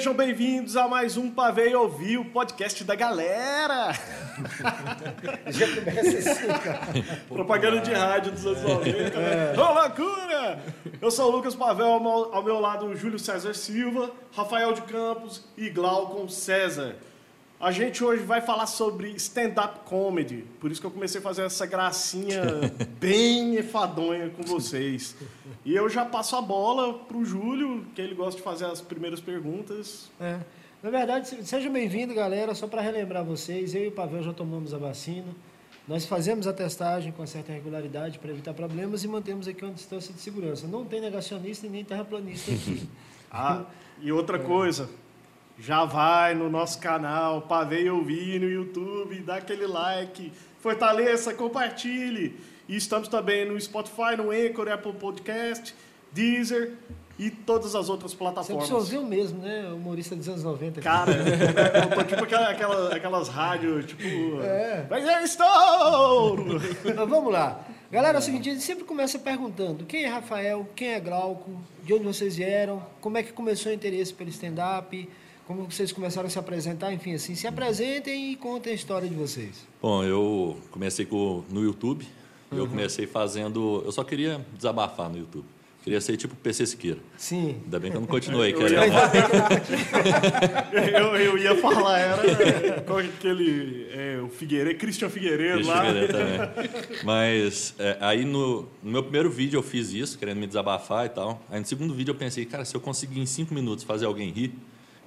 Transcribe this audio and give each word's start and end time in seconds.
Sejam 0.00 0.14
bem-vindos 0.14 0.78
a 0.78 0.88
mais 0.88 1.18
um 1.18 1.30
Pavei 1.30 1.74
Ouvir, 1.74 2.16
o 2.16 2.24
podcast 2.24 2.82
da 2.84 2.94
galera. 2.94 3.92
Já 5.48 5.66
começa 5.74 6.30
assim, 6.30 6.46
cara. 6.46 6.80
Propaganda 7.28 7.80
de 7.82 7.92
rádio 7.92 8.32
dos 8.32 8.46
anos 8.46 8.62
90. 8.62 9.20
Né? 9.20 9.52
Ô, 9.58 9.74
loucura! 9.74 10.58
Eu 11.02 11.10
sou 11.10 11.30
o 11.30 11.36
Lucas 11.36 11.54
Pavel, 11.54 11.86
ao 11.86 12.42
meu, 12.42 12.58
lado 12.58 12.96
Júlio 12.96 13.18
César 13.18 13.52
Silva, 13.52 14.10
Rafael 14.32 14.72
de 14.72 14.80
Campos 14.80 15.44
e 15.54 15.68
Glaucon 15.68 16.30
César. 16.30 16.96
A 17.60 17.70
gente 17.70 18.02
hoje 18.02 18.22
vai 18.22 18.40
falar 18.40 18.66
sobre 18.66 19.10
stand-up 19.16 19.80
comedy, 19.84 20.44
por 20.58 20.70
isso 20.72 20.80
que 20.80 20.86
eu 20.86 20.90
comecei 20.90 21.20
a 21.20 21.22
fazer 21.22 21.42
essa 21.42 21.66
gracinha 21.66 22.42
bem 22.98 23.58
enfadonha 23.58 24.30
com 24.30 24.42
vocês. 24.44 25.14
E 25.62 25.74
eu 25.74 25.86
já 25.90 26.06
passo 26.06 26.36
a 26.36 26.40
bola 26.40 26.94
pro 27.00 27.22
Júlio, 27.22 27.84
que 27.94 28.00
ele 28.00 28.14
gosta 28.14 28.38
de 28.38 28.42
fazer 28.42 28.64
as 28.64 28.80
primeiras 28.80 29.20
perguntas. 29.20 30.10
É. 30.18 30.38
Na 30.82 30.88
verdade, 30.88 31.28
se- 31.28 31.44
sejam 31.44 31.70
bem-vindos, 31.70 32.16
galera. 32.16 32.54
Só 32.54 32.66
para 32.66 32.80
relembrar 32.80 33.22
vocês, 33.22 33.74
eu 33.74 33.84
e 33.84 33.88
o 33.88 33.92
Pavel 33.92 34.22
já 34.22 34.32
tomamos 34.32 34.72
a 34.72 34.78
vacina. 34.78 35.28
Nós 35.86 36.06
fazemos 36.06 36.46
a 36.46 36.54
testagem 36.54 37.12
com 37.12 37.26
certa 37.26 37.52
regularidade 37.52 38.18
para 38.18 38.30
evitar 38.30 38.54
problemas 38.54 39.04
e 39.04 39.08
mantemos 39.08 39.46
aqui 39.46 39.62
uma 39.62 39.74
distância 39.74 40.14
de 40.14 40.20
segurança. 40.20 40.66
Não 40.66 40.86
tem 40.86 40.98
negacionista 41.02 41.66
e 41.66 41.68
nem 41.68 41.84
terraplanista 41.84 42.50
aqui. 42.52 42.88
Ah, 43.32 43.62
e 44.02 44.10
outra 44.10 44.40
coisa, 44.40 44.90
já 45.60 45.84
vai 45.84 46.34
no 46.34 46.48
nosso 46.48 46.78
canal, 46.80 47.42
Pavei 47.42 47.88
Ouvir 47.90 48.40
no 48.40 48.48
YouTube, 48.50 49.20
dá 49.20 49.36
aquele 49.36 49.66
like, 49.66 50.32
fortaleça, 50.58 51.34
compartilhe. 51.34 52.36
E 52.68 52.76
estamos 52.76 53.08
também 53.08 53.44
no 53.46 53.60
Spotify, 53.60 54.16
no 54.16 54.30
Anchor, 54.30 54.68
Apple 54.70 54.94
Podcast, 54.94 55.74
Deezer 56.12 56.72
e 57.18 57.28
todas 57.30 57.74
as 57.74 57.88
outras 57.90 58.12
Você 58.12 58.16
plataformas. 58.16 58.64
absorveu 58.70 59.04
mesmo, 59.04 59.42
né? 59.42 59.68
Humorista 59.74 60.16
dos 60.16 60.28
anos 60.28 60.42
90. 60.44 60.80
Cara, 60.80 61.10
eu 61.12 61.90
tô 61.96 62.04
tipo 62.04 62.24
aquela, 62.24 62.48
aquela- 62.50 62.94
aquelas 62.96 63.28
rádios, 63.28 63.84
tipo. 63.86 64.40
É. 64.42 64.86
Mas 64.88 65.04
eu 65.04 65.20
estou! 65.20 66.36
Mas 66.84 67.08
vamos 67.08 67.32
lá. 67.32 67.60
Galera, 67.90 68.18
é 68.18 68.20
o 68.20 68.22
seguinte, 68.22 68.48
a 68.48 68.52
gente 68.52 68.64
sempre 68.64 68.84
começa 68.84 69.18
perguntando 69.18 69.84
quem 69.84 70.04
é 70.04 70.08
Rafael, 70.08 70.66
quem 70.76 70.94
é 70.94 71.00
Glauco, 71.00 71.50
de 71.82 71.92
onde 71.92 72.04
vocês 72.04 72.36
vieram, 72.36 72.80
como 73.00 73.18
é 73.18 73.22
que 73.22 73.32
começou 73.32 73.72
o 73.72 73.74
interesse 73.74 74.14
pelo 74.14 74.30
stand-up, 74.30 75.08
como 75.50 75.68
vocês 75.68 75.90
começaram 75.90 76.28
a 76.28 76.30
se 76.30 76.38
apresentar, 76.38 76.92
enfim, 76.92 77.14
assim, 77.14 77.34
se 77.34 77.44
apresentem 77.44 78.30
e 78.30 78.36
contem 78.36 78.70
a 78.70 78.74
história 78.76 79.08
de 79.08 79.16
vocês. 79.16 79.66
Bom, 79.82 80.04
eu 80.04 80.56
comecei 80.70 81.04
com, 81.04 81.42
no 81.50 81.64
YouTube. 81.64 82.06
e 82.52 82.56
Eu 82.56 82.68
comecei 82.68 83.04
fazendo. 83.04 83.82
Eu 83.84 83.90
só 83.90 84.04
queria 84.04 84.46
desabafar 84.54 85.10
no 85.10 85.18
YouTube. 85.18 85.44
Queria 85.82 86.00
ser 86.00 86.16
tipo 86.16 86.36
PC 86.36 86.66
Siqueira. 86.66 87.00
Sim. 87.16 87.56
Ainda 87.64 87.80
bem 87.80 87.90
que 87.90 87.96
eu 87.96 88.00
não 88.00 88.06
continuei, 88.06 88.54
Eu 88.54 88.68
ia 88.68 88.86
eu, 91.00 91.16
eu 91.16 91.36
ia 91.36 91.56
falar, 91.56 91.98
era 91.98 92.80
qual 92.82 93.00
é 93.00 93.06
aquele. 93.06 93.88
É, 93.90 94.20
o 94.22 94.28
Figueiredo, 94.28 94.78
Christian 94.78 95.10
Figueiredo 95.10 95.56
Deixa 95.56 95.74
lá. 95.74 95.90
ver 95.90 96.12
também. 96.12 96.38
Mas 97.02 97.74
é, 97.76 97.96
aí 98.00 98.24
no, 98.24 98.68
no 98.80 98.92
meu 98.92 99.02
primeiro 99.02 99.28
vídeo 99.28 99.58
eu 99.58 99.64
fiz 99.64 99.92
isso, 99.92 100.16
querendo 100.16 100.38
me 100.38 100.46
desabafar 100.46 101.06
e 101.06 101.08
tal. 101.08 101.42
Aí 101.50 101.58
no 101.58 101.66
segundo 101.66 101.92
vídeo 101.92 102.12
eu 102.12 102.16
pensei, 102.16 102.44
cara, 102.44 102.64
se 102.64 102.72
eu 102.72 102.80
conseguir 102.80 103.18
em 103.18 103.26
cinco 103.26 103.52
minutos 103.52 103.82
fazer 103.82 104.06
alguém 104.06 104.30
rir, 104.30 104.54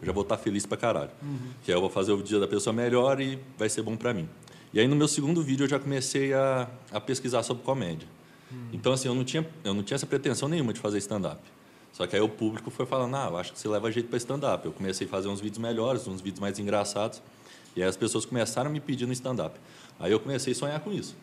eu 0.03 0.07
já 0.07 0.11
vou 0.11 0.23
estar 0.23 0.37
feliz 0.37 0.65
pra 0.65 0.77
caralho. 0.77 1.09
Que 1.63 1.71
aí 1.71 1.77
eu 1.77 1.81
vou 1.81 1.89
fazer 1.89 2.11
o 2.11 2.21
dia 2.21 2.39
da 2.39 2.47
pessoa 2.47 2.73
melhor 2.73 3.19
e 3.19 3.39
vai 3.57 3.69
ser 3.69 3.81
bom 3.81 3.95
pra 3.95 4.13
mim. 4.13 4.27
E 4.73 4.79
aí 4.79 4.87
no 4.87 4.95
meu 4.95 5.07
segundo 5.07 5.41
vídeo 5.41 5.63
eu 5.63 5.69
já 5.69 5.79
comecei 5.79 6.33
a, 6.33 6.67
a 6.91 6.99
pesquisar 6.99 7.41
sobre 7.43 7.63
comédia. 7.63 8.07
Então 8.71 8.93
assim, 8.93 9.07
eu 9.07 9.15
não, 9.15 9.23
tinha, 9.23 9.47
eu 9.63 9.73
não 9.73 9.81
tinha 9.81 9.95
essa 9.95 10.05
pretensão 10.05 10.47
nenhuma 10.47 10.73
de 10.73 10.79
fazer 10.79 10.97
stand-up. 10.99 11.41
Só 11.91 12.05
que 12.05 12.15
aí 12.15 12.21
o 12.21 12.29
público 12.29 12.69
foi 12.69 12.85
falando, 12.85 13.15
ah, 13.15 13.27
eu 13.29 13.37
acho 13.37 13.53
que 13.53 13.59
você 13.59 13.67
leva 13.67 13.91
jeito 13.91 14.09
para 14.09 14.17
stand-up. 14.17 14.65
Eu 14.65 14.71
comecei 14.73 15.07
a 15.07 15.09
fazer 15.09 15.27
uns 15.27 15.39
vídeos 15.39 15.59
melhores, 15.59 16.07
uns 16.07 16.21
vídeos 16.21 16.39
mais 16.39 16.59
engraçados. 16.59 17.21
E 17.75 17.81
aí 17.81 17.87
as 17.87 17.95
pessoas 17.95 18.25
começaram 18.25 18.69
a 18.69 18.73
me 18.73 18.79
pedir 18.79 19.05
no 19.05 19.13
stand-up. 19.13 19.57
Aí 19.99 20.11
eu 20.11 20.19
comecei 20.19 20.53
a 20.53 20.55
sonhar 20.55 20.79
com 20.79 20.91
isso. 20.91 21.15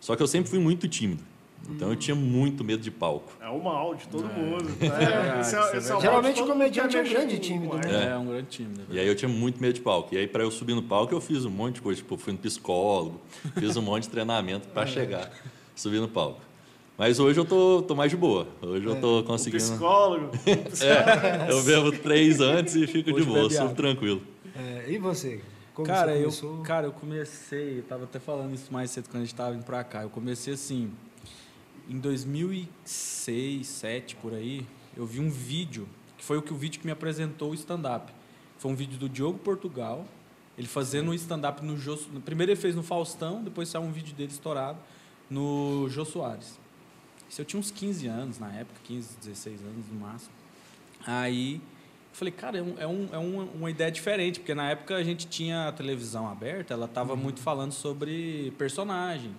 Só 0.00 0.16
que 0.16 0.22
eu 0.22 0.26
sempre 0.26 0.50
fui 0.50 0.58
muito 0.58 0.88
tímido. 0.88 1.22
Então 1.70 1.88
eu 1.88 1.96
tinha 1.96 2.14
muito 2.14 2.62
medo 2.62 2.82
de 2.82 2.90
palco. 2.90 3.32
É 3.40 3.48
o 3.48 3.62
mal 3.62 3.94
de 3.94 4.06
todo 4.08 4.26
mundo. 4.26 4.68
É, 4.80 5.40
esse 5.40 5.56
é, 5.56 5.58
é 5.58 5.76
esse 5.78 5.90
é 5.90 5.94
o 5.94 5.96
de 5.96 6.02
Geralmente 6.02 6.36
o 6.36 6.40
mundo 6.42 6.52
comediante 6.52 6.88
que 6.88 6.96
é 6.96 7.00
um 7.00 7.04
grande 7.08 7.58
com 7.68 7.74
né? 7.76 8.10
É, 8.12 8.16
um 8.16 8.26
grande 8.26 8.46
time. 8.48 8.68
né? 8.76 8.84
E 8.90 8.98
aí 8.98 9.06
eu 9.06 9.14
tinha 9.14 9.28
muito 9.28 9.60
medo 9.62 9.72
de 9.72 9.80
palco. 9.80 10.14
E 10.14 10.18
aí 10.18 10.26
para 10.26 10.42
eu 10.42 10.50
subir 10.50 10.74
no 10.74 10.82
palco 10.82 11.14
eu 11.14 11.20
fiz 11.22 11.44
um 11.46 11.50
monte 11.50 11.76
de 11.76 11.82
coisa, 11.82 12.02
tipo, 12.02 12.18
fui 12.18 12.32
no 12.34 12.38
psicólogo, 12.38 13.18
fiz 13.58 13.76
um 13.76 13.82
monte 13.82 14.02
de 14.04 14.10
treinamento 14.10 14.68
para 14.68 14.86
chegar, 14.86 15.30
subir 15.74 16.00
no 16.00 16.08
palco. 16.08 16.40
Mas 16.98 17.18
hoje 17.18 17.40
eu 17.40 17.44
tô, 17.44 17.82
tô 17.82 17.94
mais 17.94 18.10
de 18.10 18.16
boa. 18.16 18.46
Hoje 18.62 18.84
eu 18.84 19.00
tô 19.00 19.20
O 19.20 19.24
conseguindo. 19.24 19.62
psicólogo. 19.64 20.30
É, 20.46 21.50
eu 21.50 21.62
bebo 21.64 21.90
três 21.92 22.40
antes 22.40 22.74
e 22.76 22.86
fico 22.86 23.10
de 23.10 23.16
Hoje 23.16 23.26
boa, 23.26 23.38
bebe 23.42 23.50
super 23.54 23.62
água. 23.64 23.74
tranquilo. 23.74 24.22
É, 24.56 24.84
e 24.90 24.98
você? 24.98 25.40
Como 25.72 25.88
Cara, 25.88 26.14
você 26.22 26.44
eu, 26.44 26.58
cara, 26.58 26.86
eu 26.86 26.92
comecei, 26.92 27.78
eu 27.78 27.82
tava 27.82 28.04
até 28.04 28.20
falando 28.20 28.54
isso 28.54 28.72
mais 28.72 28.92
cedo 28.92 29.08
quando 29.08 29.22
a 29.22 29.24
gente 29.24 29.34
tava 29.34 29.56
indo 29.56 29.64
pra 29.64 29.82
cá. 29.82 30.02
Eu 30.04 30.10
comecei 30.10 30.54
assim, 30.54 30.92
em 31.88 31.98
2006, 31.98 33.14
2007, 33.24 34.16
por 34.16 34.34
aí, 34.34 34.66
eu 34.96 35.06
vi 35.06 35.20
um 35.20 35.30
vídeo, 35.30 35.88
que 36.16 36.24
foi 36.24 36.36
o 36.36 36.42
que 36.42 36.52
o 36.52 36.56
vídeo 36.56 36.80
que 36.80 36.86
me 36.86 36.92
apresentou 36.92 37.50
o 37.50 37.54
stand-up. 37.54 38.12
Foi 38.58 38.70
um 38.70 38.74
vídeo 38.74 38.98
do 38.98 39.08
Diogo 39.08 39.38
Portugal, 39.38 40.06
ele 40.56 40.68
fazendo 40.68 41.10
um 41.10 41.14
stand-up 41.14 41.64
no 41.64 41.76
Jô... 41.76 41.96
Primeiro 42.24 42.52
ele 42.52 42.60
fez 42.60 42.74
no 42.74 42.82
Faustão, 42.82 43.42
depois 43.42 43.68
saiu 43.68 43.82
um 43.82 43.92
vídeo 43.92 44.14
dele 44.14 44.30
estourado 44.30 44.78
no 45.28 45.88
Jô 45.88 46.04
Soares. 46.04 46.58
Isso 47.28 47.40
eu 47.40 47.44
tinha 47.44 47.58
uns 47.58 47.70
15 47.70 48.06
anos 48.06 48.38
na 48.38 48.52
época, 48.52 48.78
15, 48.84 49.16
16 49.18 49.60
anos 49.62 49.86
no 49.88 49.98
máximo. 49.98 50.32
Aí 51.06 51.56
eu 51.56 51.60
falei, 52.12 52.32
cara, 52.32 52.58
é, 52.58 52.62
um, 52.62 52.74
é, 52.78 52.86
um, 52.86 53.08
é 53.12 53.18
uma, 53.18 53.42
uma 53.44 53.70
ideia 53.70 53.90
diferente, 53.90 54.38
porque 54.38 54.54
na 54.54 54.70
época 54.70 54.94
a 54.94 55.02
gente 55.02 55.26
tinha 55.26 55.68
a 55.68 55.72
televisão 55.72 56.28
aberta, 56.28 56.72
ela 56.72 56.86
estava 56.86 57.16
muito 57.16 57.40
falando 57.40 57.72
sobre 57.72 58.52
personagem. 58.56 59.34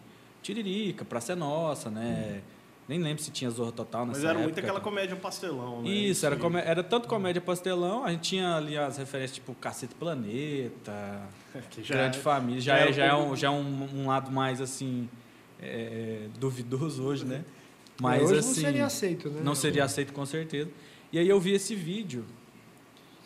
Tiririca, 0.46 1.04
Praça 1.04 1.34
é 1.34 1.36
Nossa, 1.36 1.90
né? 1.90 2.42
Nem 2.88 3.00
lembro 3.02 3.24
se 3.24 3.32
tinha 3.32 3.50
Zorra 3.50 3.72
Total 3.72 4.06
nessa 4.06 4.20
Mas 4.20 4.24
era 4.24 4.34
época. 4.34 4.44
muito 4.44 4.60
aquela 4.60 4.80
comédia 4.80 5.16
pastelão, 5.16 5.82
né? 5.82 5.90
Isso, 5.90 6.24
era, 6.24 6.38
era 6.60 6.84
tanto 6.84 7.08
comédia 7.08 7.42
pastelão, 7.42 8.04
a 8.06 8.12
gente 8.12 8.22
tinha 8.30 8.56
ali 8.56 8.78
as 8.78 8.98
referências 8.98 9.36
tipo 9.36 9.56
Cacete 9.56 9.96
Planeta, 9.96 11.24
Que 11.72 11.84
já 11.84 11.96
Grande 11.96 12.20
é- 12.20 12.22
Família, 12.22 12.62
já 12.62 12.78
já, 12.78 12.86
é 12.86 12.90
é, 12.90 12.94
já, 12.94 13.06
é, 13.06 13.14
um 13.16 13.32
um, 13.32 13.36
já 13.36 13.48
é 13.48 13.50
um, 13.50 14.02
um 14.02 14.08
lado 14.08 14.32
mais 14.32 14.62
assim, 14.62 15.10
é, 15.60 16.28
duvidoso 16.38 17.04
hoje, 17.04 17.26
né? 17.26 17.44
Mas 18.00 18.22
hoje 18.24 18.40
assim. 18.40 18.48
não 18.48 18.56
seria 18.56 18.86
aceito, 18.86 19.30
né? 19.30 19.42
Não 19.44 19.56
seria 19.56 19.84
aceito 19.84 20.14
com 20.14 20.26
certeza. 20.26 20.70
E 21.12 21.18
aí 21.18 21.28
eu 21.28 21.40
vi 21.40 21.54
esse 21.54 21.74
vídeo. 21.74 22.24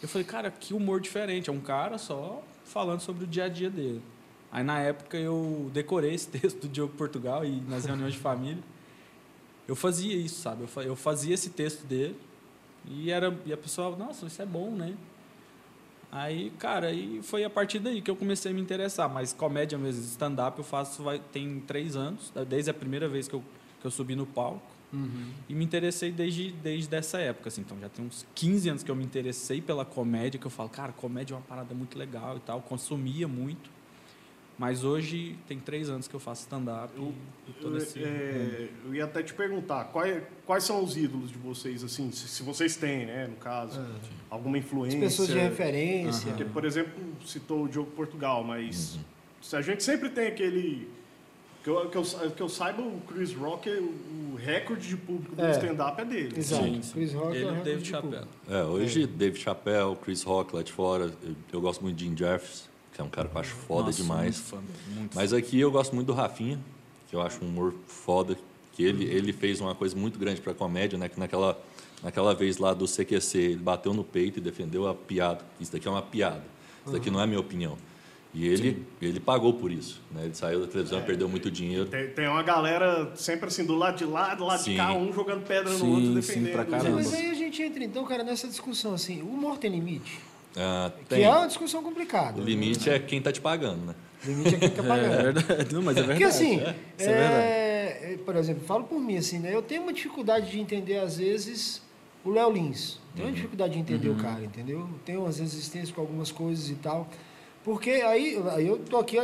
Eu 0.01 0.07
falei, 0.07 0.25
cara, 0.25 0.50
que 0.51 0.74
humor 0.74 1.01
diferente. 1.01 1.50
É 1.50 1.53
um 1.53 1.59
cara 1.59 1.97
só 1.97 2.41
falando 2.63 3.01
sobre 3.01 3.25
o 3.25 3.28
dia 3.28 3.46
a 3.46 3.50
dia 3.50 3.69
dele. 3.69 4.01
Aí 4.51 4.63
na 4.63 4.79
época 4.79 5.17
eu 5.17 5.69
decorei 5.73 6.13
esse 6.13 6.27
texto 6.29 6.61
do 6.61 6.67
Diogo 6.67 6.93
Portugal 6.95 7.45
e 7.45 7.61
nas 7.61 7.85
reuniões 7.85 8.13
de 8.13 8.19
família. 8.19 8.63
Eu 9.67 9.75
fazia 9.75 10.15
isso, 10.15 10.41
sabe? 10.41 10.63
Eu 10.63 10.67
fa- 10.67 10.83
Eu 10.83 10.95
fazia 10.95 11.33
esse 11.35 11.51
texto 11.51 11.85
dele 11.85 12.15
e, 12.89 13.11
era, 13.11 13.38
e 13.45 13.53
a 13.53 13.57
pessoa, 13.57 13.95
nossa, 13.95 14.25
isso 14.25 14.41
é 14.41 14.45
bom, 14.45 14.71
né? 14.71 14.95
Aí, 16.11 16.51
cara, 16.57 16.88
aí 16.88 17.19
foi 17.21 17.43
a 17.43 17.49
partir 17.49 17.77
daí 17.77 18.01
que 18.01 18.09
eu 18.09 18.15
comecei 18.15 18.51
a 18.51 18.53
me 18.53 18.59
interessar. 18.61 19.07
Mas 19.07 19.31
comédia 19.31 19.77
mesmo, 19.77 20.01
stand-up 20.03 20.57
eu 20.57 20.63
faço 20.63 21.03
vai, 21.03 21.19
tem 21.31 21.59
três 21.61 21.95
anos, 21.95 22.33
desde 22.47 22.71
a 22.71 22.73
primeira 22.73 23.07
vez 23.07 23.27
que 23.27 23.35
eu, 23.35 23.43
que 23.79 23.85
eu 23.85 23.91
subi 23.91 24.15
no 24.15 24.25
palco. 24.25 24.61
Uhum. 24.91 25.31
E 25.47 25.53
me 25.53 25.63
interessei 25.63 26.11
desde, 26.11 26.51
desde 26.51 26.95
essa 26.95 27.19
época, 27.19 27.49
assim. 27.49 27.61
Então 27.61 27.77
já 27.79 27.89
tem 27.89 28.03
uns 28.03 28.25
15 28.33 28.69
anos 28.69 28.81
que 28.81 28.89
eu 28.89 28.95
me 28.95 29.03
interessei 29.03 29.61
pela 29.61 29.85
comédia, 29.85 30.39
que 30.39 30.47
eu 30.47 30.51
falo, 30.51 30.67
cara, 30.69 30.91
comédia 30.93 31.35
é 31.35 31.38
uma 31.38 31.43
parada 31.43 31.75
muito 31.75 31.95
legal 31.95 32.38
e 32.38 32.39
tal. 32.39 32.59
Consumia 32.63 33.27
muito. 33.27 33.69
Mas 34.59 34.83
hoje 34.83 35.38
tem 35.47 35.57
três 35.57 35.89
anos 35.89 36.06
que 36.06 36.13
eu 36.13 36.19
faço 36.19 36.41
stand-up 36.41 36.94
e, 36.97 37.01
e 37.50 37.53
todo 37.61 37.77
esse. 37.77 38.03
É, 38.03 38.67
eu 38.85 38.94
ia 38.94 39.06
até 39.06 39.23
te 39.23 39.33
perguntar, 39.33 39.85
quais, 39.85 40.21
quais 40.45 40.65
são 40.65 40.83
os 40.83 40.97
ídolos 40.97 41.31
de 41.31 41.38
vocês, 41.38 41.81
assim, 41.81 42.11
se, 42.11 42.27
se 42.27 42.44
vocês 42.44 42.75
têm, 42.75 43.06
né, 43.06 43.27
no 43.27 43.38
caso, 43.38 43.79
alguma 44.29 44.57
As 44.57 44.65
influência? 44.65 45.00
pessoas 45.00 45.29
de 45.29 45.39
referência. 45.39 46.27
Porque, 46.31 46.44
por 46.44 46.65
exemplo, 46.65 46.91
citou 47.25 47.63
o 47.63 47.69
Diogo 47.69 47.89
Portugal, 47.91 48.44
mas 48.44 49.00
se 49.41 49.56
a 49.56 49.61
gente 49.61 49.81
sempre 49.81 50.09
tem 50.09 50.27
aquele... 50.27 50.89
Que 51.63 51.69
eu, 51.69 51.89
que, 51.89 51.97
eu, 51.97 52.03
que 52.03 52.41
eu 52.41 52.47
saiba, 52.50 52.81
o 52.81 53.01
Chris 53.07 53.33
Rock, 53.33 53.69
o, 53.69 54.33
o 54.33 54.35
recorde 54.38 54.88
de 54.88 54.95
público 54.95 55.35
do 55.35 55.41
É. 55.44 55.51
stand-up 55.51 56.01
é 56.01 56.05
dele. 56.05 56.33
Exato. 56.38 56.63
Sim, 56.63 56.81
sim. 56.81 56.94
Chris 56.94 57.13
Rock 57.13 57.27
é 57.27 57.29
o 57.31 57.33
Ele 57.35 57.39
e 57.39 57.44
o 57.44 57.47
recorde 57.50 57.63
David 57.69 57.83
de 57.83 57.89
Chappelle. 57.89 58.15
público. 58.25 58.53
É, 58.53 58.63
hoje 58.63 59.07
Dave 59.07 59.38
Chappelle, 59.39 59.95
Chris 59.97 60.23
Rock 60.23 60.55
lá 60.55 60.63
de 60.63 60.71
fora, 60.71 61.13
eu, 61.21 61.35
eu 61.51 61.59
gosto 61.62 61.81
muito 61.81 61.97
de 61.97 62.05
Jim 62.05 62.15
Jeffers, 62.15 62.69
que 63.00 63.01
é 63.01 63.06
um 63.06 63.10
cara 63.10 63.30
que 63.30 63.36
eu 63.38 63.40
acho 63.40 63.56
foda 63.56 63.86
Nossa, 63.86 64.01
demais. 64.01 64.44
Muito 64.51 64.68
muito 65.00 65.16
Mas 65.16 65.31
aqui 65.31 65.57
eu 65.57 65.72
gosto 65.72 65.96
muito 65.96 66.07
do 66.07 66.13
Rafinha, 66.13 66.60
que 67.10 67.16
eu 67.16 67.22
acho 67.22 67.44
um 67.44 67.48
humor 67.48 67.74
foda, 67.88 68.38
que 68.74 68.84
ele, 68.84 69.06
ele 69.06 69.31
fez 69.31 69.62
uma 69.62 69.74
coisa 69.74 69.96
muito 69.96 70.19
grande 70.19 70.42
pra 70.42 70.54
comédia, 70.54 71.00
né? 71.00 71.07
Que 71.07 71.18
naquela, 71.18 71.57
naquela 72.04 72.36
vez 72.36 72.57
lá 72.57 72.74
do 72.74 72.86
CQC, 72.86 73.38
ele 73.38 73.56
bateu 73.56 73.94
no 73.94 74.04
peito 74.04 74.40
e 74.40 74.42
defendeu 74.42 74.86
a 74.86 74.94
piada. 74.94 75.46
Isso 75.62 75.72
daqui 75.72 75.88
é 75.88 75.92
uma 75.92 76.01
piada. 76.01 76.44
Isso 76.84 76.92
daqui 76.92 77.10
não 77.10 77.22
é 77.22 77.25
minha 77.25 77.40
opinião. 77.40 77.78
E 78.34 78.46
ele, 78.46 78.86
ele 79.01 79.19
pagou 79.19 79.54
por 79.54 79.72
isso. 79.72 80.01
Né? 80.12 80.25
Ele 80.25 80.36
saiu 80.36 80.60
da 80.60 80.68
televisão, 80.68 81.01
perdeu 81.01 81.30
muito 81.30 81.50
dinheiro. 81.50 81.86
Tem, 81.86 82.10
tem 82.10 82.28
uma 82.28 82.44
galera 82.44 83.13
sempre 83.16 83.48
assim, 83.48 83.66
do 83.66 83.75
lado 83.75 83.98
de 83.98 84.06
lá, 84.06 84.36
do 84.36 84.44
lado 84.44 84.60
de 84.60 84.66
Sim. 84.66 84.75
cá, 84.78 84.94
um 84.94 85.12
jogando 85.13 85.48
pedra 85.48 85.72
no 85.72 85.80
Sim, 85.80 85.90
outro, 85.90 86.06
sim, 86.07 86.13
defendendo. 86.16 86.51
pra 86.51 86.63
Mas, 86.63 86.72
caramba. 86.72 86.96
mas 86.98 87.13
aí 87.13 87.31
a 87.31 87.34
gente 87.34 87.63
entra 87.63 87.84
então, 87.84 88.04
cara, 88.04 88.24
nessa 88.24 88.48
discussão 88.48 88.94
assim, 88.94 89.22
o 89.22 89.28
humor 89.30 89.57
tem 89.57 89.72
limite? 89.72 90.19
Ah, 90.57 90.92
Que 91.07 91.22
é 91.24 91.30
uma 91.30 91.48
discussão 91.48 91.84
complicada. 91.84 92.42
O 92.42 92.44
limite 92.44 92.90
é 92.90 93.00
quem 93.00 93.22
tá 93.22 93.31
te 93.31 93.40
pagando, 93.42 93.86
né? 93.86 93.96
O 94.24 94.28
limite 94.28 94.56
é 94.56 94.60
quem 94.60 94.69
tá 94.69 94.84
É 94.84 94.88
pagando. 94.88 95.34
verdade. 95.34 95.74
Não, 95.75 95.81
mas 95.81 95.98
é 95.98 96.01
verdade. 96.01 96.19
Porque 96.19 96.24
assim, 96.24 96.60
é 96.60 96.75
verdade. 96.98 97.36
é, 97.36 98.13
é, 98.13 98.18
por 98.25 98.36
exemplo, 98.36 98.63
falo 98.66 98.84
por 98.86 99.00
mim 99.00 99.18
assim, 99.18 99.40
né? 99.40 99.54
Eu 99.54 99.62
tenho 99.62 99.84
uma 99.84 99.94
dificuldade 99.94 100.50
de 100.51 100.60
entender 100.60 100.98
às 100.98 101.18
vezes 101.18 101.81
o 102.25 102.31
Léo 102.31 102.51
Lins. 102.51 103.00
Tenho 103.16 103.28
uma 103.28 103.34
dificuldade 103.34 103.74
de 103.74 103.80
entender 103.80 104.10
o 104.10 104.16
cara, 104.16 104.44
entendeu? 104.44 104.90
Tenho 105.06 105.22
umas 105.22 105.40
resistências 105.40 105.92
com 105.92 106.01
algumas 106.01 106.31
coisas 106.31 106.69
e 106.69 106.75
tal. 106.75 107.07
Porque 107.63 107.90
aí, 107.92 108.42
aí 108.51 108.68
eu 108.68 108.78
tô 108.80 108.98
aqui 108.98 109.18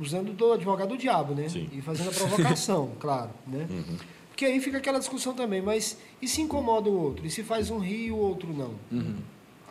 usando 0.00 0.32
do 0.32 0.52
advogado 0.52 0.88
do 0.90 0.96
diabo, 0.98 1.34
né? 1.34 1.48
Sim. 1.48 1.68
E 1.72 1.80
fazendo 1.80 2.10
a 2.10 2.12
provocação, 2.12 2.92
claro, 3.00 3.30
né? 3.46 3.66
Porque 4.28 4.44
aí 4.44 4.60
fica 4.60 4.78
aquela 4.78 4.98
discussão 4.98 5.34
também, 5.34 5.60
mas 5.60 5.98
e 6.22 6.28
se 6.28 6.40
incomoda 6.40 6.88
o 6.88 6.96
outro? 7.00 7.26
E 7.26 7.30
se 7.30 7.42
faz 7.42 7.70
um 7.70 7.78
rir 7.78 8.06
e 8.06 8.10
o 8.12 8.16
outro 8.16 8.52
não? 8.52 8.74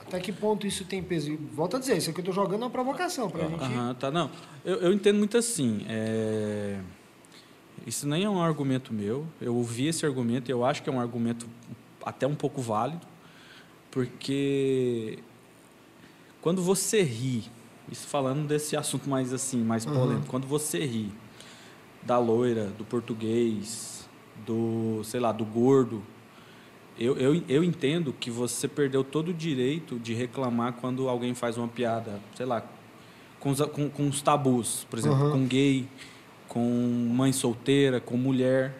Até 0.08 0.20
que 0.22 0.32
ponto 0.32 0.66
isso 0.66 0.86
tem 0.86 1.04
peso? 1.04 1.32
E 1.32 1.36
volto 1.36 1.76
a 1.76 1.80
dizer, 1.80 1.98
isso 1.98 2.10
aqui 2.10 2.20
eu 2.20 2.24
estou 2.24 2.34
jogando 2.34 2.62
é 2.62 2.66
uma 2.66 2.72
provocação 2.72 3.30
para 3.30 3.46
a 3.46 3.50
gente. 3.50 3.62
Aham, 3.64 3.94
tá, 3.96 4.10
não. 4.10 4.32
Eu, 4.64 4.78
eu 4.78 4.94
entendo 4.94 5.18
muito 5.18 5.38
assim. 5.38 5.86
é, 5.90 6.80
Isso 7.86 8.08
nem 8.08 8.24
é 8.24 8.30
um 8.30 8.42
argumento 8.42 8.94
meu. 8.94 9.28
Eu 9.42 9.54
ouvi 9.56 9.88
esse 9.88 10.06
argumento 10.06 10.50
e 10.50 10.52
eu 10.52 10.64
acho 10.64 10.82
que 10.82 10.90
é 10.90 10.94
um 10.94 11.00
argumento 11.00 11.46
até 12.06 12.26
um 12.26 12.36
pouco 12.36 12.62
válido, 12.62 13.06
porque 13.92 15.20
quando 16.42 16.62
você 16.62 17.02
ri, 17.02 17.44
isso 17.92 18.08
falando 18.08 18.48
desse 18.48 18.78
assunto 18.78 19.10
mais 19.10 19.34
assim, 19.34 19.62
mais 19.62 19.86
Uhum. 19.86 19.94
polêmico, 19.94 20.28
quando 20.28 20.48
você 20.48 20.86
ri 20.86 21.12
da 22.04 22.18
loira, 22.18 22.68
do 22.78 22.86
português, 22.86 24.08
do, 24.46 25.02
sei 25.04 25.20
lá, 25.20 25.34
do 25.34 25.44
gordo, 25.44 26.02
eu, 27.00 27.16
eu, 27.18 27.42
eu 27.48 27.64
entendo 27.64 28.14
que 28.14 28.30
você 28.32 28.68
perdeu 28.68 29.04
todo 29.04 29.30
o 29.30 29.34
direito 29.34 29.98
de 30.00 30.14
reclamar 30.14 30.74
quando 30.74 31.08
alguém 31.10 31.34
faz 31.34 31.58
uma 31.58 31.68
piada, 31.68 32.20
sei 32.36 32.46
lá, 32.46 32.64
com 33.40 33.50
os, 33.52 33.62
com, 33.62 33.90
com 33.90 34.08
os 34.08 34.22
tabus, 34.22 34.86
por 34.90 34.98
exemplo, 35.00 35.18
Uhum. 35.26 35.32
com 35.32 35.46
gay, 35.48 35.88
com 36.48 36.62
mãe 37.14 37.32
solteira, 37.32 38.00
com 38.00 38.18
mulher. 38.18 38.74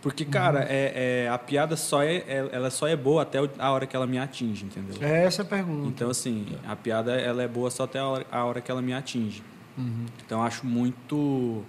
Porque, 0.00 0.24
cara, 0.24 0.64
é, 0.68 1.24
é- 1.24 1.28
a 1.28 1.36
piada 1.36 1.76
só 1.76 2.02
é, 2.04 2.18
é- 2.18 2.48
ela 2.52 2.70
só 2.70 2.86
é 2.86 2.94
boa 2.94 3.22
até 3.22 3.38
a 3.58 3.70
hora 3.72 3.84
que 3.84 3.96
ela 3.96 4.06
me 4.06 4.16
atinge, 4.16 4.64
entendeu? 4.64 4.96
É 5.00 5.24
essa 5.24 5.42
a 5.42 5.44
pergunta. 5.44 5.88
Então, 5.88 6.08
assim, 6.08 6.46
a 6.66 6.76
piada 6.76 7.12
ela 7.20 7.42
é 7.42 7.48
boa 7.48 7.68
só 7.70 7.82
até 7.82 7.98
a 7.98 8.06
hora, 8.06 8.26
a 8.30 8.44
hora 8.44 8.60
que 8.60 8.70
ela 8.70 8.80
me 8.80 8.92
atinge. 8.92 9.42
Então, 10.24 10.38
eu 10.40 10.44
acho 10.44 10.64
muito. 10.66 11.64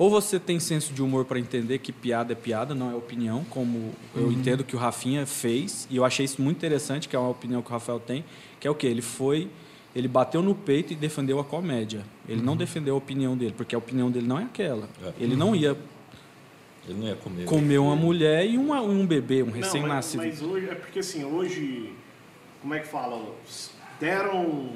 Ou 0.00 0.08
você 0.08 0.40
tem 0.40 0.58
senso 0.58 0.94
de 0.94 1.02
humor 1.02 1.26
para 1.26 1.38
entender 1.38 1.76
que 1.76 1.92
piada 1.92 2.32
é 2.32 2.34
piada, 2.34 2.74
não 2.74 2.90
é 2.90 2.94
opinião, 2.94 3.44
como 3.50 3.92
eu 4.16 4.32
entendo 4.32 4.64
que 4.64 4.74
o 4.74 4.78
Rafinha 4.78 5.26
fez, 5.26 5.86
e 5.90 5.96
eu 5.98 6.06
achei 6.06 6.24
isso 6.24 6.40
muito 6.40 6.56
interessante, 6.56 7.06
que 7.06 7.14
é 7.14 7.18
uma 7.18 7.28
opinião 7.28 7.60
que 7.60 7.68
o 7.68 7.72
Rafael 7.72 8.00
tem, 8.00 8.24
que 8.58 8.66
é 8.66 8.70
o 8.70 8.74
quê? 8.74 8.86
Ele 8.86 9.02
foi. 9.02 9.50
Ele 9.94 10.08
bateu 10.08 10.40
no 10.40 10.54
peito 10.54 10.94
e 10.94 10.96
defendeu 10.96 11.38
a 11.38 11.44
comédia. 11.44 12.02
Ele 12.26 12.40
não 12.40 12.56
defendeu 12.56 12.94
a 12.94 12.96
opinião 12.96 13.36
dele, 13.36 13.52
porque 13.54 13.74
a 13.74 13.78
opinião 13.78 14.10
dele 14.10 14.26
não 14.26 14.38
é 14.38 14.44
aquela. 14.44 14.88
É. 15.04 15.12
Ele 15.20 15.36
não 15.36 15.54
ia 15.54 15.76
Ele 16.88 16.98
não 16.98 17.06
ia 17.06 17.16
comer. 17.16 17.44
comer 17.44 17.76
uma 17.78 17.94
mulher 17.94 18.46
e 18.48 18.56
uma- 18.56 18.80
um 18.80 19.06
bebê, 19.06 19.42
um 19.42 19.46
Não, 19.48 19.52
mas, 19.56 19.66
recém-nascido. 19.66 20.22
mas 20.24 20.40
hoje, 20.40 20.66
é 20.70 20.74
porque 20.76 21.00
assim, 21.00 21.24
hoje, 21.24 21.92
como 22.62 22.72
é 22.72 22.78
que 22.78 22.88
fala? 22.88 23.34
Deram 24.00 24.70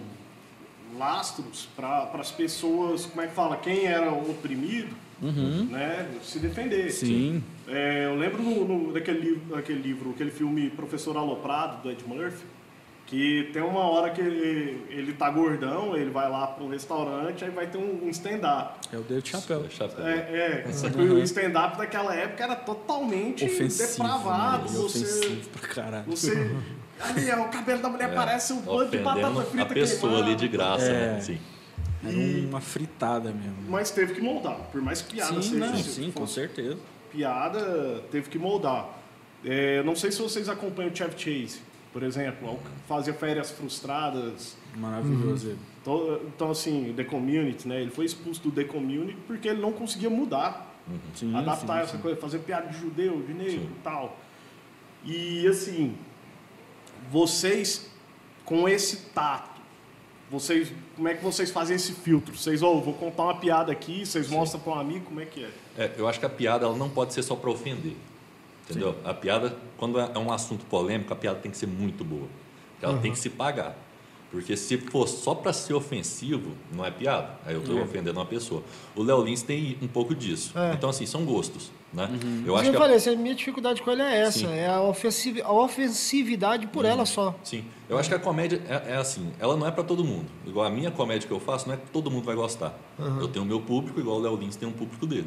lastros 0.98 1.66
para 1.74 2.10
as 2.12 2.30
pessoas, 2.30 3.06
como 3.06 3.22
é 3.22 3.26
que 3.26 3.32
fala? 3.34 3.56
Quem 3.56 3.86
era 3.86 4.12
oprimido, 4.12 4.94
né? 5.32 6.06
Se 6.22 6.38
defender. 6.38 6.84
Uhum. 6.84 6.90
Sim. 6.90 7.44
É, 7.68 8.04
eu 8.06 8.16
lembro 8.16 8.42
no, 8.42 8.64
no- 8.66 8.92
daquele, 8.92 9.20
livro, 9.20 9.54
daquele 9.56 9.80
livro, 9.80 10.10
aquele 10.10 10.30
filme 10.30 10.70
Professor 10.70 11.16
Aloprado, 11.16 11.82
do 11.82 11.90
Ed 11.90 12.04
Murphy, 12.06 12.44
que 13.06 13.50
tem 13.52 13.62
uma 13.62 13.80
hora 13.80 14.10
que 14.10 14.20
ele, 14.20 14.82
ele 14.88 15.12
tá 15.12 15.28
gordão, 15.30 15.94
ele 15.96 16.10
vai 16.10 16.28
lá 16.30 16.46
para 16.46 16.64
um 16.64 16.68
restaurante, 16.70 17.44
aí 17.44 17.50
vai 17.50 17.66
ter 17.66 17.76
um, 17.78 18.04
um 18.06 18.08
stand-up. 18.10 18.88
É 18.92 18.96
o 18.96 19.02
David 19.02 19.28
Chapéu. 19.28 19.64
Chapéu. 19.70 20.06
É, 20.06 20.64
é, 20.66 20.72
só 20.72 20.88
que 20.88 20.98
o 20.98 21.18
stand-up 21.22 21.76
daquela 21.76 22.14
época 22.14 22.44
era 22.44 22.56
totalmente 22.56 23.44
Ofensivo. 23.44 23.88
depravado. 23.92 24.62
né? 24.64 24.68
Você, 24.78 24.98
Ofensivo 25.04 25.48
pra 25.50 25.68
caralho. 25.68 26.04
você. 26.06 26.50
Ali, 27.00 27.30
o 27.32 27.48
cabelo 27.48 27.82
da 27.82 27.88
mulher 27.88 28.14
parece 28.14 28.52
um 28.52 28.62
pano 28.62 28.88
de 28.88 28.98
batata 28.98 29.42
frita 29.42 29.62
a 29.62 29.66
pessoa 29.66 30.00
queimada. 30.12 30.26
ali 30.26 30.36
de 30.36 30.48
graça, 30.48 30.84
É. 30.86 31.12
né? 31.14 31.20
Sim. 31.20 31.38
Era 32.06 32.48
uma 32.48 32.60
fritada 32.60 33.32
mesmo. 33.32 33.56
Mas 33.68 33.90
teve 33.90 34.14
que 34.14 34.20
moldar, 34.20 34.58
por 34.70 34.80
mais 34.80 35.02
que 35.02 35.14
piada 35.14 35.40
sim, 35.42 35.50
seja. 35.50 35.66
não, 35.66 35.76
sim, 35.76 36.10
com 36.10 36.26
certeza. 36.26 36.78
Piada, 37.10 38.02
teve 38.10 38.28
que 38.28 38.38
moldar. 38.38 38.98
É, 39.44 39.82
não 39.82 39.94
sei 39.94 40.10
se 40.10 40.20
vocês 40.20 40.48
acompanham 40.48 40.90
o 40.90 40.96
Chevy 40.96 41.14
Chase, 41.16 41.60
por 41.92 42.02
exemplo, 42.02 42.58
fazia 42.88 43.14
férias 43.14 43.50
frustradas. 43.50 44.56
Maravilhoso 44.76 45.48
ele. 45.48 45.58
Então, 45.80 46.20
então, 46.26 46.50
assim, 46.50 46.92
The 46.96 47.04
Community, 47.04 47.68
né? 47.68 47.80
Ele 47.82 47.90
foi 47.90 48.04
expulso 48.06 48.42
do 48.42 48.50
The 48.50 48.64
Community 48.64 49.18
porque 49.26 49.48
ele 49.48 49.60
não 49.60 49.72
conseguia 49.72 50.10
mudar. 50.10 50.72
Sim, 51.14 51.34
adaptar 51.34 51.76
sim, 51.76 51.82
essa 51.82 51.96
sim. 51.96 52.02
coisa, 52.02 52.20
fazer 52.20 52.40
piada 52.40 52.68
de 52.68 52.78
judeu, 52.78 53.22
de 53.22 53.32
negro 53.32 53.70
e 53.70 53.82
tal. 53.82 54.18
E 55.04 55.46
assim, 55.46 55.96
vocês 57.10 57.90
com 58.44 58.68
esse 58.68 59.06
tato, 59.14 59.53
vocês, 60.38 60.72
como 60.96 61.08
é 61.08 61.14
que 61.14 61.22
vocês 61.22 61.50
fazem 61.50 61.76
esse 61.76 61.92
filtro? 61.92 62.36
Vocês, 62.36 62.62
ó, 62.62 62.74
vou 62.74 62.94
contar 62.94 63.24
uma 63.24 63.36
piada 63.36 63.72
aqui, 63.72 64.04
vocês 64.04 64.28
mostram 64.28 64.60
para 64.60 64.72
um 64.72 64.78
amigo 64.78 65.06
como 65.06 65.20
é 65.20 65.26
que 65.26 65.44
é? 65.44 65.50
É, 65.76 65.92
eu 65.96 66.08
acho 66.08 66.20
que 66.20 66.26
a 66.26 66.30
piada 66.30 66.66
ela 66.66 66.76
não 66.76 66.88
pode 66.88 67.12
ser 67.12 67.22
só 67.22 67.34
para 67.36 67.50
ofender. 67.50 67.94
Entendeu? 68.68 68.96
A 69.04 69.12
piada, 69.12 69.56
quando 69.76 69.98
é 70.00 70.18
um 70.18 70.32
assunto 70.32 70.64
polêmico, 70.66 71.12
a 71.12 71.16
piada 71.16 71.38
tem 71.38 71.50
que 71.50 71.56
ser 71.56 71.66
muito 71.66 72.02
boa. 72.02 72.28
Ela 72.80 72.98
tem 72.98 73.12
que 73.12 73.18
se 73.18 73.30
pagar. 73.30 73.76
Porque 74.30 74.56
se 74.56 74.78
for 74.78 75.06
só 75.06 75.34
para 75.34 75.52
ser 75.52 75.74
ofensivo, 75.74 76.52
não 76.72 76.84
é 76.84 76.90
piada. 76.90 77.38
Aí 77.46 77.54
eu 77.54 77.60
estou 77.60 77.80
ofendendo 77.80 78.18
uma 78.18 78.26
pessoa. 78.26 78.62
O 78.96 79.02
Léo 79.02 79.22
Lins 79.22 79.42
tem 79.42 79.78
um 79.80 79.86
pouco 79.86 80.14
disso. 80.14 80.58
É. 80.58 80.72
Então, 80.74 80.90
assim, 80.90 81.06
são 81.06 81.24
gostos. 81.24 81.70
Né? 81.94 82.08
Eu 82.44 82.52
Mas 82.54 82.62
acho 82.62 82.68
eu 82.68 82.70
que 82.72 82.76
a- 82.76 82.80
falei, 82.80 82.96
assim, 82.96 83.10
a 83.10 83.16
minha 83.16 83.34
dificuldade 83.36 83.80
com 83.80 83.90
ele 83.90 84.02
é 84.02 84.22
essa, 84.22 84.40
Sim. 84.40 84.48
é 84.52 84.66
a, 84.66 84.80
ofensivi- 84.82 85.42
a 85.42 85.52
ofensividade 85.52 86.66
por 86.66 86.84
ela 86.84 87.06
só. 87.06 87.34
Sim, 87.44 87.64
eu 87.88 87.96
acho 87.96 88.08
que 88.08 88.14
a 88.14 88.18
comédia 88.18 88.60
é, 88.68 88.92
é 88.92 88.96
assim, 88.96 89.32
ela 89.38 89.56
não 89.56 89.64
é 89.66 89.70
para 89.70 89.84
todo 89.84 90.02
mundo. 90.04 90.26
Igual 90.44 90.66
a 90.66 90.70
minha 90.70 90.90
comédia 90.90 91.28
que 91.28 91.32
eu 91.32 91.38
faço, 91.38 91.68
não 91.68 91.74
é 91.74 91.78
que 91.78 91.88
todo 91.90 92.10
mundo 92.10 92.24
vai 92.24 92.34
gostar. 92.34 92.76
Eu 93.20 93.28
tenho 93.28 93.44
o 93.44 93.48
meu 93.48 93.60
público, 93.60 93.98
igual 94.00 94.16
o 94.18 94.20
Léo 94.20 94.36
Lins 94.36 94.56
tem 94.56 94.68
um 94.68 94.72
público 94.72 95.06
dele. 95.06 95.26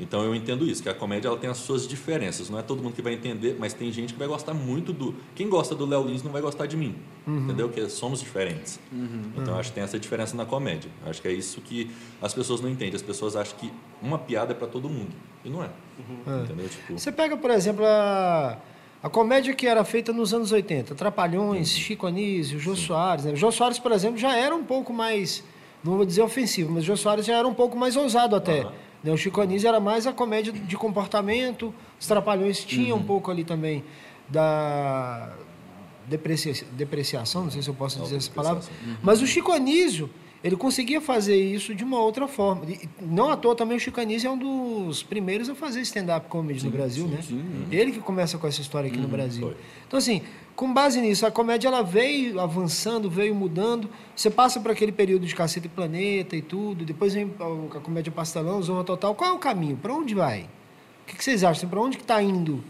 Então 0.00 0.22
eu 0.24 0.34
entendo 0.34 0.66
isso, 0.66 0.82
que 0.82 0.88
a 0.88 0.94
comédia 0.94 1.28
ela 1.28 1.36
tem 1.36 1.48
as 1.48 1.58
suas 1.58 1.86
diferenças. 1.86 2.50
Não 2.50 2.58
é 2.58 2.62
todo 2.62 2.82
mundo 2.82 2.94
que 2.94 3.02
vai 3.02 3.12
entender, 3.14 3.56
mas 3.58 3.72
tem 3.72 3.92
gente 3.92 4.12
que 4.14 4.18
vai 4.18 4.26
gostar 4.28 4.52
muito 4.54 4.92
do. 4.92 5.14
Quem 5.34 5.48
gosta 5.48 5.74
do 5.76 5.86
Léo 5.86 6.04
Lins 6.06 6.22
não 6.24 6.32
vai 6.32 6.42
gostar 6.42 6.66
de 6.66 6.76
mim. 6.76 6.96
Entendeu? 7.26 7.68
Que 7.68 7.88
somos 7.88 8.18
diferentes. 8.20 8.80
Então 9.36 9.54
eu 9.54 9.60
acho 9.60 9.68
que 9.70 9.76
tem 9.76 9.84
essa 9.84 9.98
diferença 9.98 10.36
na 10.36 10.44
comédia. 10.44 10.90
Eu 11.04 11.10
acho 11.10 11.22
que 11.22 11.28
é 11.28 11.32
isso 11.32 11.60
que 11.60 11.90
as 12.20 12.34
pessoas 12.34 12.60
não 12.60 12.68
entendem. 12.68 12.94
As 12.96 13.02
pessoas 13.02 13.36
acham 13.36 13.56
que 13.58 13.72
uma 14.02 14.18
piada 14.18 14.52
é 14.52 14.54
para 14.54 14.66
todo 14.66 14.88
mundo. 14.88 15.14
E 15.44 15.50
não 15.50 15.62
é. 15.62 15.68
Entendeu? 16.44 16.68
Tipo, 16.68 16.98
Você 16.98 17.12
pega, 17.12 17.36
por 17.36 17.50
exemplo, 17.50 17.84
a, 17.84 18.56
a 19.02 19.08
comédia 19.10 19.54
que 19.54 19.66
era 19.66 19.84
feita 19.84 20.12
nos 20.12 20.32
anos 20.34 20.50
80, 20.52 20.94
Trapalhões, 20.94 21.68
Chico 21.70 22.06
Anísio, 22.06 22.58
Jô 22.58 22.74
Soares. 22.74 23.24
Né? 23.24 23.32
O 23.32 23.36
Jô 23.36 23.50
Soares, 23.52 23.78
por 23.78 23.92
exemplo, 23.92 24.16
já 24.18 24.34
era 24.36 24.54
um 24.54 24.64
pouco 24.64 24.92
mais, 24.92 25.44
não 25.84 25.96
vou 25.96 26.04
dizer 26.06 26.22
ofensivo, 26.22 26.72
mas 26.72 26.82
o 26.82 26.86
Jô 26.86 26.96
Soares 26.96 27.26
já 27.26 27.36
era 27.38 27.46
um 27.46 27.54
pouco 27.54 27.76
mais 27.76 27.94
ousado 27.96 28.34
até. 28.34 28.60
Aham. 28.62 28.72
né? 29.04 29.12
O 29.12 29.16
Chico 29.16 29.40
Anísio 29.40 29.68
era 29.68 29.78
mais 29.78 30.06
a 30.06 30.12
comédia 30.12 30.52
de 30.52 30.76
comportamento, 30.76 31.72
os 32.00 32.06
Trapalhões 32.06 32.64
tinham 32.64 32.96
um 32.98 33.02
pouco 33.02 33.30
ali 33.30 33.44
também 33.44 33.84
da 34.28 35.30
deprecia- 36.08 36.64
depreciação, 36.72 37.44
não 37.44 37.50
sei 37.50 37.62
se 37.62 37.68
eu 37.68 37.74
posso 37.74 38.00
dizer 38.00 38.16
essa 38.16 38.30
palavra, 38.30 38.60
Depreciação. 38.60 38.98
mas 39.02 39.22
o 39.22 39.26
Chico 39.26 39.52
Anísio, 39.52 40.10
ele 40.44 40.56
conseguia 40.56 41.00
fazer 41.00 41.36
isso 41.36 41.74
de 41.74 41.82
uma 41.82 41.98
outra 41.98 42.28
forma. 42.28 42.66
E 42.70 42.86
não 43.00 43.30
à 43.30 43.36
toa 43.36 43.56
também 43.56 43.78
o 43.78 43.80
Chico 43.80 43.98
Anísio 43.98 44.28
é 44.28 44.30
um 44.30 44.36
dos 44.36 45.02
primeiros 45.02 45.48
a 45.48 45.54
fazer 45.54 45.80
stand-up 45.80 46.28
comedy 46.28 46.62
no 46.62 46.70
Brasil, 46.70 47.08
né? 47.08 47.20
Ele 47.72 47.92
que 47.92 47.98
começa 47.98 48.36
com 48.36 48.46
essa 48.46 48.60
história 48.60 48.90
aqui 48.90 48.98
no 48.98 49.08
Brasil. 49.08 49.46
foi. 49.46 49.56
Então, 49.86 49.96
assim, 49.96 50.20
com 50.54 50.70
base 50.70 51.00
nisso, 51.00 51.24
a 51.24 51.30
comédia 51.30 51.68
ela 51.68 51.82
veio 51.82 52.38
avançando, 52.38 53.08
veio 53.08 53.34
mudando. 53.34 53.88
Você 54.14 54.28
passa 54.28 54.60
por 54.60 54.70
aquele 54.70 54.92
período 54.92 55.24
de 55.24 55.34
Caceta 55.34 55.66
e 55.66 55.70
Planeta 55.70 56.36
e 56.36 56.42
tudo, 56.42 56.84
depois 56.84 57.14
vem 57.14 57.32
a 57.74 57.80
comédia 57.80 58.12
Pastelão, 58.12 58.60
Zorra 58.60 58.84
Total. 58.84 59.14
Qual 59.14 59.30
é 59.30 59.32
o 59.32 59.38
caminho? 59.38 59.78
Para 59.78 59.94
onde 59.94 60.14
vai? 60.14 60.42
O 60.42 61.06
que 61.06 61.16
que 61.16 61.24
vocês 61.24 61.42
acham? 61.42 61.70
Para 61.70 61.80
onde 61.80 61.96
que 61.96 62.04
está 62.04 62.22
indo? 62.22 62.62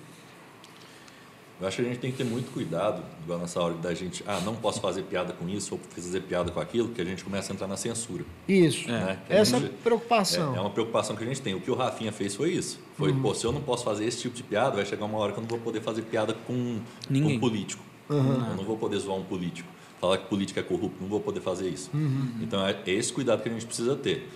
Eu 1.64 1.68
acho 1.68 1.76
que 1.78 1.82
a 1.82 1.86
gente 1.86 1.98
tem 1.98 2.10
que 2.12 2.18
ter 2.18 2.24
muito 2.24 2.52
cuidado, 2.52 3.02
igual 3.22 3.38
nessa 3.38 3.58
hora 3.58 3.72
da 3.76 3.94
gente, 3.94 4.22
ah, 4.26 4.38
não 4.44 4.54
posso 4.54 4.82
fazer 4.82 5.02
piada 5.04 5.32
com 5.32 5.48
isso 5.48 5.74
ou 5.74 5.80
fazer 5.94 6.20
piada 6.20 6.50
com 6.52 6.60
aquilo, 6.60 6.90
que 6.90 7.00
a 7.00 7.04
gente 7.06 7.24
começa 7.24 7.50
a 7.50 7.54
entrar 7.54 7.66
na 7.66 7.76
censura. 7.78 8.22
Isso. 8.46 8.86
né? 8.86 9.18
Essa 9.30 9.56
é 9.56 9.58
a 9.58 9.62
gente- 9.62 9.72
preocupação. 9.82 10.54
É, 10.54 10.58
é 10.58 10.60
uma 10.60 10.68
preocupação 10.68 11.16
que 11.16 11.24
a 11.24 11.26
gente 11.26 11.40
tem. 11.40 11.54
O 11.54 11.60
que 11.62 11.70
o 11.70 11.74
Rafinha 11.74 12.12
fez 12.12 12.34
foi 12.36 12.52
isso. 12.52 12.78
Foi, 12.98 13.12
Uhum. 13.12 13.22
pô, 13.22 13.32
se 13.34 13.46
eu 13.46 13.50
não 13.52 13.62
posso 13.62 13.82
fazer 13.82 14.04
esse 14.04 14.20
tipo 14.20 14.36
de 14.36 14.42
piada, 14.42 14.76
vai 14.76 14.84
chegar 14.84 15.06
uma 15.06 15.16
hora 15.16 15.32
que 15.32 15.38
eu 15.38 15.42
não 15.42 15.48
vou 15.48 15.58
poder 15.58 15.80
fazer 15.80 16.02
piada 16.02 16.34
com 16.46 16.80
Ninguém. 17.08 17.38
um 17.38 17.40
político. 17.40 17.82
Uhum. 18.10 18.18
Eu 18.50 18.56
não 18.56 18.64
vou 18.64 18.76
poder 18.76 18.98
zoar 18.98 19.16
um 19.16 19.24
político. 19.24 19.68
Falar 19.98 20.18
que 20.18 20.26
político 20.28 20.60
é 20.60 20.62
corrupto, 20.62 20.98
não 21.00 21.08
vou 21.08 21.20
poder 21.20 21.40
fazer 21.40 21.66
isso. 21.70 21.88
Uhum. 21.94 22.30
Então 22.42 22.62
é 22.66 22.76
esse 22.88 23.10
cuidado 23.10 23.42
que 23.42 23.48
a 23.48 23.52
gente 23.52 23.64
precisa 23.64 23.96
ter. 23.96 24.28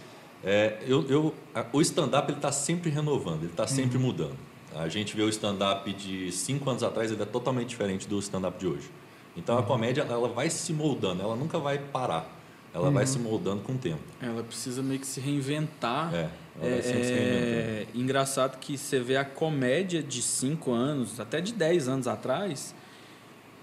É, 0.43 0.79
eu, 0.87 1.05
eu, 1.11 1.35
a- 1.55 1.67
o 1.75 1.83
stand-up 1.83 2.33
está 2.33 2.51
sempre 2.51 2.89
renovando, 2.89 3.43
ele 3.43 3.51
está 3.51 3.67
sempre 3.67 3.99
Uhum. 3.99 4.05
mudando. 4.05 4.37
A 4.75 4.89
gente 4.89 5.17
vê 5.17 5.23
o 5.23 5.29
stand-up 5.29 5.93
de 5.93 6.31
cinco 6.33 6.69
anos 6.69 6.83
atrás, 6.83 7.11
ele 7.11 7.23
é 7.23 7.27
totalmente 7.27 7.69
diferente 7.69 8.07
do 8.07 8.19
stand-up 8.19 8.59
de 8.59 8.67
hoje. 8.67 8.91
Então 9.37 9.57
a 9.57 9.63
comédia 9.63 10.03
ela 10.03 10.29
vai 10.29 10.51
se 10.51 10.73
moldando, 10.73 11.23
ela 11.23 11.37
nunca 11.37 11.59
vai 11.59 11.79
parar. 11.79 12.37
Ela 12.75 12.91
vai 12.91 13.07
se 13.07 13.19
moldando 13.19 13.63
com 13.63 13.73
o 13.73 13.79
tempo. 13.79 14.03
Ela 14.21 14.43
precisa 14.43 14.83
meio 14.83 15.01
que 15.01 15.07
se 15.07 15.21
reinventar. 15.21 16.15
É, 16.15 16.29
ela 16.61 16.83
sempre 16.83 17.05
se 17.05 17.13
é, 17.13 17.87
engraçado 17.95 18.59
que 18.59 18.77
você 18.77 19.01
vê 19.01 19.17
a 19.17 19.25
comédia 19.25 20.03
de 20.03 20.21
5 20.21 20.71
anos, 20.71 21.19
até 21.19 21.41
de 21.41 21.53
10 21.55 21.89
anos 21.89 22.07
atrás, 22.07 22.75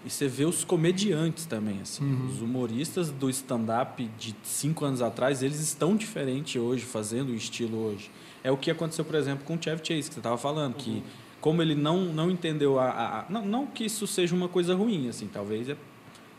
e 0.03 0.09
você 0.09 0.27
vê 0.27 0.45
os 0.45 0.63
comediantes 0.63 1.45
também, 1.45 1.81
assim. 1.81 2.03
Os 2.27 2.41
humoristas 2.41 3.11
do 3.11 3.29
stand-up 3.29 4.03
de 4.17 4.35
5 4.43 4.85
anos 4.85 5.01
atrás, 5.01 5.43
eles 5.43 5.59
estão 5.59 5.95
diferentes 5.95 6.61
hoje, 6.61 6.83
fazendo 6.83 7.29
o 7.29 7.35
estilo 7.35 7.77
hoje. 7.77 8.11
É 8.45 8.51
o 8.51 8.57
que 8.57 8.69
aconteceu, 8.69 9.03
por 9.03 9.15
exemplo, 9.15 9.43
com 9.43 9.55
o 9.55 9.61
Chevy 9.61 9.77
Chase, 9.83 10.07
que 10.07 10.13
você 10.13 10.19
estava 10.19 10.37
falando, 10.37 10.75
que 10.75 11.01
como 11.41 11.61
ele 11.61 11.73
não, 11.73 12.01
não 12.05 12.29
entendeu 12.29 12.79
a... 12.79 12.85
a- 12.89 13.19
a- 13.21 13.25
não, 13.29 13.43
não 13.45 13.65
que 13.65 13.83
isso 13.85 14.05
seja 14.05 14.35
uma 14.35 14.47
coisa 14.47 14.75
ruim, 14.75 15.09
assim, 15.09 15.27
talvez 15.27 15.67
é... 15.69 15.75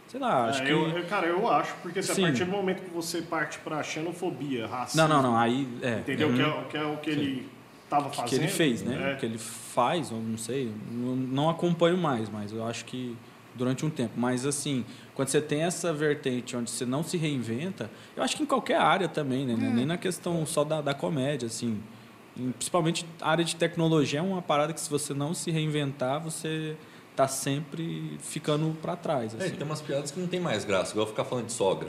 Sei 0.09 0.21
lá, 0.21 0.47
acho 0.47 0.63
É, 0.63 0.67
que... 0.67 0.71
eu, 0.73 1.05
cara, 1.09 1.27
eu 1.27 1.51
acho, 1.51 1.75
porque 1.83 2.01
se 2.01 2.13
a 2.13 2.15
Sim. 2.15 2.23
partir 2.23 2.45
do 2.45 2.51
momento 2.53 2.81
que 2.83 2.91
você 2.91 3.23
parte 3.23 3.59
pra 3.59 3.83
xenofobia, 3.83 4.69
racismo, 4.69 5.03
Não, 5.09 5.17
não, 5.17 5.31
não, 5.33 5.37
aí... 5.37 5.67
É, 5.83 5.99
entendeu? 5.99 6.29
uhum. 6.29 6.37
Que, 6.37 6.43
é, 6.43 6.65
que 6.71 6.77
é 6.77 6.85
o 6.85 6.97
que 6.99 7.11
ele 7.11 7.49
tava 7.91 8.09
fazendo. 8.11 8.29
que 8.29 8.35
ele 8.37 8.49
fez, 8.49 8.83
né? 8.83 9.13
É. 9.13 9.15
Que 9.17 9.27
ele 9.27 9.37
faz, 9.39 10.13
eu 10.13 10.19
não 10.19 10.39
sei, 10.39 10.71
não, 10.93 11.17
não 11.17 11.51
acompanho 11.51 11.99
mais, 11.99 12.29
mas 12.29 12.53
eu 12.53 12.65
acho 12.65 12.85
que 12.85 13.17
durante 13.57 13.85
um 13.85 13.91
tempo. 13.91 14.13
Mas 14.17 14.47
assim, 14.47 14.85
quando 15.15 15.27
você 15.29 15.41
tem 15.41 15.63
essa 15.63 15.93
vertente 15.93 16.57
onde 16.57 16.71
você 16.71 16.87
não 16.87 17.03
se 17.03 17.17
reinventa, 17.17 17.91
eu 18.17 18.23
acho 18.23 18.37
que 18.37 18.43
em 18.45 18.47
qualquer 18.47 18.77
área 18.79 19.09
também, 19.09 19.45
né? 19.45 19.55
Nem 19.57 19.85
na 19.87 19.97
questão 19.99 20.45
só 20.47 20.63
da, 20.63 20.81
da 20.81 20.95
comédia, 20.95 21.47
assim. 21.47 21.81
Principalmente 22.59 23.07
a 23.21 23.31
área 23.31 23.45
de 23.45 23.57
tecnologia 23.57 24.19
é 24.21 24.23
uma 24.23 24.43
parada 24.43 24.73
que 24.73 24.81
se 24.81 24.91
você 24.91 25.15
não 25.15 25.33
se 25.33 25.51
reinventar, 25.51 26.23
você 26.23 26.77
tá 27.15 27.27
sempre 27.27 28.19
ficando 28.21 28.77
para 28.83 28.95
trás. 28.95 29.35
É, 29.35 29.45
Assim. 29.47 29.57
tem 29.57 29.67
umas 29.67 29.81
piadas 29.81 30.11
que 30.11 30.21
não 30.21 30.29
tem 30.29 30.39
mais 30.39 30.65
graça, 30.65 30.93
igual 30.93 31.07
ficar 31.07 31.25
falando 31.25 31.47
de 31.47 31.53
sogra. 31.53 31.89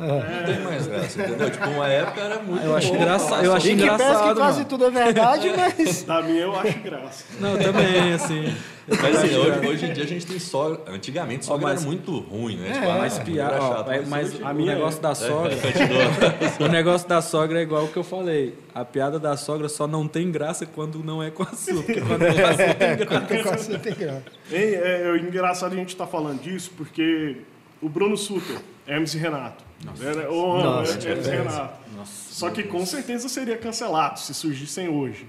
É. 0.00 0.40
Não 0.40 0.44
tem 0.54 0.60
mais 0.64 0.86
graça, 0.86 1.22
entendeu? 1.22 1.50
Tipo, 1.50 1.68
uma 1.70 1.88
época 1.88 2.20
era 2.20 2.38
muito 2.42 2.64
Eu 2.64 2.76
acho 2.76 2.88
bom 2.88 2.94
engraçado, 2.96 3.44
eu 3.44 3.52
acho 3.52 3.66
Em 3.66 3.70
que 3.70 3.76
que 3.76 3.82
engraçado, 3.84 4.36
quase 4.36 4.56
mano. 4.58 4.68
tudo 4.68 4.84
é 4.86 4.90
verdade, 4.90 5.50
mas. 5.56 6.02
Da 6.04 6.22
minha 6.22 6.40
eu 6.42 6.56
acho 6.58 6.78
graça. 6.80 7.24
Não, 7.40 7.56
também, 7.58 8.12
assim. 8.14 8.54
Mas 8.88 9.16
assim, 9.16 9.36
hoje, 9.36 9.68
hoje 9.68 9.86
em 9.86 9.92
dia 9.92 10.02
a 10.02 10.06
gente 10.06 10.26
tem 10.26 10.38
sogra. 10.40 10.80
Antigamente 10.92 11.44
sogra 11.46 11.68
mas- 11.68 11.80
era 11.82 11.86
muito 11.90 12.18
ruim, 12.18 12.56
né? 12.56 12.70
É, 12.70 12.72
Tipo, 12.72 12.88
ah, 12.90 12.98
Mas, 12.98 13.14
era 13.16 13.24
piada, 13.24 13.58
chato, 13.60 13.90
é, 13.92 14.00
mas 14.06 14.34
hoje- 14.34 14.42
o 14.42 14.54
minha 14.54 14.74
negócio 14.74 14.98
é. 14.98 15.02
da 15.02 15.14
sogra. 15.14 15.56
o 16.60 16.68
negócio 16.68 17.08
da 17.08 17.22
sogra 17.22 17.58
é 17.60 17.62
igual 17.62 17.84
o 17.84 17.88
que 17.88 17.96
eu 17.96 18.02
falei. 18.04 18.54
A 18.74 18.84
piada 18.84 19.18
da 19.18 19.36
sogra 19.36 19.68
só 19.68 19.86
não 19.86 20.08
tem 20.08 20.30
graça 20.32 20.66
quando 20.66 21.04
não 21.04 21.22
é 21.22 21.30
com 21.30 21.42
a. 21.44 21.46
Porque 21.46 22.00
quando 22.00 22.22
é 22.24 22.32
com 22.32 22.40
a 22.48 22.54
sua 22.54 22.74
tem 22.74 22.96
graça. 23.44 23.78
Tem 23.78 23.94
graça. 23.94 24.22
Hein, 24.50 24.58
é, 24.74 25.12
é 25.14 25.16
engraçado 25.18 25.72
a 25.72 25.76
gente 25.76 25.90
estar 25.90 26.06
falando 26.08 26.40
disso, 26.42 26.72
porque 26.76 27.36
o 27.80 27.88
Bruno 27.88 28.16
Suter, 28.16 28.56
Hermes 28.90 29.14
e 29.14 29.18
Renato. 29.18 29.64
Era, 30.02 30.30
ô, 30.30 30.58
Nossa, 30.62 31.08
Hermes 31.08 31.26
e. 31.26 31.30
Renato. 31.30 31.74
Nossa, 31.96 32.34
Só 32.34 32.50
que 32.50 32.62
com 32.64 32.84
certeza 32.84 33.28
seria 33.28 33.56
cancelado 33.56 34.18
se 34.18 34.34
surgissem 34.34 34.88
hoje. 34.88 35.26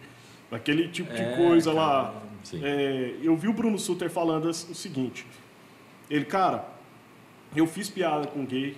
Aquele 0.52 0.88
tipo 0.90 1.14
de 1.14 1.22
É, 1.22 1.36
coisa 1.38 1.72
cara, 1.74 1.82
lá. 1.86 2.14
É, 2.62 3.14
eu 3.22 3.36
vi 3.38 3.48
o 3.48 3.54
Bruno 3.54 3.78
Suter 3.78 4.10
falando 4.10 4.46
o 4.46 4.54
seguinte. 4.54 5.26
Ele, 6.10 6.26
cara, 6.26 6.66
eu 7.56 7.66
fiz 7.68 7.90
piada 7.90 8.28
com 8.28 8.44
gay, 8.46 8.76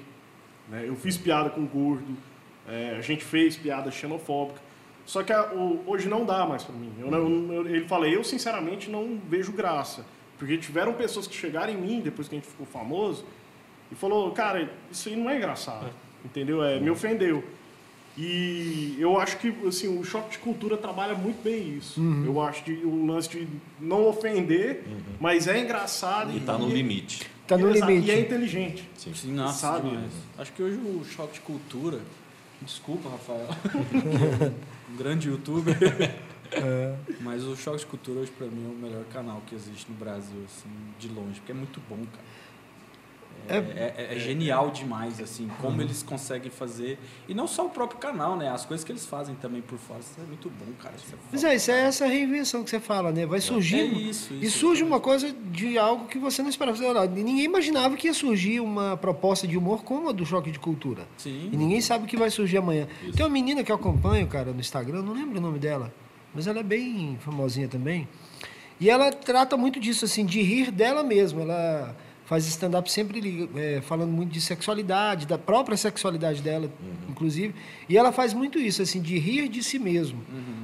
né? 0.69 0.83
eu 0.85 0.95
fiz 0.95 1.17
piada 1.17 1.49
com 1.49 1.65
gordo, 1.65 2.15
é, 2.67 2.95
a 2.97 3.01
gente 3.01 3.23
fez 3.23 3.55
piada 3.55 3.89
xenofóbica. 3.89 4.61
Só 5.05 5.23
que 5.23 5.33
a- 5.33 5.51
o- 5.53 5.81
hoje 5.87 6.07
não 6.07 6.25
dá 6.25 6.45
mais 6.45 6.63
pra 6.63 6.75
mim. 6.75 6.91
Eu 6.99 7.09
não- 7.09 7.53
eu- 7.53 7.67
ele 7.67 7.87
fala, 7.87 8.07
eu 8.07 8.23
sinceramente 8.23 8.89
não 8.89 9.19
vejo 9.27 9.51
graça. 9.51 10.05
Porque 10.37 10.57
tiveram 10.57 10.93
pessoas 10.93 11.25
que 11.27 11.35
chegaram 11.35 11.73
em 11.73 11.77
mim 11.77 12.01
depois 12.01 12.27
que 12.27 12.35
a 12.35 12.37
gente 12.39 12.47
ficou 12.49 12.65
famoso 12.65 13.25
e 13.93 13.95
falou, 13.95 14.31
cara, 14.31 14.67
isso 14.91 15.07
aí 15.07 15.15
não 15.15 15.29
é 15.29 15.37
engraçado. 15.37 15.91
Entendeu? 16.25 16.63
É, 16.63 16.79
me 16.79 16.89
ofendeu. 16.89 17.43
E 18.17 18.95
eu 18.99 19.19
acho 19.19 19.37
que 19.37 19.53
assim, 19.67 19.99
o 19.99 20.03
choque 20.03 20.31
de 20.31 20.37
cultura 20.39 20.77
trabalha 20.77 21.13
muito 21.13 21.43
bem 21.43 21.77
isso. 21.77 22.01
Uhum. 22.01 22.25
Eu 22.25 22.41
acho 22.41 22.63
que 22.63 22.71
o 22.71 23.05
lance 23.05 23.29
de 23.29 23.47
não 23.79 24.07
ofender, 24.07 24.83
mas 25.19 25.47
é 25.47 25.59
engraçado 25.59 26.35
E 26.35 26.39
tá 26.39 26.57
no 26.57 26.69
limite. 26.69 27.27
Tá 27.47 27.57
no 27.57 27.69
Exato, 27.69 27.91
limite. 27.91 28.07
E 28.07 28.11
é 28.11 28.19
inteligente. 28.19 28.89
Sim. 28.95 29.13
Sim, 29.13 29.33
nossa, 29.33 29.59
Sabe? 29.59 29.89
demais. 29.89 30.11
Acho 30.37 30.53
que 30.53 30.63
hoje 30.63 30.77
o 30.77 31.03
choque 31.05 31.33
de 31.33 31.41
cultura. 31.41 31.99
Desculpa, 32.61 33.09
Rafael. 33.09 33.47
um 34.91 34.95
grande 34.95 35.27
youtuber. 35.27 35.75
Mas 37.19 37.43
o 37.43 37.55
choque 37.55 37.79
de 37.79 37.85
cultura 37.87 38.21
hoje 38.21 38.31
pra 38.31 38.47
mim 38.47 38.65
é 38.65 38.69
o 38.69 38.75
melhor 38.75 39.03
canal 39.11 39.41
que 39.45 39.55
existe 39.55 39.91
no 39.91 39.97
Brasil, 39.97 40.39
assim, 40.45 40.69
de 40.99 41.09
longe, 41.09 41.39
porque 41.39 41.51
é 41.51 41.55
muito 41.55 41.81
bom, 41.89 41.97
cara. 41.97 42.23
É, 43.47 43.57
é- 43.57 43.93
é- 44.11 44.15
é 44.15 44.19
genial 44.19 44.69
demais, 44.71 45.19
assim, 45.19 45.49
como 45.61 45.81
eles 45.81 46.01
conseguem 46.03 46.49
fazer. 46.51 46.97
E 47.27 47.33
não 47.33 47.47
só 47.47 47.65
o 47.65 47.69
próprio 47.69 47.99
canal, 47.99 48.35
né? 48.37 48.49
As 48.49 48.65
coisas 48.65 48.83
que 48.83 48.91
eles 48.91 49.05
fazem 49.05 49.35
também 49.35 49.61
por 49.61 49.77
fora. 49.77 49.99
Isso 49.99 50.15
é 50.17 50.25
muito 50.25 50.49
bom, 50.49 50.71
cara. 50.81 50.95
Isso 50.95 51.13
é 51.13 51.17
Mas 51.31 51.43
é, 51.43 51.55
isso 51.55 51.71
é 51.71 51.79
essa 51.81 52.05
reinvenção 52.07 52.63
que 52.63 52.69
você 52.69 52.79
fala, 52.79 53.11
né? 53.11 53.25
Vai 53.25 53.41
surgir. 53.41 53.79
É 53.79 53.83
isso, 53.83 54.33
E 54.33 54.45
isso, 54.45 54.59
surge 54.59 54.83
uma 54.83 54.99
coisa 54.99 55.33
de 55.51 55.77
algo 55.77 56.05
que 56.07 56.17
você 56.17 56.41
não 56.41 56.49
esperava. 56.49 57.05
Ninguém 57.07 57.43
imaginava 57.43 57.95
que 57.95 58.07
ia 58.07 58.13
surgir 58.13 58.59
uma 58.59 58.95
proposta 58.97 59.47
de 59.47 59.57
humor 59.57 59.83
como 59.83 60.09
a 60.09 60.11
do 60.11 60.25
choque 60.25 60.51
de 60.51 60.59
cultura. 60.59 61.07
Sim. 61.17 61.49
E 61.51 61.57
ninguém 61.57 61.81
sabe 61.81 62.05
o 62.05 62.07
que 62.07 62.17
vai 62.17 62.29
surgir 62.29 62.57
amanhã. 62.57 62.87
Isso. 63.03 63.13
Tem 63.17 63.25
uma 63.25 63.31
menina 63.31 63.63
que 63.63 63.71
eu 63.71 63.75
acompanho, 63.75 64.27
cara, 64.27 64.51
no 64.51 64.59
Instagram, 64.59 65.01
não 65.01 65.13
lembro 65.13 65.37
o 65.37 65.41
nome 65.41 65.59
dela, 65.59 65.93
mas 66.33 66.47
ela 66.47 66.59
é 66.59 66.63
bem 66.63 67.17
famosinha 67.19 67.67
também. 67.67 68.07
E 68.79 68.89
ela 68.89 69.11
trata 69.11 69.55
muito 69.55 69.79
disso, 69.79 70.03
assim, 70.05 70.25
de 70.25 70.41
rir 70.41 70.71
dela 70.71 71.03
mesma. 71.03 71.41
Ela 71.41 71.95
faz 72.25 72.47
stand-up 72.47 72.91
sempre 72.91 73.49
é, 73.55 73.81
falando 73.81 74.11
muito 74.11 74.31
de 74.31 74.41
sexualidade, 74.41 75.27
da 75.27 75.37
própria 75.37 75.75
sexualidade 75.77 76.41
dela, 76.41 76.71
inclusive. 77.09 77.53
E 77.87 77.97
ela 77.97 78.11
faz 78.11 78.33
muito 78.33 78.59
isso, 78.59 78.81
assim, 78.81 79.01
de 79.01 79.17
rir 79.17 79.47
de 79.49 79.63
si 79.63 79.77
mesmo. 79.77 80.21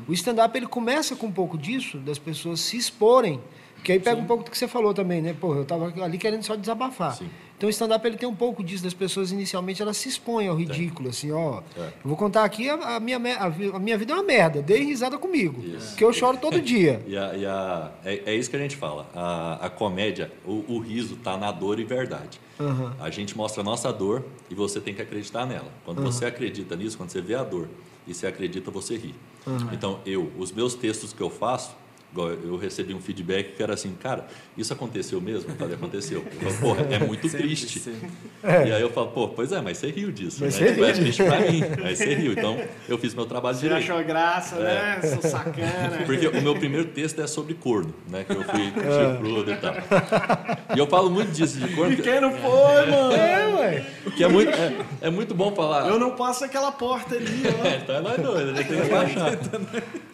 O 0.07 0.13
stand-up, 0.13 0.57
ele 0.57 0.67
começa 0.67 1.15
com 1.15 1.27
um 1.27 1.31
pouco 1.31 1.57
disso, 1.57 1.97
das 1.97 2.17
pessoas 2.17 2.59
se 2.59 2.77
exporem. 2.77 3.39
Que 3.83 3.93
aí 3.93 3.99
pega 3.99 4.19
um 4.19 4.25
pouco 4.25 4.43
do 4.43 4.51
que 4.51 4.57
você 4.57 4.67
falou 4.67 4.93
também, 4.93 5.21
né? 5.21 5.33
Pô, 5.39 5.55
eu 5.55 5.63
tava 5.63 5.93
ali 6.03 6.17
querendo 6.17 6.43
só 6.43 6.55
desabafar. 6.55 7.15
Sim. 7.15 7.29
Então 7.59 7.67
o 7.67 7.69
stand-up 7.69 8.07
ele 8.07 8.15
tem 8.15 8.27
um 8.27 8.33
pouco 8.33 8.63
disso, 8.63 8.85
das 8.85 8.93
pessoas 8.93 9.33
inicialmente 9.33 9.81
elas 9.81 9.97
se 9.97 10.07
expõem 10.07 10.47
ao 10.47 10.55
ridículo, 10.55 11.09
assim, 11.09 11.29
ó. 11.29 11.61
É. 11.77 11.81
Eu 11.81 11.91
vou 12.05 12.15
contar 12.15 12.45
aqui, 12.45 12.69
a, 12.69 12.95
a 12.95 12.99
minha, 13.01 13.17
a, 13.17 13.47
a 13.75 13.79
minha 13.79 13.97
vida 13.97 14.13
é 14.13 14.15
uma 14.15 14.23
merda, 14.23 14.61
dei 14.61 14.81
risada 14.81 15.17
comigo. 15.17 15.61
Isso. 15.61 15.93
Que 15.97 16.05
eu 16.05 16.13
choro 16.13 16.37
todo 16.37 16.61
dia. 16.61 17.03
E, 17.05 17.17
a, 17.17 17.35
e 17.35 17.45
a- 17.45 17.91
é, 18.05 18.21
é 18.27 18.35
isso 18.35 18.49
que 18.49 18.55
a 18.55 18.59
gente 18.59 18.77
fala. 18.77 19.09
A, 19.13 19.65
a 19.65 19.69
comédia, 19.69 20.31
o, 20.45 20.63
o 20.69 20.79
riso 20.79 21.17
tá 21.17 21.35
na 21.35 21.51
dor 21.51 21.81
e 21.81 21.83
verdade. 21.83 22.39
Aham. 22.57 22.95
A 22.97 23.09
gente 23.09 23.35
mostra 23.35 23.59
a 23.59 23.63
nossa 23.63 23.91
dor 23.91 24.23
e 24.49 24.55
você 24.55 24.79
tem 24.79 24.93
que 24.93 25.01
acreditar 25.01 25.45
nela. 25.45 25.67
Quando 25.83 26.01
você 26.01 26.25
acredita 26.25 26.77
nisso, 26.77 26.95
quando 26.95 27.09
você 27.09 27.19
vê 27.19 27.35
a 27.35 27.43
dor 27.43 27.67
e 28.07 28.13
você 28.13 28.25
acredita, 28.25 28.71
você 28.71 28.95
ri. 28.95 29.13
Então, 29.73 29.99
eu, 30.05 30.31
os 30.37 30.49
meus 30.53 30.75
textos 30.75 31.11
que 31.11 31.19
eu 31.21 31.29
faço, 31.29 31.75
eu 32.15 32.57
recebi 32.57 32.93
um 32.93 32.99
feedback 32.99 33.55
que 33.55 33.61
era 33.63 33.73
assim, 33.75 33.93
cara, 34.01 34.25
isso 34.57 34.73
aconteceu 34.73 35.21
mesmo? 35.21 35.51
Eu 35.51 35.55
falei, 35.55 35.75
aconteceu. 35.75 36.25
Eu 36.41 36.49
falo, 36.51 36.75
porra, 36.75 36.87
é 36.95 36.99
muito 36.99 37.29
Sempre, 37.29 37.47
triste. 37.47 37.79
sempre. 37.79 38.09
E 38.43 38.71
aí 38.73 38.81
eu 38.81 38.89
falo, 38.89 39.07
pô, 39.09 39.27
pois 39.29 39.51
é, 39.51 39.61
mas 39.61 39.77
você 39.77 39.91
riu 39.91 40.11
disso. 40.11 40.37
Mas 40.41 40.59
né? 40.59 40.67
você 40.67 40.71
Tipo, 40.73 40.83
é 40.83 40.91
riu. 40.91 40.95
triste 41.03 41.23
pra 41.23 41.39
mim, 41.39 41.61
mas 41.81 41.97
você 41.97 42.15
riu. 42.15 42.31
Então, 42.33 42.59
eu 42.87 42.97
fiz 42.97 43.13
meu 43.13 43.25
trabalho 43.25 43.55
Você 43.55 43.67
direito. 43.67 43.91
achou 43.91 44.03
graça, 44.03 44.55
né? 44.57 44.99
Sou 45.01 45.29
sacana. 45.29 45.97
É. 46.01 46.03
Porque 46.05 46.27
o 46.27 46.41
meu 46.41 46.55
primeiro 46.55 46.87
texto 46.89 47.21
é 47.21 47.27
sobre 47.27 47.53
corno, 47.53 47.93
né? 48.09 48.23
Que 48.23 48.31
eu 48.35 48.43
fui 48.43 48.73
É. 48.75 49.13
chifrudo 49.13 49.51
e 49.51 49.55
tal. 49.57 49.75
E 50.75 50.79
eu 50.79 50.87
falo 50.87 51.09
muito 51.11 51.31
disso 51.31 51.59
de 51.59 51.67
corno, 51.75 51.95
que, 51.95 52.01
Pequeno 52.01 52.31
foi, 52.31 52.85
mano. 52.89 53.13
É, 53.13 53.47
ué. 53.55 53.85
que 54.15 54.23
é, 54.23 54.27
muito, 54.27 54.49
é, 54.51 54.73
é 55.01 55.09
muito 55.09 55.35
bom 55.35 55.53
falar. 55.55 55.87
Eu 55.87 55.99
não 55.99 56.11
passo 56.15 56.43
aquela 56.43 56.71
porta 56.71 57.15
ali, 57.15 57.43
ó. 57.61 57.65
É, 57.67 57.77
então 57.77 57.95
é 57.95 58.01
nós 58.01 58.17
dois, 58.19 58.49
a 58.49 58.53
gente 58.53 58.67
tem 58.67 58.81
que 58.81 58.87
baixar. 58.89 59.37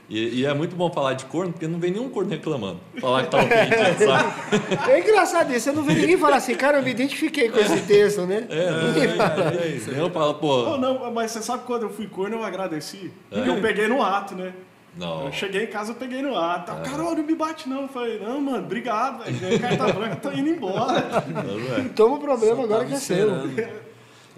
E, 0.07 0.41
e 0.41 0.45
é 0.45 0.53
muito 0.53 0.75
bom 0.75 0.91
falar 0.91 1.13
de 1.13 1.25
corno, 1.25 1.51
porque 1.51 1.67
não 1.67 1.79
vem 1.79 1.91
nenhum 1.91 2.09
corno 2.09 2.29
reclamando. 2.29 2.79
Falar 2.99 3.23
que 3.23 3.31
tá 3.31 3.37
ofendido, 3.43 4.05
sabe? 4.05 4.91
É 4.91 4.99
engraçado 4.99 5.51
isso, 5.51 5.61
você 5.61 5.71
não 5.71 5.83
vê 5.83 5.93
ninguém 5.95 6.17
falar 6.17 6.35
assim, 6.37 6.53
cara, 6.55 6.77
eu 6.77 6.83
me 6.83 6.91
identifiquei 6.91 7.49
com 7.49 7.57
esse 7.59 7.81
texto, 7.81 8.21
né? 8.21 8.47
ninguém 8.93 9.15
fala. 9.15 9.55
É 9.63 9.67
isso. 9.67 9.89
Eu 9.89 10.09
falo, 10.11 10.33
Não, 10.33 10.39
pô. 10.39 10.77
não, 10.77 11.11
mas 11.11 11.31
você 11.31 11.41
sabe 11.41 11.63
quando 11.65 11.83
eu 11.83 11.89
fui 11.89 12.07
corno, 12.07 12.35
eu 12.37 12.43
agradeci. 12.43 13.11
Porque 13.29 13.49
eu 13.49 13.59
peguei 13.61 13.87
no 13.87 14.03
ato, 14.03 14.35
né? 14.35 14.53
Não. 14.97 15.25
Eu 15.25 15.31
cheguei 15.33 15.63
em 15.63 15.67
casa, 15.67 15.91
eu 15.91 15.95
peguei 15.95 16.21
no 16.21 16.37
ato. 16.37 16.71
Ah, 16.71 16.81
Carol, 16.81 17.15
não 17.15 17.23
me 17.23 17.35
bate 17.35 17.67
não. 17.67 17.81
Eu 17.81 17.87
falei, 17.89 18.17
não, 18.19 18.39
mano, 18.39 18.59
obrigado, 18.59 19.23
velho. 19.25 19.59
Carta 19.59 19.91
branca, 19.91 20.15
tô 20.17 20.31
indo 20.31 20.49
embora. 20.49 21.23
não 21.27 21.75
é. 21.85 21.89
Toma 21.89 22.15
o 22.15 22.19
problema 22.19 22.55
Só 22.55 22.63
agora 22.63 22.79
tava 22.79 22.89
que 22.89 22.93
é 22.95 22.99
seu. 22.99 23.45
esperando. 23.45 23.85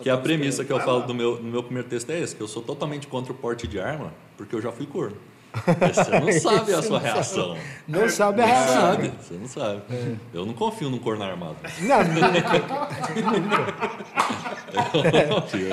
Que 0.02 0.10
a 0.10 0.18
premissa 0.18 0.64
que 0.64 0.72
eu 0.72 0.80
falo 0.80 1.02
do 1.02 1.14
meu, 1.14 1.38
no 1.38 1.52
meu 1.52 1.62
primeiro 1.64 1.88
texto 1.88 2.10
é 2.12 2.20
esse, 2.20 2.36
que 2.36 2.42
eu 2.42 2.48
sou 2.48 2.62
totalmente 2.64 3.06
contra 3.08 3.32
o 3.32 3.36
porte 3.36 3.68
de 3.68 3.80
arma, 3.80 4.14
porque 4.36 4.56
eu 4.56 4.62
já 4.62 4.72
fui 4.72 4.86
corno. 4.86 5.18
Você 5.94 6.20
não 6.20 6.32
sabe 6.32 6.74
a 6.74 6.82
sua 6.82 7.00
reação. 7.00 7.58
Não 7.88 8.08
sabe 8.10 8.42
a 8.42 8.46
reação. 8.46 8.82
sabe, 8.82 9.12
você 9.20 9.34
não 9.34 9.48
sabe. 9.48 9.82
Eu 10.34 10.46
não 10.46 10.54
confio 10.54 10.90
num 10.90 11.00
corno 11.00 11.24
armado. 11.24 11.56
Não, 11.82 12.04
nunca. 12.04 13.68
Eu 14.74 14.84
não 15.34 15.42
confio. 15.42 15.68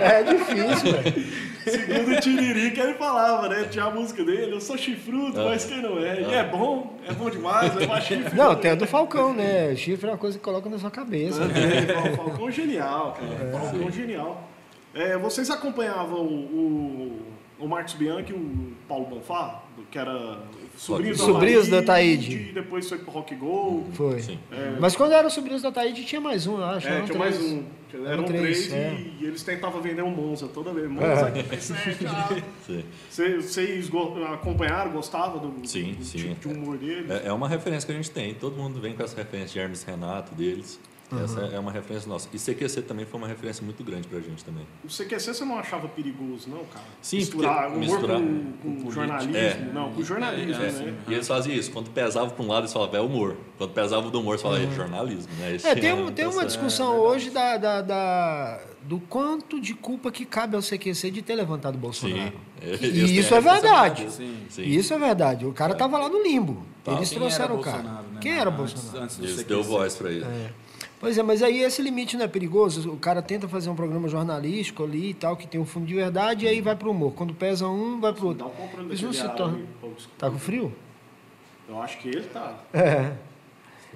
É 0.00 0.22
difícil, 0.22 0.92
velho. 0.92 1.26
segundo 1.64 2.16
o 2.16 2.20
Tiririca, 2.20 2.82
ele 2.82 2.94
falava, 2.94 3.48
né? 3.48 3.64
Tinha 3.70 3.84
a 3.86 3.90
música 3.90 4.22
dele, 4.24 4.52
eu 4.54 4.60
sou 4.60 4.76
chifrudo, 4.76 5.40
Ah. 5.40 5.44
mas 5.46 5.64
quem 5.64 5.80
não 5.82 5.98
é? 5.98 6.20
E 6.20 6.34
é 6.34 6.44
bom, 6.44 6.96
é 7.08 7.12
bom 7.12 7.30
demais, 7.30 7.76
é 7.76 7.86
mais 7.86 8.04
chifre. 8.04 8.36
Não, 8.36 8.54
tem 8.54 8.70
a 8.72 8.74
do 8.74 8.86
Falcão, 8.86 9.32
né? 9.34 9.74
Chifre 9.74 10.06
é 10.08 10.12
uma 10.12 10.18
coisa 10.18 10.38
que 10.38 10.44
coloca 10.44 10.68
na 10.68 10.78
sua 10.78 10.90
cabeça. 10.90 11.42
É, 11.44 11.92
Fal- 11.92 12.26
Falcão 12.26 12.50
genial, 12.50 13.16
cara. 13.18 13.50
Falcão 13.58 13.90
genial. 13.90 14.48
É, 14.94 15.16
vocês 15.16 15.48
acompanhavam 15.50 16.20
o, 16.20 16.34
o, 16.34 17.20
o 17.62 17.68
Marcos 17.68 17.94
Bianchi, 17.94 18.32
o 18.32 18.72
Paulo 18.88 19.06
Bonfá, 19.06 19.62
que 19.90 19.98
era 19.98 20.38
sobrinho 20.76 21.14
do 21.14 21.18
Sobrinhos 21.18 21.68
do 21.68 21.76
Ataíde, 21.78 22.26
Ataíde. 22.26 22.50
e 22.50 22.52
depois 22.52 22.88
foi 22.88 22.98
pro 22.98 23.10
Rock 23.10 23.34
Go. 23.34 23.86
Foi. 23.92 24.20
Sim. 24.20 24.38
Mas 24.80 24.96
quando 24.96 25.12
eram 25.12 25.30
sobrinhos 25.30 25.62
da 25.62 25.70
Taíde, 25.70 26.04
tinha 26.04 26.20
mais 26.20 26.46
um, 26.46 26.58
eu 26.58 26.64
acho. 26.64 26.88
É, 26.88 27.02
tinha 27.02 27.18
mais 27.18 27.36
três. 27.36 27.52
um. 27.52 27.64
Eram 27.94 28.06
Eram 28.06 28.24
três, 28.24 28.68
três, 28.68 28.72
é. 28.72 28.94
e, 28.94 29.16
e 29.20 29.26
eles 29.26 29.42
tentavam 29.42 29.82
vender 29.82 30.00
um 30.02 30.10
Monza 30.10 30.48
toda 30.48 30.72
vez. 30.72 30.88
Monza, 30.90 31.06
É. 31.28 31.40
aqui, 31.40 31.42
P7. 31.42 32.42
Sim. 32.66 32.84
Vocês 33.42 33.90
acompanharam, 34.32 34.92
gostavam 34.92 35.38
do, 35.38 35.68
Sim, 35.68 35.92
do 35.92 36.02
sim. 36.04 36.18
tipo 36.34 36.48
de 36.48 36.54
humor 36.54 36.78
deles? 36.78 37.10
É, 37.10 37.28
é 37.28 37.32
uma 37.34 37.46
referência 37.46 37.86
que 37.86 37.92
a 37.92 37.96
gente 37.96 38.10
tem. 38.10 38.32
Todo 38.32 38.56
mundo 38.56 38.80
vem 38.80 38.94
com 38.94 39.02
essa 39.02 39.14
referência 39.16 39.52
de 39.52 39.58
Hermes 39.58 39.82
Renato 39.84 40.34
deles. 40.34 40.80
Essa 41.24 41.40
é 41.40 41.58
uma 41.58 41.70
referência 41.72 42.08
nossa. 42.08 42.28
E 42.32 42.38
CQC 42.38 42.82
também 42.82 43.04
foi 43.04 43.18
uma 43.18 43.26
referência 43.28 43.64
muito 43.64 43.82
grande 43.84 44.06
pra 44.08 44.20
gente 44.20 44.44
também. 44.44 44.66
O 44.84 44.88
CQC 44.88 45.34
você 45.34 45.44
não 45.44 45.58
achava 45.58 45.88
perigoso, 45.88 46.48
não, 46.48 46.64
cara? 46.66 46.84
Sim, 47.00 47.16
misturar 47.18 47.70
porque 47.70 47.84
humor 47.86 47.98
misturar 48.00 48.20
com, 48.20 48.52
com 48.52 48.68
política. 48.70 48.90
jornalismo. 48.92 49.36
É. 49.36 49.70
Não, 49.72 49.92
com 49.92 50.02
jornalismo, 50.02 50.62
É, 50.62 50.70
né? 50.72 50.94
E 51.08 51.14
eles 51.14 51.28
faziam 51.28 51.54
isso. 51.56 51.70
Quando 51.72 51.90
pesava 51.90 52.30
pra 52.30 52.44
um 52.44 52.48
lado, 52.48 52.60
eles 52.62 52.72
falavam, 52.72 52.96
é 52.96 53.00
humor. 53.00 53.36
Quando 53.58 53.70
pesava 53.72 54.10
do 54.10 54.20
humor, 54.20 54.32
eles 54.32 54.42
falavam, 54.42 54.66
é 54.66 54.70
jornalismo. 54.74 55.32
Né? 55.38 55.54
Esse 55.56 55.66
É, 55.66 55.74
tem, 55.74 55.90
é 55.90 55.94
um- 55.94 56.10
tem 56.12 56.24
uma 56.26 56.36
essa- 56.42 56.46
discussão 56.46 56.96
hoje 56.98 57.30
da, 57.30 57.56
da- 57.56 57.80
da- 57.82 58.60
do 58.82 58.98
quanto 58.98 59.60
de 59.60 59.74
culpa 59.74 60.10
que 60.10 60.24
cabe 60.24 60.56
ao 60.56 60.62
CQC 60.62 61.10
de 61.10 61.22
ter 61.22 61.34
levantado 61.34 61.76
o 61.76 61.78
Bolsonaro. 61.78 62.32
Sim. 62.32 62.86
E 62.86 63.18
isso 63.18 63.34
é 63.34 63.36
a 63.36 63.40
verdade. 63.40 64.10
Sim. 64.10 64.36
Sim. 64.48 64.62
Isso 64.62 64.92
é 64.94 64.98
verdade. 64.98 65.46
O 65.46 65.52
cara 65.52 65.74
tava 65.74 65.98
lá 65.98 66.08
no 66.08 66.22
limbo. 66.22 66.64
Tá. 66.84 66.92
Eles 66.94 67.10
Quem 67.10 67.18
trouxeram 67.18 67.44
era 67.44 67.54
o 67.54 67.60
cara. 67.62 67.82
Né? 67.82 68.02
Quem 68.20 68.32
era 68.38 68.50
Antes- 68.50 68.72
Bolsonaro? 68.74 69.04
Antes 69.04 69.16
do 69.18 69.24
Eles 69.24 69.36
CQC. 69.36 69.48
deu 69.48 69.62
voz 69.62 69.94
pra 69.94 70.10
ele. 70.10 70.24
Pois 71.02 71.18
é, 71.18 71.22
mas 71.24 71.42
aí 71.42 71.60
esse 71.64 71.82
limite 71.82 72.16
não 72.16 72.24
é 72.24 72.28
perigoso. 72.28 72.92
O 72.92 72.96
cara 72.96 73.20
tenta 73.20 73.48
fazer 73.48 73.68
um 73.68 73.74
programa 73.74 74.06
jornalístico 74.06 74.84
ali 74.84 75.10
e 75.10 75.14
tal, 75.14 75.36
que 75.36 75.48
tem 75.48 75.60
um 75.60 75.64
fundo 75.64 75.84
de 75.84 75.94
verdade, 75.96 76.44
e 76.44 76.48
aí 76.48 76.60
vai 76.60 76.76
pro 76.76 76.92
humor. 76.92 77.12
Quando 77.12 77.34
pesa 77.34 77.66
um, 77.66 77.98
vai 77.98 78.12
pro 78.12 78.32
Dá 78.32 78.44
outro. 78.44 78.84
um 78.84 78.92
Isso 78.92 79.06
não 79.06 79.12
se 79.12 79.28
torna. 79.30 79.58
Tá 80.16 80.30
com 80.30 80.38
frio? 80.38 80.72
Eu 81.68 81.82
acho 81.82 81.98
que 81.98 82.08
ele 82.08 82.22
tá. 82.22 82.54
É. 82.72 83.14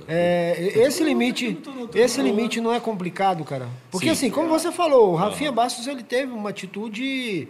É, 0.08 0.80
esse 0.80 1.04
limite, 1.04 1.56
esse 1.94 2.20
limite 2.20 2.60
não 2.60 2.74
é 2.74 2.80
complicado, 2.80 3.44
cara. 3.44 3.68
Porque 3.88 4.06
Sim. 4.06 4.12
assim, 4.12 4.30
como 4.30 4.48
você 4.48 4.72
falou, 4.72 5.12
o 5.12 5.14
Rafinha 5.14 5.52
Bastos 5.52 5.86
ele 5.86 6.02
teve 6.02 6.32
uma 6.32 6.50
atitude 6.50 7.46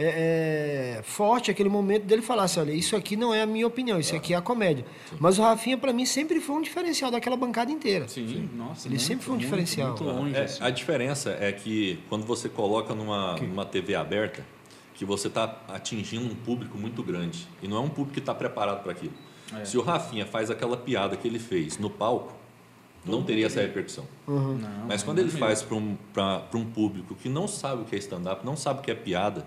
é, 0.00 0.98
é, 0.98 1.02
forte 1.02 1.50
aquele 1.50 1.68
momento 1.68 2.04
dele 2.04 2.22
falar 2.22 2.44
assim, 2.44 2.60
olha, 2.60 2.70
isso 2.72 2.94
aqui 2.94 3.16
não 3.16 3.34
é 3.34 3.42
a 3.42 3.46
minha 3.46 3.66
opinião, 3.66 3.98
isso 3.98 4.14
aqui 4.14 4.32
é 4.32 4.36
a 4.36 4.40
comédia. 4.40 4.84
Mas 5.18 5.38
o 5.40 5.42
Rafinha 5.42 5.76
para 5.76 5.92
mim 5.92 6.06
sempre 6.06 6.40
foi 6.40 6.54
um 6.54 6.62
diferencial 6.62 7.10
daquela 7.10 7.36
bancada 7.36 7.72
inteira. 7.72 8.06
Sim, 8.06 8.48
nossa. 8.54 8.86
Ele 8.86 8.94
muito, 8.94 9.02
sempre 9.06 9.24
foi 9.24 9.32
um 9.34 9.36
muito, 9.36 9.44
diferencial. 9.44 9.88
Muito 9.88 10.04
longe. 10.04 10.36
É, 10.36 10.44
assim. 10.44 10.62
a 10.62 10.70
diferença 10.70 11.36
é 11.40 11.50
que 11.50 11.98
quando 12.08 12.24
você 12.24 12.48
coloca 12.48 12.94
numa, 12.94 13.34
numa 13.36 13.66
TV 13.66 13.96
aberta, 13.96 14.46
que 14.94 15.04
você 15.04 15.26
está 15.28 15.62
atingindo 15.68 16.26
um 16.26 16.34
público 16.34 16.78
muito 16.78 17.02
grande. 17.02 17.46
E 17.62 17.66
não 17.68 17.76
é 17.76 17.80
um 17.80 17.88
público 17.88 18.12
que 18.14 18.20
está 18.20 18.34
preparado 18.34 18.82
para 18.82 18.92
aquilo. 18.92 19.12
É. 19.60 19.64
Se 19.64 19.76
o 19.76 19.82
Rafinha 19.82 20.26
faz 20.26 20.48
aquela 20.50 20.76
piada 20.76 21.16
que 21.16 21.26
ele 21.26 21.38
fez 21.40 21.76
no 21.78 21.90
palco, 21.90 22.34
não 23.04 23.22
teria 23.22 23.46
essa 23.46 23.60
repercussão. 23.60 24.04
Uhum. 24.26 24.54
Não, 24.58 24.86
Mas 24.88 25.00
não 25.02 25.06
quando 25.06 25.18
ele 25.20 25.30
faz 25.30 25.62
para 25.62 25.76
um, 25.76 25.96
pra- 26.12 26.40
pra 26.40 26.58
um 26.58 26.64
público 26.64 27.14
que 27.14 27.28
não 27.28 27.48
sabe 27.48 27.82
o 27.82 27.84
que 27.84 27.94
é 27.94 27.98
stand-up, 27.98 28.44
não 28.44 28.56
sabe 28.56 28.80
o 28.80 28.82
que 28.82 28.90
é 28.90 28.94
piada, 28.94 29.46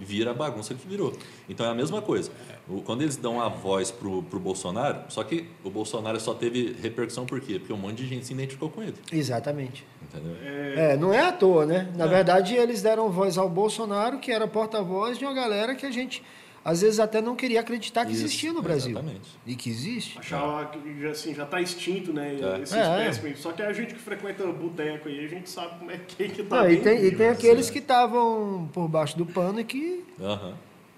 vira 0.00 0.30
a 0.30 0.34
bagunça 0.34 0.74
que 0.74 0.86
virou. 0.88 1.12
Então 1.48 1.64
é 1.66 1.68
a 1.68 1.74
mesma 1.74 2.00
coisa. 2.02 2.30
O- 2.68 2.80
Quando 2.82 3.02
eles 3.02 3.16
dão 3.16 3.40
a 3.40 3.48
voz 3.48 3.90
pro, 3.90 4.22
pro 4.24 4.40
Bolsonaro, 4.40 5.00
só 5.08 5.22
que 5.22 5.46
o 5.62 5.70
Bolsonaro 5.70 6.18
só 6.18 6.32
teve 6.34 6.74
repercussão 6.80 7.26
por 7.26 7.40
quê? 7.40 7.58
Porque 7.58 7.72
um 7.72 7.76
monte 7.76 7.96
de 7.98 8.06
gente 8.06 8.26
se 8.26 8.32
identificou 8.32 8.68
com 8.70 8.82
ele. 8.82 8.94
Exatamente. 9.12 9.84
Entendeu? 10.02 10.36
É, 10.42 10.96
não 10.96 11.12
é 11.12 11.20
à 11.20 11.32
toa, 11.32 11.66
né? 11.66 11.92
Na 11.96 12.06
verdade, 12.06 12.54
eles 12.54 12.82
deram 12.82 13.10
voz 13.10 13.36
ao 13.38 13.48
Bolsonaro, 13.48 14.18
que 14.18 14.32
era 14.32 14.48
porta-voz 14.48 15.18
de 15.18 15.24
uma 15.24 15.34
galera 15.34 15.74
que 15.74 15.84
a 15.86 15.90
gente, 15.90 16.22
às 16.64 16.82
vezes, 16.82 17.00
até 17.00 17.20
não 17.22 17.34
queria 17.34 17.60
acreditar 17.60 18.04
que 18.04 18.12
Isso, 18.12 18.24
existia 18.24 18.52
no 18.52 18.60
Brasil. 18.60 18.90
Exatamente. 18.92 19.30
E 19.46 19.54
que 19.54 19.70
existe. 19.70 20.18
Achava 20.18 20.66
que 20.66 21.00
já, 21.00 21.10
assim, 21.10 21.34
já 21.34 21.46
tá 21.46 21.60
extinto, 21.60 22.12
né? 22.12 22.34
É. 22.34 22.60
Esse 22.62 22.76
É. 22.78 23.08
espécime. 23.08 23.36
Só 23.36 23.52
que 23.52 23.62
a 23.62 23.72
gente 23.72 23.94
que 23.94 24.00
frequenta 24.00 24.46
boteco 24.46 25.08
aí, 25.08 25.24
a 25.24 25.28
gente 25.28 25.48
sabe 25.48 25.78
como 25.78 25.90
é 25.90 25.96
que, 25.98 26.28
que 26.28 26.42
tá. 26.42 26.56
Não, 26.62 26.70
e 26.70 26.76
tem, 26.80 26.98
e 26.98 27.00
vivo, 27.02 27.16
tem 27.18 27.26
né? 27.28 27.32
aqueles 27.32 27.70
que 27.70 27.78
estavam 27.78 28.68
por 28.72 28.86
baixo 28.88 29.16
do 29.16 29.24
pano 29.26 29.58
e 29.60 29.64
que 29.64 30.04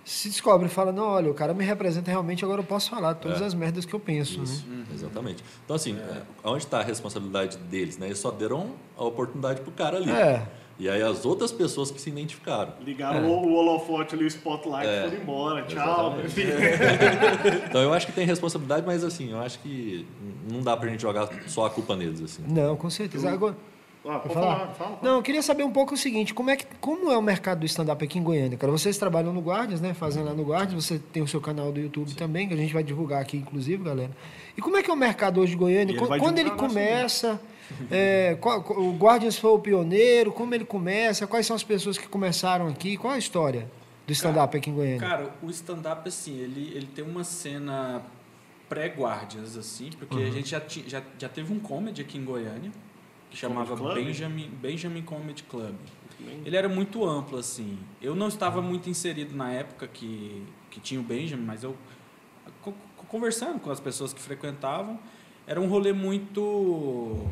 se 0.05 0.29
descobre 0.29 0.67
e 0.67 0.69
fala, 0.69 0.91
não, 0.91 1.05
olha, 1.05 1.31
o 1.31 1.35
cara 1.35 1.55
me 1.55 1.65
representa 1.65 2.11
realmente, 2.11 2.45
agora 2.45 2.61
eu 2.61 2.67
posso 2.67 2.91
falar 2.91 3.15
todas 3.15 3.41
É. 3.41 3.45
as 3.45 3.55
merdas 3.55 3.85
que 3.85 3.95
eu 3.95 4.01
penso, 4.01 4.43
Isso, 4.43 4.67
né? 4.67 4.85
exatamente. 4.93 5.45
Então, 5.65 5.77
assim, 5.77 5.97
é, 5.97 6.23
onde 6.43 6.65
está 6.65 6.81
a 6.81 6.83
responsabilidade 6.83 7.57
deles? 7.57 7.99
Né? 7.99 8.07
Eles 8.07 8.19
só 8.19 8.33
deram 8.33 8.73
a 8.99 9.05
oportunidade 9.05 9.61
pro 9.61 9.71
cara 9.71 9.99
ali. 9.99 10.11
É. 10.11 10.45
E 10.79 10.89
aí 10.89 11.01
as 11.03 11.25
outras 11.25 11.53
pessoas 11.53 11.91
que 11.91 12.01
se 12.01 12.11
identificaram. 12.11 12.73
Ligaram 12.85 13.25
o, 13.29 13.47
o 13.49 13.55
holofote 13.55 14.15
ali, 14.15 14.25
o 14.25 14.27
spotlight, 14.27 14.87
É. 14.89 15.03
foram 15.05 15.17
embora. 15.23 15.63
Tchau. 15.63 16.17
Então 17.69 17.81
eu 17.83 17.93
acho 17.93 18.07
que 18.07 18.13
tem 18.13 18.27
responsabilidade, 18.27 18.85
mas 18.87 19.05
assim, 19.05 19.31
eu 19.33 19.41
acho 19.41 19.59
que 19.61 20.07
não 20.51 20.61
dá 20.61 20.77
pra 20.77 20.89
gente 20.89 21.01
jogar 21.03 21.29
só 21.47 21.67
a 21.67 21.71
culpa 21.71 21.97
neles, 21.97 22.21
assim. 22.21 22.43
Não, 22.49 22.77
com 22.77 22.91
certeza. 22.91 23.31
Agora, 23.31 23.57
Ah, 24.05 24.19
falar, 24.19 24.33
falar? 24.35 24.67
fala. 24.75 24.99
Não, 25.03 25.17
eu 25.17 25.23
queria 25.23 25.43
saber 25.43 25.63
um 25.63 25.71
pouco 25.71 25.95
o 25.95 25.97
seguinte, 25.97 26.35
como 26.35 26.51
é, 26.51 26.57
que, 26.57 26.67
como 26.81 27.11
é 27.13 27.17
o 27.17 27.23
mercado 27.23 27.61
do 27.61 27.67
stand-up 27.67 28.03
aqui 28.05 28.19
em 28.19 28.23
Goiânia, 28.23 28.59
cara? 28.59 28.73
Vocês 28.73 28.99
trabalham 28.99 29.33
no 29.33 29.41
Guardias, 29.41 29.81
né? 29.81 29.95
Fazem 29.95 30.25
lá 30.25 30.33
no 30.35 30.43
Guardias, 30.43 30.85
você 30.85 30.99
tem 30.99 31.23
o 31.23 31.29
seu 31.29 31.41
canal 31.41 31.71
do 31.71 31.79
YouTube 31.79 32.13
também, 32.15 32.49
que 32.49 32.55
a 32.55 32.57
gente 32.57 32.73
vai 32.75 32.83
divulgar 32.83 33.21
aqui, 33.23 33.37
inclusive, 33.37 33.83
galera. 33.85 34.11
E 34.57 34.61
como 34.61 34.77
é 34.77 34.83
que 34.83 34.91
é 34.91 34.93
o 34.93 34.97
mercado 34.97 35.41
hoje 35.41 35.53
de 35.53 35.57
Goiânia? 35.57 35.93
Ele 35.95 36.19
Quando 36.19 36.39
ele 36.39 36.51
nosso 36.51 36.61
começa, 36.61 37.41
é, 37.91 38.37
qual- 38.41 38.61
o 38.61 38.93
Guardians 38.97 39.37
foi 39.39 39.51
o 39.51 39.59
pioneiro, 39.59 40.33
como 40.33 40.55
ele 40.55 40.65
começa, 40.65 41.27
quais 41.27 41.47
são 41.47 41.55
as 41.57 41.63
pessoas 41.63 41.97
que 41.99 42.09
começaram 42.09 42.69
aqui, 42.69 42.97
qual 42.97 43.13
a 43.15 43.19
história 43.19 43.69
do 44.07 44.13
stand-up 44.13 44.57
aqui 44.57 44.71
em 44.71 44.75
Goiânia? 44.75 44.99
Cara, 45.01 45.35
o 45.43 45.49
stand-up, 45.51 46.09
assim, 46.09 46.39
ele, 46.39 46.73
ele 46.75 46.87
tem 46.87 47.05
uma 47.05 47.25
cena 47.25 48.03
pré-guardias, 48.69 49.57
assim, 49.57 49.91
porque 49.99 50.17
a 50.19 50.31
gente 50.31 50.49
já, 50.51 50.61
ti- 50.61 50.85
já, 50.87 51.03
já 51.19 51.29
teve 51.29 51.53
um 51.53 51.59
comedy 51.61 52.01
aqui 52.01 52.17
em 52.19 52.25
Goiânia, 52.25 52.71
que 53.31 53.37
chamava 53.37 53.77
Club? 53.77 53.95
Benjamin, 53.95 54.49
Benjamin 54.61 55.03
Comedy 55.03 55.43
Club. 55.45 55.75
Ele 56.45 56.57
era 56.57 56.69
muito 56.69 57.05
amplo, 57.05 57.37
assim. 57.39 57.79
Eu 58.01 58.15
não 58.15 58.29
estava 58.29 58.63
muito 58.63 58.89
inserido 58.89 59.35
na 59.37 59.51
época 59.51 59.89
que, 59.89 60.43
que 60.71 60.79
tinha 60.81 61.01
o 61.01 61.03
Benjamin, 61.03 61.43
mas 61.45 61.65
eu, 61.65 61.75
co- 62.63 62.73
co- 62.97 63.05
conversando 63.09 63.59
com 63.59 63.71
as 63.71 63.81
pessoas 63.81 64.13
que 64.13 64.21
frequentavam, 64.21 64.99
era 65.47 65.61
um 65.61 65.67
rolê 65.67 65.93
muito... 65.93 67.27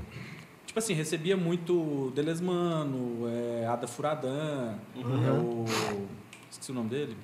Tipo 0.71 0.79
assim, 0.79 0.95
recebia 0.95 1.37
muito 1.37 2.13
Delesmano, 2.15 3.29
é, 3.29 3.67
Ada 3.67 3.89
Furadan, 3.89 4.77
é 4.95 5.33
o... 5.33 5.65
Esqueci 6.49 6.71
o 6.71 6.75
nome 6.77 6.91
dele. 6.91 7.17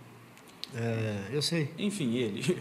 É, 0.75 1.29
eu 1.31 1.41
sei. 1.41 1.71
Enfim, 1.79 2.17
ele. 2.17 2.61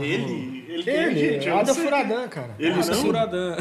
Ele, 0.00 0.64
ele, 0.66 0.90
é, 0.90 1.06
Ele, 1.10 1.32
gente? 1.34 1.46
Não 1.46 1.58
Ada 1.58 1.74
sei 1.74 1.84
Furadan, 1.84 2.28
cara. 2.28 2.54
Ele 2.58 2.72
Ah, 2.72 2.86
não? 2.86 2.94
Furadan. 2.94 3.56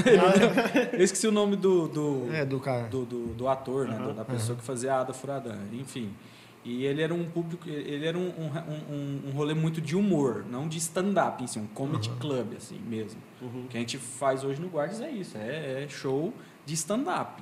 Eu 0.93 1.03
esqueci 1.03 1.27
o 1.27 1.33
nome 1.33 1.57
do, 1.57 1.89
do, 1.89 2.33
É, 2.33 2.45
do 2.45 2.61
cara. 2.61 2.87
do, 2.87 3.03
do, 3.03 3.33
do 3.33 3.47
ator, 3.49 3.89
né? 3.89 3.97
Aham. 3.97 4.13
Da 4.13 4.23
pessoa 4.23 4.57
que 4.57 4.63
fazia 4.63 4.93
a 4.93 5.01
Ada 5.01 5.11
Furadan. 5.11 5.59
Enfim. 5.73 6.13
E 6.63 6.85
ele 6.85 7.01
era 7.01 7.13
um 7.13 7.25
público, 7.25 7.67
ele 7.67 8.05
era 8.05 8.17
um, 8.17 8.29
um, 8.29 8.93
um, 8.93 9.21
um 9.27 9.31
rolê 9.31 9.53
muito 9.53 9.81
de 9.81 9.97
humor, 9.97 10.45
não 10.49 10.65
de 10.65 10.77
stand-up, 10.77 11.43
assim, 11.43 11.59
um 11.59 11.67
comedy 11.67 12.09
club, 12.21 12.53
assim 12.55 12.79
mesmo. 12.87 13.19
Uhum. 13.41 13.65
O 13.65 13.67
que 13.67 13.75
a 13.75 13.81
gente 13.81 13.97
faz 13.97 14.45
hoje 14.45 14.61
no 14.61 14.69
Guardas 14.69 15.01
é 15.01 15.11
isso, 15.11 15.37
é, 15.37 15.83
é 15.83 15.87
show 15.89 16.33
de 16.65 16.73
stand-up. 16.73 17.41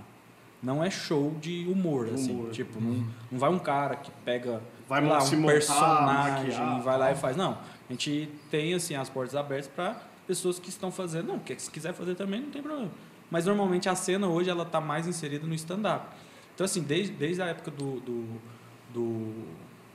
Não 0.61 0.83
é 0.83 0.91
show 0.91 1.35
de 1.41 1.65
humor, 1.67 2.09
assim. 2.13 2.31
Humor. 2.31 2.51
Tipo, 2.51 2.79
não, 2.79 3.07
não 3.31 3.39
vai 3.39 3.49
um 3.49 3.59
cara 3.59 3.95
que 3.95 4.11
pega 4.23 4.61
Vai 4.87 5.03
lá, 5.05 5.21
se 5.21 5.35
um 5.35 5.39
montar, 5.39 5.53
personagem 5.53 6.49
maquiar, 6.49 6.79
e 6.79 6.81
vai 6.83 6.97
lá 6.97 7.11
e 7.11 7.15
faz. 7.15 7.37
Não, 7.37 7.53
a 7.53 7.93
gente 7.93 8.29
tem 8.49 8.73
assim 8.73 8.93
as 8.93 9.09
portas 9.09 9.35
abertas 9.35 9.67
para 9.67 9.95
pessoas 10.27 10.59
que 10.59 10.67
estão 10.67 10.91
fazendo. 10.91 11.27
Não, 11.27 11.39
que 11.39 11.57
se 11.57 11.71
quiser 11.71 11.93
fazer 11.93 12.13
também 12.13 12.41
não 12.41 12.51
tem 12.51 12.61
problema. 12.61 12.91
Mas 13.29 13.45
normalmente 13.45 13.87
a 13.87 13.95
cena 13.95 14.27
hoje 14.27 14.49
ela 14.49 14.65
tá 14.65 14.81
mais 14.81 15.07
inserida 15.07 15.47
no 15.47 15.55
stand-up. 15.55 16.05
Então 16.53 16.65
assim, 16.65 16.81
desde, 16.81 17.13
desde 17.13 17.41
a 17.41 17.45
época 17.45 17.71
do, 17.71 18.01
do, 18.01 18.23
do, 18.93 18.99
Do 19.21 19.31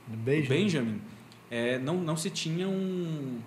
do 0.07 0.17
Benjamin. 0.17 0.47
Benjamin, 0.47 1.01
é, 1.51 1.77
não, 1.77 1.95
não 1.97 2.17
se 2.17 2.31
tinha 2.31 2.67
um, 2.67 3.39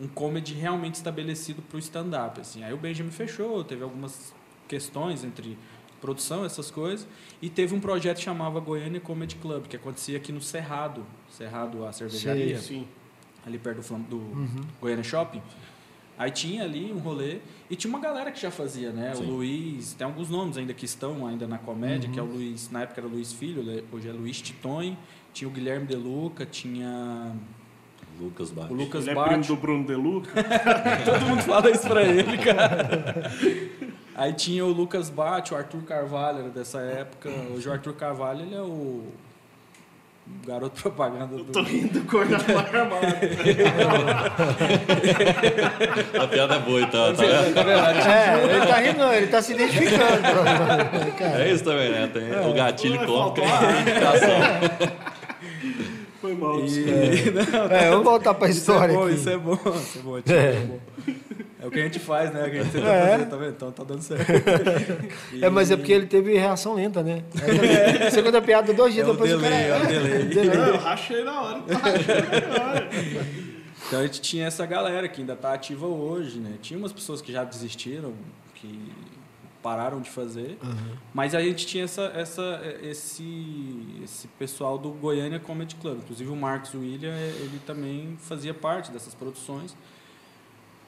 um 0.00 0.06
comedy 0.06 0.54
realmente 0.54 0.94
estabelecido 0.94 1.60
para 1.60 1.76
o 1.76 1.78
stand-up. 1.80 2.40
Assim. 2.40 2.62
Aí 2.62 2.72
o 2.72 2.76
Benjamin 2.76 3.10
fechou, 3.10 3.64
teve 3.64 3.82
algumas 3.82 4.32
questões 4.68 5.24
entre 5.24 5.56
produção, 6.00 6.44
essas 6.44 6.70
coisas, 6.70 7.06
e 7.40 7.48
teve 7.48 7.74
um 7.74 7.80
projeto 7.80 8.18
que 8.18 8.24
chamava 8.24 8.60
Goiânia 8.60 9.00
Comedy 9.00 9.36
Club, 9.36 9.64
que 9.66 9.76
acontecia 9.76 10.18
aqui 10.18 10.32
no 10.32 10.40
Cerrado, 10.40 11.04
Cerrado, 11.30 11.84
a 11.86 11.92
cervejaria, 11.92 12.58
Sim. 12.58 12.86
ali 13.46 13.58
perto 13.58 13.80
do, 13.94 13.98
do 14.00 14.16
Uhum. 14.16 14.60
Goiânia 14.80 15.02
Shopping. 15.04 15.40
Aí 16.16 16.30
tinha 16.30 16.62
ali 16.62 16.92
um 16.92 16.98
rolê 16.98 17.38
e 17.68 17.74
tinha 17.74 17.88
uma 17.92 17.98
galera 17.98 18.30
que 18.30 18.40
já 18.40 18.50
fazia, 18.50 18.92
né? 18.92 19.14
Sim. 19.14 19.24
O 19.24 19.30
Luiz, 19.36 19.94
tem 19.94 20.04
alguns 20.06 20.28
nomes 20.30 20.56
ainda 20.56 20.72
que 20.74 20.84
estão 20.84 21.26
ainda 21.26 21.46
na 21.46 21.58
comédia, 21.58 22.08
que 22.10 22.18
é 22.20 22.22
o 22.22 22.26
Luiz, 22.26 22.70
na 22.70 22.82
época 22.82 23.00
era 23.00 23.08
Luiz 23.08 23.32
Filho, 23.32 23.82
hoje 23.90 24.08
é 24.08 24.12
Luiz 24.12 24.40
Titonho, 24.40 24.96
tinha 25.32 25.48
o 25.48 25.50
Guilherme 25.50 25.86
De 25.86 25.96
Luca, 25.96 26.46
tinha 26.46 27.34
Lucas 28.20 28.50
Bate. 28.52 28.72
o 28.72 28.76
Lucas 28.76 29.08
Ele 29.08 29.18
é 29.18 29.22
primo 29.24 29.36
Bate. 29.38 29.48
do 29.48 29.56
Bruno 29.56 29.84
Deluca. 29.86 30.30
Todo 31.04 31.26
mundo 31.26 31.42
fala 31.42 31.68
isso 31.70 31.88
pra 31.88 32.02
ele, 32.04 32.38
cara. 32.38 33.32
Aí 34.16 34.32
tinha 34.32 34.64
o 34.64 34.68
Lucas 34.68 35.10
Bate, 35.10 35.52
o 35.52 35.56
Arthur 35.56 35.82
Carvalho 35.82 36.40
era 36.40 36.48
dessa 36.48 36.78
época. 36.80 37.28
Hoje 37.54 37.68
o 37.68 37.72
Arthur 37.72 37.94
Carvalho 37.94 38.42
ele 38.42 38.54
é 38.54 38.60
o 38.60 39.02
garoto 40.46 40.80
propaganda 40.82 41.36
do. 41.36 41.44
Tô 41.44 41.62
rindo 41.62 42.00
do 42.00 42.06
cor 42.06 42.26
da. 42.26 42.36
A 46.22 46.28
piada 46.28 46.54
é 46.54 46.58
boa, 46.60 46.80
então. 46.80 47.14
Tá? 47.14 47.24
É, 47.24 48.44
ele 48.44 48.66
tá 48.66 48.76
rindo, 48.76 48.98
não, 48.98 49.12
ele 49.12 49.26
tá 49.26 49.42
se 49.42 49.52
identificando. 49.52 50.22
Cara, 51.18 51.44
É 51.44 51.52
isso 51.52 51.64
também, 51.64 51.90
né? 51.90 52.08
Tem 52.12 52.48
o 52.48 52.54
gatilho 52.54 53.04
cômico 53.04 53.40
e 53.40 53.44
a 53.44 53.80
identificação. 53.80 54.94
Foi 56.20 56.34
mal. 56.34 56.60
E... 56.60 56.62
desculpa. 56.62 57.74
é, 57.74 57.90
vamos 57.90 58.04
voltar 58.04 58.34
pra 58.34 58.48
Isso 58.48 58.58
é 58.58 58.60
história 58.60 58.94
bom, 58.94 59.04
aqui. 59.06 59.14
isso 59.14 59.28
é 59.28 59.36
bom, 59.36 59.54
isso 59.54 59.98
é 59.98 60.02
bom, 60.02 60.20
tio, 60.22 60.34
é. 60.36 60.52
bom. 60.52 60.80
É 61.64 61.66
o 61.66 61.70
que 61.70 61.80
a 61.80 61.82
gente 61.84 61.98
faz, 61.98 62.30
né? 62.30 62.42
É 62.44 62.46
o 62.46 62.50
que 62.50 62.58
a 62.58 62.62
gente 62.62 62.72
tenta 62.72 62.86
É. 62.86 63.10
fazer, 63.12 63.24
tá 63.26 63.36
vendo? 63.36 63.50
Então 63.52 63.72
tá 63.72 63.84
dando 63.84 64.02
certo. 64.02 64.24
É, 65.40 65.48
mas 65.48 65.70
é 65.70 65.76
porque 65.78 65.92
ele 65.94 66.04
teve 66.06 66.36
reação 66.36 66.74
lenta, 66.74 67.02
né? 67.02 67.24
É, 67.42 68.10
segunda 68.10 68.42
piada, 68.42 68.74
dois 68.74 68.92
dias 68.92 69.08
É 69.08 69.10
depois 69.10 69.32
o 69.32 69.40
cara... 69.40 69.50
delay, 69.50 69.70
é 69.70 69.76
o 69.78 70.28
delay. 70.28 70.56
Não, 70.58 70.66
eu 70.66 70.76
rachei 70.76 71.24
na 71.24 71.40
hora. 71.40 71.62
Rachei 71.74 72.48
na 72.48 72.64
hora. 72.64 72.90
Então 73.86 74.00
a 74.00 74.02
gente 74.02 74.20
tinha 74.20 74.46
essa 74.46 74.66
galera 74.66 75.08
que 75.08 75.22
ainda 75.22 75.34
tá 75.34 75.54
ativa 75.54 75.86
hoje, 75.86 76.38
né? 76.38 76.54
Tinha 76.60 76.78
umas 76.78 76.92
pessoas 76.92 77.22
que 77.22 77.32
já 77.32 77.44
desistiram, 77.44 78.12
que 78.54 78.92
pararam 79.62 80.02
de 80.02 80.10
fazer, 80.10 80.58
mas 81.14 81.34
a 81.34 81.40
gente 81.40 81.66
tinha 81.66 81.84
essa, 81.84 82.12
essa, 82.14 82.60
esse, 82.82 83.24
esse 84.04 84.28
pessoal 84.38 84.76
do 84.76 84.90
Goiânia 84.90 85.38
Comedy 85.40 85.76
Club. 85.76 85.98
Inclusive 86.00 86.30
o 86.30 86.36
Marcos 86.36 86.74
William, 86.74 87.14
ele 87.16 87.58
também 87.66 88.14
fazia 88.20 88.52
parte 88.52 88.90
dessas 88.90 89.14
produções. 89.14 89.74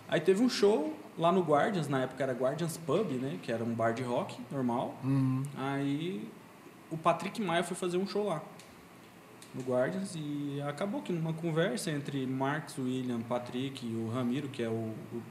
Aí 0.09 0.21
teve 0.21 0.42
um 0.42 0.49
show 0.49 0.95
lá 1.19 1.33
no 1.33 1.40
Guardians, 1.42 1.88
na 1.88 2.03
época 2.03 2.23
era 2.23 2.33
Guardians 2.33 2.77
Pub, 2.77 3.11
né? 3.12 3.38
Que 3.42 3.51
era 3.51 3.64
um 3.64 3.75
bar 3.75 3.92
de 3.92 4.03
rock 4.03 4.37
normal. 4.51 4.95
Uhum. 5.03 5.42
Aí 5.57 6.29
o 6.90 6.97
Patrick 6.97 7.40
Maia 7.42 7.64
foi 7.64 7.77
fazer 7.77 7.97
um 7.97 8.07
show 8.07 8.25
lá 8.27 8.42
no 9.55 9.62
Guardians 9.62 10.14
e 10.14 10.62
acabou 10.69 11.01
que 11.03 11.12
numa 11.12 11.33
conversa 11.33 11.90
entre 11.90 12.27
Marcos, 12.27 12.77
William, 12.79 13.21
Patrick 13.21 13.85
e 13.87 13.95
o 13.97 14.11
Ramiro, 14.11 14.49
que 14.49 14.62
é 14.62 14.69
o, 14.69 14.73
o- 14.73 14.95
o 15.14 15.23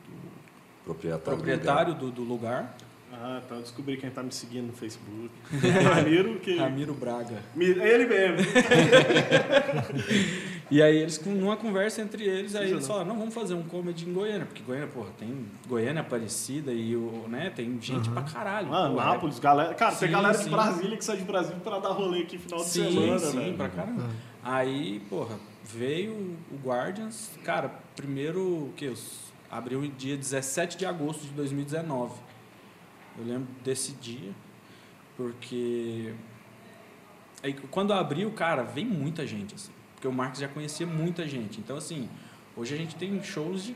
Proprietário. 0.84 1.38
do 1.38 1.44
proprietário 1.44 1.94
do, 1.96 2.12
do 2.12 2.22
lugar, 2.24 2.76
Ah, 3.14 3.42
tá. 3.48 3.56
Eu 3.56 3.62
descobri 3.62 3.96
quem 3.98 4.10
tá 4.12 4.22
me 4.22 4.32
seguindo 4.32 4.68
no 4.68 4.74
Facebook. 4.74 5.30
Ramiro, 5.94 6.40
que. 6.40 6.58
Ramiro 6.58 6.94
Braga. 6.94 7.42
Ele 7.56 8.06
mesmo. 8.08 8.38
E 10.71 10.82
aí 10.82 10.97
eles, 10.97 11.17
com- 11.19 11.30
numa 11.30 11.56
conversa 11.56 12.01
entre 12.01 12.23
eles, 12.23 12.56
aí 12.56 12.71
eles 12.71 12.88
falaram, 12.88 13.10
não, 13.10 13.19
vamos 13.19 13.34
fazer 13.36 13.54
um 13.54 13.62
comedy 13.63 14.10
em 14.10 14.13
Goiânia, 14.13 14.47
porque 14.47 14.63
Goiânia, 14.63 14.88
porra, 14.88 15.10
tem 15.19 15.45
Goiânia 15.67 16.01
Aparecida 16.01 16.71
e 16.73 16.95
o, 16.95 17.28
né, 17.30 17.51
tem 17.56 17.80
gente 17.80 18.10
pra 18.10 18.23
caralho. 18.23 18.73
Ah, 18.73 18.89
Pô, 18.89 18.99
é- 18.99 19.06
Nápoles, 19.06 19.38
galera. 19.39 19.73
Cara, 19.75 19.95
tem 19.95 20.08
Sim, 20.08 20.13
galera 20.13 20.36
de 20.38 20.43
sim. 20.43 20.49
Brasília 20.49 20.97
que 20.97 21.06
sai 21.06 21.17
de 21.17 21.23
Brasília 21.23 21.60
pra 21.60 21.78
dar 21.78 21.89
rolê 21.91 22.21
aqui 22.23 22.39
final 22.39 22.60
de 22.60 22.65
Sim, 22.65 22.91
semana, 22.91 23.19
sim, 23.19 23.38
velho. 23.38 23.58
pra 23.58 23.69
caramba. 23.69 24.10
Aí, 24.43 25.01
porra, 25.08 25.38
veio 25.63 26.36
o 26.51 26.58
Guardians, 26.63 27.30
cara, 27.43 27.69
primeiro, 27.95 28.41
o 28.41 28.73
que? 28.75 28.88
Os- 28.88 29.23
Abriu 29.51 29.88
dia 29.95 30.17
17 30.17 30.75
de 30.78 30.86
agosto 30.88 31.21
de 31.21 31.30
2019. 31.30 32.13
Eu 33.17 33.23
lembro 33.23 33.47
desse 33.63 33.91
dia, 33.93 34.32
porque 35.15 36.13
aí, 37.43 37.54
quando 37.71 37.93
abriu, 37.93 38.32
cara, 38.32 38.63
vem 38.63 38.84
muita 38.86 39.25
gente, 39.25 39.56
assim, 39.56 39.71
porque 40.06 40.08
o 40.08 40.12
Marcos 40.13 40.39
já 40.39 40.48
conhecia 40.48 40.86
muita 40.86 41.28
gente. 41.28 41.60
Então, 41.60 41.78
assim, 41.78 42.08
hoje 42.56 42.76
a 42.76 42.78
gente 42.78 42.96
tem 42.96 43.22
shows 43.24 43.63
de, 43.63 43.76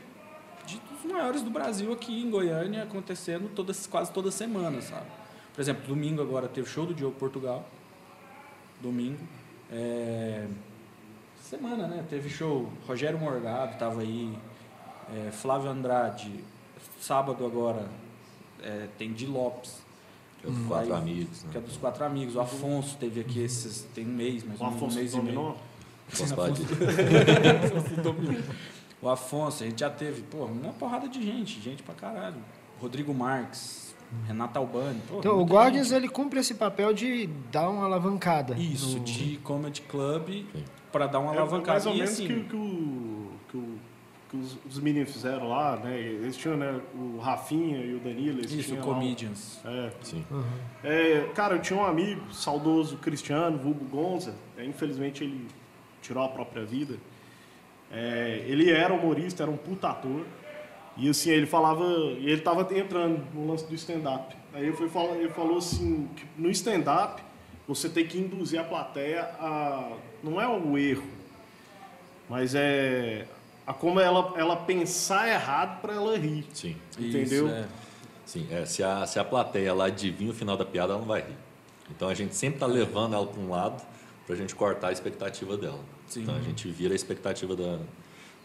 de 0.66 0.80
dos 0.80 1.12
maiores 1.12 1.42
do 1.42 1.50
Brasil 1.50 1.92
aqui 1.92 2.22
em 2.22 2.30
Goiânia 2.30 2.84
acontecendo 2.84 3.50
todas, 3.56 3.88
quase 3.88 4.12
toda 4.12 4.30
semana, 4.30 4.80
sabe? 4.82 5.08
Por 5.54 5.60
exemplo, 5.62 5.88
domingo 5.88 6.22
agora 6.22 6.48
teve 6.48 6.70
show 6.70 6.86
do 6.86 6.94
Diogo 6.94 7.16
Portugal. 7.18 7.68
Domingo. 8.80 9.20
É, 9.72 10.48
Semana, 11.42 11.88
né? 11.88 12.06
Teve 12.08 12.30
show. 12.30 12.72
Rogério 12.88 13.18
Morgado 13.18 13.78
tava 13.80 14.02
aí. 14.02 14.38
é, 15.12 15.32
Flávio 15.32 15.72
Andrade. 15.72 16.44
Sábado 17.02 17.44
agora 17.46 17.90
é, 18.62 18.88
tem 19.00 19.12
Di 19.14 19.26
Lopes, 19.26 19.82
Que 20.40 20.48
é 20.48 20.52
dos 20.52 20.68
quatro 20.68 20.94
Aí, 20.94 21.02
amigos. 21.02 21.42
que 21.52 21.58
é 21.58 21.60
Né? 21.60 21.66
dos 21.68 21.78
quatro 21.78 22.06
amigos. 22.06 22.36
O 22.36 22.40
Afonso 22.42 22.98
teve 22.98 23.20
aqui 23.22 23.40
esses. 23.42 23.82
Tem 23.96 24.06
um 24.06 24.10
mês, 24.14 24.44
menos, 24.44 24.62
um 24.62 24.66
Afonso 24.68 24.96
mês 24.96 25.14
e 25.14 25.20
meio. 25.22 25.56
Falar 26.10 26.50
de- 26.52 26.64
O 29.02 29.08
Afonso, 29.08 29.64
a 29.64 29.66
gente 29.66 29.80
já 29.80 29.90
teve, 29.90 30.22
pô, 30.24 30.44
uma 30.46 30.74
porrada 30.74 31.08
de 31.08 31.22
gente, 31.24 31.62
gente 31.62 31.82
pra 31.84 31.96
caralho. 31.96 32.36
Rodrigo 32.82 33.14
Marques, 33.14 33.96
Renata 34.28 34.60
Albani. 34.60 35.00
pô, 35.08 35.20
Então, 35.20 35.40
o 35.40 35.46
Guardians, 35.46 35.88
gente. 35.88 35.98
ele 35.98 36.10
cumpre 36.10 36.40
esse 36.40 36.54
papel 36.56 36.94
de 36.94 37.28
dar 37.50 37.70
uma 37.70 37.86
alavancada. 37.86 38.56
Isso, 38.58 38.98
no- 38.98 39.04
de 39.06 39.38
comedy 39.38 39.82
club 39.84 40.46
pra 40.92 41.08
dar 41.08 41.20
uma 41.20 41.34
É 41.34 41.38
alavancada. 41.38 41.72
mais 41.74 41.86
ou 41.86 41.94
E 41.94 41.96
menos 41.98 42.12
assim, 42.12 42.28
que, 42.28 42.34
que, 42.44 42.56
o, 42.58 43.32
que, 43.50 43.58
o, 43.58 43.80
que 44.30 44.36
os, 44.38 44.58
os 44.70 44.80
meninos 44.80 45.14
fizeram 45.14 45.48
lá, 45.48 45.78
né? 45.78 45.98
Eles 45.98 46.36
tinham 46.36 46.58
né, 46.58 46.82
o 46.94 47.20
Rafinha 47.20 47.78
e 47.78 47.96
o 47.96 48.00
Danilo. 48.02 48.40
Eles 48.40 48.52
Isso, 48.52 48.70
tinham 48.72 48.82
comedians. 48.84 49.62
Um- 49.64 49.70
é. 49.70 49.92
Sim. 50.02 50.26
É, 50.84 51.30
cara, 51.34 51.56
eu 51.56 51.62
tinha 51.62 51.80
um 51.80 51.86
amigo, 51.86 52.22
saudoso 52.34 52.98
Cristiano, 52.98 53.58
vulgo 53.58 53.86
Gonza. 53.86 54.36
É, 54.58 54.66
infelizmente 54.66 55.24
ele 55.24 55.48
tirou 56.02 56.24
a 56.24 56.30
própria 56.30 56.66
vida. 56.66 56.98
É, 57.92 58.44
ele 58.48 58.70
era 58.70 58.94
humorista, 58.94 59.44
era 59.44 59.52
um 59.52 59.58
puta 59.58 59.90
ator. 59.90 60.26
E 60.98 61.10
assim, 61.10 61.32
ele 61.32 61.46
falava. 61.46 61.84
Ele 61.86 62.42
tava 62.42 62.62
entrando 62.78 63.24
no 63.34 63.48
lance 63.48 63.66
do 63.66 63.74
stand-up. 63.76 64.36
Aí 64.54 64.68
eu 64.68 64.76
fui 64.76 64.90
falar, 64.90 65.16
ele 65.16 65.30
falou 65.30 65.58
assim: 65.58 66.10
que 66.16 66.26
no 66.38 66.50
stand-up 66.50 67.22
você 67.68 67.88
tem 67.88 68.06
que 68.06 68.18
induzir 68.18 68.60
a 68.60 68.64
plateia 68.64 69.24
a. 69.40 69.92
Não 70.24 70.40
é 70.40 70.48
o 70.48 70.78
erro, 70.78 71.08
mas 72.30 72.54
é. 72.56 73.26
A 73.66 73.74
como 73.74 74.00
ela, 74.00 74.34
ela 74.36 74.56
pensar 74.56 75.30
errado 75.30 75.80
para 75.80 75.94
ela 75.94 76.18
rir. 76.18 76.44
Sim. 76.54 76.76
Entendeu? 76.98 77.46
Isso, 77.46 77.56
é. 77.56 77.68
Sim, 78.26 78.48
é, 78.52 78.66
se, 78.66 78.84
a, 78.84 79.06
se 79.06 79.20
a 79.20 79.24
plateia 79.24 79.74
lá 79.74 79.86
adivinha 79.86 80.32
o 80.32 80.34
final 80.34 80.58
da 80.58 80.66
piada, 80.66 80.94
ela 80.94 81.00
não 81.00 81.08
vai 81.08 81.22
rir. 81.22 81.38
Então 81.90 82.08
a 82.08 82.14
gente 82.14 82.36
sempre 82.36 82.56
está 82.56 82.66
levando 82.66 83.14
ela 83.14 83.26
para 83.26 83.40
um 83.40 83.50
lado 83.50 83.82
para 84.30 84.36
a 84.36 84.38
gente 84.38 84.54
cortar 84.54 84.90
a 84.90 84.92
expectativa 84.92 85.58
dela. 85.58 85.80
Sim. 86.08 86.22
Então 86.22 86.36
a 86.36 86.40
gente 86.40 86.68
vira 86.70 86.94
a 86.94 86.96
expectativa 86.96 87.56
da, 87.56 87.64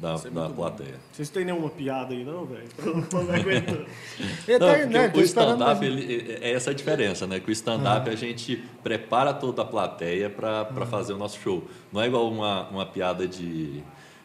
da, 0.01 0.15
é 0.15 0.31
da 0.31 0.31
muito 0.31 0.33
bom. 0.33 0.53
plateia. 0.55 0.95
Vocês 1.13 1.29
têm 1.29 1.45
nenhuma 1.45 1.69
piada 1.69 2.15
aí, 2.15 2.25
não, 2.25 2.47
velho? 2.47 2.65
Eu 2.83 2.95
não 2.97 3.03
tô 3.03 3.19
aguentando. 3.19 3.85
Não, 4.49 4.59
tá, 4.59 4.67
porque 4.67 4.87
né, 4.87 5.13
o 5.15 5.21
esperando 5.21 5.25
stand-up, 5.61 5.85
ele- 5.85 6.39
é 6.41 6.53
essa 6.53 6.71
a 6.71 6.75
diferença, 6.75 7.27
né? 7.27 7.39
Que 7.39 7.51
o 7.51 7.53
stand-up 7.53 8.09
a 8.09 8.15
gente 8.15 8.65
prepara 8.83 9.35
toda 9.35 9.61
a 9.61 9.65
plateia 9.67 10.31
para 10.31 10.87
fazer 10.87 11.13
o 11.13 11.19
nosso 11.19 11.39
show. 11.39 11.63
Não 11.93 12.01
é 12.01 12.07
igual 12.07 12.31
uma, 12.31 12.67
uma 12.71 12.87
piada 12.87 13.29
de. 13.29 13.83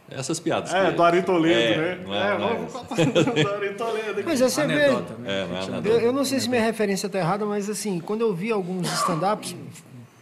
Essas 0.10 0.40
piadas. 0.40 0.74
É, 0.74 0.86
que- 0.86 0.92
do 0.94 1.04
Ari 1.04 1.24
Toledo, 1.24 1.60
é, 1.60 1.78
né? 1.78 2.04
Não 2.06 2.16
é, 2.16 2.38
não 2.40 2.50
é 2.50 2.54
vamos 2.56 2.72
contar 2.74 2.96
do 2.96 3.50
Ari 3.50 3.74
Toledo 3.74 4.12
aqui. 4.20 4.24
Mas 4.24 4.40
você 4.40 4.66
vê... 4.66 4.74
É, 4.74 4.86
é. 4.88 5.82
Eu, 5.84 6.00
eu 6.00 6.14
não 6.14 6.24
sei 6.24 6.40
se 6.40 6.50
minha 6.50 6.62
referência 6.64 7.06
está 7.08 7.20
errada, 7.20 7.46
mas 7.46 7.70
assim, 7.70 8.00
quando 8.00 8.22
eu 8.22 8.34
vi 8.34 8.50
alguns 8.52 8.92
stand-ups, 8.92 9.56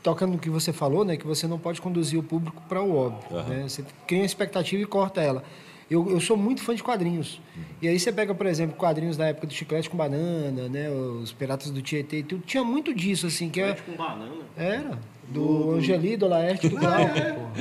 tocando 0.07 0.31
no 0.31 0.39
que 0.39 0.49
você 0.49 0.71
falou, 0.71 1.03
né, 1.03 1.17
que 1.17 1.27
você 1.27 1.47
não 1.47 1.59
pode 1.59 1.81
conduzir 1.81 2.17
o 2.17 2.23
público 2.23 2.61
para 2.69 2.81
o 2.81 2.95
óbvio. 2.95 3.37
Aham. 3.37 3.49
Né? 3.49 3.63
Você 3.67 3.83
cria 4.07 4.21
uma 4.21 4.25
expectativa 4.25 4.81
e 4.81 4.85
corta 4.85 5.21
ela. 5.21 5.43
Eu, 5.89 6.09
eu 6.11 6.19
sou 6.19 6.35
muito 6.35 6.61
fã 6.61 6.75
de 6.75 6.83
quadrinhos. 6.83 7.39
E 7.81 7.87
aí 7.87 7.97
você 7.99 8.11
pega, 8.11 8.35
por 8.35 8.45
exemplo, 8.45 8.75
quadrinhos 8.75 9.15
da 9.15 9.27
época 9.27 9.47
do 9.47 9.53
Chiclete 9.53 9.89
com 9.89 9.95
Banana, 9.95 10.67
né, 10.67 10.89
os 10.89 11.31
Piratas 11.31 11.71
do 11.71 11.81
Tietê 11.81 12.17
e 12.19 12.23
tudo. 12.23 12.43
Tinha 12.45 12.63
muito 12.63 12.93
disso, 12.93 13.27
assim, 13.27 13.49
que 13.49 13.61
é, 13.61 13.73
Com 13.73 13.93
banana. 13.93 14.31
era. 14.57 14.99
Do 15.29 15.71
Angeli, 15.75 16.15
do 16.15 16.25
Laerte, 16.25 16.69
do 16.69 16.77
Glauco. 16.77 17.09
porra. 17.13 17.51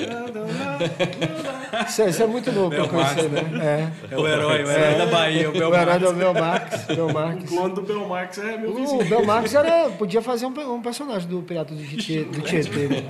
Isso, 1.89 2.03
é- 2.03 2.09
isso 2.11 2.23
é 2.23 2.27
muito 2.27 2.53
novo 2.53 2.71
para 2.71 2.87
conhecer, 2.87 3.29
né? 3.29 3.93
É 4.09 4.17
o 4.17 4.27
herói, 4.27 4.62
o 4.62 4.71
herói 4.71 4.95
da 4.99 5.07
Bahia, 5.07 5.51
o 5.51 5.55
É. 5.55 5.59
Bel 5.59 5.71
O 5.71 5.75
herói 5.75 5.99
do 5.99 6.12
Bel 6.12 6.35
Marques. 6.35 6.85
Bel 6.85 7.07
O 7.09 7.45
clone 7.49 7.75
do 7.75 7.83
Belmarx 7.83 8.39
é 8.39 8.57
meu 8.57 8.71
O 8.71 8.75
vizinho. 8.75 9.05
Bel 9.07 9.25
Marques 9.25 9.53
era, 9.55 9.91
podia 9.91 10.23
fazer 10.23 10.47
um, 10.47 10.75
um 10.75 10.81
personagem 10.81 11.29
do 11.29 11.43
Pirata 11.43 11.75
do 11.75 11.83
Tietê. 11.83 12.23
Do 12.25 12.41
Tietê 12.43 12.87
né? 12.89 13.03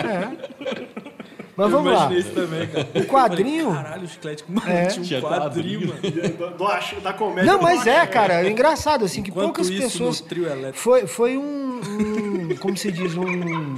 É. 0.96 1.09
Mas 1.60 1.70
Eu 1.72 1.76
vamos 1.76 1.92
lá. 1.92 2.10
isso 2.14 2.30
também, 2.30 2.66
cara. 2.68 2.88
O 2.94 3.04
quadrinho. 3.04 3.66
Falei, 3.66 3.82
Caralho, 3.82 4.04
o 4.04 4.08
chiclete 4.08 4.44
com 4.44 4.58
É. 4.66 4.86
tinha 4.86 5.18
um 5.18 5.20
quadrinho, 5.20 5.88
mano. 5.88 6.00
Do, 6.00 6.50
do 6.56 6.66
ach- 6.66 6.94
da 7.02 7.12
comédia. 7.12 7.52
Não, 7.52 7.60
mas 7.60 7.86
é, 7.86 7.98
axé. 7.98 8.06
cara, 8.06 8.46
é 8.46 8.48
engraçado, 8.50 9.04
assim, 9.04 9.22
que 9.22 9.28
Enquanto 9.28 9.44
poucas 9.44 9.68
isso, 9.68 9.82
pessoas. 9.82 10.22
no 10.22 10.26
trio 10.26 10.46
elétrico. 10.46 10.78
Foi, 10.78 11.06
foi 11.06 11.36
um, 11.36 11.80
um- 11.82 12.56
Como 12.58 12.74
se 12.78 12.90
diz? 12.90 13.14
Um. 13.14 13.76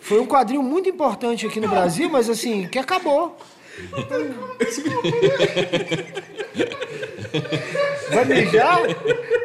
Foi 0.00 0.20
um 0.20 0.26
quadrinho 0.26 0.62
muito 0.62 0.86
importante 0.90 1.46
aqui 1.46 1.58
no 1.60 1.68
Brasil, 1.68 2.10
mas 2.10 2.28
assim, 2.28 2.68
que 2.68 2.78
acabou. 2.78 3.38
Vai 8.12 8.24
mijar? 8.26 8.80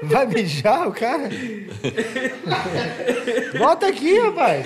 Vai 0.04 0.26
mijar 0.28 0.88
o 0.88 0.92
cara? 0.92 1.30
Volta 3.58 3.88
aqui, 3.88 4.20
rapaz. 4.20 4.66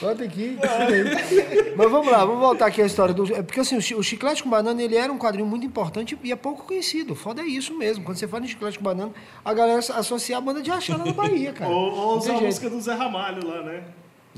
Volta 0.00 0.24
aqui. 0.24 0.56
Mas 1.76 1.90
vamos 1.90 2.10
lá, 2.10 2.24
vamos 2.24 2.40
voltar 2.40 2.66
aqui 2.66 2.80
à 2.80 2.86
história 2.86 3.12
do. 3.14 3.32
É 3.34 3.42
porque 3.42 3.60
assim, 3.60 3.76
o 3.76 3.82
Chi- 3.82 3.94
o 3.94 4.02
Chiclete 4.02 4.42
com 4.42 4.48
Banana 4.48 4.82
ele 4.82 4.96
era 4.96 5.12
um 5.12 5.18
quadrinho 5.18 5.46
muito 5.46 5.66
importante 5.66 6.18
e 6.22 6.32
é 6.32 6.36
pouco 6.36 6.64
conhecido. 6.64 7.14
Foda 7.14 7.42
é 7.42 7.46
isso 7.46 7.76
mesmo. 7.76 8.04
Quando 8.04 8.16
você 8.16 8.26
fala 8.26 8.44
em 8.44 8.48
Chiclete 8.48 8.78
com 8.78 8.84
Banana, 8.84 9.12
a 9.44 9.52
galera 9.54 9.78
associa 9.78 10.38
a 10.38 10.40
banda 10.40 10.62
de 10.62 10.70
Rachada 10.70 11.04
na 11.04 11.12
Bahia, 11.12 11.52
cara. 11.52 11.70
Ou, 11.70 11.92
ou 11.92 12.16
usar 12.18 12.36
a 12.36 12.40
música 12.40 12.70
do 12.70 12.80
Zé 12.80 12.94
Ramalho 12.94 13.46
lá, 13.46 13.62
né? 13.62 13.82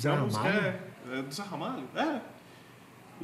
Zé 0.01 0.11
Ramalho? 0.11 0.48
É, 0.48 1.18
é 1.18 1.22
do 1.22 1.33
Zé 1.35 1.42
Ramalho? 1.42 1.85
É. 1.94 2.20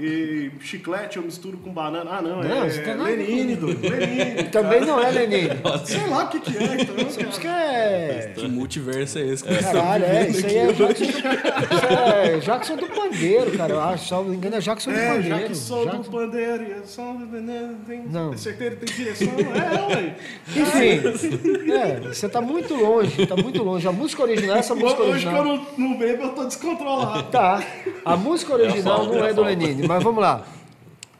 E 0.00 0.50
chiclete 0.60 1.16
eu 1.16 1.24
misturo 1.24 1.56
com 1.58 1.72
banana. 1.72 2.08
Ah, 2.18 2.22
não, 2.22 2.40
Não, 2.42 2.64
é 2.64 2.68
tá 2.70 2.94
nada 2.94 3.10
Lenine, 3.10 3.56
doido. 3.56 3.80
Lenine. 3.88 4.44
Também 4.52 4.80
não 4.82 5.02
é, 5.02 5.10
Lenine. 5.10 5.50
Sei 5.84 6.06
lá 6.08 6.24
o 6.24 6.28
que, 6.28 6.38
que 6.40 6.56
é, 6.56 6.82
então, 6.82 6.94
Isso 7.08 7.18
cara. 7.18 7.40
que 7.40 7.46
é. 7.48 8.32
Que 8.36 8.48
multiverso 8.48 9.18
é 9.18 9.22
esse? 9.26 9.42
que 9.42 9.52
nós 9.52 9.64
Caralho, 9.64 10.04
é, 10.04 10.28
isso 10.28 10.46
aí 10.46 10.56
é? 10.56 10.72
Jackson, 10.72 11.02
isso 11.04 11.26
é 11.26 12.38
Jackson 12.38 12.76
do 12.76 12.86
Pandeiro, 12.86 13.50
cara, 13.56 13.72
eu 13.72 13.80
acho. 13.80 14.04
Se 14.06 14.12
não 14.12 14.24
me 14.24 14.36
engano, 14.36 14.56
é 14.56 14.60
Jackson 14.60 14.90
do 14.92 14.96
É, 14.98 15.06
Pandeiro. 15.08 15.28
já 15.28 15.48
que 15.48 15.54
sou 15.56 15.84
Jackson- 15.84 16.02
do 16.02 16.10
pandeiro 16.10 16.62
e 16.62 16.86
sou 16.88 17.14
do 17.14 17.26
pandeiro, 17.26 17.74
tem 17.86 18.02
Não. 18.08 18.36
certeza 18.36 18.76
tem 18.76 18.94
direção. 18.94 19.28
É, 19.28 19.94
ué. 19.96 20.14
Enfim, 20.56 21.72
é, 21.72 22.00
você 22.08 22.28
tá 22.28 22.40
muito 22.40 22.74
longe, 22.74 23.26
tá 23.26 23.36
muito 23.36 23.62
longe. 23.62 23.86
A 23.88 23.92
música 23.92 24.22
original, 24.22 24.56
essa 24.58 24.74
música 24.74 25.02
Hoje 25.02 25.26
que 25.26 25.34
eu 25.34 25.40
original. 25.40 25.44
não, 25.76 25.88
não 25.90 25.98
bebo, 25.98 26.22
eu 26.24 26.28
tô 26.30 26.44
descontrolado. 26.44 27.24
Tá. 27.30 27.62
A 28.04 28.16
música 28.16 28.52
original 28.54 28.98
falta, 28.98 29.12
não 29.18 29.24
é 29.24 29.28
é 29.28 29.30
a 29.30 29.34
do. 29.34 29.42
Lenine, 29.42 29.87
mas 29.88 30.02
vamos 30.04 30.20
lá. 30.22 30.44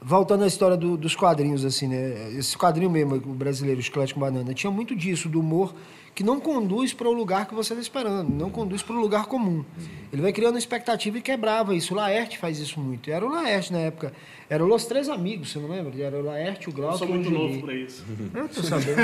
Voltando 0.01 0.45
à 0.45 0.47
história 0.47 0.77
do- 0.77 0.97
dos 0.97 1.17
quadrinhos, 1.17 1.65
assim, 1.65 1.89
né? 1.89 2.31
Esse 2.39 2.57
quadrinho 2.57 2.89
mesmo, 2.91 3.17
o 3.17 3.19
brasileiro, 3.35 3.81
o 3.81 3.83
Chiclete 3.83 4.15
com 4.15 4.21
Banana, 4.21 4.55
tinha 4.55 4.71
muito 4.71 4.95
disso, 4.95 5.29
do 5.29 5.41
humor 5.41 5.75
que 6.15 6.23
não 6.25 6.41
conduz 6.41 6.93
para 6.93 7.09
o 7.09 7.13
lugar 7.13 7.47
que 7.47 7.55
você 7.55 7.75
está 7.75 7.81
esperando, 7.83 8.29
não 8.29 8.51
conduz 8.51 8.83
para 8.83 8.97
o 8.97 9.01
lugar 9.01 9.27
comum. 9.27 9.65
Ele 10.13 10.21
vai 10.23 10.33
criando 10.33 10.59
expectativa 10.59 11.17
e 11.19 11.21
quebrava 11.21 11.75
isso. 11.77 11.95
O 11.95 11.97
Laerte 11.97 12.39
faz 12.39 12.59
isso 12.59 12.81
muito. 12.81 13.09
Era 13.11 13.25
o 13.25 13.29
Laerte 13.29 13.73
na 13.73 13.79
época. 13.79 14.13
Era 14.51 14.65
Los 14.65 14.85
Três 14.87 15.09
Amigos, 15.09 15.51
você 15.53 15.59
não 15.61 15.69
lembra? 15.69 15.93
Era 16.03 16.17
o 16.17 16.23
Laerte, 16.23 16.69
o 16.69 16.71
Eu 16.71 16.75
Glauco 16.75 16.99
sou 16.99 17.07
e 17.07 17.11
o 17.11 17.15
muito 17.15 17.31
novo 17.31 17.61
pra 17.61 17.73
isso. 17.75 18.05
Eu 18.35 18.49
tô 18.49 18.63
sabendo. 18.65 19.01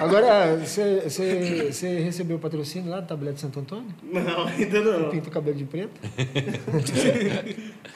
Agora, 0.00 0.56
você- 0.56 2.00
recebeu 2.02 2.36
o 2.36 2.40
patrocínio 2.40 2.90
lá 2.90 3.00
do 3.00 3.06
Tabelete 3.06 3.40
Santo 3.40 3.60
Antônio? 3.60 3.86
Não, 4.02 4.46
ainda 4.46 4.80
não. 4.80 5.10
Pinta 5.10 5.28
o 5.28 5.32
cabelo 5.32 5.56
de 5.56 5.64
preto? 5.64 6.00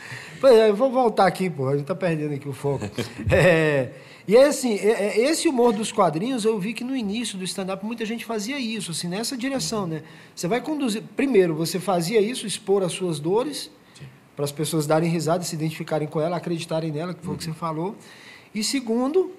Pois 0.43 0.57
é, 0.57 0.73
vou 0.73 0.91
voltar 0.91 1.25
aqui, 1.25 1.49
pô. 1.49 1.69
A 1.69 1.77
gente 1.77 1.87
tá 1.87 1.95
perdendo 1.95 2.35
aqui 2.35 2.49
o 2.49 2.53
foco. 2.53 2.85
É, 3.31 3.91
e 4.27 4.37
é 4.37 4.47
assim, 4.47 4.75
é- 4.75 5.17
é, 5.17 5.21
esse 5.21 5.49
humor 5.49 5.73
dos 5.73 5.93
quadrinhos, 5.93 6.45
eu 6.45 6.59
vi 6.59 6.75
que 6.75 6.83
no 6.83 6.97
início 6.97 7.39
do 7.39 7.45
stand-up 7.45 7.87
muita 7.87 8.05
gente 8.05 8.25
fazia 8.25 8.59
isso, 8.59 8.91
assim, 8.91 9.07
nessa 9.07 9.37
direção, 9.37 9.87
né? 9.87 10.03
Você 10.35 10.49
vai 10.49 10.61
conduzir. 10.61 11.01
Primeiro, 11.15 11.55
você 11.55 11.79
fazia 11.79 12.21
isso, 12.21 12.45
expor 12.45 12.83
as 12.83 12.91
suas 12.93 13.21
dores, 13.21 13.71
para 14.35 14.45
as 14.45 14.51
pessoas 14.51 14.85
darem 14.85 15.09
risada, 15.09 15.45
se 15.45 15.55
identificarem 15.55 16.09
com 16.09 16.21
ela, 16.21 16.37
acreditarem 16.39 16.91
nela, 16.91 17.15
que 17.15 17.25
foi 17.25 17.35
o 17.35 17.39
que 17.39 17.45
você 17.45 17.53
falou. 17.53 17.95
E 18.53 18.65
segundo, 18.65 19.31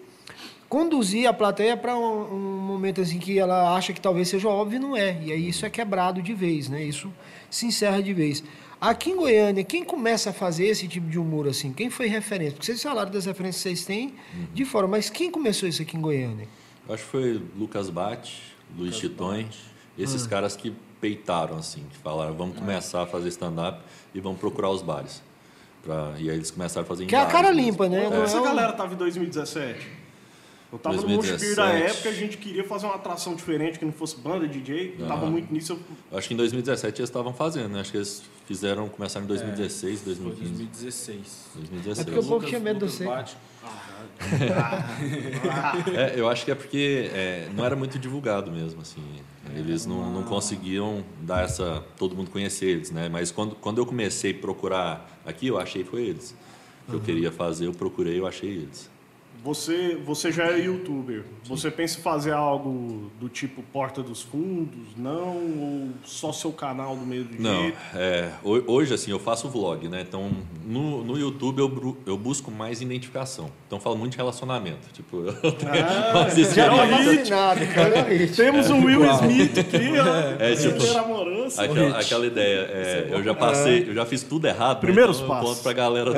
conduzir 0.70 1.28
a 1.28 1.34
plateia 1.34 1.76
para 1.76 1.98
um, 1.98 2.34
um 2.34 2.60
momento 2.62 3.02
assim 3.02 3.20
que 3.20 3.38
ela 3.38 3.76
acha 3.76 3.92
que 3.92 4.00
talvez 4.00 4.30
seja 4.30 4.48
óbvio 4.48 4.78
e 4.78 4.80
não 4.80 4.96
é. 4.96 5.20
E 5.22 5.34
aí 5.34 5.50
isso 5.50 5.66
é 5.66 5.70
quebrado 5.70 6.22
de 6.22 6.34
vez, 6.34 6.70
né? 6.70 6.82
Isso 6.82 7.12
se 7.50 7.66
encerra 7.66 8.02
de 8.02 8.14
vez. 8.14 8.42
Aqui 8.84 9.12
em 9.12 9.16
Goiânia, 9.16 9.64
quem 9.64 9.82
começa 9.82 10.32
a 10.32 10.34
fazer 10.34 10.66
esse 10.66 10.90
tipo 10.90 11.10
de 11.10 11.18
humor 11.18 11.48
assim? 11.48 11.72
Quem 11.72 11.90
foi 11.90 12.08
referência? 12.08 12.52
Porque 12.52 12.66
vocês 12.66 12.84
falaram 12.84 13.10
das 13.10 13.26
referências 13.26 13.64
que 13.64 13.70
vocês 13.70 13.86
têm 13.86 14.14
de 14.54 14.66
fora, 14.66 14.90
mas 14.90 15.10
quem 15.10 15.32
começou 15.32 15.70
isso 15.70 15.82
aqui 15.82 15.96
em 15.96 16.02
Goiânia? 16.02 16.50
Eu 16.86 16.94
Acho 16.94 17.06
que 17.06 17.10
foi 17.10 17.42
Lucas 17.58 17.90
Bate, 17.90 18.44
Luiz 18.78 18.98
Chitões, 18.98 19.56
esses 19.98 20.28
caras 20.28 20.58
que 20.58 20.76
peitaram, 21.00 21.60
assim, 21.60 21.86
que 21.90 21.98
falaram, 22.00 22.34
vamos 22.34 22.58
começar 22.60 23.04
a 23.04 23.06
fazer 23.06 23.30
stand-up 23.30 23.80
e 24.14 24.20
vamos 24.20 24.38
procurar 24.38 24.70
os 24.70 24.82
bares. 24.82 25.24
Pra... 25.82 26.16
E 26.18 26.30
aí 26.30 26.36
eles 26.36 26.52
começaram 26.52 26.84
a 26.84 26.86
fazer 26.86 27.06
Que 27.06 27.16
é 27.16 27.20
a 27.20 27.26
cara 27.26 27.54
mesmo. 27.54 27.72
limpa, 27.72 27.88
né? 27.88 28.04
Como 28.04 28.18
Não 28.18 28.24
essa 28.26 28.38
é 28.38 28.44
galera 28.44 28.74
tava 28.74 28.96
em 28.96 28.98
2017? 28.98 29.88
Eu 30.74 30.80
tava 30.80 30.98
no 30.98 31.04
2017. 31.04 31.46
Monspir 31.46 31.56
da 31.56 31.72
época, 31.72 32.10
a 32.10 32.14
gente 32.14 32.36
queria 32.36 32.66
fazer 32.66 32.88
uma 32.88 32.96
atração 32.96 33.34
diferente, 33.34 33.80
que 33.80 33.86
não 33.86 33.94
fosse 33.94 34.18
banda, 34.18 34.46
DJ. 34.46 34.98
Ah. 35.04 35.08
Tava 35.08 35.28
muito 35.28 35.54
nisso. 35.54 35.80
Eu 36.12 36.18
Acho 36.18 36.28
que 36.28 36.34
em 36.34 36.38
2017 36.38 37.00
eles 37.00 37.10
estavam 37.10 37.34
fazendo, 37.34 37.70
né? 37.70 37.80
Acho 37.80 37.92
que 37.92 37.98
eles 37.98 38.24
fizeram, 38.46 38.90
começaram 38.90 39.26
em 39.26 39.28
2016, 39.28 40.02
Foi 40.02 40.14
2015. 40.14 40.54
2016. 40.54 41.50
2016. 41.56 42.00
É 42.00 42.04
porque 42.04 42.20
o 42.20 42.30
povo 42.30 42.46
tinha 42.46 42.60
medo 42.60 42.86
Lucas 42.86 42.94
você. 42.94 43.06
Bate. 43.06 43.38
É, 45.96 46.20
eu 46.20 46.30
acho 46.30 46.46
que 46.46 46.52
é 46.52 46.56
porque 46.56 47.10
é, 47.14 47.50
não 47.56 47.66
era 47.66 47.76
muito 47.76 47.98
divulgado 47.98 48.52
mesmo, 48.52 48.82
assim. 48.82 49.02
Eles 49.56 49.86
não, 49.86 50.12
não 50.12 50.24
conseguiam 50.24 51.04
dar 51.22 51.44
essa... 51.44 51.84
Todo 51.98 52.16
mundo 52.16 52.30
conhecer 52.30 52.66
eles, 52.68 52.92
né? 52.92 53.10
Mas 53.10 53.32
quando, 53.32 53.56
quando 53.56 53.80
eu 53.80 53.86
comecei 53.86 54.32
a 54.32 54.34
procurar 54.36 55.20
aqui, 55.26 55.48
eu 55.48 55.58
achei 55.58 55.84
foi 55.84 56.04
eles. 56.04 56.36
O 56.88 56.92
que 56.92 56.98
eu 56.98 57.02
queria 57.02 57.32
fazer, 57.32 57.68
eu 57.68 57.74
procurei, 57.74 58.20
eu 58.20 58.28
achei 58.28 58.50
eles. 58.50 58.90
Você, 59.44 59.98
você 60.06 60.32
já 60.32 60.46
é 60.46 60.60
youtuber. 60.60 61.24
Você 61.46 61.70
pensa 61.70 62.00
em 62.00 62.02
fazer 62.02 62.32
algo 62.32 63.12
do 63.20 63.28
tipo 63.28 63.62
Porta 63.62 64.02
dos 64.02 64.22
Fundos? 64.22 64.96
Não? 64.96 65.36
Ou 65.36 65.90
só 66.06 66.32
seu 66.32 66.52
canal 66.54 66.96
do 66.96 67.06
meio 67.06 67.26
do 67.26 67.42
Não, 67.42 67.64
jeito? 67.64 67.78
é, 67.94 68.32
ho- 68.42 68.64
hoje 68.72 68.94
assim 68.94 69.12
eu 69.12 69.20
faço 69.20 69.50
vlog, 69.50 69.90
né? 69.90 70.02
Então 70.08 70.32
no, 70.66 71.04
no 71.04 71.18
YouTube 71.18 71.60
eu, 71.60 71.98
eu 72.06 72.18
busco 72.18 72.50
mais 72.50 72.82
identificação. 72.82 73.50
Então 73.68 73.78
eu 73.80 73.84
falo 73.84 73.98
muito 73.98 74.12
de 74.14 74.18
relacionamento. 74.18 74.88
Tipo, 74.94 75.18
eu 75.44 75.52
tenho 75.52 75.72
mais 76.14 76.36
Já 76.36 76.70
tá 76.70 76.86
experiência. 76.86 77.36
vacinado, 77.36 77.68
cara. 77.74 77.98
é. 78.14 78.28
Temos 78.28 78.70
um 78.70 78.86
Will 78.86 79.04
Smith 79.16 79.58
aqui, 79.58 79.90
ó. 80.00 80.42
É, 80.44 80.56
tipo, 80.56 80.80
Solteiro 80.80 81.00
Aquela, 81.58 82.00
aquela 82.00 82.26
ideia, 82.26 82.60
é, 82.72 83.08
eu 83.12 83.24
já 83.24 83.34
passei, 83.34 83.88
eu 83.90 83.94
já 83.94 84.06
fiz 84.06 84.24
tudo 84.24 84.48
errado. 84.48 84.76
né? 84.76 84.82
Primeiros 84.82 85.18
então 85.18 85.28
eu 85.28 85.34
passos. 85.34 85.50
conto 85.56 85.64
pra 85.64 85.74
galera 85.74 86.12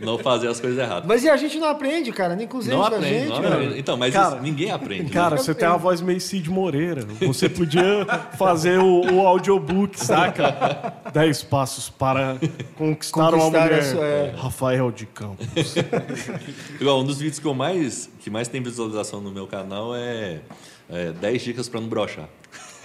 não, 0.00 0.06
não 0.14 0.18
fazer 0.18 0.48
as 0.48 0.60
coisas 0.60 0.78
erradas. 0.78 1.06
Mas 1.06 1.22
e 1.24 1.28
a 1.30 1.36
gente 1.36 1.58
não 1.58 1.68
aprende, 1.68 2.12
cara, 2.12 2.34
nem 2.36 2.46
com 2.46 2.58
os 2.58 2.66
não 2.66 2.74
erros 2.78 2.90
da 2.90 2.96
aprende, 2.96 3.18
gente. 3.18 3.28
não 3.28 3.36
aprende. 3.52 3.78
Então, 3.78 3.96
mas 3.96 4.12
Cara, 4.14 4.34
isso 4.34 4.42
ninguém 4.42 4.70
aprende. 4.70 5.02
né? 5.04 5.10
Cara, 5.10 5.36
você 5.36 5.54
tem 5.54 5.68
uma 5.68 5.78
voz 5.78 6.00
meio 6.00 6.20
Cid 6.20 6.50
Moreira. 6.50 7.02
Você 7.22 7.48
podia 7.48 8.06
fazer 8.38 8.78
o, 8.78 9.00
o 9.14 9.26
audiobook, 9.26 9.98
saca? 9.98 10.94
10 11.12 11.42
passos 11.44 11.88
para 11.90 12.36
conquistar, 12.76 13.20
uma 13.20 13.30
Conquistar 13.32 13.60
mulher. 13.64 13.78
a 13.78 13.82
sua- 13.82 14.04
é. 14.04 14.34
Rafael 14.36 14.90
de 14.90 15.06
Campos. 15.06 15.46
Igual, 16.80 17.00
um 17.00 17.04
dos 17.04 17.18
vídeos 17.18 17.38
que 17.38 17.46
eu 17.46 17.54
mais 17.54 18.08
que 18.20 18.30
mais 18.30 18.48
tem 18.48 18.62
visualização 18.62 19.20
no 19.20 19.30
meu 19.30 19.46
canal 19.46 19.94
é, 19.96 20.40
é 20.88 21.12
10 21.12 21.42
dicas 21.42 21.68
pra 21.68 21.80
não 21.80 21.88
brochar. 21.88 22.28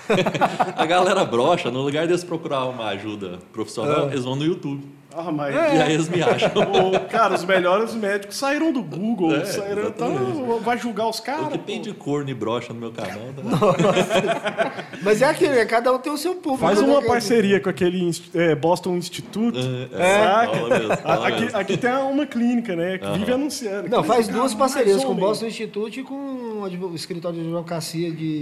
a 0.75 0.85
galera 0.85 1.23
brocha, 1.25 1.71
no 1.71 1.81
lugar 1.81 2.07
deles 2.07 2.23
procurar 2.23 2.65
uma 2.65 2.87
ajuda 2.87 3.39
profissional, 3.51 4.07
eles 4.11 4.23
vão 4.23 4.35
no 4.35 4.43
YouTube. 4.45 4.83
Ah, 5.15 5.31
mas. 5.31 5.55
E 5.55 5.57
aí 5.57 5.93
eles 5.93 6.09
me 6.09 6.21
acham. 6.21 6.51
Ô, 6.55 6.99
cara, 7.09 7.33
os 7.35 7.45
melhores 7.45 7.93
médicos 7.93 8.37
saíram 8.37 8.71
do 8.71 8.83
Google. 8.83 9.35
É, 9.35 9.45
saíram, 9.45 9.87
então, 9.87 10.59
vai 10.61 10.77
julgar 10.77 11.07
os 11.07 11.19
O 11.19 11.23
caras. 11.23 11.47
que 11.49 11.57
tem 11.59 11.81
de 11.81 11.93
corno 11.93 12.29
e 12.29 12.33
brocha 12.33 12.73
no 12.73 12.79
meu 12.79 12.91
canal, 12.91 13.19
tá? 13.35 14.83
Mas 15.01 15.21
é 15.21 15.25
aquilo, 15.25 15.53
né? 15.53 15.65
cada 15.65 15.93
um 15.93 15.99
tem 15.99 16.11
o 16.11 16.17
seu 16.17 16.35
público. 16.35 16.57
Faz 16.65 16.81
né, 16.81 16.87
uma 16.87 17.01
parceria 17.01 17.59
com 17.59 17.69
aquele 17.69 18.11
é, 18.33 18.55
Boston 18.55 18.95
Institute. 18.97 19.59
É, 19.93 20.23
saca? 20.23 20.67
mesmo, 20.67 20.97
fala 20.97 21.27
Aqui, 21.27 21.41
mesmo. 21.41 21.57
aqui 21.57 21.77
tem 21.77 21.91
uma 21.91 22.25
clínica, 22.25 22.75
né? 22.75 22.97
Que 22.97 23.09
vive 23.17 23.31
anunciando. 23.31 23.89
Não, 23.89 24.03
faz 24.03 24.27
duas 24.27 24.53
parcerias 24.53 25.03
com 25.03 25.11
o. 25.11 25.15
Boston 25.15 25.47
Institute 25.47 26.01
e 26.01 26.03
com 26.03 26.15
o 26.15 26.65
o 26.65 26.95
escritório 26.95 27.39
de 27.39 27.45
advocacia 27.45 28.11
de 28.11 28.41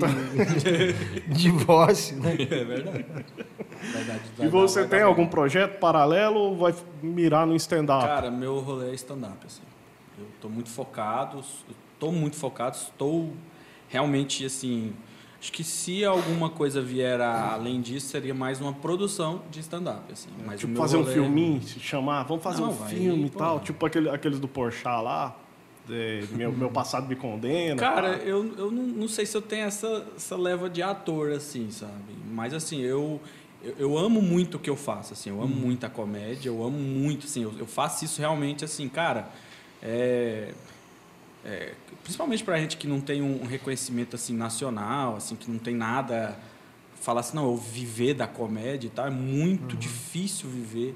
divórcio, 1.28 2.18
né? 2.18 2.36
É 2.40 2.64
verdade. 2.64 3.06
verdade 3.82 4.22
E 4.40 4.48
você 4.48 4.86
tem 4.86 5.02
algum 5.02 5.26
projeto 5.28 5.80
paralelo 5.80 6.40
ou 6.40 6.56
vai 6.64 6.74
mirar 7.02 7.46
no 7.48 7.56
stand-up? 7.56 8.04
Cara, 8.06 8.32
meu 8.32 8.60
rolê 8.60 8.92
é 8.92 8.94
stand-up, 8.96 9.38
assim. 9.46 9.62
Eu 10.18 10.26
tô 10.42 10.50
muito 10.50 10.70
focado, 10.70 11.40
estou 11.94 12.12
muito 12.12 12.36
focado, 12.36 12.76
estou 12.76 13.32
realmente, 13.90 14.46
assim... 14.46 14.94
Acho 15.40 15.52
que 15.52 15.64
se 15.64 16.06
alguma 16.06 16.50
coisa 16.50 16.82
vier 16.82 17.20
a- 17.20 17.52
além 17.54 17.82
disso, 17.82 18.08
seria 18.08 18.34
mais 18.34 18.62
uma 18.62 18.72
produção 18.72 19.42
de 19.52 19.60
stand-up, 19.60 20.10
assim. 20.10 20.30
Mas 20.46 20.56
o 20.64 20.68
tipo, 20.68 20.78
fazer 20.78 20.96
um 20.96 21.02
rolê- 21.02 21.14
filminho, 21.14 21.62
se 21.62 21.82
chamar, 21.82 22.24
vamos 22.24 22.42
fazer 22.42 22.62
Não, 22.62 22.70
um 22.70 22.74
vai, 22.74 22.88
filme 22.90 23.26
e 23.26 23.30
tal. 23.30 23.60
Tipo 23.60 23.86
aquele, 23.86 24.10
aqueles 24.10 24.40
do 24.40 24.48
Porchat 24.48 25.04
lá. 25.04 25.36
é, 25.92 26.24
meu, 26.32 26.50
meu 26.54 26.70
passado 26.72 27.10
me 27.10 27.16
condena. 27.18 27.76
Cara, 27.76 28.14
pá. 28.20 28.24
eu, 28.24 28.56
eu 28.58 28.72
não, 28.72 28.84
não 28.84 29.08
sei 29.10 29.26
se 29.26 29.36
eu 29.36 29.42
tenho 29.42 29.66
essa, 29.66 30.06
essa 30.16 30.38
leva 30.38 30.70
de 30.70 30.82
ator, 30.82 31.32
assim, 31.34 31.70
sabe? 31.72 31.92
Mas, 32.32 32.54
assim, 32.54 32.80
eu, 32.80 33.20
eu, 33.64 33.76
eu 33.78 33.98
amo 33.98 34.22
muito 34.22 34.58
o 34.58 34.60
que 34.60 34.70
eu 34.70 34.76
faço, 34.76 35.14
assim. 35.14 35.30
Eu 35.30 35.42
amo 35.42 35.56
muito 35.56 35.86
a 35.86 35.90
comédia, 35.90 36.50
eu 36.50 36.64
amo 36.64 36.78
muito, 36.78 37.26
assim. 37.26 37.44
Eu, 37.44 37.54
eu 37.58 37.66
faço 37.66 38.04
isso 38.06 38.20
realmente, 38.20 38.64
assim, 38.66 38.88
cara... 38.90 39.30
É, 39.82 40.54
é, 41.46 41.74
principalmente 42.04 42.44
pra 42.44 42.58
gente 42.58 42.78
que 42.78 42.88
não 42.88 43.02
tem 43.02 43.22
um 43.22 43.46
reconhecimento, 43.46 44.16
assim, 44.16 44.34
nacional, 44.36 45.16
assim, 45.16 45.36
que 45.36 45.50
não 45.50 45.60
tem 45.60 45.76
nada... 45.76 46.38
Falar 47.02 47.20
assim, 47.20 47.36
não, 47.36 47.44
eu 47.52 47.58
viver 47.58 48.14
da 48.14 48.26
comédia 48.28 48.88
e 48.88 48.90
tal, 48.90 49.08
é 49.08 49.10
muito 49.10 49.76
difícil 49.76 50.50
viver. 50.50 50.96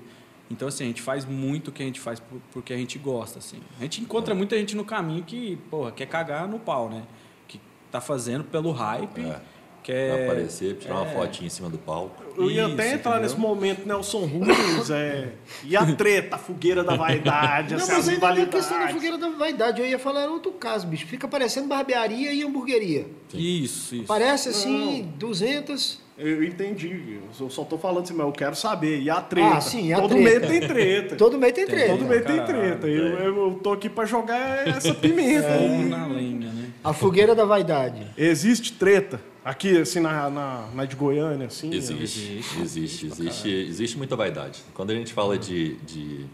Então, 0.50 0.66
assim, 0.70 0.86
a 0.86 0.88
gente 0.88 1.02
faz 1.02 1.26
muito 1.26 1.68
o 1.68 1.72
que 1.74 1.84
a 1.84 1.86
gente 1.86 2.00
faz 2.00 2.18
por- 2.22 2.40
porque 2.54 2.72
a 2.72 2.78
gente 2.78 2.98
gosta, 2.98 3.40
assim. 3.40 3.60
A 3.78 3.84
gente 3.84 4.00
encontra 4.00 4.34
muita 4.34 4.58
gente 4.58 4.74
no 4.74 4.86
caminho 4.86 5.22
que, 5.26 5.58
porra, 5.70 5.92
quer 5.92 6.06
cagar 6.06 6.48
no 6.48 6.60
pau, 6.60 6.90
né? 6.90 7.04
Que 7.46 7.60
tá 7.92 8.00
fazendo 8.00 8.46
pelo 8.46 8.72
hype, 8.72 9.20
É. 9.20 9.42
quer... 9.88 10.26
Aparecer, 10.26 10.76
tirar 10.76 10.96
uma 10.96 11.10
é. 11.10 11.14
fotinha 11.14 11.48
em 11.48 11.50
cima 11.50 11.70
do 11.70 11.78
palco. 11.78 12.22
Eu 12.36 12.52
ia 12.52 12.64
Isso, 12.64 12.74
até 12.74 12.94
entrar 12.94 13.12
entendeu? 13.12 13.22
nesse 13.22 13.40
momento, 13.40 13.88
Nelson 13.88 14.26
Rubens, 14.26 14.90
é, 14.92 15.30
e 15.64 15.76
a 15.78 15.86
treta, 15.96 16.36
a 16.36 16.38
fogueira 16.38 16.84
da 16.84 16.96
vaidade, 16.96 17.74
Não, 17.74 17.80
mas 17.80 17.90
as 17.90 18.10
ainda 18.10 18.34
não 18.34 18.44
é 18.44 18.46
questão 18.46 18.78
da 18.78 18.86
rivalidades. 18.86 18.94
fogueira 18.94 19.18
da 19.18 19.30
vaidade. 19.30 19.82
Eu 19.82 19.88
ia 19.88 19.98
falar 19.98 20.22
era 20.22 20.32
outro 20.32 20.52
caso, 20.52 20.86
bicho. 20.86 21.08
Fica 21.08 21.28
parecendo 21.28 21.68
barbearia 21.68 22.34
e 22.34 22.44
hamburgueria. 22.44 23.08
Isso, 23.34 23.96
isso. 23.96 24.06
Parece 24.06 24.50
assim, 24.50 25.12
200. 25.18 26.06
Eu 26.18 26.44
entendi, 26.44 27.20
eu 27.40 27.50
só 27.50 27.64
tô 27.64 27.78
falando 27.78 28.04
assim, 28.04 28.14
mas 28.16 28.26
eu 28.26 28.32
quero 28.32 28.56
saber. 28.56 29.00
E 29.02 29.10
a 29.10 29.22
treta? 29.22 29.58
Ah, 29.58 29.62
sim, 29.62 29.94
a 29.94 30.02
Todo 30.02 30.16
treta. 30.16 30.24
meio 30.24 30.42
tem 30.60 30.68
treta. 30.68 31.16
Todo 31.16 31.38
meio 31.38 31.54
tem 31.54 31.66
treta. 31.66 31.92
Todo 31.92 32.06
meio 32.06 32.26
tem 32.26 32.44
treta. 32.44 32.88
Eu, 32.88 33.20
eu, 33.20 33.60
tô 33.62 33.72
aqui 33.72 33.88
pra 33.88 34.04
jogar 34.04 34.68
essa 34.68 34.94
pimenta. 34.96 35.48
Fogo 35.48 35.84
na 35.84 36.08
lenha, 36.08 36.52
né? 36.52 36.70
A 36.84 36.92
fogueira 36.92 37.36
da 37.36 37.46
vaidade. 37.46 38.08
Existe 38.18 38.74
treta? 38.74 39.22
Aqui, 39.48 39.78
assim, 39.78 40.02
na, 40.02 40.30
na, 40.30 40.68
na 40.74 40.84
de 40.84 40.98
Goiânia, 40.98 41.48
assim? 41.48 41.74
Existe, 41.74 42.04
Existe, 42.04 42.62
existe, 42.62 43.06
existe, 43.06 43.50
existe 43.50 43.98
muita 43.98 44.14
vaidade. 44.14 44.62
Quando 44.74 44.90
a 44.90 44.94
gente 44.94 45.14
fala 45.14 45.38
de, 45.38 45.76
de, 45.86 46.26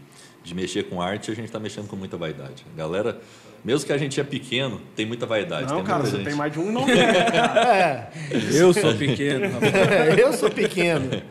de 0.42 0.52
mexer 0.52 0.82
com 0.82 1.00
arte, 1.00 1.30
a 1.30 1.34
gente 1.34 1.44
está 1.44 1.60
mexendo 1.60 1.86
com 1.86 1.94
muita 1.94 2.16
vaidade. 2.16 2.66
Galera, 2.76 3.20
mesmo 3.64 3.86
que 3.86 3.92
a 3.92 3.98
gente 3.98 4.18
é 4.18 4.24
pequeno, 4.24 4.80
tem 4.96 5.06
muita 5.06 5.26
vaidade. 5.26 5.68
Não, 5.68 5.76
tem 5.76 5.84
cara, 5.84 6.02
você 6.04 6.16
gente. 6.16 6.26
tem 6.26 6.34
mais 6.34 6.52
de 6.52 6.58
um 6.58 6.72
não. 6.72 6.84
É, 6.90 8.10
Eu 8.52 8.74
sou 8.74 8.92
pequeno, 8.96 9.48
rapaz. 9.48 10.18
eu 10.18 10.32
sou 10.32 10.50
pequeno. 10.50 11.22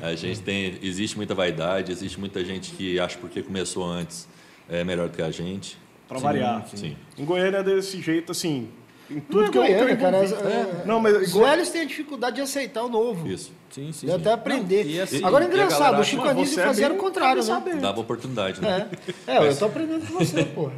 A 0.00 0.14
gente 0.14 0.40
tem, 0.42 0.78
existe 0.80 1.16
muita 1.16 1.34
vaidade, 1.34 1.90
existe 1.90 2.20
muita 2.20 2.44
gente 2.44 2.70
que 2.70 3.00
acha 3.00 3.18
porque 3.18 3.42
começou 3.42 3.84
antes 3.84 4.28
é 4.70 4.84
melhor 4.84 5.08
do 5.08 5.16
que 5.16 5.22
a 5.22 5.30
gente. 5.32 5.76
pra 6.08 6.20
variar. 6.20 6.68
Sim. 6.72 6.96
Em 7.18 7.24
Goiânia 7.24 7.58
é 7.58 7.62
desse 7.64 8.00
jeito, 8.00 8.30
assim, 8.30 8.68
em 9.10 9.14
Não 9.16 9.20
tudo 9.22 9.44
é 9.44 9.48
que 9.50 9.58
eu, 9.58 9.62
que 9.62 9.68
eu 9.70 9.76
Goiânia, 9.76 9.96
cara. 9.96 10.24
envolvi. 10.24 10.44
é- 10.46 10.82
Não, 10.86 11.00
mas 11.00 11.16
Os 11.22 11.28
igual- 11.30 11.50
velhos 11.50 11.68
têm 11.70 11.82
a 11.82 11.84
dificuldade 11.84 12.36
de 12.36 12.42
aceitar 12.42 12.82
o 12.84 12.88
novo. 12.88 13.26
Isso. 13.28 13.52
Sim, 13.70 13.90
sim. 13.92 14.06
De 14.06 14.12
até 14.12 14.32
aprender. 14.32 14.84
Não, 14.84 14.90
e 14.90 15.00
assim, 15.00 15.24
Agora 15.24 15.44
é 15.44 15.48
e 15.48 15.50
engraçado, 15.50 15.80
galera 15.80 16.00
o 16.00 16.04
Chico 16.04 16.22
"Mas 16.22 16.30
Anísio 16.30 16.60
é 16.60 16.64
fazia 16.66 16.92
o 16.92 16.96
contrário, 16.96 17.42
né? 17.44 17.74
Dava 17.80 18.00
oportunidade, 18.00 18.60
né? 18.60 18.88
É, 19.26 19.36
é, 19.38 19.48
eu 19.48 19.56
tô 19.56 19.64
aprendendo 19.66 20.06
com 20.06 20.18
você, 20.18 20.44
porra. 20.44 20.72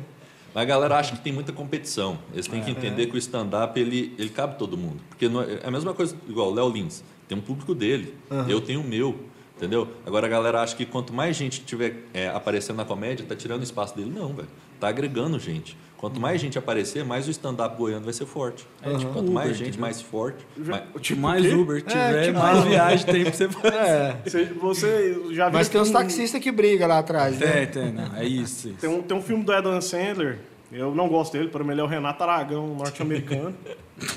Mas 0.54 0.62
a 0.62 0.64
galera 0.66 0.96
acha 0.98 1.16
que 1.16 1.22
tem 1.22 1.32
muita 1.32 1.52
competição. 1.52 2.16
Eles 2.32 2.46
têm 2.46 2.62
que 2.62 2.70
entender 2.70 3.06
que 3.06 3.14
o 3.16 3.18
stand-up 3.18 3.78
ele, 3.78 4.14
ele 4.16 4.28
cabe 4.28 4.56
todo 4.56 4.76
mundo. 4.76 5.00
Porque 5.08 5.28
não 5.28 5.42
é, 5.42 5.54
é 5.54 5.66
a 5.66 5.70
mesma 5.70 5.92
coisa, 5.92 6.14
igual 6.28 6.50
o 6.50 6.54
Léo 6.54 6.68
Lins. 6.68 7.02
Tem 7.26 7.37
um 7.37 7.40
público 7.40 7.74
dele, 7.74 8.14
eu 8.48 8.60
tenho 8.60 8.80
o 8.80 8.84
meu. 8.84 9.18
Entendeu? 9.56 9.87
Agora 10.04 10.26
a 10.26 10.28
galera 10.28 10.60
acha 10.62 10.74
que 10.74 10.84
quanto 10.84 11.12
mais 11.12 11.37
gente 11.37 11.60
tiver 11.64 12.04
é, 12.12 12.28
aparecendo 12.28 12.76
na 12.76 12.84
comédia, 12.84 13.24
tá 13.26 13.37
tirando 13.37 13.62
espaço 13.62 13.96
dele. 13.96 14.12
Não, 14.14 14.32
velho. 14.34 14.48
Tá 14.80 14.88
agregando 14.88 15.38
gente. 15.38 15.76
Quanto 16.04 16.20
mais 16.20 16.38
gente 16.40 16.58
aparecer, 16.58 17.02
mais 17.04 17.26
o 17.26 17.30
stand-up 17.30 17.76
goiano 17.78 18.04
vai 18.04 18.12
ser 18.12 18.26
forte. 18.26 18.66
tipo 18.98 19.12
Quanto 19.12 19.32
mais 19.32 19.46
Uber, 19.46 19.54
gente, 19.58 19.68
entendeu? 19.68 19.80
mais 19.80 20.02
forte. 20.02 20.46
mais- 20.58 20.82
Tipo, 21.00 21.20
mais 21.20 21.44
o 21.44 21.48
quê? 21.48 21.54
Uber 21.54 21.82
tiver, 21.82 22.26
tipo- 22.26 22.38
mais 22.38 22.64
viagem 22.64 23.06
tem 23.06 23.22
pra 23.24 23.32
você 23.32 23.48
fazer. 23.48 23.74
É. 23.74 24.16
Você, 24.24 24.44
você 24.44 25.12
já 25.32 25.48
viu 25.48 25.58
Mas 25.58 25.68
tem 25.70 25.80
uns 25.80 25.88
um- 25.88 25.92
taxistas 25.94 26.40
que 26.42 26.52
brigam 26.52 26.86
lá 26.88 26.98
atrás, 26.98 27.38
né? 27.38 27.46
Tem, 27.46 27.66
tem, 27.84 27.92
não. 27.92 28.14
É 28.16 28.24
isso. 28.24 28.68
isso. 28.68 28.76
Tem 28.80 28.90
um, 28.90 29.00
tem 29.02 29.16
um 29.16 29.22
filme 29.22 29.42
do 29.44 29.50
Adam 29.52 29.80
Sandler, 29.80 30.38
eu 30.70 30.94
não 30.94 31.08
gosto 31.08 31.32
dele, 31.32 31.48
para 31.48 31.64
mim 31.64 31.70
ele 31.72 31.80
é 31.80 31.84
o 31.84 31.86
Renato 31.86 32.22
Aragão, 32.22 32.66
norte-americano. 32.74 33.54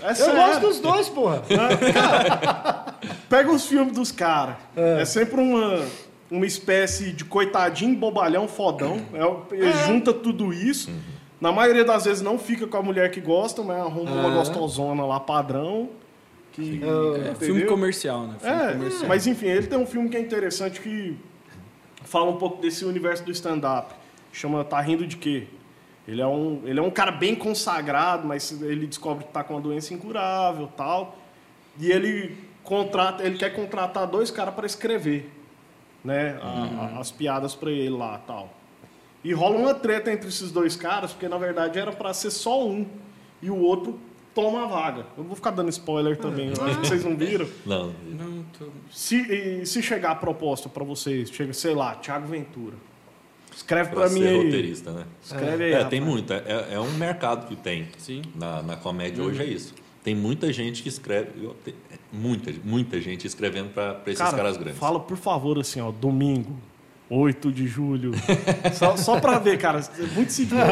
É 0.01 0.09
Eu 0.09 0.15
sério. 0.15 0.35
gosto 0.35 0.59
dos 0.61 0.79
dois, 0.79 1.07
porra. 1.07 1.43
Pega 3.29 3.51
os 3.51 3.65
filmes 3.67 3.93
dos 3.93 4.11
caras. 4.11 4.55
É. 4.75 5.05
sempre 5.05 5.39
uma, 5.39 5.85
uma 6.31 6.45
espécie 6.45 7.11
de 7.11 7.23
coitadinho, 7.25 7.95
bobalhão, 7.95 8.47
fodão. 8.47 8.99
É, 9.13 9.55
ele 9.55 9.71
junta 9.85 10.13
tudo 10.13 10.53
isso. 10.53 10.89
Na 11.39 11.51
maioria 11.51 11.85
das 11.85 12.05
vezes 12.05 12.21
não 12.21 12.39
fica 12.39 12.65
com 12.65 12.77
a 12.77 12.81
mulher 12.81 13.11
que 13.11 13.21
gosta, 13.21 13.61
mas 13.63 13.77
arruma 13.77 14.11
uma 14.11 14.31
É. 14.31 14.35
gostosona 14.35 15.05
lá, 15.05 15.19
padrão. 15.19 15.89
Que, 16.53 16.81
É, 16.83 17.35
filme 17.35 17.59
entendeu? 17.61 17.67
comercial, 17.67 18.23
né? 18.27 18.35
Filme 18.39 18.55
É, 18.63 18.71
comercial. 18.73 19.07
mas 19.07 19.27
enfim, 19.27 19.45
ele 19.45 19.67
tem 19.67 19.77
um 19.77 19.85
filme 19.85 20.09
que 20.09 20.17
é 20.17 20.19
interessante 20.19 20.81
que 20.81 21.15
fala 22.03 22.31
um 22.31 22.37
pouco 22.37 22.59
desse 22.59 22.83
universo 22.83 23.23
do 23.23 23.31
stand-up. 23.31 23.93
Chama 24.33 24.63
Tá 24.63 24.81
Rindo 24.81 25.05
de 25.05 25.17
Quê? 25.17 25.45
Ele 26.07 26.21
é, 26.21 26.25
um, 26.25 26.61
ele 26.65 26.79
é 26.79 26.81
um 26.81 26.89
cara 26.89 27.11
bem 27.11 27.35
consagrado, 27.35 28.25
mas 28.27 28.59
ele 28.61 28.87
descobre 28.87 29.25
que 29.25 29.31
tá 29.31 29.43
com 29.43 29.53
uma 29.53 29.61
doença 29.61 29.93
incurável 29.93 30.67
tal. 30.75 31.17
E 31.79 31.91
ele 31.91 32.35
contrata, 32.63 33.23
ele 33.23 33.37
quer 33.37 33.53
contratar 33.53 34.07
dois 34.07 34.31
caras 34.31 34.55
para 34.55 34.65
escrever 34.65 35.29
né, 36.03 36.39
a- 36.41 36.95
a- 36.95 36.99
as 36.99 37.11
piadas 37.11 37.53
para 37.53 37.69
ele 37.69 37.89
lá 37.89 38.19
tal. 38.25 38.49
E 39.23 39.33
rola 39.33 39.57
uma 39.57 39.73
treta 39.73 40.11
entre 40.11 40.27
esses 40.29 40.51
dois 40.51 40.75
caras, 40.75 41.11
porque 41.11 41.27
na 41.27 41.37
verdade 41.37 41.77
era 41.79 41.91
para 41.91 42.13
ser 42.13 42.31
só 42.31 42.65
um 42.67 42.85
e 43.41 43.49
o 43.49 43.57
outro 43.57 43.99
toma 44.33 44.63
a 44.63 44.67
vaga. 44.67 45.05
Eu 45.17 45.23
vou 45.23 45.35
ficar 45.35 45.51
dando 45.51 45.69
spoiler 45.69 46.15
também, 46.17 46.53
eu 46.55 46.63
acho 46.63 46.79
que 46.79 46.87
vocês 46.87 47.03
não 47.03 47.15
viram. 47.15 47.47
Não, 47.65 47.93
Não, 48.09 48.43
tô... 48.57 48.67
Se, 48.91 49.15
e 49.15 49.65
se 49.65 49.81
chegar 49.81 50.11
a 50.11 50.15
proposta 50.15 50.69
pra 50.69 50.83
vocês, 50.83 51.29
chega, 51.29 51.51
sei 51.53 51.73
lá, 51.73 51.95
Thiago 51.95 52.27
Ventura. 52.27 52.75
Escreve 53.55 53.89
pra, 53.89 54.01
pra 54.01 54.09
mim 54.11 54.21
ser 54.21 54.27
aí. 54.27 54.37
roteirista, 54.43 54.91
né? 54.91 55.05
Escreve 55.23 55.63
aí. 55.63 55.73
É, 55.73 55.83
tem 55.85 55.99
muito. 55.99 56.31
É, 56.31 56.67
é 56.73 56.79
um 56.79 56.91
mercado 56.91 57.47
que 57.47 57.55
tem 57.55 57.87
Sim. 57.97 58.21
na, 58.35 58.61
na 58.61 58.75
comédia 58.77 59.23
hoje, 59.23 59.41
é 59.41 59.45
isso. 59.45 59.73
Tem 60.03 60.13
muita 60.15 60.53
gente 60.53 60.83
que 60.83 60.89
escreve. 60.89 61.31
tem- 61.65 61.73
muita, 62.13 62.53
muita 62.63 63.01
gente 63.01 63.25
escrevendo 63.25 63.69
para 63.73 63.99
esses 64.05 64.19
Cara, 64.19 64.37
caras 64.37 64.57
grandes. 64.57 64.77
Fala, 64.79 64.99
por 64.99 65.17
favor, 65.17 65.57
assim, 65.59 65.81
ó, 65.81 65.91
domingo, 65.91 66.55
8 67.09 67.51
de 67.51 67.67
julho. 67.67 68.11
só, 68.73 68.97
só 68.97 69.19
pra 69.19 69.39
ver, 69.39 69.57
cara. 69.57 69.81
É 69.99 70.05
muito 70.15 70.31
seguidor. 70.33 70.65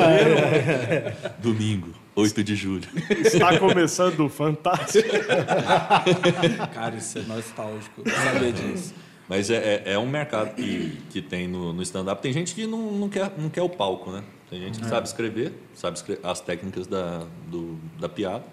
Domingo, 1.40 1.90
8 2.16 2.44
de 2.44 2.56
julho. 2.56 2.88
Está 3.10 3.58
começando 3.60 4.20
o 4.22 4.30
Fantástico. 4.30 5.10
Cara, 6.74 6.96
isso 6.96 7.20
é 7.20 7.22
nostálgico. 7.24 8.04
Sabia 8.10 8.52
disso. 8.52 8.94
Mas 9.28 9.50
é, 9.50 9.56
é, 9.86 9.94
é 9.94 10.00
um 10.00 10.08
mercado 10.08 10.54
que, 10.56 10.98
que 11.10 11.22
tem 11.22 11.48
no, 11.48 11.74
no 11.74 11.82
stand-up. 11.82 12.22
Tem 12.22 12.32
gente 12.32 12.54
que 12.54 12.68
não, 12.68 12.92
não, 12.92 13.10
quer, 13.10 13.32
não 13.38 13.50
quer 13.50 13.62
o 13.64 13.70
palco, 13.70 14.12
né? 14.12 14.24
Tem 14.50 14.60
gente 14.62 14.80
que 14.80 14.88
sabe 14.88 15.08
escrever, 15.08 15.54
sabe 15.74 15.98
escre- 15.98 16.20
as 16.22 16.40
técnicas 16.40 16.86
da, 16.86 17.24
do, 17.48 17.80
da 18.00 18.08
piada, 18.08 18.44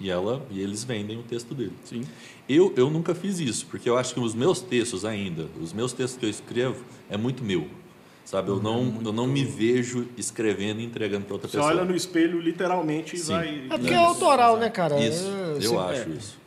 e, 0.00 0.10
ela, 0.10 0.44
e 0.50 0.60
eles 0.60 0.82
vendem 0.82 1.18
o 1.18 1.22
texto 1.22 1.54
dele. 1.54 1.72
Sim. 1.84 2.02
Eu, 2.48 2.72
eu 2.76 2.90
nunca 2.90 3.14
fiz 3.14 3.38
isso, 3.38 3.66
porque 3.66 3.88
eu 3.88 3.96
acho 3.98 4.14
que 4.14 4.20
os 4.20 4.34
meus 4.34 4.60
textos 4.60 5.04
ainda, 5.04 5.46
os 5.60 5.72
meus 5.72 5.92
textos 5.92 6.18
que 6.18 6.24
eu 6.26 6.30
escrevo, 6.30 6.82
é 7.08 7.16
muito 7.16 7.44
meu. 7.44 7.68
Sabe, 8.24 8.48
eu 8.48 8.62
não, 8.62 9.00
eu 9.04 9.12
não 9.12 9.26
me 9.26 9.44
vejo 9.44 10.06
escrevendo 10.16 10.80
e 10.80 10.84
entregando 10.84 11.24
para 11.24 11.34
outra 11.34 11.48
Você 11.48 11.56
pessoa. 11.56 11.74
olha 11.74 11.84
no 11.84 11.96
espelho 11.96 12.40
literalmente 12.40 13.16
e 13.16 13.18
Sim. 13.18 13.32
vai. 13.32 13.64
É 13.70 13.76
porque 13.78 13.92
é 13.92 13.96
autoral, 13.96 14.56
né, 14.56 14.70
cara? 14.70 15.00
Isso, 15.04 15.26
É, 15.26 15.56
eu 15.56 15.72
você- 15.72 15.76
acho 15.76 16.08
é. 16.10 16.12
isso. 16.12 16.38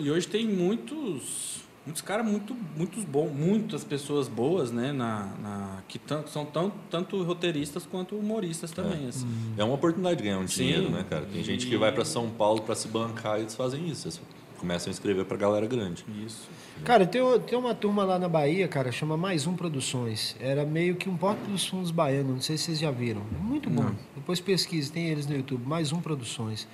E 0.00 0.10
hoje 0.10 0.28
tem 0.28 0.46
muitos, 0.46 1.63
muitos 1.86 2.02
caras 2.02 2.26
muito, 2.26 2.56
muitos 2.76 3.04
bons, 3.04 3.30
muitas 3.32 3.84
pessoas 3.84 4.26
boas, 4.28 4.70
né, 4.70 4.92
na, 4.92 5.26
na 5.42 5.82
que 5.88 5.98
tan- 5.98 6.24
são 6.26 6.44
tão, 6.46 6.72
tanto 6.90 7.22
roteiristas 7.22 7.84
quanto 7.86 8.16
humoristas 8.16 8.70
também, 8.70 9.06
assim. 9.08 9.26
É 9.58 9.64
uma 9.64 9.74
oportunidade 9.74 10.16
de 10.16 10.22
ganhar 10.24 10.38
um 10.38 10.48
Sim. 10.48 10.64
dinheiro, 10.64 10.90
né, 10.90 11.04
cara? 11.08 11.26
Tem 11.26 11.42
gente 11.44 11.66
que 11.66 11.76
vai 11.76 11.92
para 11.92 12.04
São 12.04 12.30
Paulo 12.30 12.62
para 12.62 12.74
se 12.74 12.88
bancar 12.88 13.38
e 13.38 13.42
eles 13.42 13.54
fazem 13.54 13.88
isso. 13.88 14.06
Eles 14.08 14.20
começam 14.58 14.90
a 14.90 14.92
escrever 14.92 15.26
para 15.26 15.36
galera 15.36 15.66
grande. 15.66 16.04
Isso. 16.24 16.48
Cara, 16.84 17.06
tem, 17.06 17.20
tem 17.40 17.58
uma 17.58 17.74
turma 17.74 18.02
lá 18.02 18.18
na 18.18 18.28
Bahia, 18.28 18.66
cara, 18.66 18.90
chama 18.90 19.14
Mais 19.16 19.46
Um 19.46 19.54
Produções. 19.54 20.34
Era 20.40 20.64
meio 20.64 20.96
que 20.96 21.08
um 21.08 21.16
porta 21.16 21.44
dos 21.50 21.66
fundos 21.66 21.90
baiano, 21.90 22.32
não 22.32 22.40
sei 22.40 22.56
se 22.56 22.64
vocês 22.64 22.78
já 22.78 22.90
viram. 22.90 23.20
Muito 23.40 23.68
bom. 23.68 23.90
Depois 24.14 24.40
pesquise, 24.40 24.90
tem 24.90 25.08
eles 25.10 25.26
no 25.26 25.36
YouTube, 25.36 25.66
Mais 25.66 25.92
Um 25.92 26.00
Produções. 26.00 26.66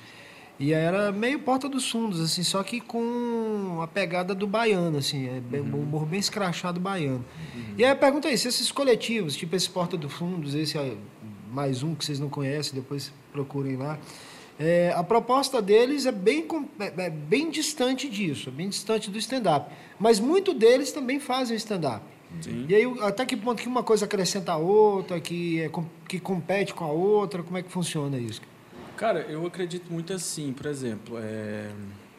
E 0.61 0.75
era 0.75 1.11
meio 1.11 1.38
porta 1.38 1.70
dos 1.70 1.90
fundos, 1.90 2.20
assim, 2.20 2.42
só 2.42 2.62
que 2.62 2.83
com 2.83 3.81
a 3.83 3.87
pegada 3.87 4.35
do 4.35 4.46
baiano, 4.46 4.99
assim, 4.99 5.27
é 5.27 5.40
bem, 5.40 5.62
um 5.62 5.83
humor 5.83 6.05
bem 6.05 6.20
escrachado 6.20 6.79
baiano. 6.79 7.25
E 7.79 7.83
aí 7.85 7.90
a 7.90 7.96
pergunta 7.96 8.29
é 8.29 8.35
isso, 8.35 8.46
esses 8.46 8.70
coletivos, 8.70 9.35
tipo 9.35 9.57
esse 9.57 9.70
Porta 9.70 9.96
dos 9.96 10.12
Fundos, 10.12 10.55
esse 10.55 10.77
é 10.77 10.94
mais 11.51 11.83
um 11.83 11.94
que 11.94 12.05
vocês 12.05 12.20
não 12.20 12.29
conhecem, 12.29 12.75
depois 12.75 13.11
procurem 13.33 13.77
lá. 13.77 13.98
É, 14.58 14.92
a 14.94 15.02
proposta 15.02 15.63
deles 15.63 16.04
é 16.04 16.13
bem, 16.13 16.46
é- 16.79 17.06
é 17.06 17.11
bem 17.11 17.50
distante 17.50 18.06
disso, 18.11 18.50
bem 18.50 18.69
distante 18.69 19.11
do 19.11 19.17
stand-up. 19.17 19.73
Mas 19.98 20.21
muito 20.21 20.52
deles 20.52 20.92
também 20.92 21.19
fazem 21.19 21.56
stand-up. 21.56 22.04
Sim. 22.42 22.67
E 22.69 22.75
aí, 22.75 22.85
até 23.00 23.25
que 23.25 23.35
ponto 23.35 23.63
que 23.63 23.67
uma 23.67 23.83
coisa 23.83 24.04
acrescenta 24.04 24.52
a 24.52 24.56
outra, 24.58 25.19
que, 25.19 25.63
é, 25.63 25.71
que 26.06 26.21
compete 26.21 26.75
com 26.75 26.85
a 26.85 26.92
outra, 26.92 27.42
como 27.42 27.56
é 27.56 27.63
que 27.63 27.73
funciona 27.73 28.19
isso? 28.19 28.42
Cara, 29.01 29.21
eu 29.21 29.46
acredito 29.46 29.90
muito 29.90 30.13
assim, 30.13 30.53
por 30.53 30.67
exemplo, 30.67 31.17
é, 31.19 31.71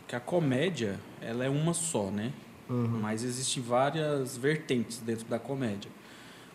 que 0.07 0.15
a 0.15 0.19
comédia, 0.19 0.99
ela 1.21 1.45
é 1.45 1.49
uma 1.49 1.75
só, 1.75 2.09
né? 2.09 2.33
Mas 2.67 3.23
existem 3.23 3.61
várias 3.61 4.35
vertentes 4.35 4.97
dentro 4.97 5.27
da 5.27 5.37
comédia. 5.37 5.91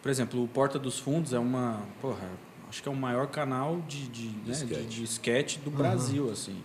Por 0.03 0.11
exemplo, 0.11 0.43
o 0.43 0.49
Porta 0.49 0.81
dos 0.81 0.99
Fundos 0.99 1.33
é 1.33 1.39
uma, 1.39 1.81
porra, 2.01 2.29
acho 2.69 2.83
que 2.83 2.89
é 2.89 2.93
o 2.93 2.97
maior 2.97 3.29
canal 3.29 3.81
de, 3.87 4.09
de, 4.09 4.27
né, 4.27 4.35
de, 4.47 4.53
sketch. 4.53 4.87
de 4.89 5.05
sketch 5.05 5.57
do 5.59 5.71
Brasil, 5.71 6.29
assim. 6.29 6.57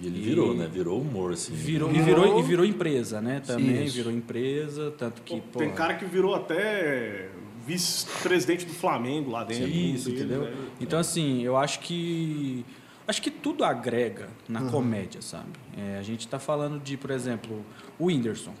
E 0.00 0.06
ele 0.06 0.20
E- 0.20 0.22
virou, 0.22 0.54
né? 0.54 0.66
Virou 0.66 0.98
humor, 0.98 1.34
assim. 1.34 1.52
Virou, 1.52 1.90
e, 1.94 2.00
Virou- 2.00 2.38
e 2.38 2.42
virou 2.42 2.64
empresa, 2.64 3.20
né? 3.20 3.40
Também 3.46 3.84
Isso. 3.84 3.96
virou 3.96 4.10
empresa, 4.12 4.94
tanto 4.96 5.20
que, 5.20 5.42
Tem 5.42 5.68
pô, 5.68 5.74
cara 5.74 5.92
que 5.92 6.06
virou 6.06 6.34
até 6.34 7.28
vice-presidente 7.66 8.64
do 8.64 8.72
Flamengo 8.72 9.30
lá 9.30 9.44
dentro. 9.44 9.68
Isso, 9.68 10.08
dele, 10.08 10.20
entendeu? 10.24 10.42
né? 10.44 10.54
Então, 10.80 10.98
assim, 10.98 11.42
eu 11.42 11.54
acho 11.56 11.80
que. 11.80 12.64
Acho 13.06 13.20
que 13.20 13.30
tudo 13.30 13.64
agrega 13.64 14.28
na 14.48 14.62
Uhum. 14.62 14.70
comédia, 14.70 15.20
sabe? 15.20 15.50
É, 15.76 15.98
a 15.98 16.02
gente 16.02 16.26
tá 16.26 16.38
falando 16.38 16.80
de, 16.82 16.96
por 16.96 17.10
exemplo, 17.10 17.64
o 17.98 18.06
Whindersson. 18.06 18.54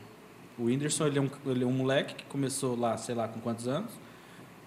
O 0.58 0.64
Whindersson, 0.64 1.06
ele 1.06 1.18
é, 1.18 1.22
um, 1.22 1.30
ele 1.46 1.64
é 1.64 1.66
um 1.66 1.72
moleque 1.72 2.14
que 2.14 2.24
começou 2.24 2.78
lá, 2.78 2.96
sei 2.96 3.14
lá, 3.14 3.26
com 3.26 3.40
quantos 3.40 3.66
anos? 3.66 3.90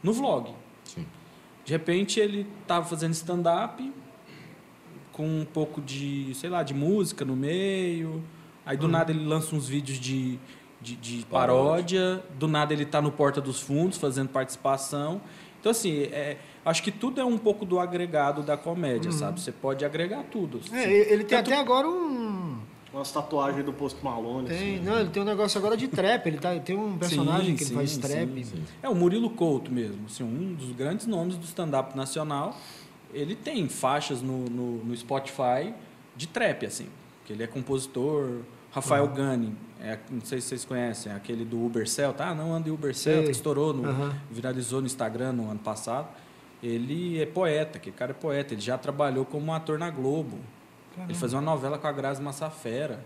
No 0.01 0.11
vlog. 0.13 0.51
Sim. 0.83 1.05
De 1.63 1.71
repente, 1.73 2.19
ele 2.19 2.47
tava 2.65 2.85
fazendo 2.85 3.13
stand-up 3.13 3.93
com 5.11 5.27
um 5.41 5.45
pouco 5.45 5.81
de, 5.81 6.31
sei 6.35 6.49
lá, 6.49 6.63
de 6.63 6.73
música 6.73 7.23
no 7.25 7.35
meio. 7.35 8.23
Aí, 8.65 8.75
do 8.77 8.87
nada, 8.87 9.11
ele 9.11 9.25
lança 9.25 9.55
uns 9.55 9.67
vídeos 9.67 9.99
de, 9.99 10.39
de, 10.81 10.95
de 10.95 11.25
paródia. 11.25 12.23
Do 12.37 12.47
nada, 12.47 12.73
ele 12.73 12.85
tá 12.85 13.01
no 13.01 13.11
Porta 13.11 13.39
dos 13.41 13.61
Fundos 13.61 13.97
fazendo 13.97 14.29
participação. 14.29 15.21
Então, 15.59 15.71
assim, 15.71 16.03
é, 16.03 16.37
acho 16.69 16.83
que 16.83 16.91
tudo 16.91 17.19
é 17.21 17.25
um 17.25 17.37
pouco 17.37 17.65
do 17.65 17.79
agregado 17.79 18.41
da 18.43 18.57
comédia, 18.57 19.11
sabe? 19.11 19.39
Você 19.41 19.51
pode 19.51 19.83
agregar 19.85 20.23
tudo. 20.31 20.59
É, 20.71 20.83
ele 21.13 21.23
tem 21.23 21.37
Tanto- 21.37 21.51
até 21.51 21.59
agora 21.59 21.87
um. 21.87 22.57
Umas 22.93 23.11
tatuagens 23.11 23.63
do 23.65 23.73
Post 23.73 24.03
Malone. 24.03 24.47
Tem, 24.47 24.75
assim. 24.77 24.83
não, 24.85 24.99
ele 24.99 25.09
tem 25.09 25.21
um 25.21 25.25
negócio 25.25 25.57
agora 25.59 25.75
de 25.77 25.87
trap. 25.87 26.25
Ele 26.27 26.37
tá, 26.37 26.57
tem 26.59 26.75
um 26.75 26.97
personagem 26.97 27.49
Sim, 27.51 27.55
que 27.55 27.63
ele 27.63 27.69
sim, 27.69 27.75
faz 27.75 27.91
sim, 27.91 28.01
trap. 28.01 28.45
sim. 28.45 28.63
É 28.81 28.89
o 28.89 28.95
Murilo 28.95 29.29
Couto 29.29 29.71
mesmo, 29.71 30.05
assim, 30.07 30.23
um 30.23 30.53
dos 30.53 30.71
grandes 30.71 31.05
nomes 31.05 31.35
do 31.37 31.43
stand-up 31.45 31.95
nacional. 31.95 32.55
Ele 33.13 33.35
tem 33.35 33.67
faixas 33.69 34.21
no, 34.21 34.45
no, 34.45 34.83
no 34.85 34.95
Spotify 34.95 35.73
de 36.15 36.27
trap, 36.27 36.65
assim, 36.65 36.87
que 37.25 37.33
ele 37.33 37.43
é 37.43 37.47
compositor. 37.47 38.39
Rafael 38.71 39.07
Gani, 39.07 39.53
é, 39.81 39.97
não 40.09 40.21
sei 40.21 40.39
se 40.41 40.47
vocês 40.49 40.65
conhecem, 40.65 41.11
é 41.11 41.15
aquele 41.15 41.43
do 41.45 41.63
Uber 41.63 41.87
Celta. 41.87 42.25
Ah, 42.25 42.35
não, 42.35 42.53
anda 42.53 42.69
em 42.69 42.71
Uber 42.71 42.95
Celta, 42.95 43.25
que 43.25 43.31
estourou, 43.31 43.73
no, 43.73 43.87
Aham. 43.87 44.15
viralizou 44.29 44.81
no 44.81 44.87
Instagram 44.87 45.31
no 45.33 45.49
ano 45.49 45.59
passado. 45.59 46.07
Ele 46.61 47.21
é 47.21 47.25
poeta, 47.25 47.77
aquele 47.77 47.95
cara 47.95 48.11
é 48.11 48.13
poeta. 48.13 48.53
Ele 48.53 48.61
já 48.61 48.77
trabalhou 48.77 49.25
como 49.25 49.53
ator 49.53 49.77
na 49.77 49.89
Globo. 49.89 50.37
Ele 51.03 51.13
fazia 51.13 51.37
uma 51.37 51.43
novela 51.45 51.77
com 51.77 51.87
a 51.87 51.91
Grazi 51.91 52.21
Massafera. 52.21 52.99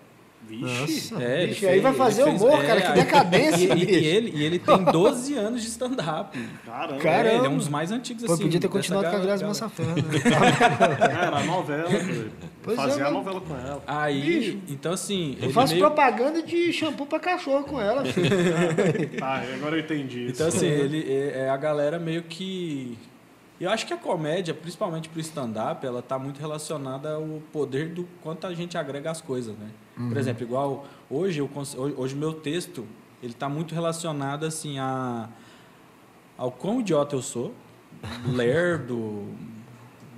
Vixe. 0.47 1.13
Nossa, 1.13 1.23
É, 1.23 1.45
bicho, 1.45 1.67
aí 1.67 1.79
vai 1.81 1.93
fazer 1.93 2.23
fez- 2.23 2.41
humor, 2.41 2.63
é, 2.63 2.65
cara, 2.65 2.81
que 2.81 2.91
decadência, 2.93 3.73
E, 3.75 3.83
e- 3.83 3.91
e 3.91 4.05
ele, 4.07 4.31
e 4.35 4.43
ele 4.43 4.57
tem 4.57 4.83
12 4.85 5.35
anos 5.35 5.61
de 5.61 5.67
stand-up. 5.67 6.35
Caramba. 6.65 6.97
Caramba. 6.99 7.29
É, 7.29 7.35
ele 7.37 7.45
é 7.45 7.49
um 7.49 7.57
dos 7.57 7.67
mais 7.69 7.91
antigos, 7.91 8.23
Pô, 8.23 8.33
assim. 8.33 8.41
podia 8.43 8.59
ter 8.59 8.67
continuado 8.67 9.07
com 9.07 9.15
a 9.17 9.19
Grazi. 9.19 9.43
Massafera, 9.45 9.89
né? 9.89 10.01
É, 10.25 11.03
Era 11.27 11.37
a 11.37 11.43
novela. 11.43 11.87
velho. 11.89 12.31
Pois 12.63 12.75
é, 12.75 12.81
Fazia 12.81 13.03
a 13.05 13.11
mano. 13.11 13.17
novela 13.23 13.41
com 13.41 13.55
ela. 13.55 13.83
Aí, 13.85 14.59
então 14.67 14.93
assim... 14.93 15.35
Eu 15.37 15.43
ele 15.45 15.53
faço 15.53 15.73
meio- 15.75 15.85
propaganda 15.85 16.41
de 16.41 16.73
shampoo 16.73 17.05
pra 17.05 17.19
cachorro 17.19 17.63
com 17.65 17.79
ela, 17.79 18.03
filho. 18.11 18.29
Tá, 19.19 19.43
agora 19.55 19.75
eu 19.75 19.81
entendi. 19.81 20.27
Então 20.29 20.47
isso. 20.47 20.57
assim, 20.57 20.65
ele 20.67 21.05
é 21.07 21.41
é 21.45 21.49
a 21.49 21.57
galera 21.57 21.99
meio 21.99 22.23
que... 22.23 22.97
Eu 23.61 23.69
acho 23.69 23.85
que 23.85 23.93
a 23.93 23.97
comédia, 23.97 24.55
principalmente 24.55 25.07
pro 25.07 25.19
stand-up, 25.19 25.85
ela 25.85 26.01
tá 26.01 26.17
muito 26.17 26.39
relacionada 26.39 27.13
ao 27.13 27.39
poder 27.53 27.89
do 27.89 28.07
quanto 28.23 28.47
a 28.47 28.55
gente 28.55 28.75
agrega 28.75 29.11
as 29.11 29.21
coisas, 29.21 29.55
né? 29.55 29.69
Por 29.95 30.17
exemplo, 30.17 30.41
igual 30.41 30.87
hoje 31.07 31.39
eu 31.39 31.49
hoje 31.95 32.15
meu 32.15 32.33
texto, 32.33 32.87
ele 33.21 33.33
tá 33.33 33.47
muito 33.47 33.75
relacionado 33.75 34.47
assim 34.47 34.79
a 34.79 35.29
ao 36.35 36.51
quão 36.51 36.79
idiota 36.79 37.15
eu 37.15 37.21
sou, 37.21 37.53
lerdo, 38.33 39.27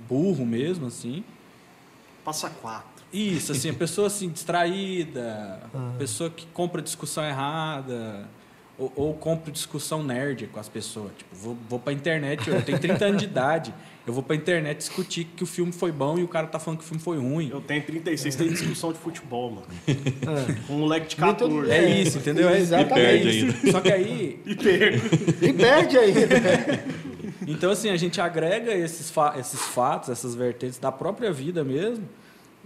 burro 0.08 0.46
mesmo 0.46 0.86
assim. 0.86 1.22
Passa 2.24 2.48
quatro. 2.48 3.04
Isso, 3.12 3.52
assim, 3.52 3.68
a 3.68 3.74
pessoa 3.74 4.06
assim, 4.06 4.30
distraída, 4.30 5.60
pessoa 5.98 6.30
que 6.30 6.46
compra 6.46 6.80
discussão 6.80 7.22
errada, 7.22 8.26
ou, 8.78 8.92
ou 8.96 9.14
compra 9.14 9.52
discussão 9.52 10.02
nerd 10.02 10.46
com 10.48 10.58
as 10.60 10.68
pessoas. 10.68 11.10
Tipo, 11.16 11.34
vou, 11.34 11.56
vou 11.68 11.78
pra 11.78 11.92
internet, 11.92 12.48
eu 12.48 12.60
tenho 12.62 12.78
30 12.78 13.04
anos 13.04 13.18
de 13.22 13.24
idade, 13.28 13.74
eu 14.06 14.12
vou 14.12 14.22
pra 14.22 14.36
internet 14.36 14.78
discutir 14.78 15.24
que 15.36 15.42
o 15.42 15.46
filme 15.46 15.72
foi 15.72 15.90
bom 15.92 16.18
e 16.18 16.22
o 16.22 16.28
cara 16.28 16.46
tá 16.46 16.58
falando 16.58 16.78
que 16.80 16.84
o 16.84 16.88
filme 16.88 17.02
foi 17.02 17.16
ruim. 17.18 17.48
Eu 17.50 17.60
tenho 17.60 17.82
36, 17.82 18.34
tem 18.36 18.48
discussão 18.48 18.92
de 18.92 18.98
futebol, 18.98 19.50
mano. 19.50 19.66
É. 19.86 20.52
Com 20.66 20.74
um 20.74 20.78
moleque 20.80 21.14
de 21.14 21.20
Muito- 21.20 21.44
14. 21.48 21.70
É 21.70 22.00
isso, 22.00 22.18
entendeu? 22.18 22.48
É 22.48 22.58
Exatamente. 22.58 23.46
isso. 23.48 23.70
Só 23.70 23.80
que 23.80 23.92
aí, 23.92 24.40
E 24.44 24.54
pego. 24.54 25.06
E 25.40 25.52
perde 25.52 25.96
ainda. 25.98 26.84
então 27.46 27.70
assim, 27.70 27.88
a 27.90 27.96
gente 27.96 28.20
agrega 28.20 28.72
esses, 28.74 29.10
fa 29.10 29.34
esses 29.38 29.60
fatos, 29.60 30.08
essas 30.10 30.34
vertentes 30.34 30.78
da 30.78 30.92
própria 30.92 31.32
vida 31.32 31.62
mesmo 31.64 32.04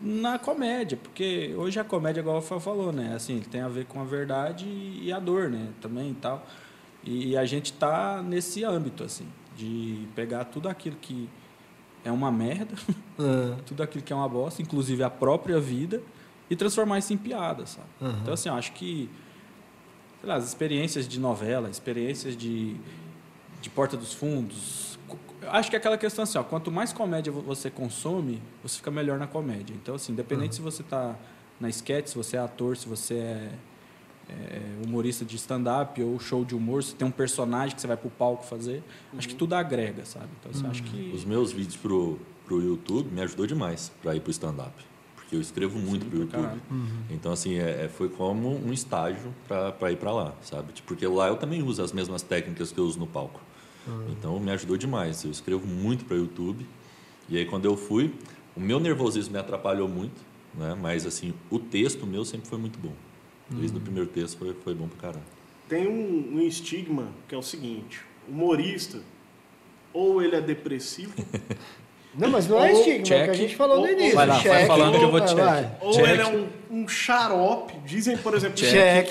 na 0.01 0.39
comédia, 0.39 0.97
porque 0.97 1.55
hoje 1.57 1.79
a 1.81 1.85
comédia, 1.85 2.21
igual 2.21 2.37
o 2.37 2.41
Rafael 2.41 2.61
falou, 2.61 2.93
né? 2.93 3.15
Assim, 3.15 3.41
tem 3.41 3.61
a 3.61 3.69
ver 3.69 3.87
com 3.87 4.01
a 4.01 4.05
verdade 4.05 4.67
e 4.67 5.13
a 5.13 5.19
dor, 5.19 5.49
né? 5.51 5.69
Também 5.81 6.11
e 6.11 6.15
tal. 6.15 6.47
E 7.05 7.37
a 7.37 7.45
gente 7.45 7.73
tá 7.73 8.23
nesse 8.23 8.65
âmbito, 8.65 9.03
assim, 9.05 9.27
de 9.57 10.07
pegar 10.15 10.45
tudo 10.45 10.69
aquilo 10.69 10.97
que 10.97 11.29
é 12.05 12.13
uma 12.13 12.31
merda, 12.31 12.75
tudo 13.67 13.83
aquilo 13.83 14.05
que 14.05 14.13
é 14.13 14.17
uma 14.17 14.29
bosta, 14.29 14.63
inclusive 14.63 15.03
a 15.03 15.11
própria 15.11 15.61
vida, 15.61 16.03
e 16.51 16.57
transformar 16.57 16.99
isso 16.99 17.13
em 17.13 17.17
piada, 17.17 17.67
sabe? 17.67 17.89
Então, 18.23 18.35
assim, 18.35 18.49
eu 18.49 18.55
acho 18.55 18.73
que 18.73 19.11
sei 20.21 20.29
lá, 20.29 20.37
as 20.37 20.47
experiências 20.47 21.07
de 21.07 21.19
novela, 21.19 21.71
experiências 21.71 22.37
de, 22.37 22.77
de 23.61 23.71
Porta 23.71 23.97
dos 23.97 24.13
Fundos. 24.13 24.98
Acho 25.51 25.71
que 25.71 25.77
é 25.77 25.79
aquela 25.79 25.97
questão 25.97 26.25
assim, 26.25 26.37
ó, 26.39 26.43
quanto 26.43 26.71
mais 26.71 26.93
comédia 26.93 27.33
vo- 27.33 27.41
você 27.43 27.71
consome, 27.71 28.43
você 28.63 28.77
fica 28.77 28.91
melhor 28.91 29.19
na 29.19 29.27
comédia. 29.27 29.75
Então, 29.75 29.95
assim, 29.95 30.13
independente 30.13 30.57
se 30.57 30.61
você 30.61 30.83
está 30.83 31.17
na 31.61 31.69
sketch, 31.69 32.09
se 32.09 32.17
você 32.17 32.37
é 32.37 32.41
ator, 32.41 32.77
se 32.77 32.89
você 32.89 33.15
é, 33.15 33.51
é, 34.29 34.61
humorista 34.85 35.25
de 35.25 35.37
stand-up 35.37 36.03
ou 36.03 36.19
show 36.21 36.45
de 36.45 36.55
humor, 36.55 36.83
se 36.83 36.95
tem 36.95 37.07
um 37.07 37.11
personagem 37.11 37.75
que 37.75 37.81
você 37.81 37.87
vai 37.87 37.97
pro 37.97 38.11
palco 38.11 38.45
fazer, 38.45 38.83
acho 39.17 39.29
que 39.29 39.35
tudo 39.35 39.55
agrega, 39.55 40.05
sabe? 40.05 40.29
Então, 40.41 40.51
assim, 40.51 40.67
acho 40.67 40.83
que... 40.83 41.11
Os 41.15 41.25
meus 41.25 41.51
vídeos 41.53 41.77
pro, 41.77 42.19
pro 42.45 42.61
YouTube 42.61 43.09
me 43.11 43.21
ajudou 43.23 43.47
demais 43.47 43.91
para 44.03 44.15
ir 44.15 44.21
pro 44.21 44.31
stand-up. 44.31 44.73
Porque 45.17 45.37
eu 45.37 45.41
escrevo 45.41 45.79
muito 45.79 46.07
pro 46.07 46.19
YouTube. 46.21 46.43
caralho. 46.43 46.61
Então, 47.11 47.33
assim, 47.33 47.55
é, 47.59 47.85
é- 47.85 47.89
foi 47.89 48.09
como 48.09 48.49
um 48.57 48.73
estágio 48.73 49.35
para 49.47 49.93
ir 49.93 49.97
para 49.97 50.13
lá, 50.13 50.35
sabe? 50.43 50.73
Porque 50.87 51.07
lá 51.07 51.29
eu 51.29 51.37
também 51.37 51.63
uso 51.63 51.83
as 51.83 51.93
mesmas 51.93 52.23
técnicas 52.23 52.71
que 52.73 52.79
eu 52.79 52.85
uso 52.85 52.99
no 52.99 53.07
palco. 53.07 53.41
Então, 54.11 54.39
me 54.41 54.51
ajudou 54.51 54.77
demais. 54.77 55.25
Eu 55.25 55.31
escrevo 55.31 55.67
muito 55.67 56.05
para 56.05 56.17
YouTube. 56.17 56.67
E 57.29 57.37
aí, 57.37 57.45
quando 57.45 57.65
eu 57.65 57.77
fui, 57.77 58.15
o 58.57 58.61
meu 58.61 58.81
nervosismo 58.81 59.33
me 59.33 59.39
atrapalhou 59.39 59.89
muito, 59.89 60.21
né? 60.55 60.77
Mas, 60.81 61.07
assim, 61.07 61.35
o 61.51 61.59
texto 61.59 62.07
meu 62.07 62.25
sempre 62.25 62.49
foi 62.49 62.59
muito 62.59 62.79
bom. 62.79 62.93
Desde 63.51 63.77
o 63.77 63.81
primeiro 63.81 64.09
texto 64.09 64.37
foi, 64.39 64.55
foi 64.63 64.75
bom 64.75 64.89
pra 64.89 64.99
caralho. 64.99 65.25
Tem 65.69 65.87
um, 65.87 66.37
um 66.37 66.41
estigma 66.41 67.09
que 67.27 67.35
é 67.35 67.39
o 67.39 67.43
seguinte: 67.43 68.01
humorista, 68.29 69.03
ou 69.93 70.23
ele 70.23 70.37
é 70.37 70.41
depressivo, 70.41 71.15
Não, 72.15 72.29
mas 72.31 72.49
não 72.49 72.63
é 72.65 72.73
estigma, 72.73 72.99
é 72.99 73.01
o 73.01 73.05
que 73.05 73.15
a 73.15 73.27
check. 73.27 73.35
gente 73.35 73.57
falou 73.57 73.81
no 73.81 73.89
início. 73.89 74.17
Vai 74.17 74.27
lá, 74.27 74.35
vai 74.35 74.43
check, 74.43 74.67
falando 74.67 74.99
que 74.99 75.05
eu 75.05 75.11
vou 75.11 75.21
vai, 75.21 75.29
check. 75.29 75.39
vai. 75.39 75.71
ou 75.81 75.93
Check. 75.93 76.09
ele 76.09 76.23
é 76.23 76.27
um, 76.27 76.49
um 76.71 76.89
xarope. 76.89 77.75
Dizem, 77.85 78.17
por 78.17 78.35
exemplo, 78.35 78.57
Check. 78.57 79.11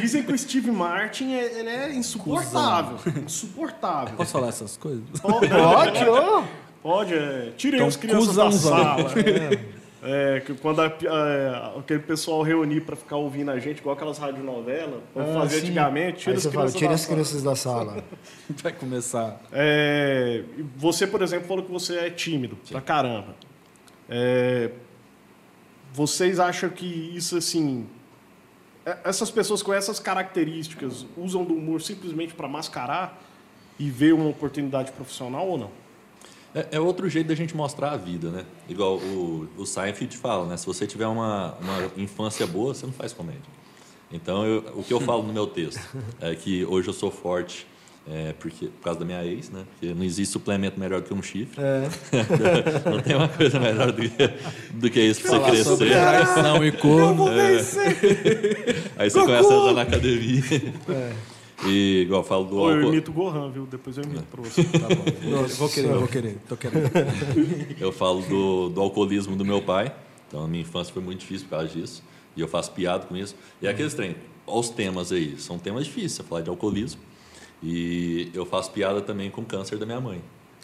dizem 0.00 0.22
que 0.22 0.32
o 0.32 0.38
Steve 0.38 0.70
Martin 0.70 1.34
é, 1.34 1.44
ele 1.58 1.68
é 1.68 1.92
insuportável. 1.94 2.98
Insuportável. 3.24 4.16
Posso 4.16 4.32
falar 4.32 4.48
essas 4.48 4.76
coisas? 4.76 5.02
Pode, 5.20 5.48
Pode, 5.48 6.04
ô. 6.08 6.42
pode 6.82 7.14
é, 7.14 7.52
tirem 7.56 7.76
Então, 7.78 7.88
as 7.88 7.96
crianças 7.96 8.36
da 8.36 8.44
cuzãozão. 8.44 8.70
sala. 8.78 9.12
É, 9.18 9.81
que 10.44 10.54
quando 10.54 10.80
a- 10.82 10.86
é, 10.86 11.78
aquele 11.78 12.00
pessoal 12.00 12.42
reunir 12.42 12.80
para 12.80 12.96
ficar 12.96 13.16
ouvindo 13.16 13.50
a 13.52 13.58
gente, 13.60 13.78
igual 13.78 13.94
aquelas 13.94 14.18
radionovelas, 14.18 15.00
como 15.14 15.28
Ah, 15.30 15.32
fazia 15.42 15.58
sim. 15.60 15.66
antigamente, 15.66 16.18
tira 16.20 16.36
as 16.36 16.42
você 16.42 16.50
fala, 16.50 16.70
crianças 16.72 16.78
tira 16.78 16.88
da 16.88 16.94
as 16.94 17.00
sala. 17.00 17.14
crianças 17.14 17.42
da 17.42 17.56
sala. 17.56 18.04
Vai 18.62 18.72
começar. 18.72 19.40
É, 19.52 20.42
você, 20.76 21.06
por 21.06 21.22
exemplo, 21.22 21.46
falou 21.46 21.64
que 21.64 21.70
você 21.70 21.98
é 21.98 22.10
tímido 22.10 22.58
pra 22.68 22.80
caramba. 22.80 23.36
É, 24.08 24.70
vocês 25.92 26.40
acham 26.40 26.68
que 26.70 26.86
isso, 26.86 27.36
assim... 27.36 27.86
é- 28.84 28.98
Essas 29.04 29.30
pessoas 29.30 29.62
com 29.62 29.72
essas 29.72 30.00
características 30.00 31.06
usam 31.16 31.44
do 31.44 31.54
humor 31.54 31.80
simplesmente 31.80 32.34
para 32.34 32.48
mascarar 32.48 33.22
e 33.78 33.88
ver 33.90 34.12
uma 34.14 34.28
oportunidade 34.28 34.90
profissional 34.92 35.46
ou 35.48 35.58
não? 35.58 35.81
É, 36.54 36.66
é 36.72 36.80
outro 36.80 37.08
jeito 37.08 37.28
da 37.28 37.34
gente 37.34 37.56
mostrar 37.56 37.92
a 37.92 37.96
vida, 37.96 38.30
né? 38.30 38.44
Igual 38.68 38.96
o, 38.98 39.48
o 39.56 39.64
Seinfeld 39.66 40.16
fala, 40.16 40.46
né? 40.46 40.56
Se 40.56 40.66
você 40.66 40.86
tiver 40.86 41.06
uma, 41.06 41.54
uma 41.60 41.90
infância 41.96 42.46
boa, 42.46 42.74
você 42.74 42.84
não 42.86 42.92
faz 42.92 43.12
comédia. 43.12 43.40
Então, 44.12 44.44
eu- 44.46 44.64
o 44.76 44.82
que 44.82 44.92
eu 44.92 45.00
falo 45.00 45.22
no 45.22 45.32
meu 45.32 45.46
texto 45.46 45.80
é 46.20 46.34
que 46.34 46.64
hoje 46.66 46.88
eu 46.88 46.92
sou 46.92 47.10
forte 47.10 47.66
é, 48.06 48.34
porque, 48.40 48.66
por 48.66 48.82
causa 48.82 48.98
da 48.98 49.06
minha 49.06 49.24
ex, 49.24 49.48
né? 49.48 49.62
Porque 49.70 49.94
não 49.94 50.02
existe 50.04 50.32
suplemento 50.32 50.78
melhor 50.78 51.00
do 51.00 51.06
que 51.06 51.14
um 51.14 51.22
chifre. 51.22 51.62
É. 51.62 51.88
não 52.90 53.00
tem 53.00 53.14
uma 53.14 53.28
coisa 53.28 53.60
melhor 53.60 53.92
do 53.92 54.02
que, 54.02 54.30
do 54.74 54.90
que 54.90 55.00
isso 55.00 55.22
pra 55.22 55.38
você 55.38 55.50
crescer. 55.50 55.76
traição 55.90 56.64
e 56.66 56.72
corno. 56.72 57.26
Aí 58.98 59.08
você 59.08 59.20
começa 59.20 59.48
a 59.54 59.56
entrar 59.56 59.72
na 59.74 59.82
academia. 59.82 60.42
É. 60.88 61.12
E, 61.66 62.02
igual 62.02 62.22
eu 62.22 62.26
falo 62.26 62.44
do 62.44 62.56
Ou 62.56 62.70
eu 62.70 62.76
álcool, 62.76 62.92
imito 62.92 63.10
o 63.10 63.14
Gohan, 63.14 63.50
viu? 63.50 63.66
Depois 63.66 63.96
eu 63.96 64.04
imito 64.04 64.24
pra 64.24 64.42
você. 64.42 64.64
Tá 64.64 64.88
bom. 64.88 65.46
Vou 65.58 65.68
querer, 65.68 65.94
vou 65.94 66.08
querer. 66.08 66.38
Tô 66.48 66.56
querendo. 66.56 66.90
eu 67.80 67.92
falo 67.92 68.22
do, 68.22 68.68
do 68.70 68.80
alcoolismo 68.80 69.36
do 69.36 69.44
meu 69.44 69.62
pai. 69.62 69.94
Então, 70.26 70.44
a 70.44 70.48
minha 70.48 70.62
infância 70.62 70.92
foi 70.92 71.02
muito 71.02 71.20
difícil 71.20 71.46
por 71.46 71.56
causa 71.56 71.68
disso. 71.68 72.02
E 72.36 72.40
eu 72.40 72.48
faço 72.48 72.72
piada 72.72 73.06
com 73.06 73.16
isso. 73.16 73.36
E 73.60 73.68
aqueles 73.68 73.94
trem, 73.94 74.16
olha 74.46 74.60
os 74.60 74.70
temas 74.70 75.12
aí. 75.12 75.38
São 75.38 75.58
temas 75.58 75.84
difíceis, 75.84 76.12
você 76.12 76.22
falar 76.22 76.40
de 76.40 76.50
alcoolismo. 76.50 77.00
E 77.62 78.30
eu 78.34 78.44
faço 78.44 78.70
piada 78.72 79.00
também 79.00 79.30
com 79.30 79.44
câncer 79.44 79.78
da 79.78 79.86
minha 79.86 80.00
mãe. 80.00 80.20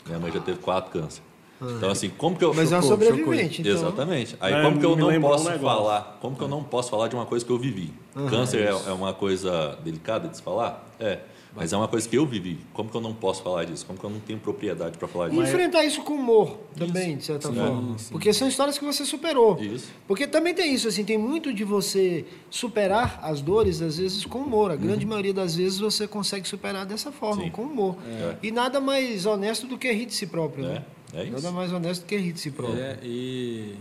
Minha 0.07 0.19
mãe 0.19 0.33
já 0.33 0.41
teve 0.41 0.59
quatro 0.59 0.91
câncer. 0.91 1.23
Então, 1.61 1.91
assim, 1.91 2.09
como 2.11 2.37
que 2.37 2.45
eu. 2.45 2.55
Mas 2.55 2.71
é 2.71 2.77
uma 2.77 2.83
Chocou, 2.83 2.99
sobrevivente, 2.99 3.57
chocou. 3.57 3.73
então. 3.73 3.89
Exatamente. 3.89 4.37
Aí, 4.41 4.53
É, 4.55 4.63
como 4.63 4.79
que 4.79 4.87
eu 4.87 4.97
não 4.97 5.09
um 5.09 5.21
posso 5.21 5.45
negócio. 5.51 5.61
falar? 5.61 6.19
Como 6.21 6.37
que 6.37 6.43
eu 6.43 6.49
não 6.49 6.63
posso 6.63 6.91
falar 6.91 7.09
de 7.09 7.15
uma 7.17 7.27
coisa 7.27 7.45
que 7.45 7.51
eu 7.53 7.59
vivi? 7.59 7.93
Câncer 8.31 8.63
é, 8.63 8.91
é 8.91 8.93
uma 8.93 9.13
coisa 9.13 9.77
delicada 9.85 10.29
de 10.29 10.37
se 10.37 10.43
falar? 10.43 10.89
É. 11.01 11.19
Mas 11.57 11.73
é 11.73 11.77
uma 11.77 11.89
coisa 11.89 12.09
que 12.09 12.17
eu 12.17 12.25
vivi. 12.25 12.59
Como 12.73 12.89
que 12.89 12.97
eu 12.97 13.01
não 13.01 13.13
posso 13.13 13.43
falar 13.43 13.65
disso? 13.65 13.85
Como 13.85 13.99
que 13.99 14.05
eu 14.05 14.11
não 14.11 14.21
tenho 14.21 14.39
propriedade 14.39 14.97
para 14.97 15.09
falar 15.09 15.27
E 15.29 15.31
disso? 15.31 15.43
enfrentar 15.43 15.83
isso 15.83 16.03
com 16.03 16.13
humor 16.15 16.57
também, 16.77 17.17
de 17.17 17.25
certa 17.25 17.53
forma. 17.53 17.97
Porque 18.13 18.33
são 18.33 18.47
histórias 18.47 18.79
que 18.79 18.85
você 18.85 19.05
superou. 19.05 19.59
Isso. 19.61 19.89
Porque 20.07 20.27
também 20.29 20.55
tem 20.55 20.73
isso, 20.73 20.87
assim, 20.87 21.05
tem 21.05 21.19
muito 21.19 21.53
de 21.53 21.65
você 21.65 22.25
superar 22.51 23.19
as 23.23 23.41
dores, 23.41 23.81
às 23.83 23.99
vezes, 23.99 24.25
com 24.25 24.39
humor. 24.41 24.71
A 24.71 24.77
grande 24.77 25.05
maioria 25.07 25.33
das 25.35 25.57
vezes 25.57 25.81
você 25.81 26.07
consegue 26.07 26.47
superar 26.47 26.87
dessa 26.87 27.11
forma, 27.11 27.39
Uhum. 27.43 27.45
Sim. 27.49 27.51
com 27.51 27.63
humor. 27.63 27.97
É. 28.07 28.37
E 28.43 28.53
nada 28.53 28.81
mais 28.81 29.27
honesto 29.27 29.67
do 29.67 29.77
que 29.79 29.91
rir 29.91 30.07
de 30.07 30.15
si 30.15 30.27
próprio, 30.27 30.65
É, 30.65 30.69
né? 30.69 30.85
É 31.15 31.25
isso. 31.25 31.33
Nada 31.33 31.51
mais 31.51 31.73
honesto 31.73 32.03
do 32.03 32.07
que 32.07 32.17
rir 32.17 32.33
de 32.33 32.41
si 32.41 32.51
próprio. 32.51 32.81
É, 32.81 32.99
e 33.03 33.77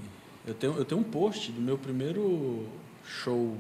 eu 0.45 0.53
tenho, 0.53 0.73
eu 0.77 0.85
tenho 0.85 1.01
um 1.01 1.03
post 1.03 1.51
do 1.51 1.61
meu 1.61 1.77
primeiro 1.77 2.65
show 3.05 3.55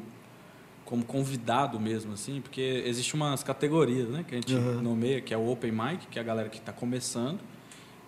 como 0.85 1.03
convidado 1.03 1.77
mesmo, 1.79 2.13
assim, 2.13 2.39
porque 2.39 2.83
existe 2.85 3.13
umas 3.13 3.43
categorias, 3.43 4.07
né, 4.07 4.23
que 4.25 4.35
a 4.35 4.37
gente 4.37 4.53
nomeia, 4.55 5.19
que 5.19 5.33
é 5.33 5.37
o 5.37 5.51
Open 5.51 5.71
Mic, 5.71 6.07
que 6.07 6.17
é 6.17 6.21
a 6.21 6.25
galera 6.25 6.47
que 6.47 6.59
está 6.59 6.71
começando, 6.71 7.39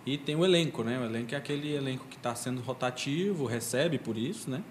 e 0.06 0.16
tem 0.16 0.34
o 0.34 0.44
elenco, 0.46 0.82
né? 0.82 0.98
O 0.98 1.04
elenco 1.04 1.34
é 1.34 1.36
aquele 1.36 1.74
elenco 1.74 2.06
que 2.08 2.16
está 2.16 2.34
sendo 2.34 2.62
rotativo, 2.62 3.44
recebe 3.44 3.98
por 3.98 4.16
isso, 4.16 4.50
né? 4.50 4.62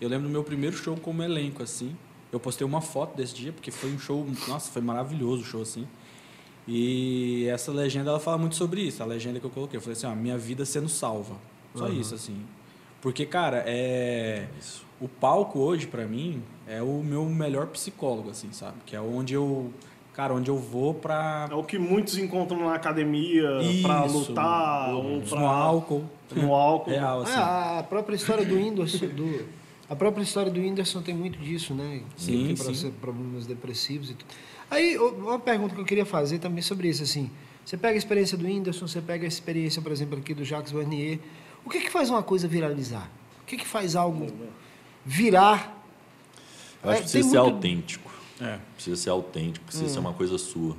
Eu 0.00 0.08
lembro 0.08 0.26
do 0.26 0.32
meu 0.32 0.42
primeiro 0.42 0.76
show 0.76 0.96
como 0.96 1.22
elenco, 1.22 1.62
assim. 1.62 1.96
Eu 2.32 2.40
postei 2.40 2.66
uma 2.66 2.80
foto 2.80 3.16
desse 3.16 3.34
dia, 3.36 3.52
porque 3.52 3.70
foi 3.70 3.92
um 3.92 3.98
show, 4.00 4.26
nossa, 4.48 4.72
foi 4.72 4.82
maravilhoso 4.82 5.42
o 5.42 5.44
show, 5.44 5.62
assim. 5.62 5.86
E 6.66 7.46
essa 7.48 7.70
legenda, 7.70 8.10
ela 8.10 8.20
fala 8.20 8.38
muito 8.38 8.56
sobre 8.56 8.80
isso. 8.80 9.02
A 9.02 9.06
legenda 9.06 9.38
que 9.38 9.46
eu 9.46 9.50
coloquei, 9.50 9.76
eu 9.76 9.80
falei 9.82 9.96
assim, 9.96 10.06
ó, 10.06 10.14
minha 10.14 10.38
vida 10.38 10.64
sendo 10.64 10.88
salva. 10.88 11.34
Só 11.74 11.88
isso, 11.88 12.14
assim. 12.14 12.42
Porque, 13.02 13.26
cara, 13.26 13.62
é... 13.66 14.46
O 15.00 15.08
palco 15.08 15.58
hoje, 15.58 15.86
pra 15.86 16.06
mim, 16.06 16.42
é 16.66 16.80
o 16.80 17.02
meu 17.02 17.24
melhor 17.26 17.66
psicólogo, 17.66 18.30
assim, 18.30 18.52
sabe? 18.52 18.76
Que 18.86 18.96
é 18.96 19.00
onde 19.00 19.34
eu... 19.34 19.70
Cara, 20.14 20.32
onde 20.32 20.48
eu 20.48 20.56
vou 20.56 20.94
pra... 20.94 21.48
É 21.50 21.54
o 21.54 21.64
que 21.64 21.76
muitos 21.76 22.16
encontram 22.16 22.64
na 22.64 22.74
academia 22.74 23.42
pra 23.82 24.06
Isso, 24.06 24.30
lutar 24.30 24.94
ou 24.94 25.20
pra... 25.20 25.40
no 25.40 25.46
álcool. 25.46 26.04
No 26.34 26.54
álcool. 26.54 26.90
Real, 26.90 27.22
assim. 27.22 27.32
Ah, 27.34 27.80
a 27.80 27.82
própria 27.82 28.14
história 28.14 28.44
do 28.44 28.54
Whindersson, 28.54 29.06
do, 29.08 29.44
a 29.88 29.94
própria 29.96 30.22
história 30.22 30.50
do 30.50 30.60
Whindersson 30.60 31.02
tem 31.02 31.14
muito 31.14 31.38
disso, 31.38 31.74
né? 31.74 32.00
Sim, 32.16 32.54
Tem 32.56 32.74
sim. 32.74 32.90
problemas 33.00 33.46
depressivos 33.46 34.10
e 34.10 34.14
tudo. 34.14 34.28
Aí, 34.70 34.96
uma 34.98 35.38
pergunta 35.38 35.74
que 35.74 35.80
eu 35.80 35.84
queria 35.84 36.06
fazer 36.06 36.38
também 36.38 36.62
sobre 36.62 36.88
isso, 36.88 37.02
assim. 37.02 37.30
Você 37.64 37.76
pega 37.76 37.94
a 37.94 37.98
experiência 37.98 38.36
do 38.36 38.44
Whindersson, 38.46 38.86
você 38.86 39.00
pega 39.00 39.24
a 39.26 39.28
experiência, 39.28 39.80
por 39.82 39.92
exemplo, 39.92 40.18
aqui 40.18 40.34
do 40.34 40.44
Jacques 40.44 40.72
Vernier. 40.72 41.18
O 41.64 41.70
que 41.70 41.80
que 41.80 41.90
faz 41.90 42.10
uma 42.10 42.22
coisa 42.22 42.46
viralizar? 42.48 43.10
O 43.42 43.46
que 43.46 43.56
que 43.56 43.66
faz 43.66 43.94
algo 43.96 44.26
virar? 45.04 45.82
Eu 46.82 46.90
acho 46.90 47.00
É, 47.00 47.04
que 47.04 47.10
tem 47.12 47.20
precisa 47.22 47.30
ser 47.30 47.38
muito- 47.40 47.54
autêntico. 47.54 48.10
É. 48.40 48.58
Precisa 48.74 48.96
ser 48.96 49.10
autêntico, 49.10 49.64
precisa 49.64 49.86
Hum. 49.86 49.88
ser 49.94 49.98
uma 49.98 50.12
coisa 50.12 50.36
sua. 50.38 50.76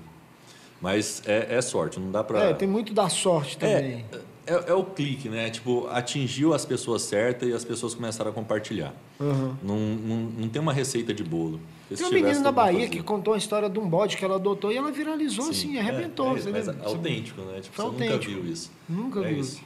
Mas 0.82 1.22
é, 1.26 1.56
é 1.56 1.62
sorte, 1.62 2.00
não 2.00 2.12
dá 2.12 2.24
pra. 2.24 2.40
É, 2.44 2.54
tem 2.54 2.68
muito 2.68 2.94
da 2.94 3.08
sorte 3.10 3.58
também. 3.58 4.06
É, 4.12 4.20
é, 4.48 4.72
é 4.72 4.74
o 4.74 4.84
clique, 4.84 5.28
né? 5.30 5.50
Tipo, 5.50 5.88
atingiu 5.88 6.54
as 6.54 6.66
pessoas 6.66 7.02
certas 7.04 7.50
e 7.50 7.54
as 7.54 7.64
pessoas 7.66 7.94
começaram 7.96 8.32
a 8.32 8.34
compartilhar. 8.34 8.94
Uhum. 9.20 9.56
Não, 9.64 9.78
não, 9.78 10.18
não 10.40 10.50
tem 10.50 10.62
uma 10.62 10.74
receita 10.74 11.14
de 11.14 11.24
bolo. 11.24 11.60
Tem 11.90 11.98
uma 12.00 12.12
menina 12.12 12.40
na 12.40 12.52
Bahia 12.52 12.74
fazia. 12.86 12.90
que 12.90 13.04
contou 13.04 13.34
a 13.34 13.38
história 13.38 13.70
de 13.70 13.78
um 13.80 13.88
bode 13.88 14.18
que 14.18 14.26
ela 14.26 14.36
adotou 14.36 14.72
e 14.72 14.78
ela 14.78 14.92
viralizou, 14.92 15.50
assim, 15.50 15.72
Sim, 15.74 15.78
arrebentou. 15.80 16.36
É, 16.36 16.40
é 16.40 16.50
mas 16.52 16.68
é 16.68 16.76
autêntico, 16.84 17.42
né? 17.42 17.60
Tipo, 17.62 17.76
você 17.76 17.82
nunca 17.84 18.04
autêntico. 18.04 18.42
viu 18.42 18.52
isso. 18.52 18.72
Nunca 18.90 19.20
é 19.22 19.28
viu. 19.30 19.40
isso. 19.40 19.62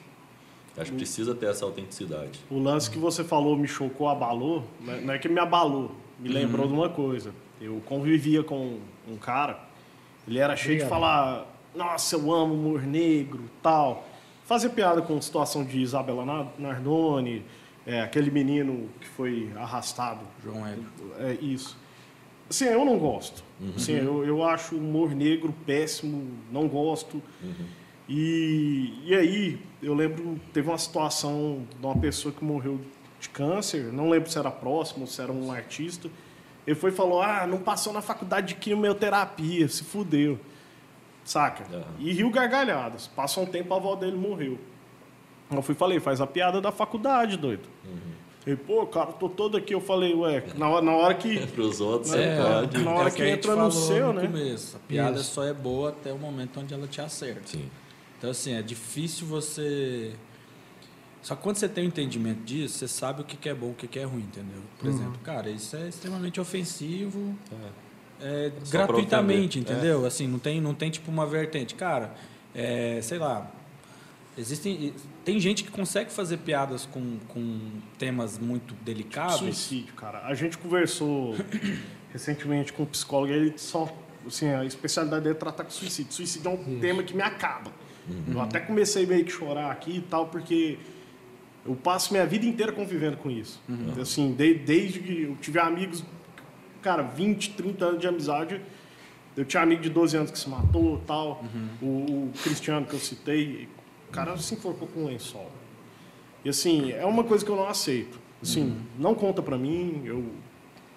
Acho 0.78 0.92
que 0.92 0.98
precisa 0.98 1.36
ter 1.36 1.48
essa 1.48 1.66
autenticidade. 1.66 2.40
O 2.50 2.58
lance 2.60 2.90
que 2.90 2.98
você 2.98 3.24
falou 3.24 3.58
me 3.58 3.68
chocou, 3.68 4.08
abalou. 4.08 4.64
né? 4.82 5.02
Não 5.04 5.14
é 5.14 5.20
que 5.20 5.28
me 5.28 5.40
abalou, 5.40 5.92
me 6.18 6.30
lembrou 6.30 6.66
Uhum. 6.66 6.72
de 6.74 6.78
uma 6.78 6.90
coisa. 6.90 7.34
Eu 7.62 7.82
convivia 7.86 8.44
com 8.44 8.78
um 9.10 9.18
cara, 9.18 9.60
ele 10.26 10.40
era 10.40 10.56
cheio 10.56 10.78
de 10.78 10.84
Obrigado. 10.84 11.02
falar, 11.02 11.46
nossa, 11.76 12.16
eu 12.16 12.32
amo 12.34 12.54
humor 12.54 12.82
negro, 12.84 13.42
tal. 13.62 14.08
Fazer 14.50 14.70
piada 14.70 15.00
com 15.04 15.16
a 15.16 15.22
situação 15.22 15.64
de 15.64 15.78
Isabela 15.80 16.26
Na- 16.26 16.48
Nardoni, 16.58 17.46
é, 17.86 18.02
aquele 18.02 18.32
menino 18.32 18.90
que 19.00 19.08
foi 19.08 19.48
arrastado. 19.56 20.22
João 20.44 20.66
Hélio. 20.66 20.86
É 21.20 21.34
isso. 21.40 21.78
Assim, 22.50 22.66
eu 22.66 22.84
não 22.84 22.98
gosto. 22.98 23.44
Assim, 23.76 23.92
eu, 23.92 24.26
eu 24.26 24.44
acho 24.44 24.74
o 24.74 24.80
humor 24.80 25.14
negro 25.14 25.54
péssimo, 25.68 26.32
não 26.52 26.68
gosto. 26.68 27.22
E, 28.10 28.92
e 29.06 29.14
aí, 29.14 29.60
eu 29.84 29.94
lembro, 29.94 30.40
teve 30.52 30.68
uma 30.68 30.80
situação 30.80 31.62
de 31.80 31.86
uma 31.86 31.96
pessoa 31.96 32.34
que 32.34 32.44
morreu 32.44 32.82
de 33.20 33.30
câncer, 33.30 33.94
não 33.94 34.10
lembro 34.10 34.32
se 34.32 34.40
era 34.40 34.50
próximo, 34.50 35.06
se 35.06 35.22
era 35.22 35.32
um 35.32 35.52
artista. 35.52 36.10
Ele 36.66 36.76
foi 36.76 36.90
e 36.90 36.94
falou: 36.94 37.22
Ah, 37.22 37.46
não 37.46 37.60
passou 37.60 37.94
na 37.94 38.02
faculdade 38.02 38.48
de 38.48 38.56
quimioterapia, 38.56 39.68
se 39.70 39.84
fudeu. 39.84 40.40
Saca? 41.30 41.64
Aham. 41.72 41.84
E 42.00 42.12
riu 42.12 42.32
gargalhadas. 42.32 43.06
Passou 43.06 43.44
um 43.44 43.46
tempo, 43.46 43.72
a 43.74 43.78
avó 43.78 43.96
dele 43.96 44.18
morreu. 44.18 44.58
Eu 45.52 45.62
fui 45.62 45.76
e 45.76 45.78
falei: 45.78 46.00
Faz 46.00 46.20
a 46.20 46.26
piada 46.26 46.60
da 46.60 46.72
faculdade, 46.72 47.38
doido. 47.38 47.70
Ele, 48.48 48.56
pô, 48.56 48.88
cara, 48.88 49.12
tô 49.12 49.30
todo 49.30 49.56
aqui. 49.56 49.74
Eu 49.76 49.82
falei: 49.82 50.14
Ué, 50.16 50.44
na 50.56 50.68
hora, 50.70 50.84
na 50.84 50.92
hora 50.94 51.14
que. 51.14 51.46
Para 51.54 51.62
os 51.62 51.80
outros, 51.80 52.14
É, 52.14 52.36
você 52.36 52.42
pode. 52.42 52.84
na 52.84 52.92
hora 52.94 53.10
o 53.10 53.12
que 53.12 53.24
gente 53.24 53.34
entra 53.38 53.56
no 53.56 53.72
seu, 53.72 54.08
no 54.08 54.14
né? 54.22 54.28
começo. 54.28 54.76
A 54.76 54.80
piada 54.80 55.20
Isso. 55.20 55.34
só 55.36 55.44
é 55.44 55.54
boa 55.54 55.90
até 55.90 56.12
o 56.12 56.18
momento 56.18 56.60
onde 56.60 56.74
ela 56.74 56.88
te 56.88 57.00
acerta. 57.00 57.44
Sim. 57.46 57.70
Então, 58.18 58.32
assim, 58.32 58.54
é 58.54 58.62
difícil 58.64 59.28
você. 59.28 60.14
Só 61.22 61.36
que 61.36 61.44
quando 61.44 61.58
você 61.58 61.70
tem 61.70 61.84
um 61.84 61.88
entendimento 61.88 62.42
disso, 62.42 62.80
você 62.80 62.88
sabe 62.88 63.22
o 63.22 63.24
que 63.24 63.38
que 63.38 63.50
é 63.50 63.54
bom 63.54 63.68
e 63.68 63.72
o 63.72 63.74
que 63.76 63.88
que 63.88 64.00
é 64.00 64.04
ruim, 64.04 64.22
entendeu? 64.22 64.62
Por 64.80 64.88
Uhum. 64.88 64.96
exemplo, 64.96 65.20
cara, 65.24 65.50
isso 65.50 65.76
é 65.76 65.88
extremamente 65.90 66.40
ofensivo 66.42 67.36
é, 67.52 67.70
Pra 68.20 68.80
gratuitamente, 68.80 69.60
entendeu? 69.60 70.06
Assim, 70.06 70.28
não 70.28 70.40
tem, 70.40 70.60
não 70.62 70.74
tem 70.74 70.90
tipo 70.90 71.10
uma 71.10 71.26
vertente. 71.26 71.76
Cara, 71.76 72.14
é, 72.54 73.00
sei 73.02 73.18
lá, 73.18 73.50
existem. 74.38 74.94
Tem 75.26 75.40
gente 75.40 75.64
que 75.64 75.72
consegue 75.72 76.12
fazer 76.12 76.38
piadas 76.38 76.86
com, 76.86 77.18
com 77.28 77.60
temas 77.98 78.38
muito 78.40 78.74
delicados. 78.84 79.38
Suicídio, 79.38 79.94
cara. 79.94 80.26
A 80.26 80.34
gente 80.34 80.58
conversou 80.58 81.36
recentemente 82.12 82.74
com 82.74 82.84
um 82.84 82.88
psicólogo 82.88 83.32
e 83.32 83.36
ele 83.36 83.54
só. 83.58 83.88
Assim, 84.28 84.50
a 84.50 84.66
especialidade 84.66 85.24
dele 85.24 85.36
é 85.36 85.38
tratar 85.38 85.64
com 85.64 85.70
suicídio. 85.72 86.12
Suicídio 86.12 86.52
é 86.52 86.54
um 86.54 86.80
tema 86.80 87.02
que 87.04 87.16
me 87.16 87.22
acaba. 87.22 87.72
Eu 88.28 88.42
até 88.42 88.60
comecei 88.60 89.06
meio 89.06 89.24
que 89.24 89.32
chorar 89.32 89.72
aqui 89.72 89.98
e 89.98 90.02
tal, 90.02 90.28
porque 90.28 90.78
eu 91.66 91.76
passo 91.76 92.12
minha 92.12 92.26
vida 92.26 92.44
inteira 92.46 92.72
convivendo 92.72 93.18
com 93.18 93.30
isso. 93.30 93.62
Assim, 94.02 94.34
de- 94.34 94.56
desde 94.56 95.00
que 95.00 95.24
eu 95.24 95.36
tive 95.40 95.60
amigos, 95.60 96.04
cara, 96.82 97.04
20, 97.04 97.52
30 97.52 97.86
anos 97.86 98.02
de 98.02 98.08
amizade. 98.08 98.62
Eu 99.38 99.46
tinha 99.46 99.64
amigo 99.64 99.82
de 99.82 99.90
12 99.90 100.18
anos 100.18 100.32
que 100.32 100.40
se 100.40 100.50
matou 100.50 101.02
tal. 101.08 101.44
O, 101.82 101.86
o 101.86 102.32
Cristiano 102.44 102.86
que 102.86 102.94
eu 102.94 103.00
citei, 103.00 103.68
o 104.10 104.12
cara 104.12 104.38
se 104.38 104.54
enforcou 104.56 104.88
com 104.88 105.02
um 105.02 105.06
lençol. 105.06 105.50
E 106.44 106.50
assim, 106.50 106.92
é 106.92 107.06
uma 107.06 107.24
coisa 107.24 107.44
que 107.46 107.52
eu 107.52 107.56
não 107.56 107.68
aceito. 107.68 108.20
Assim, 108.42 108.78
não 108.98 109.14
conta 109.14 109.42
pra 109.42 109.58
mim, 109.58 110.02
eu 110.06 110.26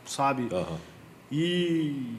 sabe? 0.05 0.49
Aham. 0.55 0.79
E 1.31 2.15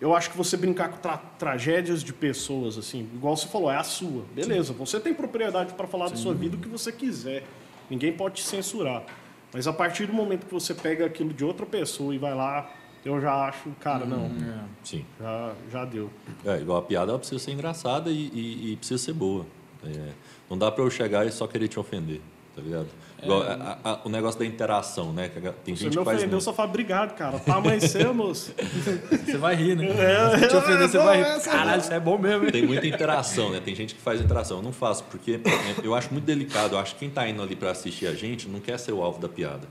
eu 0.00 0.14
acho 0.16 0.30
que 0.30 0.36
você 0.36 0.56
brincar 0.56 0.88
com 0.88 0.96
tra- 0.98 1.16
tragédias 1.38 2.02
de 2.02 2.12
pessoas 2.12 2.76
assim, 2.78 3.08
igual 3.14 3.36
você 3.36 3.46
falou, 3.46 3.70
é 3.70 3.76
a 3.76 3.84
sua. 3.84 4.24
Beleza, 4.34 4.72
você 4.72 4.98
tem 4.98 5.12
propriedade 5.14 5.74
para 5.74 5.86
falar 5.86 6.08
da 6.08 6.16
sua 6.16 6.34
vida 6.34 6.56
o 6.56 6.58
que 6.58 6.68
você 6.68 6.90
quiser. 6.90 7.44
Ninguém 7.88 8.12
pode 8.12 8.36
te 8.36 8.42
censurar. 8.42 9.04
Mas 9.52 9.66
a 9.68 9.72
partir 9.72 10.06
do 10.06 10.12
momento 10.12 10.46
que 10.46 10.52
você 10.52 10.74
pega 10.74 11.06
aquilo 11.06 11.32
de 11.32 11.44
outra 11.44 11.64
pessoa 11.66 12.14
e 12.14 12.18
vai 12.18 12.34
lá, 12.34 12.68
eu 13.04 13.20
já 13.20 13.34
acho, 13.46 13.70
cara, 13.80 14.04
não, 14.04 14.26
É. 14.26 14.64
Sim. 14.82 15.04
já, 15.20 15.52
já 15.70 15.84
deu. 15.84 16.10
É, 16.44 16.56
igual 16.60 16.78
a 16.78 16.82
piada, 16.82 17.10
ela 17.10 17.18
precisa 17.18 17.38
ser 17.42 17.52
engraçada 17.52 18.10
e, 18.10 18.14
e- 18.32 18.72
e 18.72 18.76
precisa 18.76 19.02
ser 19.02 19.12
boa. 19.12 19.44
É, 19.84 20.10
não 20.48 20.56
dá 20.58 20.70
para 20.70 20.82
eu 20.82 20.90
chegar 20.90 21.26
e 21.26 21.30
só 21.32 21.46
querer 21.46 21.68
te 21.68 21.78
ofender, 21.78 22.20
tá 22.56 22.62
ligado? 22.62 22.86
Igual 23.22 23.42
a- 23.42 23.78
a- 23.82 24.00
o 24.04 24.08
negócio 24.10 24.38
da 24.38 24.44
interação, 24.44 25.10
né? 25.12 25.30
que 25.30 25.38
a- 25.46 25.52
Tem 25.52 25.74
Você 25.74 25.84
gente 25.84 25.92
me 25.92 25.98
que 25.98 26.04
faz 26.04 26.18
ofendeu, 26.18 26.40
só 26.42 26.52
fala, 26.52 26.68
obrigado, 26.68 27.14
cara. 27.14 27.38
Tá 27.38 27.54
amanhecendo, 27.56 28.12
moço. 28.12 28.52
Você 29.24 29.38
vai 29.38 29.54
rir, 29.54 29.76
né? 29.76 29.86
É, 29.88 30.38
Se 30.40 30.48
te 30.48 30.56
ofender, 30.56 30.88
você 30.88 30.98
é, 30.98 31.02
vai 31.04 31.20
é, 31.20 31.24
rir. 31.24 31.30
essa- 31.36 31.50
Caralho, 31.50 31.80
isso 31.80 31.92
é 31.92 32.00
bom 32.00 32.18
mesmo, 32.18 32.44
hein? 32.44 32.50
Tem 32.52 32.66
muita 32.66 32.86
interação, 32.86 33.50
né? 33.50 33.60
Tem 33.64 33.74
gente 33.74 33.94
que 33.94 34.00
faz 34.02 34.20
interação. 34.20 34.58
Eu 34.58 34.62
não 34.62 34.72
faço, 34.72 35.04
porque 35.04 35.40
é, 35.42 35.86
eu 35.86 35.94
acho 35.94 36.12
muito 36.12 36.24
delicado. 36.26 36.74
Eu 36.74 36.78
acho 36.78 36.92
que 36.94 37.00
quem 37.00 37.10
tá 37.10 37.26
indo 37.26 37.42
ali 37.42 37.56
para 37.56 37.70
assistir 37.70 38.06
a 38.06 38.12
gente 38.14 38.46
não 38.46 38.60
quer 38.60 38.78
ser 38.78 38.92
o 38.92 39.02
alvo 39.02 39.18
da 39.18 39.28
piada. 39.28 39.66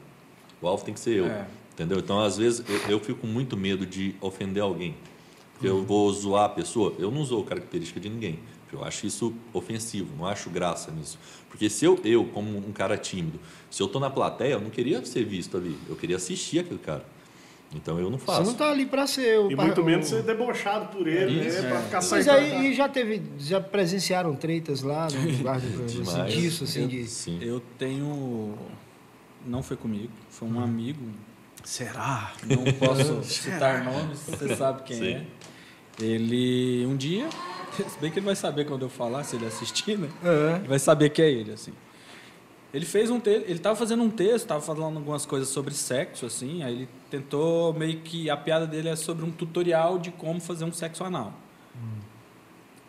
O 0.59 0.67
alvo 0.67 0.83
tem 0.83 0.93
que 0.93 0.99
ser 0.99 1.17
eu. 1.17 1.25
É. 1.77 1.83
Entendeu? 1.83 1.99
Então, 1.99 2.19
às 2.19 2.37
vezes, 2.37 2.63
eu, 2.67 2.91
eu 2.93 2.99
fico 2.99 3.21
com 3.21 3.27
muito 3.27 3.57
medo 3.57 3.85
de 3.85 4.15
ofender 4.21 4.61
alguém. 4.61 4.95
Eu 5.61 5.81
vou 5.83 6.11
zoar 6.11 6.45
a 6.45 6.49
pessoa. 6.49 6.93
Eu 6.99 7.09
não 7.09 7.21
usou 7.21 7.43
característica 7.43 7.99
de 7.99 8.09
ninguém. 8.09 8.39
Eu 8.71 8.83
acho 8.83 9.05
isso 9.05 9.31
ofensivo, 9.53 10.09
não 10.17 10.25
acho 10.25 10.49
graça 10.49 10.91
nisso. 10.91 11.17
Porque 11.49 11.69
se 11.69 11.85
eu, 11.85 11.97
eu, 12.03 12.25
como 12.25 12.57
um 12.57 12.71
cara 12.73 12.97
tímido, 12.97 13.39
se 13.69 13.81
eu 13.81 13.87
tô 13.87 13.99
na 13.99 14.09
plateia, 14.09 14.53
eu 14.53 14.59
não 14.61 14.71
queria 14.71 15.03
ser 15.05 15.23
visto 15.23 15.55
ali. 15.55 15.77
Eu 15.87 15.95
queria 15.95 16.15
assistir 16.17 16.59
aquele 16.59 16.79
cara. 16.79 17.05
Então 17.73 17.99
eu 17.99 18.09
não 18.09 18.17
Você 18.17 18.25
faço. 18.25 18.43
não 18.43 18.53
tá 18.55 18.69
ali 18.71 18.85
para 18.87 19.05
ser 19.07 19.39
o 19.39 19.51
E 19.51 19.55
par- 19.55 19.65
muito 19.65 19.79
o- 19.81 19.85
menos 19.85 20.07
ser 20.07 20.23
debochado 20.23 20.87
por 20.95 21.07
ele, 21.07 21.47
Isso, 21.47 21.61
né? 21.61 21.69
Pra 21.69 21.79
é. 21.79 21.83
ficar 21.83 21.97
Mas 21.97 22.05
saindo. 22.25 22.31
aí 22.31 22.71
e 22.71 22.73
já 22.73 22.89
teve, 22.89 23.21
já 23.39 23.61
presenciaram 23.61 24.35
tretas 24.35 24.81
lá 24.81 25.07
no 25.13 25.49
assim, 25.49 25.85
Demais. 25.85 26.33
disso, 26.33 26.63
assim, 26.65 26.81
Eu- 26.81 26.87
de... 26.87 27.07
Sim. 27.07 27.39
Eu 27.41 27.61
tenho. 27.77 28.55
Não 29.45 29.61
foi 29.63 29.77
comigo, 29.77 30.11
foi 30.29 30.47
Hum. 30.47 30.55
um 30.55 30.59
amigo. 30.59 30.99
Será? 31.63 32.33
Não 32.45 32.63
posso 32.73 33.23
citar 33.23 33.83
nomes, 33.83 34.19
você 34.19 34.55
sabe 34.55 34.83
quem 34.83 34.97
Sim. 34.97 35.13
é. 35.13 35.25
Ele, 36.01 36.85
um 36.87 36.95
dia, 36.97 37.27
se 37.77 37.99
bem 37.99 38.11
que 38.11 38.19
ele 38.19 38.25
vai 38.25 38.35
saber 38.35 38.65
quando 38.65 38.81
eu 38.83 38.89
falar, 38.89 39.23
se 39.23 39.35
ele 39.35 39.45
assistir, 39.45 39.97
né? 39.97 40.09
É. 40.23 40.55
Ele 40.57 40.67
vai 40.67 40.79
saber 40.79 41.09
que 41.09 41.21
é 41.21 41.29
ele, 41.29 41.51
assim. 41.53 41.73
Ele 42.73 42.85
fez 42.87 43.11
um 43.11 43.19
texto, 43.19 43.43
ele 43.45 43.53
estava 43.53 43.75
fazendo 43.75 44.01
um 44.01 44.09
texto, 44.09 44.45
estava 44.45 44.59
falando 44.61 44.97
algumas 44.97 45.27
coisas 45.27 45.47
sobre 45.49 45.75
sexo, 45.75 46.25
assim, 46.25 46.63
aí 46.63 46.73
ele 46.73 46.89
tentou 47.09 47.71
meio 47.71 47.99
que, 47.99 48.31
a 48.31 48.35
piada 48.35 48.65
dele 48.65 48.89
é 48.89 48.95
sobre 48.95 49.23
um 49.23 49.29
tutorial 49.31 49.99
de 49.99 50.09
como 50.09 50.41
fazer 50.41 50.65
um 50.65 50.71
sexo 50.71 51.03
anal. 51.03 51.33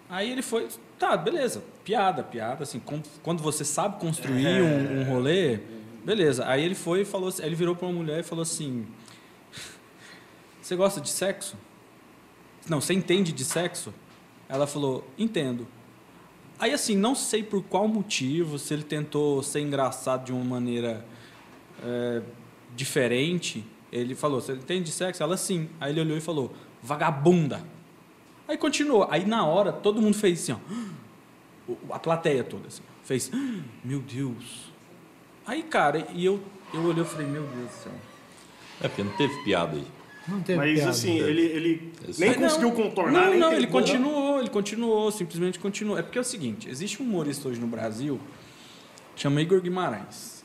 Aí 0.09 0.31
ele 0.31 0.41
foi, 0.43 0.69
tá, 0.99 1.17
beleza, 1.17 1.63
piada, 1.85 2.23
piada, 2.23 2.63
assim, 2.63 2.79
com- 2.79 3.03
quando 3.23 3.43
você 3.43 3.65
sabe 3.65 3.99
construir 4.01 4.63
um, 4.63 5.01
um 5.01 5.05
rolê, 5.05 5.59
beleza. 6.05 6.47
Aí 6.47 6.63
ele 6.63 6.75
foi 6.75 7.03
e 7.03 7.05
falou, 7.05 7.29
assim- 7.29 7.43
ele 7.43 7.55
virou 7.55 7.75
para 7.75 7.87
uma 7.87 7.95
mulher 7.95 8.21
e 8.21 8.23
falou 8.23 8.43
assim, 8.43 8.87
você 10.61 10.77
gosta 10.77 11.01
de 11.01 11.09
sexo? 11.09 11.57
Não, 12.69 12.81
você 12.81 12.95
entende 12.95 13.33
de 13.33 13.45
sexo? 13.45 13.93
Ela 14.49 14.67
falou, 14.67 15.07
entendo. 15.19 15.67
Aí, 16.59 16.73
assim, 16.73 16.97
não 16.97 17.15
sei 17.15 17.43
por 17.43 17.63
qual 17.63 17.89
motivo, 17.89 18.59
se 18.59 18.73
ele 18.73 18.85
tentou 18.85 19.43
ser 19.43 19.61
engraçado 19.61 20.25
de 20.27 20.33
uma 20.33 20.45
maneira 20.45 21.05
é, 21.83 22.23
diferente. 22.75 23.65
Ele 23.93 24.15
falou, 24.15 24.41
você 24.41 24.53
entende 24.53 24.85
de 24.85 24.93
sexo? 24.93 25.23
Ela, 25.23 25.37
sim. 25.37 25.69
Aí 25.81 25.93
ele 25.93 26.01
olhou 26.01 26.17
e 26.17 26.21
falou, 26.21 26.55
vagabunda. 26.83 27.63
Aí 28.47 28.57
continuou. 28.57 29.07
Aí, 29.11 29.27
na 29.27 29.45
hora, 29.45 29.73
todo 29.73 30.01
mundo 30.01 30.17
fez 30.17 30.43
assim, 30.43 30.53
ó. 30.53 30.59
A 31.91 31.99
plateia 31.99 32.45
toda, 32.45 32.69
assim. 32.69 32.83
Fez, 33.03 33.31
meu 33.83 34.01
Deus. 34.01 34.74
Aí, 35.47 35.63
cara, 35.63 36.07
e 36.15 36.25
eu, 36.25 36.41
eu 36.73 36.83
olhei 36.83 37.03
e 37.03 37.07
falei, 37.07 37.27
meu 37.27 37.43
Deus 37.43 37.71
do 37.71 37.83
céu. 37.83 37.93
É 38.81 38.89
porque 38.89 39.03
não 39.03 39.17
teve 39.17 39.35
piada 39.45 39.77
aí. 39.77 39.87
Não 40.27 40.41
teve 40.41 40.59
Mas 40.59 40.75
piada. 40.75 40.91
assim, 40.91 41.19
ele, 41.19 41.43
ele 41.43 41.93
nem 42.19 42.31
não, 42.31 42.49
conseguiu 42.49 42.73
contornar, 42.73 43.13
Não, 43.13 43.31
nem 43.31 43.39
não, 43.39 43.53
ele 43.53 43.67
continuou, 43.67 44.41
ele 44.41 44.49
continuou, 44.49 45.13
simplesmente 45.13 45.59
continuou. 45.59 45.99
É 45.99 46.03
porque 46.03 46.17
é 46.17 46.21
o 46.21 46.25
seguinte, 46.25 46.69
existe 46.69 47.03
um 47.03 47.07
humorista 47.07 47.49
hoje 47.49 47.61
no 47.61 47.67
Brasil, 47.67 48.19
chama 49.15 49.43
Igor 49.43 49.61
Guimarães. 49.61 50.43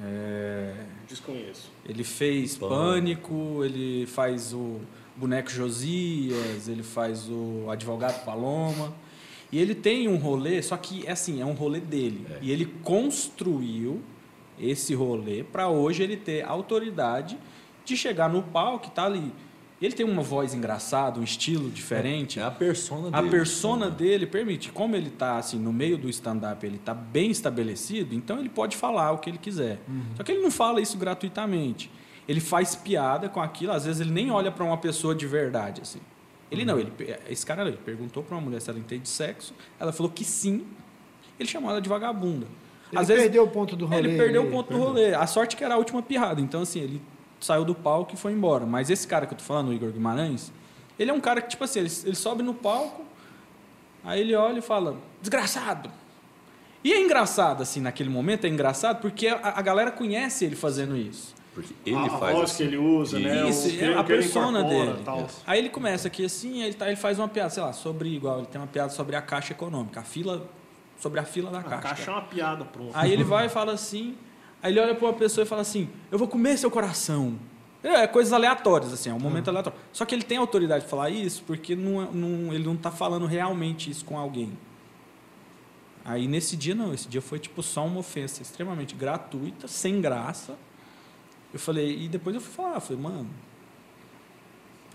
É, 0.00 0.74
Desconheço. 1.08 1.72
ele 1.84 2.04
fez 2.04 2.56
Pânico, 2.56 3.64
ele 3.64 4.06
faz 4.06 4.52
o 4.52 4.80
Boneco 5.16 5.50
Josias, 5.50 6.68
ele 6.68 6.84
faz 6.84 7.28
o 7.28 7.68
Advogado 7.68 8.24
Paloma. 8.24 8.94
E 9.50 9.58
ele 9.58 9.74
tem 9.74 10.06
um 10.06 10.16
rolê, 10.16 10.62
só 10.62 10.76
que 10.76 11.04
é 11.06 11.10
assim, 11.10 11.40
é 11.40 11.44
um 11.44 11.54
rolê 11.54 11.80
dele. 11.80 12.24
E 12.40 12.52
ele 12.52 12.66
construiu 12.84 14.00
esse 14.60 14.94
rolê 14.94 15.42
para 15.42 15.68
hoje 15.68 16.02
ele 16.02 16.16
ter 16.16 16.44
autoridade 16.44 17.38
de 17.84 17.96
chegar 17.96 18.28
no 18.28 18.42
palco 18.42 18.88
e 18.88 18.90
tá 18.90 19.04
ali. 19.04 19.32
Ele 19.80 19.92
tem 19.94 20.04
uma 20.04 20.22
voz 20.22 20.54
engraçada, 20.54 21.20
um 21.20 21.22
estilo 21.22 21.70
diferente. 21.70 22.40
É 22.40 22.42
a 22.42 22.50
persona 22.50 23.08
A 23.12 23.20
dele. 23.20 23.30
persona 23.30 23.86
né? 23.86 23.94
dele 23.96 24.26
permite, 24.26 24.72
como 24.72 24.96
ele 24.96 25.06
está 25.06 25.36
assim 25.36 25.58
no 25.58 25.72
meio 25.72 25.96
do 25.96 26.08
stand-up, 26.08 26.66
ele 26.66 26.76
está 26.76 26.92
bem 26.92 27.30
estabelecido, 27.30 28.12
então 28.14 28.40
ele 28.40 28.48
pode 28.48 28.76
falar 28.76 29.12
o 29.12 29.18
que 29.18 29.30
ele 29.30 29.38
quiser. 29.38 29.78
Só 30.16 30.24
que 30.24 30.32
ele 30.32 30.42
não 30.42 30.50
fala 30.50 30.80
isso 30.80 30.98
gratuitamente. 30.98 31.90
Ele 32.26 32.40
faz 32.40 32.74
piada 32.74 33.28
com 33.28 33.40
aquilo, 33.40 33.72
às 33.72 33.84
vezes 33.84 34.00
ele 34.00 34.10
nem 34.10 34.30
olha 34.30 34.50
para 34.50 34.64
uma 34.64 34.76
pessoa 34.76 35.14
de 35.14 35.26
verdade 35.26 35.80
assim. 35.80 36.00
Ele 36.50 36.64
não, 36.64 36.78
ele 36.78 36.92
esse 37.28 37.46
cara 37.46 37.62
ele 37.66 37.76
perguntou 37.76 38.22
para 38.22 38.34
uma 38.34 38.40
mulher 38.40 38.60
se 38.60 38.68
ela 38.68 38.78
entende 38.78 39.02
de 39.02 39.08
sexo, 39.08 39.54
ela 39.78 39.92
falou 39.92 40.10
que 40.10 40.24
sim. 40.24 40.66
Ele 41.38 41.48
chamou 41.48 41.70
ela 41.70 41.80
de 41.80 41.88
vagabunda. 41.88 42.46
Ele 42.92 43.06
perdeu 43.06 43.44
o 43.44 43.48
ponto 43.48 43.76
do 43.76 43.86
rolê. 43.86 43.98
Ele 43.98 44.16
perdeu 44.16 44.44
o 44.44 44.50
ponto 44.50 44.72
do 44.72 44.78
rolê. 44.78 45.14
A 45.14 45.26
sorte 45.26 45.56
que 45.56 45.64
era 45.64 45.74
a 45.74 45.76
última 45.76 46.02
pirrada. 46.02 46.40
Então, 46.40 46.62
assim, 46.62 46.80
ele 46.80 47.02
saiu 47.40 47.64
do 47.64 47.74
palco 47.74 48.14
e 48.14 48.16
foi 48.16 48.32
embora. 48.32 48.64
Mas 48.66 48.90
esse 48.90 49.06
cara 49.06 49.26
que 49.26 49.34
eu 49.34 49.38
tô 49.38 49.44
falando, 49.44 49.68
o 49.68 49.72
Igor 49.72 49.90
Guimarães, 49.90 50.52
ele 50.98 51.10
é 51.10 51.14
um 51.14 51.20
cara 51.20 51.40
que, 51.40 51.48
tipo 51.48 51.64
assim, 51.64 51.80
ele, 51.80 51.92
ele 52.04 52.16
sobe 52.16 52.42
no 52.42 52.54
palco, 52.54 53.04
aí 54.02 54.20
ele 54.20 54.34
olha 54.34 54.58
e 54.58 54.62
fala, 54.62 54.96
desgraçado. 55.20 55.90
E 56.82 56.92
é 56.92 57.00
engraçado, 57.00 57.62
assim, 57.62 57.80
naquele 57.80 58.08
momento, 58.08 58.44
é 58.44 58.48
engraçado 58.48 59.00
porque 59.00 59.28
a, 59.28 59.38
a 59.42 59.62
galera 59.62 59.90
conhece 59.90 60.44
ele 60.44 60.56
fazendo 60.56 60.96
isso. 60.96 61.34
Porque 61.54 61.74
ele 61.84 61.96
a, 61.96 62.04
a 62.04 62.10
faz. 62.10 62.36
voz 62.36 62.50
assim. 62.50 62.56
que 62.56 62.62
ele 62.62 62.76
usa, 62.76 63.18
né? 63.18 63.48
Isso, 63.48 63.68
que, 63.70 63.84
é 63.84 63.94
a 63.94 64.04
persona 64.04 64.62
dele. 64.62 64.94
Aí 65.46 65.58
ele 65.58 65.68
começa 65.68 66.06
aqui 66.06 66.24
assim, 66.24 66.62
aí 66.62 66.68
ele, 66.68 66.74
tá, 66.74 66.86
ele 66.86 66.96
faz 66.96 67.18
uma 67.18 67.28
piada, 67.28 67.50
sei 67.50 67.62
lá, 67.62 67.72
sobre 67.72 68.08
igual, 68.08 68.38
ele 68.38 68.46
tem 68.46 68.60
uma 68.60 68.66
piada 68.66 68.90
sobre 68.90 69.16
a 69.16 69.22
caixa 69.22 69.52
econômica, 69.52 70.00
a 70.00 70.04
fila, 70.04 70.48
sobre 70.98 71.20
a 71.20 71.24
fila 71.24 71.50
da 71.50 71.60
A 71.60 71.62
caixa. 71.62 71.88
caixa 71.88 72.10
é 72.10 72.14
uma 72.14 72.22
piada, 72.22 72.64
pronto. 72.64 72.90
Aí 72.94 73.12
ele 73.12 73.24
vai 73.24 73.46
e 73.46 73.48
fala 73.48 73.72
assim, 73.72 74.16
aí 74.62 74.72
ele 74.72 74.80
olha 74.80 74.94
para 74.94 75.06
uma 75.06 75.14
pessoa 75.14 75.44
e 75.44 75.46
fala 75.48 75.62
assim, 75.62 75.88
eu 76.10 76.18
vou 76.18 76.28
comer 76.28 76.56
seu 76.58 76.70
coração. 76.70 77.38
É, 77.82 78.06
coisas 78.08 78.32
aleatórias, 78.32 78.92
assim, 78.92 79.08
é 79.08 79.14
um 79.14 79.20
momento 79.20 79.48
aleatório. 79.48 79.78
Só 79.92 80.04
que 80.04 80.12
ele 80.14 80.24
tem 80.24 80.36
autoridade 80.36 80.84
de 80.84 80.90
falar 80.90 81.10
isso 81.10 81.44
porque 81.46 81.76
não, 81.76 82.02
é- 82.02 82.08
não- 82.12 82.52
ele 82.52 82.64
não 82.64 82.74
está 82.74 82.90
falando 82.90 83.24
realmente 83.26 83.88
isso 83.88 84.04
com 84.04 84.18
alguém. 84.18 84.52
Aí 86.04 86.26
nesse 86.26 86.56
dia 86.56 86.74
não, 86.74 86.92
esse 86.94 87.06
dia 87.08 87.20
foi 87.22 87.38
tipo 87.38 87.62
só 87.62 87.84
uma 87.86 88.00
ofensa 88.00 88.42
extremamente 88.42 88.94
gratuita, 88.94 89.68
sem 89.68 90.00
graça. 90.00 90.56
Eu 91.52 91.60
falei, 91.60 92.02
e 92.04 92.08
depois 92.08 92.34
eu 92.34 92.40
fui 92.42 92.52
falar, 92.52 92.76
eu 92.76 92.80
falei, 92.80 93.02
mano. 93.02 93.30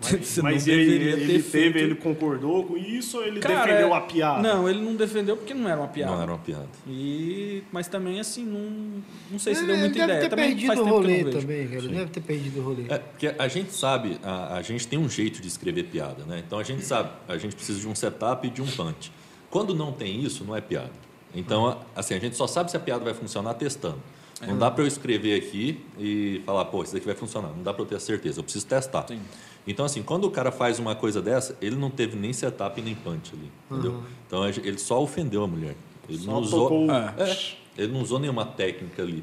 não 0.36 0.42
Mas 0.42 0.66
ele, 0.66 0.82
ele 0.82 1.10
ter 1.12 1.26
teve, 1.26 1.42
feito- 1.42 1.78
ele 1.78 1.94
concordou 1.94 2.64
com 2.64 2.76
isso 2.76 3.16
ou 3.18 3.24
ele 3.24 3.40
Cara, 3.40 3.64
defendeu 3.64 3.94
é- 3.94 3.96
a 3.96 4.00
piada? 4.00 4.42
Não, 4.42 4.68
ele 4.68 4.80
não 4.80 4.94
defendeu 4.96 5.36
porque 5.36 5.54
não 5.54 5.68
era 5.68 5.80
uma 5.80 5.88
piada. 5.88 6.12
Não 6.12 6.22
era 6.22 6.32
uma 6.32 6.38
piada. 6.38 6.68
E, 6.86 7.62
mas 7.72 7.86
também, 7.88 8.18
assim, 8.20 8.44
não, 8.44 9.02
não 9.30 9.38
sei 9.38 9.54
se 9.54 9.60
Ele 9.62 9.68
deu 9.68 9.76
muita 9.78 9.94
deve 9.94 10.04
ideia. 10.04 10.20
ter 10.22 10.28
também 10.28 10.48
perdido 10.48 10.66
faz 10.66 10.80
o 10.80 10.84
tempo 10.84 11.00
que 11.00 11.06
eu 11.10 11.18
rolê 11.22 11.30
também, 11.40 11.68
cara. 11.68 11.82
Deve 11.88 12.10
ter 12.10 12.20
perdido 12.20 12.60
o 12.60 12.64
rolê. 12.64 12.84
É, 12.88 12.98
porque 12.98 13.34
a 13.38 13.48
gente 13.48 13.72
sabe, 13.72 14.18
a, 14.22 14.56
a 14.56 14.62
gente 14.62 14.86
tem 14.88 14.98
um 14.98 15.08
jeito 15.08 15.40
de 15.40 15.48
escrever 15.48 15.84
piada, 15.84 16.24
né? 16.24 16.42
Então 16.44 16.58
a 16.58 16.62
gente 16.64 16.84
sabe, 16.84 17.10
a 17.28 17.38
gente 17.38 17.54
precisa 17.54 17.78
de 17.80 17.88
um 17.88 17.94
setup 17.94 18.46
e 18.46 18.50
de 18.50 18.60
um 18.60 18.66
punch. 18.66 19.12
Quando 19.48 19.74
não 19.74 19.92
tem 19.92 20.22
isso, 20.22 20.44
não 20.44 20.56
é 20.56 20.60
piada. 20.60 20.90
Então, 21.34 21.66
a- 21.68 21.78
assim, 21.96 22.14
a 22.14 22.18
gente 22.18 22.36
só 22.36 22.46
sabe 22.46 22.70
se 22.70 22.76
a 22.76 22.80
piada 22.80 23.04
vai 23.04 23.14
funcionar 23.14 23.54
testando. 23.54 24.00
Não 24.46 24.58
dá 24.58 24.70
para 24.70 24.82
eu 24.84 24.88
escrever 24.88 25.36
aqui 25.40 25.80
e 25.98 26.42
falar, 26.44 26.66
pô, 26.66 26.82
isso 26.82 26.92
daqui 26.92 27.06
vai 27.06 27.14
funcionar. 27.14 27.48
Não 27.48 27.62
dá 27.62 27.72
para 27.72 27.82
eu 27.82 27.86
ter 27.86 27.98
certeza, 28.00 28.40
eu 28.40 28.44
preciso 28.44 28.66
testar. 28.66 29.06
Sim. 29.08 29.20
Então, 29.66 29.84
assim, 29.86 30.02
quando 30.02 30.24
o 30.24 30.30
cara 30.30 30.50
faz 30.52 30.78
uma 30.78 30.94
coisa 30.94 31.22
dessa, 31.22 31.56
ele 31.60 31.76
não 31.76 31.90
teve 31.90 32.16
nem 32.16 32.32
setup 32.32 32.80
nem 32.82 32.94
punch 32.94 33.32
ali, 33.34 33.50
entendeu? 33.70 34.02
Então, 34.26 34.42
a 34.42 34.52
gente- 34.52 34.66
ele 34.66 34.78
só 34.78 35.02
ofendeu 35.02 35.42
a 35.42 35.46
mulher. 35.46 35.74
Ele 36.08 36.18
Só 36.18 36.30
não 36.32 36.40
usou... 36.40 36.68
tocou 36.68 36.90
É. 36.90 37.64
Ele 37.76 37.92
não 37.92 38.02
usou 38.02 38.20
nenhuma 38.20 38.44
técnica 38.46 39.02
ali 39.02 39.20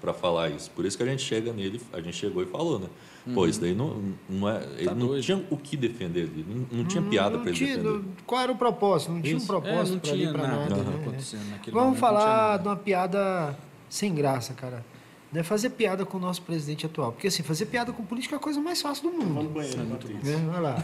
para 0.00 0.12
falar 0.14 0.50
isso. 0.50 0.70
Por 0.70 0.84
isso 0.86 0.96
que 0.96 1.02
a 1.02 1.06
gente 1.06 1.20
chega 1.22 1.52
nele, 1.52 1.80
a 1.92 2.00
gente 2.00 2.16
chegou 2.16 2.42
e 2.42 2.46
falou, 2.46 2.78
né? 2.78 2.86
Pô, 3.34 3.44
isso 3.46 3.60
daí 3.60 3.74
não, 3.74 4.14
não 4.28 4.48
é. 4.48 4.62
Ele 4.76 4.84
não 4.84 4.92
Uhum. 4.92 4.98
Tá 5.00 5.06
doido. 5.06 5.22
tinha 5.24 5.44
o 5.50 5.56
que 5.56 5.76
defender 5.76 6.20
ali. 6.22 6.46
Não, 6.48 6.78
não 6.78 6.84
tinha 6.84 7.02
piada 7.02 7.30
Não 7.30 7.40
para 7.40 7.48
ele 7.50 7.58
tinha- 7.58 7.76
defender. 7.76 7.92
não- 7.98 8.04
Qual 8.24 8.40
era 8.40 8.52
o 8.52 8.56
propósito? 8.56 9.10
Não 9.12 9.20
tinha 9.20 9.34
um 9.34 9.38
Isso. 9.38 9.46
propósito 9.48 10.08
É, 10.08 10.16
não 10.26 10.32
pra 10.32 10.42
nada, 10.42 10.58
nada. 10.60 10.74
Aham. 10.74 10.90
né? 10.90 10.98
Vamos 11.02 11.32
momento, 11.34 11.74
não 11.74 11.94
falar 11.96 12.58
de 12.58 12.68
uma 12.68 12.76
piada 12.76 13.58
sem 13.90 14.14
graça, 14.14 14.54
cara. 14.54 14.84
Não 15.32 15.40
é 15.40 15.44
fazer 15.44 15.70
piada 15.70 16.06
com 16.06 16.16
o 16.16 16.20
nosso 16.20 16.40
presidente 16.42 16.86
atual. 16.86 17.12
Porque 17.12 17.26
assim, 17.26 17.42
fazer 17.42 17.66
piada 17.66 17.92
com 17.92 18.02
político 18.02 18.34
é 18.34 18.38
a 18.38 18.40
coisa 18.40 18.60
mais 18.60 18.80
fácil 18.80 19.10
do 19.10 19.18
Vamos 19.18 19.26
mundo. 19.26 19.50
banheiro, 19.50 19.84
Patrícia. 19.84 20.36
Né? 20.38 20.48
Olha 20.50 20.60
lá. 20.60 20.76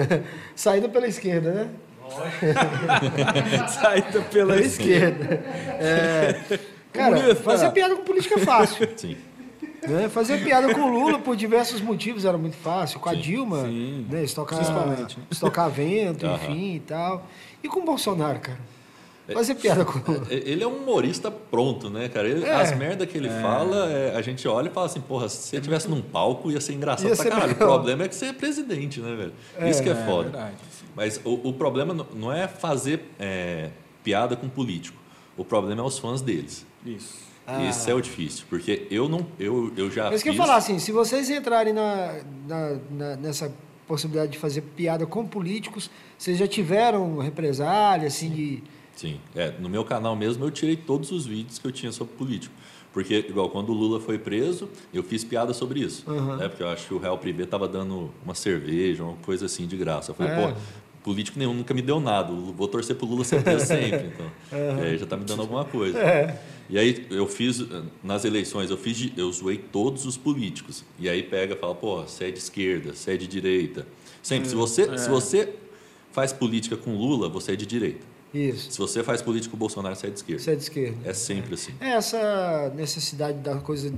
Saída 0.56 0.88
pela 0.88 1.06
esquerda, 1.06 1.52
né? 1.52 1.70
Saída 3.68 4.20
pela 4.30 4.54
Pela 4.54 4.60
esquerda. 4.60 5.34
É, 5.78 6.58
cara, 6.92 7.34
fazer 7.36 7.70
piada 7.72 7.94
com 7.96 8.04
política 8.04 8.36
é 8.36 8.38
fácil. 8.38 8.88
Sim. 8.96 9.16
Né? 9.86 10.08
Fazer 10.08 10.42
piada 10.42 10.72
com 10.72 10.80
o 10.80 10.90
Lula 10.90 11.18
por 11.18 11.36
diversos 11.36 11.82
motivos 11.82 12.24
era 12.24 12.38
muito 12.38 12.56
fácil. 12.56 12.98
Com 13.00 13.10
a 13.10 13.12
Sim, 13.12 13.20
Dilma, 13.20 13.64
sim. 13.64 14.06
né? 14.10 14.24
estocar, 14.24 14.58
né? 14.88 15.06
estocar 15.30 15.68
vento, 15.68 16.24
Aham. 16.24 16.36
enfim 16.36 16.74
e 16.76 16.80
tal. 16.80 17.26
E 17.62 17.68
com 17.68 17.80
o 17.80 17.84
Bolsonaro, 17.84 18.40
cara. 18.40 18.58
Fazer 19.32 19.54
piada 19.54 19.84
com 19.84 19.98
o 19.98 20.02
Lula. 20.14 20.26
Ele 20.30 20.62
é 20.62 20.66
um 20.66 20.76
humorista 20.76 21.30
pronto, 21.30 21.88
né, 21.88 22.08
cara? 22.10 22.28
Ele- 22.28 22.44
É. 22.44 22.52
As 22.54 22.76
merdas 22.76 23.08
que 23.08 23.16
ele 23.16 23.28
fala, 23.30 23.90
é, 23.90 24.14
a 24.14 24.20
gente 24.20 24.46
olha 24.46 24.68
e 24.68 24.70
fala 24.70 24.84
assim, 24.86 25.00
porra, 25.00 25.28
se 25.30 25.36
você 25.48 25.56
estivesse 25.56 25.88
num 25.88 26.02
palco 26.02 26.50
ia 26.50 26.60
ser 26.60 26.74
engraçado 26.74 27.08
Ia 27.08 27.14
pra 27.14 27.22
ser 27.24 27.30
caralho. 27.30 27.52
O 27.52 27.54
legal. 27.54 27.68
problema 27.68 28.04
é 28.04 28.08
que 28.08 28.14
você 28.14 28.26
é 28.26 28.32
presidente, 28.34 29.00
né, 29.00 29.14
velho? 29.14 29.70
Isso 29.70 29.82
que 29.82 29.88
é, 29.88 29.92
É 29.92 30.06
foda. 30.06 30.24
verdade. 30.30 30.56
Mas 30.94 31.20
o, 31.24 31.48
o 31.48 31.52
problema 31.54 31.94
não- 32.14 32.30
é 32.32 32.46
fazer 32.46 33.00
é, 33.18 33.70
piada 34.02 34.36
com 34.36 34.48
político. 34.48 34.98
O 35.36 35.44
problema 35.44 35.80
é 35.80 35.84
os 35.84 35.98
fãs 35.98 36.20
deles. 36.20 36.66
Isso. 36.84 37.24
Esse 37.68 37.90
é 37.90 37.94
o 37.94 38.00
difícil, 38.00 38.44
porque 38.48 38.86
eu 38.90 39.06
não, 39.08 39.26
eu, 39.38 39.70
eu 39.76 39.90
já 39.90 40.10
Mas 40.10 40.22
que 40.22 40.28
eu 40.28 40.32
fiz... 40.32 40.40
ia 40.40 40.46
falar 40.46 40.56
assim, 40.58 40.78
se 40.78 40.92
vocês 40.92 41.28
entrarem 41.28 41.72
na, 41.74 42.20
na- 42.48 42.76
na- 42.90 43.16
nessa 43.16 43.52
possibilidade 43.86 44.32
de 44.32 44.38
fazer 44.38 44.62
piada 44.62 45.04
com 45.04 45.26
políticos, 45.26 45.90
vocês 46.16 46.38
já 46.38 46.46
tiveram 46.46 47.18
represália, 47.18 48.06
assim, 48.08 48.30
de... 48.30 48.62
Sim, 48.96 49.18
é, 49.34 49.52
no 49.58 49.68
meu 49.68 49.84
canal 49.84 50.14
mesmo 50.14 50.44
eu 50.44 50.50
tirei 50.50 50.76
todos 50.76 51.10
os 51.10 51.26
vídeos 51.26 51.58
que 51.58 51.66
eu 51.66 51.72
tinha 51.72 51.90
sobre 51.92 52.14
político. 52.14 52.54
Porque, 52.92 53.16
igual, 53.28 53.50
quando 53.50 53.70
o 53.70 53.72
Lula 53.72 53.98
foi 53.98 54.18
preso, 54.18 54.68
eu 54.92 55.02
fiz 55.02 55.24
piada 55.24 55.52
sobre 55.52 55.80
isso. 55.80 56.08
Né? 56.08 56.48
Porque 56.48 56.62
eu 56.62 56.68
acho 56.68 56.86
que 56.86 56.94
o 56.94 56.98
Real 56.98 57.18
Privé 57.18 57.42
estava 57.42 57.66
dando 57.66 58.08
uma 58.24 58.36
cerveja, 58.36 59.02
uma 59.02 59.16
coisa 59.16 59.46
assim 59.46 59.66
de 59.66 59.76
graça. 59.76 60.12
Eu 60.12 60.14
falei, 60.14 60.32
É. 60.32 60.52
pô, 60.52 60.56
político 61.02 61.36
nenhum 61.36 61.52
nunca 61.54 61.74
me 61.74 61.82
deu 61.82 61.98
nada. 61.98 62.32
Vou 62.32 62.68
torcer 62.68 62.94
pro 62.94 63.04
Lula 63.04 63.24
ser 63.24 63.42
preso 63.42 63.66
sempre. 63.66 64.12
Então, 64.14 64.78
E 64.78 64.86
aí 64.86 64.96
já 64.96 65.06
tá 65.06 65.16
me 65.16 65.24
dando 65.24 65.40
alguma 65.42 65.64
coisa. 65.64 65.98
E 66.70 66.78
aí 66.78 67.04
eu 67.10 67.26
fiz, 67.26 67.66
nas 68.00 68.24
eleições, 68.24 68.70
eu 68.70 68.76
fiz, 68.76 69.10
eu 69.16 69.30
zoei 69.32 69.58
todos 69.58 70.06
os 70.06 70.16
políticos. 70.16 70.84
E 70.96 71.08
aí 71.08 71.20
pega 71.24 71.54
e 71.54 71.58
fala, 71.58 71.74
pô, 71.74 72.02
você 72.02 72.26
é 72.26 72.30
de 72.30 72.38
esquerda, 72.38 72.94
você 72.94 73.14
é 73.14 73.16
de 73.16 73.26
direita. 73.26 73.88
Sempre, 74.22 74.48
se 74.48 74.54
você, 74.54 74.96
se 74.96 75.10
você 75.10 75.52
faz 76.12 76.32
política 76.32 76.76
com 76.76 76.96
Lula, 76.96 77.28
você 77.28 77.52
é 77.54 77.56
de 77.56 77.66
direita. 77.66 78.13
Isso. 78.34 78.72
Se 78.72 78.78
você 78.78 79.02
faz 79.04 79.22
política 79.22 79.50
com 79.52 79.56
o 79.56 79.58
Bolsonaro, 79.60 79.94
você 79.94 80.08
é 80.08 80.10
de 80.10 80.16
esquerda. 80.16 80.42
Você 80.42 80.50
é 80.50 80.54
de 80.56 80.62
esquerda. 80.62 81.08
É 81.08 81.12
sempre 81.14 81.54
assim. 81.54 81.72
É 81.80 81.90
essa 81.90 82.72
necessidade 82.74 83.38
da 83.38 83.56
coisa, 83.58 83.94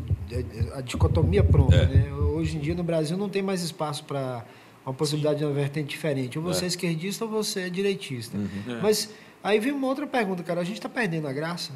a 0.75 0.81
dicotomia 0.83 1.43
pronta, 1.43 1.75
É. 1.75 1.87
né? 1.87 2.13
Hoje 2.13 2.57
em 2.59 2.61
dia 2.61 2.75
no 2.75 2.85
Brasil 2.85 3.17
não 3.17 3.31
tem 3.31 3.41
mais 3.43 3.63
espaço 3.63 4.05
para 4.05 4.45
uma 4.85 4.93
possibilidade 4.93 5.39
de 5.39 5.45
uma 5.47 5.55
vertente 5.55 5.89
diferente. 5.89 6.39
Ou 6.39 6.45
você 6.45 6.63
é, 6.63 6.65
É. 6.65 6.69
esquerdista 6.69 7.25
ou 7.25 7.31
você 7.31 7.61
é 7.61 7.71
direitista. 7.71 8.37
É. 8.69 8.81
Mas 8.83 9.09
aí 9.43 9.59
vem 9.59 9.73
uma 9.73 9.87
outra 9.87 10.07
pergunta, 10.07 10.43
cara. 10.43 10.61
A 10.61 10.65
gente 10.65 10.77
está 10.77 10.89
perdendo 10.89 11.27
a 11.27 11.33
graça? 11.33 11.73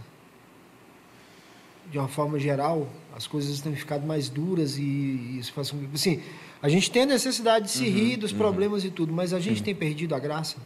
De 1.91 1.99
uma 1.99 2.09
forma 2.09 2.39
geral, 2.39 2.89
as 3.17 3.27
coisas 3.27 3.61
têm 3.61 3.75
ficado 3.75 4.07
mais 4.07 4.29
duras 4.29 4.77
e 4.79 5.39
isso 5.39 5.53
faz 5.53 5.71
com. 5.71 5.79
Assim, 5.93 6.21
a 6.63 6.69
gente 6.69 6.89
tem 6.91 7.03
a 7.03 7.07
necessidade 7.07 7.65
de 7.67 7.71
se 7.73 7.89
rir 7.89 8.17
dos 8.17 8.33
problemas 8.33 8.85
e 8.85 8.91
tudo, 8.91 9.13
mas 9.13 9.33
a 9.33 9.41
gente 9.41 9.61
tem 9.63 9.75
perdido 9.75 10.15
a 10.15 10.19
graça? 10.21 10.57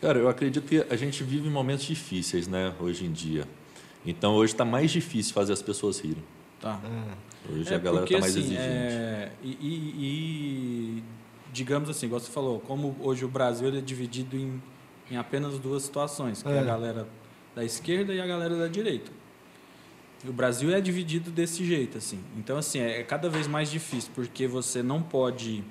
Cara, 0.00 0.18
eu 0.18 0.28
acredito 0.28 0.66
que 0.66 0.84
a 0.90 0.96
gente 0.96 1.22
vive 1.24 1.48
momentos 1.48 1.84
difíceis, 1.84 2.46
né, 2.46 2.74
hoje 2.78 3.04
em 3.06 3.12
dia. 3.12 3.48
Então 4.04 4.34
hoje 4.34 4.52
está 4.52 4.64
mais 4.64 4.90
difícil 4.90 5.32
fazer 5.32 5.52
as 5.54 5.62
pessoas 5.62 5.98
rirem. 6.00 6.22
Tá. 6.60 6.78
Hoje 7.50 7.72
É 7.72 7.76
a 7.76 7.78
galera 7.78 8.04
está 8.04 8.18
mais 8.18 8.32
assim, 8.36 8.40
exigente. 8.44 8.60
é, 8.62 9.32
e, 9.42 9.48
e- 9.48 9.94
e, 10.98 11.02
digamos 11.52 11.88
assim, 11.88 12.06
igual 12.06 12.20
você 12.20 12.30
falou, 12.30 12.60
como 12.60 12.96
hoje 13.00 13.24
o 13.24 13.28
Brasil 13.28 13.68
é 13.68 13.80
dividido 13.80 14.36
em, 14.36 14.62
em 15.10 15.16
apenas 15.16 15.58
duas 15.58 15.82
situações, 15.84 16.42
que 16.42 16.48
é. 16.48 16.52
É. 16.52 16.58
a 16.58 16.62
galera 16.64 17.08
da 17.54 17.64
esquerda 17.64 18.12
e 18.12 18.20
a 18.20 18.26
galera 18.26 18.56
da 18.56 18.68
direita. 18.68 19.10
E 20.24 20.28
o 20.28 20.32
Brasil 20.32 20.74
é 20.74 20.80
dividido 20.80 21.30
desse 21.30 21.64
jeito, 21.64 21.98
assim. 21.98 22.18
Então, 22.36 22.56
assim, 22.56 22.80
é 22.80 23.02
cada 23.02 23.28
vez 23.28 23.46
mais 23.46 23.70
difícil, 23.70 24.10
porque 24.14 24.46
você 24.46 24.82
não 24.82 25.02
pode 25.02 25.62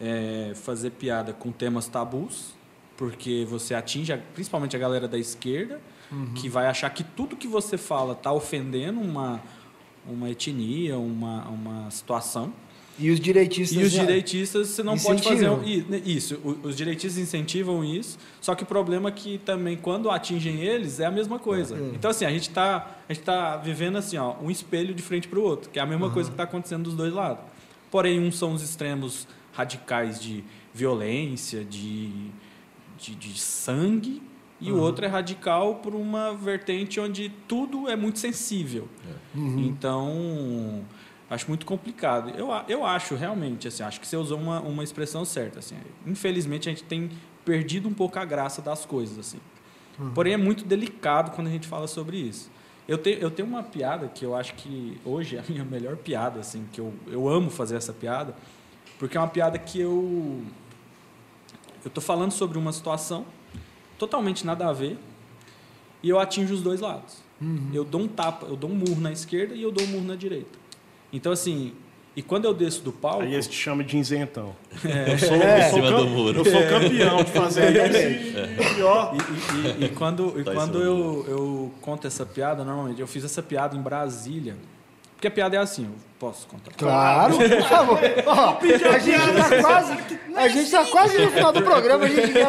é, 0.00 0.52
fazer 0.54 0.90
piada 0.90 1.32
com 1.32 1.50
temas 1.52 1.88
tabus, 1.88 2.54
porque 3.00 3.46
você 3.48 3.72
atinge 3.74 4.12
a- 4.12 4.18
principalmente 4.34 4.76
a 4.76 4.78
galera 4.78 5.08
da 5.08 5.16
esquerda, 5.16 5.80
que 6.34 6.50
vai 6.50 6.66
achar 6.66 6.90
que 6.90 7.02
tudo 7.02 7.34
que 7.34 7.48
você 7.48 7.78
fala 7.78 8.12
está 8.12 8.30
ofendendo 8.30 9.00
uma, 9.00 9.40
uma 10.06 10.28
etnia, 10.28 10.98
uma, 10.98 11.48
uma 11.48 11.90
situação. 11.90 12.52
E 12.98 13.10
os 13.10 13.18
direitistas... 13.18 13.80
E 13.80 13.82
os 13.82 13.90
já- 13.92 14.04
direitistas, 14.04 14.68
você 14.68 14.82
não 14.82 14.98
pode 14.98 15.22
fazer 15.22 15.46
Incentivam. 15.46 15.60
um- 15.60 15.64
i- 15.66 15.86
né, 15.88 16.02
isso. 16.04 16.38
Os 16.62 16.76
direitistas 16.76 17.16
incentivam 17.22 17.82
isso, 17.82 18.18
só 18.38 18.54
que 18.54 18.64
o 18.64 18.66
problema 18.66 19.08
é 19.08 19.12
que 19.12 19.38
também 19.38 19.78
quando 19.78 20.10
atingem 20.10 20.60
eles 20.60 21.00
é 21.00 21.06
a 21.06 21.10
mesma 21.10 21.38
coisa. 21.38 21.74
É. 21.76 21.92
Então 21.94 22.10
assim, 22.10 22.26
a 22.26 22.30
gente 22.30 22.48
está 22.50 22.80
tá 23.24 23.56
vivendo 23.56 23.96
assim, 23.96 24.18
ó, 24.18 24.34
um 24.42 24.50
espelho 24.50 24.92
de 24.92 25.02
frente 25.02 25.26
para 25.26 25.38
o 25.38 25.42
outro, 25.42 25.70
que 25.70 25.78
é 25.78 25.82
a 25.82 25.86
mesma 25.86 26.10
coisa 26.10 26.28
que 26.28 26.34
está 26.34 26.44
acontecendo 26.44 26.82
dos 26.82 26.94
dois 26.94 27.14
lados. 27.14 27.42
Porém, 27.90 28.20
uns 28.20 28.36
são 28.36 28.52
os 28.52 28.62
extremos 28.62 29.26
radicais 29.54 30.20
de 30.20 30.44
violência, 30.74 31.64
de, 31.64 32.10
de, 33.00 33.14
de 33.14 33.38
sangue, 33.38 34.22
e 34.60 34.70
o 34.70 34.78
outro 34.78 35.04
é 35.06 35.08
radical 35.08 35.76
por 35.76 35.94
uma 35.94 36.34
vertente 36.34 37.00
onde 37.00 37.30
tudo 37.48 37.88
é 37.88 37.96
muito 37.96 38.18
sensível. 38.18 38.88
Então, 39.58 40.84
acho 41.30 41.48
muito 41.48 41.64
complicado. 41.64 42.30
Eu, 42.36 42.48
eu 42.68 42.84
acho 42.84 43.14
realmente, 43.14 43.66
assim, 43.66 43.82
acho 43.82 43.98
que 43.98 44.06
você 44.06 44.18
usou 44.18 44.38
uma, 44.38 44.60
uma 44.60 44.84
expressão 44.84 45.24
certa. 45.24 45.60
Assim, 45.60 45.76
infelizmente, 46.06 46.68
a 46.68 46.72
gente 46.72 46.84
tem 46.84 47.10
perdido 47.42 47.88
um 47.88 47.94
pouco 47.94 48.18
a 48.18 48.24
graça 48.24 48.60
das 48.60 48.84
coisas. 48.84 49.18
assim. 49.18 49.38
Porém, 50.14 50.34
é 50.34 50.36
muito 50.36 50.64
delicado 50.64 51.30
quando 51.30 51.46
a 51.46 51.50
gente 51.50 51.66
fala 51.66 51.86
sobre 51.86 52.18
isso. 52.18 52.50
Eu, 52.86 52.98
te, 52.98 53.16
eu 53.20 53.30
tenho 53.30 53.48
uma 53.48 53.62
piada 53.62 54.08
que 54.08 54.24
eu 54.24 54.34
acho 54.34 54.54
que 54.54 55.00
hoje 55.04 55.36
é 55.36 55.40
a 55.40 55.44
minha 55.48 55.64
melhor 55.64 55.96
piada, 55.96 56.40
assim, 56.40 56.66
que 56.72 56.80
eu, 56.80 56.92
eu 57.06 57.28
amo 57.28 57.48
fazer 57.48 57.76
essa 57.76 57.92
piada, 57.92 58.34
porque 58.98 59.16
é 59.16 59.20
uma 59.20 59.28
piada 59.28 59.58
que 59.58 59.80
eu 59.80 60.42
eu 61.84 61.88
estou 61.88 62.02
falando 62.02 62.32
sobre 62.32 62.58
uma 62.58 62.72
situação 62.72 63.24
totalmente 63.98 64.44
nada 64.46 64.68
a 64.68 64.72
ver 64.72 64.98
e 66.02 66.08
eu 66.08 66.18
atinjo 66.18 66.54
os 66.54 66.62
dois 66.62 66.80
lados. 66.80 67.18
Eu 67.72 67.84
dou 67.84 68.02
um 68.02 68.08
tapa, 68.08 68.46
eu 68.46 68.56
dou 68.56 68.68
um 68.70 68.74
murro 68.74 69.00
na 69.00 69.10
esquerda 69.12 69.54
e 69.54 69.62
eu 69.62 69.72
dou 69.72 69.82
um 69.84 69.88
murro 69.88 70.04
na 70.04 70.14
direita. 70.14 70.58
Então, 71.10 71.32
assim, 71.32 71.72
e 72.14 72.20
quando 72.22 72.44
eu 72.44 72.52
desço 72.52 72.82
do 72.82 72.92
palco. 72.92 73.22
Aí 73.22 73.34
esse 73.34 73.48
te 73.48 73.56
chama 73.56 73.82
de 73.82 73.96
isentão. 73.96 74.54
É. 74.84 75.12
Eu 75.14 75.18
sou, 75.18 75.36
É. 75.36 75.58
eu 75.66 75.70
sou 75.70 75.78
cima 75.82 75.90
do 75.98 76.06
muro. 76.06 76.38
Eu 76.40 76.44
sou 76.44 76.60
campeão 76.68 77.16
de 77.24 77.30
fazer 77.30 77.70
isso 77.90 78.38
e 78.70 78.74
pior. 78.74 79.14
E, 79.14 79.82
e- 79.82 79.84
e 79.86 79.88
quando, 79.88 80.38
e 80.38 80.44
Tá 80.44 80.52
quando 80.52 80.82
eu, 80.82 81.24
eu 81.28 81.72
conto 81.80 82.06
essa 82.06 82.26
piada, 82.26 82.62
normalmente, 82.62 83.00
eu 83.00 83.06
fiz 83.06 83.24
essa 83.24 83.42
piada 83.42 83.74
em 83.74 83.80
Brasília. 83.80 84.54
Porque 85.20 85.28
a 85.28 85.30
piada 85.30 85.54
é 85.54 85.58
assim, 85.58 85.84
eu 85.84 85.90
posso 86.18 86.46
contar. 86.46 86.72
Claro, 86.78 87.36
por 87.36 87.62
favor. 87.68 87.98
Ó, 88.26 88.56
a 88.56 88.98
gente 88.98 89.20
está 89.20 89.60
quase, 89.60 89.92
a 90.34 90.48
gente 90.48 90.70
tá 90.70 90.84
quase 90.86 91.18
no 91.18 91.30
final 91.30 91.52
do 91.52 91.60
programa. 91.62 92.06
A 92.06 92.08
gente 92.08 92.32
já- 92.32 92.48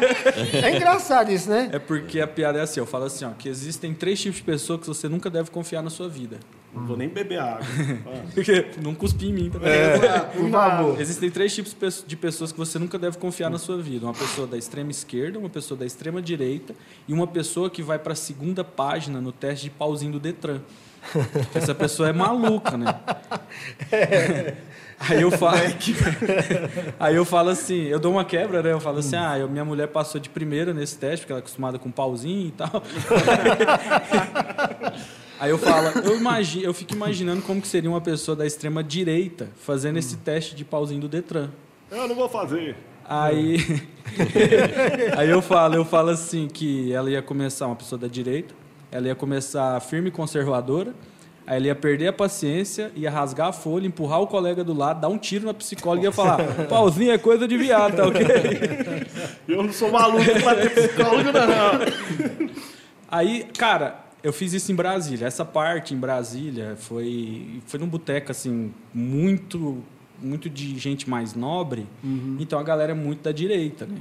É 0.69 0.77
engraçado 0.77 1.29
isso, 1.33 1.49
né? 1.49 1.69
É 1.73 1.79
porque 1.79 2.21
a 2.21 2.27
piada 2.27 2.59
é 2.59 2.61
assim, 2.61 2.79
eu 2.79 2.85
falo 2.85 3.03
assim, 3.03 3.25
ó, 3.25 3.31
que 3.31 3.49
existem 3.49 3.93
três 3.93 4.21
tipos 4.21 4.37
de 4.37 4.43
pessoas 4.43 4.79
que 4.79 4.87
você 4.87 5.09
nunca 5.09 5.29
deve 5.29 5.51
confiar 5.51 5.81
na 5.83 5.89
sua 5.89 6.07
vida. 6.07 6.39
Não 6.73 6.85
vou 6.87 6.95
nem 6.95 7.09
beber 7.09 7.39
água. 7.41 7.59
Porque 8.33 8.67
não 8.81 8.95
cuspi 8.95 9.25
em 9.27 9.33
mim 9.33 9.49
também. 9.49 9.69
Por 10.33 10.49
favor. 10.49 11.01
Existem 11.01 11.29
três 11.29 11.53
tipos 11.53 12.05
de 12.07 12.15
pessoas 12.15 12.53
que 12.53 12.57
você 12.57 12.79
nunca 12.79 12.97
deve 12.97 13.17
confiar 13.17 13.49
na 13.49 13.57
sua 13.57 13.77
vida. 13.77 14.05
Uma 14.05 14.13
pessoa 14.13 14.47
da 14.47 14.57
extrema 14.57 14.91
esquerda, 14.91 15.37
uma 15.37 15.49
pessoa 15.49 15.77
da 15.77 15.85
extrema 15.85 16.21
direita 16.21 16.73
e 17.05 17.11
uma 17.11 17.27
pessoa 17.27 17.69
que 17.69 17.83
vai 17.83 17.99
para 17.99 18.13
a 18.13 18.15
segunda 18.15 18.63
página 18.63 19.19
no 19.19 19.33
teste 19.33 19.65
de 19.65 19.71
pauzinho 19.71 20.13
do 20.13 20.19
Detran. 20.21 20.61
Essa 21.53 21.73
pessoa 21.75 22.09
é 22.09 22.13
maluca, 22.13 22.77
né? 22.77 22.95
Aí 25.09 25.19
eu 25.19 25.31
falo, 25.31 25.57
aí 26.99 27.15
eu 27.15 27.25
falo 27.25 27.49
assim, 27.49 27.85
eu 27.87 27.99
dou 27.99 28.11
uma 28.11 28.23
quebra, 28.23 28.61
né? 28.61 28.71
Eu 28.71 28.79
falo 28.79 28.99
assim, 28.99 29.15
ah, 29.15 29.35
eu- 29.39 29.49
minha 29.49 29.65
mulher 29.65 29.87
passou 29.87 30.21
de 30.21 30.29
primeira 30.29 30.75
nesse 30.75 30.95
teste, 30.95 31.21
porque 31.23 31.31
ela 31.33 31.39
é 31.39 31.41
acostumada 31.41 31.79
com 31.79 31.89
pauzinho 31.89 32.49
e 32.49 32.51
tal. 32.51 32.69
Aí 35.39 35.49
eu 35.49 35.57
falo, 35.57 35.87
eu, 36.05 36.15
imagino, 36.17 36.65
eu 36.65 36.73
fico 36.73 36.93
imaginando 36.93 37.41
como 37.41 37.59
que 37.59 37.67
seria 37.67 37.89
uma 37.89 37.99
pessoa 37.99 38.35
da 38.35 38.45
extrema 38.45 38.83
direita 38.83 39.49
fazendo 39.59 39.97
esse 39.97 40.17
teste 40.17 40.53
de 40.55 40.63
pauzinho 40.63 41.01
do 41.01 41.07
Detran. 41.09 41.49
Eu 41.89 42.07
não 42.07 42.13
vou 42.15 42.29
fazer. 42.29 42.75
Aí, 43.03 43.57
aí 45.17 45.29
eu 45.31 45.41
falo, 45.41 45.73
eu 45.73 45.83
falo 45.83 46.11
assim 46.11 46.47
que 46.47 46.93
ela 46.93 47.09
ia 47.09 47.23
começar 47.23 47.65
uma 47.65 47.75
pessoa 47.75 47.97
da 47.99 48.07
direita, 48.07 48.53
ela 48.91 49.07
ia 49.07 49.15
começar 49.15 49.79
firme 49.79 50.09
e 50.09 50.11
conservadora, 50.11 50.93
aí 51.47 51.57
ela 51.57 51.67
ia 51.67 51.75
perder 51.75 52.07
a 52.07 52.13
paciência, 52.13 52.91
ia 52.95 53.09
rasgar 53.09 53.47
a 53.47 53.53
folha, 53.53 53.87
empurrar 53.87 54.21
o 54.21 54.27
colega 54.27 54.63
do 54.63 54.73
lado, 54.73 55.01
dar 55.01 55.07
um 55.07 55.17
tiro 55.17 55.45
na 55.45 55.53
psicóloga 55.53 56.01
e 56.01 56.05
ia 56.05 56.11
falar: 56.11 56.39
"Pauzinho 56.67 57.11
é 57.11 57.17
coisa 57.17 57.47
de 57.47 57.57
viado, 57.57 57.95
tá 57.95 58.05
OK?" 58.07 58.21
Eu 59.47 59.63
não 59.63 59.73
sou 59.73 59.91
maluco 59.91 60.23
pra 60.41 60.55
ter 60.55 60.69
psicólogo, 60.69 61.31
não. 61.31 62.49
Aí, 63.09 63.45
cara, 63.57 64.05
eu 64.23 64.31
fiz 64.31 64.53
isso 64.53 64.71
em 64.71 64.75
Brasília. 64.75 65.27
Essa 65.27 65.43
parte 65.43 65.93
em 65.93 65.97
Brasília 65.97 66.75
foi 66.77 67.61
foi 67.65 67.79
num 67.79 67.87
boteco 67.87 68.31
assim 68.31 68.73
muito 68.93 69.83
muito 70.21 70.49
de 70.49 70.77
gente 70.77 71.09
mais 71.09 71.33
nobre. 71.33 71.87
Então 72.39 72.59
a 72.59 72.63
galera 72.63 72.91
é 72.91 72.95
muito 72.95 73.23
da 73.23 73.31
direita, 73.31 73.85
né? 73.85 73.97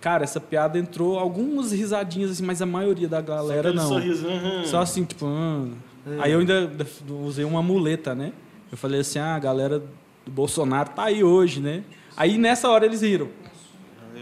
Cara, 0.00 0.24
essa 0.24 0.40
piada 0.40 0.78
entrou 0.78 1.18
algumas 1.18 1.72
risadinhas 1.72 2.32
assim, 2.32 2.44
mas 2.44 2.60
a 2.62 2.66
maioria 2.66 3.08
da 3.08 3.20
galera 3.20 3.70
Aquele 3.70 3.76
não. 3.76 3.88
sorriso, 3.88 4.26
aham. 4.28 4.64
Só 4.64 4.80
assim, 4.80 5.04
tipo, 5.04 5.26
ah. 5.26 5.66
aí 6.20 6.32
eu 6.32 6.40
ainda 6.40 6.70
usei 7.24 7.44
uma 7.44 7.62
muleta, 7.62 8.14
né? 8.14 8.32
Eu 8.70 8.76
falei 8.76 9.00
assim: 9.00 9.18
"Ah, 9.18 9.34
a 9.34 9.38
galera 9.38 9.78
do 9.78 10.30
Bolsonaro 10.30 10.90
tá 10.90 11.04
aí 11.04 11.24
hoje, 11.24 11.60
né?" 11.60 11.82
Aí 12.16 12.38
nessa 12.38 12.68
hora 12.68 12.86
eles 12.86 13.02
riram. 13.02 13.28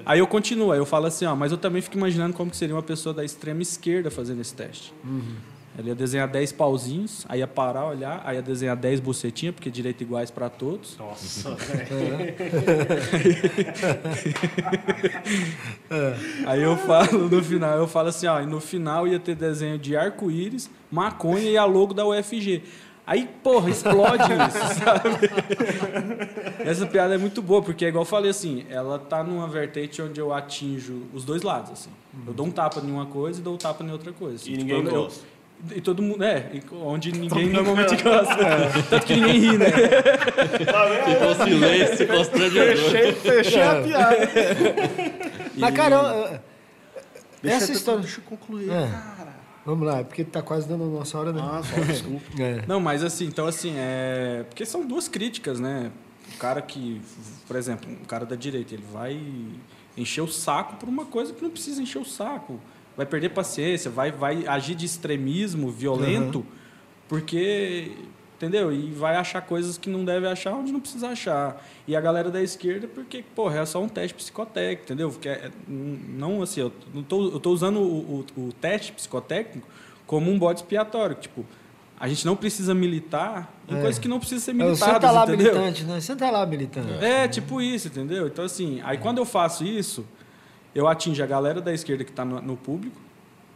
Aí 0.06 0.18
eu 0.18 0.26
continuo, 0.26 0.72
aí 0.72 0.78
eu 0.78 0.84
falo 0.84 1.06
assim, 1.06 1.24
ó, 1.24 1.34
mas 1.34 1.52
eu 1.52 1.56
também 1.56 1.80
fico 1.80 1.96
imaginando 1.96 2.34
como 2.34 2.50
que 2.50 2.56
seria 2.56 2.74
uma 2.74 2.82
pessoa 2.82 3.14
da 3.14 3.24
extrema 3.24 3.62
esquerda 3.62 4.10
fazendo 4.10 4.40
esse 4.40 4.52
teste. 4.54 4.92
Ela 5.76 5.88
ia 5.88 5.94
desenhar 5.94 6.28
10 6.28 6.52
pauzinhos, 6.52 7.26
aí 7.28 7.40
ia 7.40 7.48
parar, 7.48 7.86
olhar, 7.86 8.22
aí 8.24 8.36
ia 8.36 8.42
desenhar 8.42 8.76
10 8.76 9.00
bucetinhas, 9.00 9.54
porque 9.56 9.68
direito 9.70 10.02
iguais 10.02 10.30
para 10.30 10.48
todos. 10.48 10.96
Nossa, 10.98 11.50
velho. 11.56 12.34
Aí 16.46 16.62
eu 16.62 16.76
falo 16.76 17.28
no 17.28 17.42
final, 17.42 17.76
eu 17.78 17.86
falo 17.88 18.08
assim, 18.08 18.26
ó, 18.26 18.40
e 18.40 18.46
no 18.46 18.60
final 18.60 19.06
ia 19.08 19.18
ter 19.18 19.34
desenho 19.34 19.78
de 19.78 19.96
arco-íris, 19.96 20.70
maconha 20.90 21.50
e 21.50 21.56
a 21.56 21.64
logo 21.64 21.92
da 21.94 22.06
UFG. 22.06 22.62
Aí, 23.06 23.28
porra, 23.42 23.68
explode 23.68 24.22
isso, 24.48 24.80
sabe? 24.82 25.28
Essa 26.60 26.86
piada 26.86 27.14
é 27.14 27.18
muito 27.18 27.42
boa, 27.42 27.60
porque 27.62 27.84
é 27.84 27.88
igual 27.88 28.02
eu 28.02 28.06
falei 28.08 28.30
assim, 28.30 28.64
ela 28.70 28.98
tá 28.98 29.22
numa 29.22 29.46
vertente 29.46 30.00
onde 30.00 30.18
eu 30.18 30.32
atinjo 30.32 31.02
os 31.12 31.22
dois 31.22 31.42
lados, 31.42 31.70
assim. 31.72 31.90
Eu 32.26 32.32
dou 32.32 32.46
um 32.46 32.50
tapa 32.50 32.80
em 32.80 32.90
uma 32.90 33.04
coisa 33.06 33.40
e 33.40 33.42
dou 33.42 33.54
um 33.54 33.58
tapa 33.58 33.84
em 33.84 33.90
outra 33.90 34.10
coisa. 34.12 34.36
assim. 34.36 34.52
E 34.52 34.56
Tipo, 34.56 34.72
ninguém 34.74 34.84
eu- 34.94 35.00
eu-. 35.02 35.10
E 35.74 35.80
todo 35.80 36.02
mundo, 36.02 36.22
é, 36.24 36.50
e 36.54 36.62
onde 36.74 37.12
ninguém 37.12 37.48
normalmente 37.50 37.96
gosta. 38.02 38.36
Tanto 38.90 39.06
que 39.06 39.14
ninguém 39.14 39.38
ri, 39.38 39.58
né? 39.58 39.66
Ficou 39.70 41.30
um 41.30 41.44
silêncio 41.46 42.06
constrangedor. 42.08 42.76
Fechei, 42.76 43.12
fechei 43.12 43.62
a 43.62 43.82
piada. 43.82 44.16
Mas, 45.56 45.74
cara, 45.74 45.94
eu- 47.42 47.50
essa 47.50 47.72
história. 47.72 48.00
Deixa 48.02 48.18
eu 48.20 48.24
concluir, 48.24 48.70
É. 48.70 48.88
cara. 48.90 49.34
Vamos 49.66 49.86
lá, 49.86 50.04
porque 50.04 50.24
tá 50.24 50.42
quase 50.42 50.68
dando 50.68 50.84
a 50.84 50.86
nossa 50.88 51.18
hora, 51.18 51.32
né? 51.32 51.40
Ah, 51.42 51.62
só 51.62 51.80
desculpa. 51.80 52.24
É. 52.38 52.62
Não, 52.66 52.80
mas 52.80 53.02
assim, 53.02 53.24
então 53.26 53.46
assim, 53.46 53.74
é. 53.78 54.44
Porque 54.48 54.66
são 54.66 54.86
duas 54.86 55.08
críticas, 55.08 55.58
né? 55.58 55.90
O 56.34 56.38
cara 56.38 56.60
que, 56.60 57.00
por 57.46 57.56
exemplo, 57.56 57.90
um 57.90 58.04
cara 58.04 58.26
da 58.26 58.36
direita, 58.36 58.74
ele 58.74 58.84
vai 58.92 59.18
encher 59.96 60.20
o 60.20 60.28
saco 60.28 60.76
por 60.76 60.88
uma 60.88 61.06
coisa 61.06 61.32
que 61.32 61.42
não 61.42 61.50
precisa 61.50 61.80
encher 61.80 61.98
o 61.98 62.04
saco. 62.04 62.60
Vai 62.96 63.04
perder 63.06 63.30
paciência, 63.30 63.90
vai, 63.90 64.12
vai 64.12 64.46
agir 64.46 64.74
de 64.74 64.86
extremismo 64.86 65.70
violento, 65.70 66.44
porque. 67.08 67.92
Entendeu? 68.36 68.72
E 68.72 68.90
vai 68.90 69.14
achar 69.16 69.40
coisas 69.40 69.78
que 69.78 69.88
não 69.88 70.04
deve 70.04 70.26
achar 70.26 70.52
onde 70.54 70.70
não 70.72 70.80
precisa 70.80 71.08
achar. 71.08 71.64
E 71.86 71.94
a 71.96 72.00
galera 72.00 72.30
da 72.30 72.42
esquerda, 72.42 72.86
porque, 72.88 73.24
porra, 73.34 73.60
é 73.60 73.64
só 73.64 73.80
um 73.80 73.88
teste 73.88 74.12
psicotécnico, 74.14 74.82
entendeu? 74.82 75.08
Porque 75.08 75.28
é- 75.28 75.50
não 75.68 76.42
assim, 76.42 76.60
eu 76.60 76.72
não 76.92 77.02
tô, 77.02 77.30
eu 77.30 77.40
tô 77.40 77.50
usando 77.52 77.78
o, 77.80 78.26
o, 78.36 78.40
o 78.48 78.52
teste 78.52 78.92
psicotécnico 78.92 79.66
como 80.04 80.30
um 80.30 80.38
bode 80.38 80.58
expiatório. 80.60 81.14
Tipo, 81.14 81.46
a 81.98 82.08
gente 82.08 82.26
não 82.26 82.34
precisa 82.36 82.74
militar 82.74 83.54
em 83.68 83.76
É. 83.76 83.80
coisas 83.80 83.98
que 84.00 84.08
não 84.08 84.18
precisam 84.18 84.44
ser 84.44 84.50
É, 84.50 84.54
Você 84.54 84.62
militadas, 84.84 85.00
tá 85.00 85.10
lá 85.12 85.22
entendeu? 85.22 85.52
militante, 85.54 85.84
né? 85.84 86.00
Você 86.00 86.16
tá 86.16 86.30
lá 86.30 86.44
militante. 86.44 87.04
É, 87.04 87.28
tipo 87.28 87.62
isso, 87.62 87.86
entendeu? 87.86 88.26
Então, 88.26 88.44
assim, 88.44 88.80
aí 88.84 88.98
quando 88.98 89.18
eu 89.18 89.24
faço 89.24 89.64
isso, 89.64 90.04
eu 90.74 90.86
atingo 90.88 91.22
a 91.22 91.26
galera 91.26 91.60
da 91.60 91.72
esquerda 91.72 92.04
que 92.04 92.10
está 92.10 92.24
no, 92.24 92.40
no 92.42 92.56
público. 92.56 93.00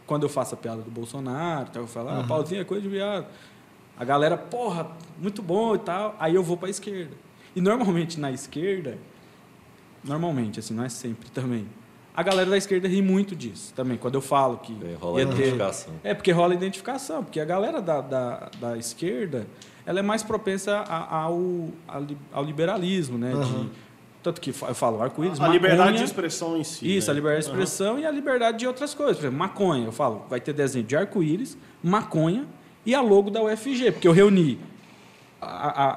Quando 0.07 0.23
eu 0.23 0.29
faço 0.29 0.55
a 0.55 0.57
piada 0.57 0.81
do 0.81 0.89
Bolsonaro, 0.89 1.67
então 1.69 1.83
eu 1.83 1.87
falo, 1.87 2.09
ah, 2.09 2.23
Paulinho 2.27 2.61
é 2.61 2.63
coisa 2.63 2.81
de 2.81 2.89
viado. 2.89 3.27
A 3.97 4.03
galera, 4.05 4.37
porra, 4.37 4.87
muito 5.19 5.41
bom 5.41 5.75
e 5.75 5.79
tal. 5.79 6.15
Aí 6.19 6.33
eu 6.33 6.41
vou 6.43 6.57
para 6.57 6.67
a 6.67 6.71
esquerda. 6.71 7.15
E 7.55 7.61
normalmente 7.61 8.19
na 8.19 8.31
esquerda, 8.31 8.97
normalmente, 10.03 10.59
assim, 10.59 10.73
não 10.73 10.83
é 10.83 10.89
sempre 10.89 11.29
também. 11.29 11.67
A 12.15 12.23
galera 12.23 12.49
da 12.49 12.57
esquerda 12.57 12.87
ri 12.87 13.01
muito 13.01 13.35
disso 13.35 13.71
também, 13.75 13.97
quando 13.97 14.15
eu 14.15 14.21
falo 14.21 14.57
que. 14.57 14.75
É, 14.83 14.95
rola 14.99 15.19
a 15.19 15.21
ia 15.21 15.27
ter- 15.27 15.33
identificação. 15.35 15.93
é, 16.03 16.13
porque 16.13 16.31
rola 16.31 16.53
a 16.53 16.55
identificação, 16.55 17.23
porque 17.23 17.39
a 17.39 17.45
galera 17.45 17.81
da, 17.81 18.01
da, 18.01 18.49
da 18.59 18.77
esquerda 18.77 19.45
ela 19.85 19.99
é 19.99 20.01
mais 20.01 20.21
propensa 20.23 20.77
a- 20.79 21.15
ao, 21.23 21.69
ao 21.87 22.03
ao 22.33 22.43
liberalismo, 22.43 23.17
né? 23.17 23.31
De- 23.31 23.69
tanto 24.21 24.41
que 24.41 24.49
eu 24.49 24.75
falo 24.75 25.01
arco-íris, 25.01 25.39
A 25.39 25.47
liberdade 25.47 25.79
maconha, 25.79 25.97
de 25.97 26.03
expressão 26.03 26.57
em 26.57 26.63
si. 26.63 26.97
Isso, 26.97 27.07
né? 27.07 27.11
a 27.11 27.15
liberdade 27.15 27.45
de 27.45 27.51
expressão 27.51 27.99
e 27.99 28.05
a 28.05 28.11
liberdade 28.11 28.57
de 28.59 28.67
outras 28.67 28.93
coisas. 28.93 29.15
Por 29.17 29.21
exemplo, 29.23 29.37
maconha, 29.39 29.85
eu 29.85 29.91
falo, 29.91 30.25
vai 30.29 30.39
ter 30.41 30.53
desenho 30.53 30.85
de 30.85 30.95
arco-íris, 30.95 31.57
maconha 31.83 32.45
e 32.85 32.93
a 32.93 33.01
logo 33.01 33.29
da 33.29 33.41
UFG, 33.41 33.91
porque 33.93 34.07
eu 34.07 34.11
reuni 34.11 34.59
a, 35.41 35.45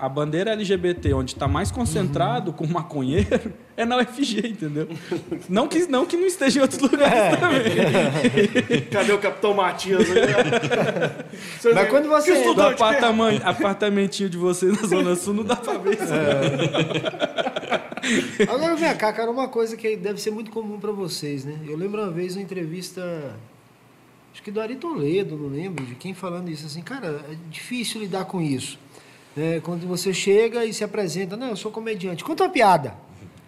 a- 0.04 0.06
a 0.06 0.08
bandeira 0.08 0.52
LGBT, 0.52 1.12
onde 1.14 1.32
está 1.32 1.48
mais 1.48 1.72
concentrado 1.72 2.52
com 2.52 2.64
maconheiro, 2.64 3.52
é 3.76 3.84
na 3.84 3.96
UFG, 3.96 4.46
entendeu? 4.46 4.88
Não 5.48 5.66
que 5.66 5.84
não, 5.88 6.06
que 6.06 6.16
não 6.16 6.26
esteja 6.26 6.60
em 6.60 6.62
outros 6.62 6.78
lugares 6.88 7.40
também. 7.40 8.80
Cadê 8.92 9.12
o 9.12 9.18
Capitão 9.18 9.52
Matias 9.52 10.06
Mas 11.74 11.88
quando 11.88 12.08
você 12.08 12.30
que 12.30 12.38
Do 12.38 12.40
estudante 12.50 12.76
que- 12.76 12.82
apartamen- 12.84 13.40
apartamentinho 13.42 14.30
de 14.30 14.36
vocês 14.36 14.80
na 14.80 14.86
Zona 14.86 15.16
Sul 15.16 15.34
não 15.34 15.42
dá 15.44 15.56
pra 15.56 15.72
ver 15.78 15.94
isso. 15.94 16.12
Agora 18.48 18.76
vem 18.76 18.94
cá, 18.96 19.12
cara, 19.12 19.30
uma 19.30 19.48
coisa 19.48 19.76
que 19.76 19.96
deve 19.96 20.20
ser 20.20 20.30
muito 20.30 20.50
comum 20.50 20.78
para 20.78 20.92
vocês, 20.92 21.44
né? 21.44 21.58
Eu 21.66 21.76
lembro 21.76 22.00
uma 22.02 22.10
vez 22.10 22.34
uma 22.36 22.42
entrevista, 22.42 23.36
acho 24.32 24.42
que 24.42 24.50
do 24.50 24.60
Ari 24.60 24.76
Toledo, 24.76 25.36
não 25.36 25.48
lembro, 25.48 25.84
de 25.84 25.94
quem 25.94 26.14
falando 26.14 26.48
isso, 26.50 26.66
assim, 26.66 26.82
cara, 26.82 27.24
é 27.30 27.34
difícil 27.50 28.00
lidar 28.00 28.24
com 28.24 28.40
isso. 28.40 28.78
né? 29.36 29.60
quando 29.60 29.86
você 29.86 30.12
chega 30.12 30.64
e 30.64 30.72
se 30.74 30.84
apresenta, 30.84 31.36
não, 31.36 31.48
eu 31.50 31.56
sou 31.56 31.70
comediante, 31.70 32.24
conta 32.24 32.44
uma 32.44 32.50
piada. 32.50 32.94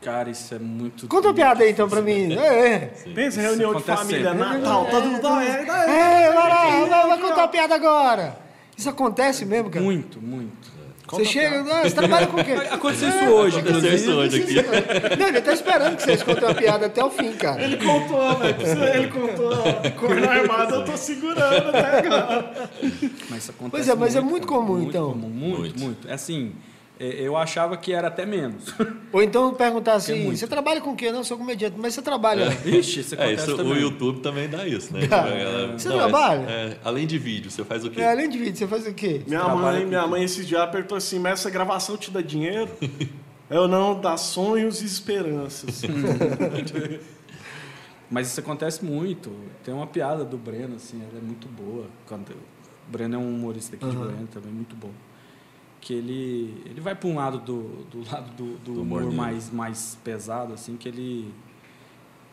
Cara, 0.01 0.29
isso 0.31 0.55
é 0.55 0.59
muito. 0.59 1.09
Conta 1.09 1.29
uma 1.29 1.35
piada 1.35 1.65
aí 1.65 1.71
então 1.71 1.89
pra 1.89 2.03
mim. 2.03 2.35
É, 2.35 2.67
é. 2.75 2.79
Pensa 3.15 3.41
em 3.41 3.43
reunião 3.43 3.75
de 3.75 3.83
família, 3.83 4.33
sempre. 4.33 4.39
Natal, 4.39 4.87
todo 4.91 5.07
mundo. 5.07 5.27
"Ah, 5.27 5.43
é, 5.43 5.67
ah, 5.67 5.85
é". 5.91 6.25
É, 6.27 6.33
vai 6.33 6.49
lá, 6.49 6.87
vai, 6.87 7.09
vai 7.09 7.21
contar 7.21 7.37
uma 7.41 7.49
piada 7.49 7.75
agora. 7.75 8.39
Isso 8.77 8.91
acontece 8.91 9.47
mesmo, 9.47 9.71
cara? 9.71 9.83
Muito, 9.83 10.21
muito. 10.21 10.74
Você 11.15 11.25
chega, 11.25 11.61
ah, 11.73 11.83
você 11.83 11.95
trabalha 11.95 12.27
com 12.27 12.41
o 12.41 12.45
quê? 12.45 12.53
Aconteceu 12.71 13.09
isso 13.09 13.25
hoje, 13.27 13.59
Aconteceu 13.61 13.95
isso 13.95 14.11
hoje 14.13 14.43
aqui. 14.43 14.55
Não, 15.19 15.29
ele 15.29 15.41
tá 15.41 15.53
esperando 15.53 15.97
que 15.97 16.03
vocês 16.03 16.23
contem 16.23 16.45
uma 16.45 16.55
piada 16.55 16.87
até 16.87 17.05
o 17.05 17.11
fim, 17.11 17.33
cara. 17.33 17.63
Ele 17.63 17.77
contou, 17.77 18.35
velho. 18.37 18.55
Precisa- 18.55 18.97
Ele 18.97 19.09
contou. 19.09 19.53
Corno 19.99 20.29
armado, 20.31 20.75
eu 20.75 20.85
tô 20.85 20.97
segurando 20.97 21.69
até 21.69 21.99
agora. 22.07 22.71
Mas 23.31 23.43
isso 23.43 23.51
acontece 23.51 23.71
Pois 23.71 23.89
é, 23.89 23.95
mas 23.95 24.17
é 24.17 24.21
muito 24.21 24.47
comum, 24.47 24.83
então. 24.83 25.13
comum, 25.13 25.29
muito, 25.29 25.59
Muito. 25.61 25.81
muito. 25.81 26.09
É 26.09 26.15
assim, 26.15 26.53
é, 26.53 26.74
eu 26.99 27.37
achava 27.37 27.77
que 27.77 27.93
era 27.93 28.09
até 28.09 28.25
menos. 28.25 28.73
Ou 29.13 29.23
então 29.23 29.53
perguntar 29.55 29.95
assim, 29.95 30.25
muito. 30.25 30.39
você 30.39 30.47
trabalha 30.47 30.81
com 30.81 30.91
o 30.93 30.97
quê? 30.97 31.11
Não, 31.11 31.19
eu 31.21 31.25
sou 31.25 31.37
comediante, 31.37 31.77
mas 31.79 31.95
você 31.95 32.03
trabalha... 32.03 32.47
Ixi, 32.65 33.01
isso 33.01 33.15
É, 33.19 33.25
acontece 33.25 33.43
isso, 33.47 33.55
o 33.55 33.57
também. 33.57 33.81
YouTube 33.81 34.21
também 34.21 34.49
dá 34.49 34.67
isso, 34.67 34.93
né? 34.93 35.07
Galera- 35.09 35.79
Você 35.79 35.89
Não, 35.89 35.97
trabalha? 35.97 36.41
é- 36.49 36.53
é, 36.73 36.79
além 36.85 37.07
de 37.07 37.19
vídeo, 37.19 37.51
você 37.51 37.65
faz 37.65 37.85
o 37.85 37.91
quê? 37.91 38.01
É, 38.01 38.11
além 38.13 38.29
de 38.29 38.39
vídeo, 38.39 38.57
você 38.57 38.67
faz 38.67 38.87
o 38.87 38.95
quê? 38.95 39.23
Minha 39.27 39.49
mãe, 39.49 39.85
minha 39.87 40.07
mãe 40.07 40.23
esse 40.25 40.45
dia 40.45 40.63
apertou 40.63 40.97
assim, 40.97 41.19
mas 41.19 41.41
essa 41.41 41.51
gravação 41.51 41.97
te 41.97 42.11
dá 42.11 42.21
dinheiro? 42.21 42.69
Eu 43.51 43.67
não, 43.69 44.01
dá 44.01 44.17
sonhos 44.17 44.81
e 44.81 44.87
esperanças. 44.87 45.83
Mas 48.11 48.29
isso 48.29 48.41
acontece 48.41 48.85
muito. 48.85 49.31
Tem 49.65 49.73
uma 49.75 49.87
piada 49.87 50.25
do 50.25 50.37
Breno, 50.37 50.77
assim, 50.77 51.01
ela 51.11 51.19
é 51.19 51.25
muito 51.25 51.49
boa. 51.49 51.87
O 52.11 52.91
Breno 52.93 53.15
é 53.17 53.19
um 53.19 53.29
humorista 53.35 53.77
aqui 53.77 53.85
de 53.87 53.97
Aham. 53.97 54.05
Goiânia 54.07 54.29
também, 54.33 54.53
muito 54.53 54.77
bom. 54.77 54.91
Que 55.85 55.93
ele, 55.93 56.63
ele 56.65 56.81
vai 56.81 56.95
para 56.95 57.09
um 57.11 57.17
lado 57.17 57.39
do, 57.39 57.85
do 57.91 58.11
lado 58.11 58.31
do, 58.35 58.57
do 58.59 58.73
Do 58.73 58.81
humor 58.81 59.03
humor 59.03 59.13
mais, 59.15 59.51
mais 59.51 59.99
pesado, 60.03 60.55
assim, 60.55 60.77
que 60.79 60.89
ele. 60.89 61.31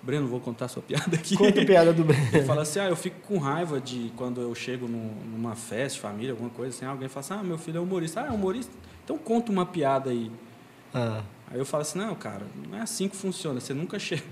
Breno, 0.02 0.26
vou 0.28 0.40
contar 0.40 0.70
sua 0.70 0.82
piada 0.88 1.16
aqui. 1.18 1.36
Conta 1.36 1.62
a 1.62 1.66
piada 1.66 1.92
do 1.92 2.02
Ele 2.02 2.14
Breno. 2.14 2.46
fala 2.48 2.62
assim, 2.62 2.80
ah, 2.80 2.88
eu 2.88 2.96
fico 2.96 3.20
com 3.28 3.38
raiva 3.38 3.80
de 3.82 4.12
quando 4.16 4.40
eu 4.40 4.56
chego 4.56 4.88
num- 4.88 5.14
numa 5.32 5.54
festa, 5.54 6.00
família, 6.00 6.32
alguma 6.32 6.50
coisa 6.50 6.76
assim, 6.76 6.86
alguém 6.86 7.10
fala 7.10 7.26
assim, 7.26 7.34
ah, 7.34 7.44
meu 7.44 7.58
filho 7.58 7.78
é 7.78 7.82
humorista. 7.82 8.22
Ah, 8.22 8.28
é 8.28 8.32
humorista? 8.32 8.72
Então 9.04 9.18
conta 9.18 9.52
uma 9.52 9.66
piada 9.66 10.10
aí. 10.10 10.32
Ah, 10.94 11.22
Aí 11.52 11.60
eu 11.60 11.66
falo 11.66 11.82
assim, 11.82 12.00
não, 12.00 12.16
cara, 12.16 12.48
não 12.70 12.78
é 12.78 12.82
assim 12.82 13.10
que 13.10 13.16
funciona. 13.18 13.60
Você 13.60 13.74
nunca 13.74 14.00
chega, 14.00 14.24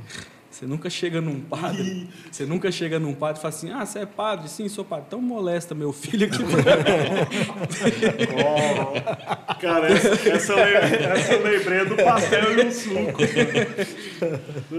você 0.50 0.66
nunca 0.66 0.90
chega 0.90 1.22
num 1.22 1.40
padre, 1.40 2.08
você 2.32 2.46
nunca 2.46 2.72
chega 2.72 3.00
num 3.00 3.14
padre 3.14 3.40
e 3.40 3.42
fala 3.42 3.54
assim, 3.54 3.72
ah, 3.72 3.86
você 3.86 4.00
é 4.00 4.06
padre? 4.06 4.50
Sim, 4.50 4.68
sou 4.68 4.84
padre. 4.84 5.06
Então 5.08 5.22
molesta 5.22 5.76
meu 5.76 5.92
filho 5.94 6.28
aqui. 6.28 6.40
Oh, 8.42 9.56
cara, 9.60 9.92
essa, 9.92 10.30
essa, 10.30 10.54
eu 10.54 10.58
lembrei, 10.82 11.06
essa 11.08 11.34
eu 11.34 11.44
lembrei 11.44 11.86
do 11.86 11.96
pastel 11.96 12.58
e 12.60 12.66
um 12.66 12.72
suco. 12.72 13.20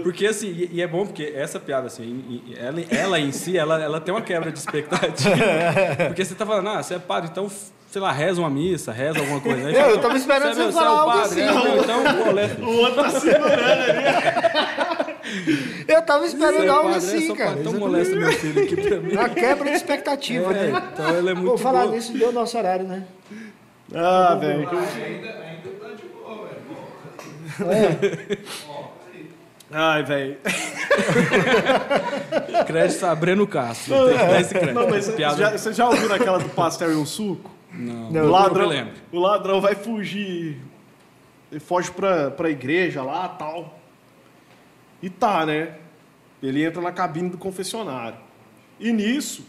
Porque 0.03 0.25
assim, 0.27 0.47
e, 0.47 0.69
e 0.73 0.81
é 0.81 0.87
bom 0.87 1.05
porque 1.05 1.31
essa 1.35 1.59
piada, 1.59 1.87
assim, 1.87 2.41
ela, 2.57 2.81
ela 2.89 3.19
em 3.19 3.31
si, 3.31 3.57
ela, 3.57 3.81
ela 3.81 3.99
tem 4.01 4.13
uma 4.13 4.21
quebra 4.21 4.51
de 4.51 4.59
expectativa. 4.59 5.35
Porque 6.07 6.23
você 6.25 6.35
tá 6.35 6.45
falando, 6.45 6.69
ah, 6.69 6.81
você 6.83 6.95
é 6.95 6.99
padre, 6.99 7.29
então, 7.31 7.49
sei 7.89 8.01
lá, 8.01 8.11
reza 8.11 8.39
uma 8.41 8.49
missa, 8.49 8.91
reza 8.91 9.19
alguma 9.19 9.39
coisa. 9.39 9.67
Aí 9.67 9.73
Eu, 9.75 9.81
fala, 9.81 9.91
eu 9.93 10.01
tava 10.01 10.17
esperando 10.17 10.53
"Você 10.53 10.61
é 10.61 10.65
você 10.65 10.71
falar 10.71 10.87
é 10.87 10.91
o 10.91 10.97
algo 10.97 11.21
padre, 11.21 11.41
assim. 11.43 11.59
é, 11.59 11.63
não, 11.63 11.77
então 11.77 12.25
molesta. 12.25 12.61
O 12.61 12.77
outro 12.77 13.03
tá 13.03 13.09
segurando 13.11 13.61
ali. 13.61 14.90
Eu 15.87 16.01
tava 16.03 16.25
esperando 16.25 16.57
Você 16.61 16.65
é 16.65 16.69
algo 16.69 16.89
é, 16.91 16.95
assim, 16.95 17.35
cara. 17.35 17.59
é 17.59 17.63
molesta 17.77 18.15
meu 18.15 18.31
filho 18.31 18.63
aqui 18.63 18.75
pra 18.75 18.99
mim. 18.99 19.11
Uma 19.13 19.29
quebra 19.29 19.69
de 19.69 19.75
expectativa, 19.77 20.51
É, 20.53 20.71
né? 20.71 20.83
então 20.93 21.05
ela 21.07 21.31
é 21.31 21.33
muito 21.33 21.47
Vou 21.47 21.57
falar 21.57 21.83
boa. 21.83 21.95
nisso, 21.95 22.13
deu 22.17 22.31
nosso 22.31 22.57
horário, 22.57 22.85
né? 22.87 23.03
Ah, 23.93 24.35
velho. 24.35 24.69
Ai, 29.73 30.03
velho. 30.03 30.37
Crédito 32.67 33.05
a 33.05 33.15
Breno 33.15 33.47
Castro. 33.47 33.95
Tem 34.07 34.17
que 34.17 34.25
dar 34.25 34.41
esse 34.41 34.49
crédito. 34.53 34.73
Não, 34.73 34.89
mas 34.89 35.09
Piada- 35.09 35.37
já, 35.37 35.51
você 35.57 35.71
já 35.73 35.87
ouviu 35.87 36.13
aquela 36.13 36.39
do 36.39 36.49
pastel 36.49 36.91
e 36.91 36.95
um 36.95 37.05
suco? 37.05 37.49
Não, 37.73 38.11
Não, 38.11 38.21
o, 38.21 38.25
eu 38.25 38.29
ladrão, 38.31 38.63
não 38.63 38.69
lembro. 38.69 38.93
o 39.13 39.19
ladrão 39.19 39.61
vai 39.61 39.75
fugir. 39.75 40.57
Ele 41.49 41.59
foge 41.61 41.89
pra, 41.91 42.29
pra 42.31 42.49
igreja 42.49 43.01
lá 43.01 43.29
tal. 43.29 43.79
E 45.01 45.09
tá, 45.09 45.45
né? 45.45 45.77
Ele 46.41 46.63
entra 46.63 46.81
na 46.81 46.91
cabine 46.91 47.29
do 47.29 47.37
confessionário. 47.37 48.17
E 48.79 48.91
nisso, 48.91 49.45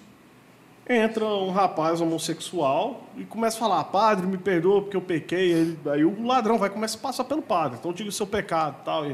entra 0.89 1.25
um 1.25 1.51
rapaz 1.51 2.01
homossexual 2.01 3.07
e 3.17 3.25
começa 3.25 3.57
a 3.57 3.61
falar: 3.61 3.85
Padre, 3.85 4.27
me 4.27 4.39
perdoa 4.39 4.83
porque 4.83 4.97
eu 4.97 5.01
pequei. 5.03 5.53
Ele- 5.53 5.79
aí 5.91 6.05
o 6.05 6.25
ladrão 6.27 6.59
vai 6.59 6.71
começar 6.71 6.99
a 6.99 7.03
passar 7.03 7.25
pelo 7.25 7.43
padre. 7.43 7.79
Então 7.79 7.93
diga 7.93 8.09
o 8.09 8.13
seu 8.13 8.27
pecado 8.27 8.77
tal. 8.85 9.05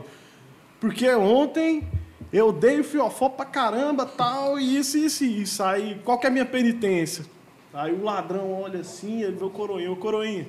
Porque 0.81 1.09
ontem 1.15 1.87
eu 2.33 2.53
dei 2.53 2.81
o 2.81 2.85
fiofó 2.85 3.29
pra 3.29 3.45
caramba 3.45 4.05
tal, 4.07 4.59
e 4.59 4.79
isso, 4.79 4.99
isso, 4.99 5.25
isso. 5.25 5.63
Aí, 5.63 6.01
qual 6.05 6.19
que 6.19 6.27
é 6.27 6.31
a 6.31 6.33
minha 6.33 6.47
penitência? 6.47 7.25
Aí 7.73 7.93
o 7.93 8.03
ladrão 8.03 8.53
olha 8.63 8.81
assim, 8.81 9.23
ele 9.23 9.37
vê 9.37 9.45
o 9.45 9.51
coroinha, 9.51 9.91
o 9.93 9.97
coroinha. 9.97 10.47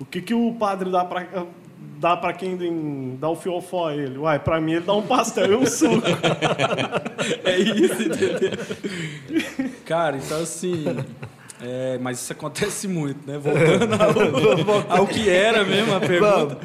O 0.00 0.04
que, 0.04 0.20
que 0.22 0.34
o 0.34 0.54
padre 0.54 0.90
dá 0.90 1.04
pra, 1.04 1.26
dá 1.98 2.16
pra 2.16 2.32
quem 2.32 3.16
dá 3.20 3.28
o 3.28 3.36
fiofó 3.36 3.88
a 3.88 3.94
ele? 3.96 4.18
Uai, 4.18 4.38
pra 4.38 4.60
mim 4.60 4.72
ele 4.72 4.84
dá 4.84 4.94
um 4.94 5.02
pastel 5.02 5.52
e 5.52 5.56
um 5.56 5.66
suco. 5.66 6.02
É 7.44 7.58
isso, 7.58 8.02
entendeu? 8.02 8.52
Cara, 9.84 10.16
então 10.16 10.40
assim. 10.40 10.84
é, 11.60 11.98
mas 12.00 12.20
isso 12.20 12.32
acontece 12.32 12.86
muito, 12.86 13.28
né? 13.28 13.36
Voltando 13.38 13.94
ao, 14.90 14.98
ao 15.00 15.06
que 15.06 15.28
era 15.28 15.64
mesmo 15.64 15.94
a 15.94 16.00
pergunta. 16.00 16.58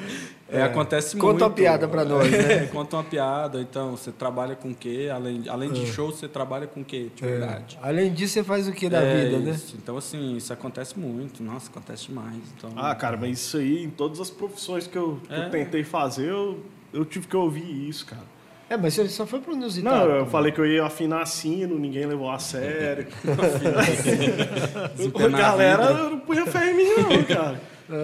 É, 0.53 0.61
acontece 0.63 1.15
Conta 1.17 1.25
muito. 1.25 1.41
uma 1.43 1.49
piada 1.49 1.87
pra 1.87 2.05
nós, 2.05 2.29
né? 2.29 2.63
É, 2.63 2.67
conta 2.71 2.97
uma 2.97 3.03
piada. 3.03 3.59
Então, 3.61 3.91
você 3.91 4.11
trabalha 4.11 4.55
com 4.55 4.69
o 4.69 4.75
quê? 4.75 5.09
Além, 5.13 5.43
além 5.49 5.71
de 5.71 5.85
show, 5.87 6.11
você 6.11 6.27
trabalha 6.27 6.67
com 6.67 6.81
o 6.81 6.85
quê? 6.85 7.07
De 7.15 7.25
verdade. 7.25 7.77
Além 7.81 8.13
disso, 8.13 8.33
você 8.35 8.43
faz 8.43 8.67
o 8.67 8.71
que 8.71 8.87
da 8.89 9.01
É, 9.01 9.25
vida, 9.25 9.39
né? 9.39 9.51
isso. 9.51 9.75
Então, 9.81 9.97
assim, 9.97 10.35
isso 10.37 10.53
acontece 10.53 10.97
muito. 10.99 11.41
Nossa, 11.41 11.69
acontece 11.69 12.07
demais. 12.07 12.35
Então, 12.57 12.71
Ah, 12.75 12.93
cara, 12.95 13.17
mas 13.17 13.39
isso 13.39 13.57
aí, 13.57 13.83
em 13.83 13.89
todas 13.89 14.19
as 14.19 14.29
profissões 14.29 14.85
que 14.87 14.97
eu, 14.97 15.19
que 15.27 15.33
eu 15.33 15.43
É. 15.43 15.49
tentei 15.49 15.83
fazer, 15.83 16.29
eu, 16.29 16.59
eu 16.93 17.03
tive 17.03 17.27
que 17.27 17.35
ouvir 17.35 17.89
isso, 17.89 18.05
cara. 18.05 18.33
É, 18.69 18.77
mas 18.77 18.93
você 18.93 19.07
só 19.09 19.25
foi 19.27 19.39
pro 19.39 19.53
inusitado. 19.53 19.95
Não, 19.95 20.03
eu 20.05 20.17
também. 20.19 20.29
falei 20.31 20.51
que 20.51 20.59
eu 20.59 20.65
ia 20.65 20.85
afinar 20.85 21.25
sino, 21.27 21.77
ninguém 21.77 22.05
levou 22.05 22.31
a 22.31 22.39
sério. 22.39 23.07
a 25.25 25.37
galera 25.37 25.93
não 26.09 26.19
punha 26.19 26.45
fé 26.45 26.71
em 26.71 26.75
mim, 26.75 26.89
não, 26.97 27.23
cara. 27.23 27.61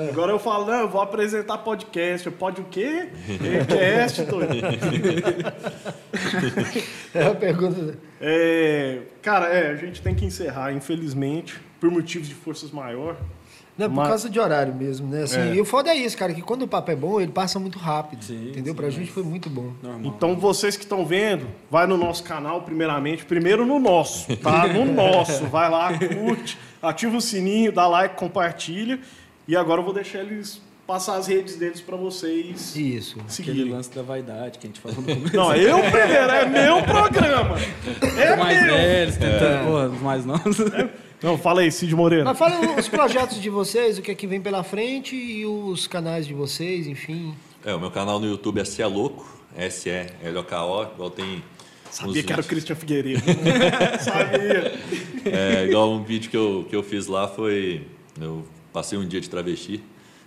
Agora 0.10 0.32
eu 0.32 0.40
falo, 0.40 0.66
não, 0.66 0.82
eu 0.82 0.90
vou 0.90 1.02
apresentar 1.02 1.58
podcast. 1.60 2.28
Eu, 2.28 2.34
Pode 2.34 2.62
o 2.62 2.66
quê? 2.66 3.10
Podcast, 3.68 4.22
doido. 4.24 4.54
É 7.14 7.24
a 7.28 7.36
pergunta. 7.36 7.98
É, 8.20 9.00
cara, 9.22 9.48
é, 9.48 9.72
a 9.72 9.76
gente 9.76 10.02
tem 10.02 10.14
que 10.14 10.26
encerrar, 10.26 10.74
infelizmente, 10.74 11.60
por 11.80 11.90
motivos 11.90 12.28
de 12.28 12.36
forças 12.36 12.72
maior. 12.72 13.16
Não, 13.78 13.88
por 13.88 13.96
Mas- 13.96 14.08
causa 14.10 14.30
de 14.30 14.38
horário 14.38 14.76
mesmo, 14.76 15.08
né? 15.08 15.24
Assim, 15.24 15.40
É. 15.40 15.56
E 15.56 15.62
o 15.62 15.64
foda 15.64 15.90
é 15.90 15.96
isso, 15.96 16.18
cara, 16.18 16.34
que 16.34 16.42
quando 16.42 16.64
o 16.64 16.68
papo 16.68 16.92
é 16.92 16.96
bom, 16.98 17.22
ele 17.22 17.32
passa 17.32 17.58
muito 17.60 17.80
rápido. 17.80 18.26
Sim, 18.26 18.50
entendeu? 18.50 18.74
sim, 18.74 18.76
pra 18.78 18.86
mas- 18.88 18.94
gente 18.96 19.10
foi 19.10 19.24
muito 19.24 19.50
bom. 19.50 19.72
Normal. 19.82 20.02
Então, 20.04 20.36
vocês 20.36 20.76
que 20.76 20.84
estão 20.84 21.06
vendo, 21.06 21.48
vai 21.72 21.88
no 21.88 21.96
nosso 21.96 22.22
canal, 22.26 22.62
primeiramente. 22.64 23.24
Primeiro 23.24 23.66
no 23.66 23.80
nosso, 23.80 24.36
tá? 24.38 24.68
No 24.68 24.84
nosso. 24.84 25.46
Vai 25.46 25.70
lá, 25.70 25.98
curte, 25.98 26.58
ativa 26.82 27.16
o 27.16 27.22
sininho, 27.22 27.72
dá 27.72 27.88
like, 27.88 28.16
compartilha. 28.18 29.00
E 29.50 29.56
agora 29.56 29.82
eu 29.82 29.84
vou 29.84 29.96
deixar 29.96 30.20
eles 30.20 30.62
passar 30.86 31.16
as 31.16 31.26
redes 31.26 31.56
deles 31.56 31.82
pra 31.82 31.98
vocês 31.98 32.76
Isso. 32.76 33.16
Aquele 33.20 33.32
seguirem. 33.32 33.72
lance 33.72 33.90
da 33.92 34.04
vaidade 34.04 34.60
que 34.60 34.68
a 34.68 34.70
gente 34.70 34.80
falou 34.80 35.02
no 35.02 35.16
começo. 35.16 35.36
Não, 35.36 35.56
eu 35.56 35.80
primeiro, 35.80 36.32
é 36.32 36.46
meu 36.46 36.84
programa. 36.84 37.58
É 38.16 38.34
Os 38.34 38.38
mais 38.38 38.62
meu. 38.64 38.76
velhos, 38.76 39.18
tentando, 39.18 39.66
porra, 39.66 39.90
os 39.90 40.02
mais 40.02 40.24
novos. 40.24 40.58
Não, 41.24 41.36
fala 41.36 41.62
aí, 41.62 41.72
Cid 41.72 41.96
Moreira. 41.96 42.26
Mas 42.26 42.38
fala 42.38 42.80
os 42.80 42.88
projetos 42.88 43.42
de 43.42 43.50
vocês, 43.50 43.98
o 43.98 44.04
que 44.04 44.12
é 44.12 44.16
que 44.16 44.28
vem 44.28 44.40
pela 44.40 44.64
frente 44.64 45.16
e 45.16 45.48
os 45.48 45.88
canais 45.88 46.28
de 46.28 46.34
vocês, 46.36 46.86
enfim. 46.86 47.34
É, 47.66 47.74
o 47.74 47.80
meu 47.80 47.90
canal 47.90 48.20
no 48.20 48.28
YouTube 48.28 48.62
é 48.62 48.66
Se 48.66 48.84
é 48.84 48.86
Louco, 48.86 49.28
S-E-L-O-K-O, 49.58 50.84
igual 50.94 51.10
tem. 51.10 51.44
Sabia 51.90 52.22
uns 52.22 52.26
que 52.28 52.34
era 52.34 52.42
o. 52.44 52.46
Christian 52.46 52.76
Figueiredo. 52.76 53.24
Sabia. 54.00 54.74
É, 55.26 55.66
igual 55.66 55.92
um 55.92 56.04
vídeo 56.04 56.30
que 56.30 56.38
eu, 56.38 56.68
que 56.70 56.76
eu 56.76 56.84
fiz 56.84 57.08
lá 57.08 57.28
foi. 57.28 57.88
Eu 58.22 58.46
passei 58.74 58.98
um 58.98 59.08
dia 59.08 59.20
de 59.22 59.30
travesti, 59.30 59.84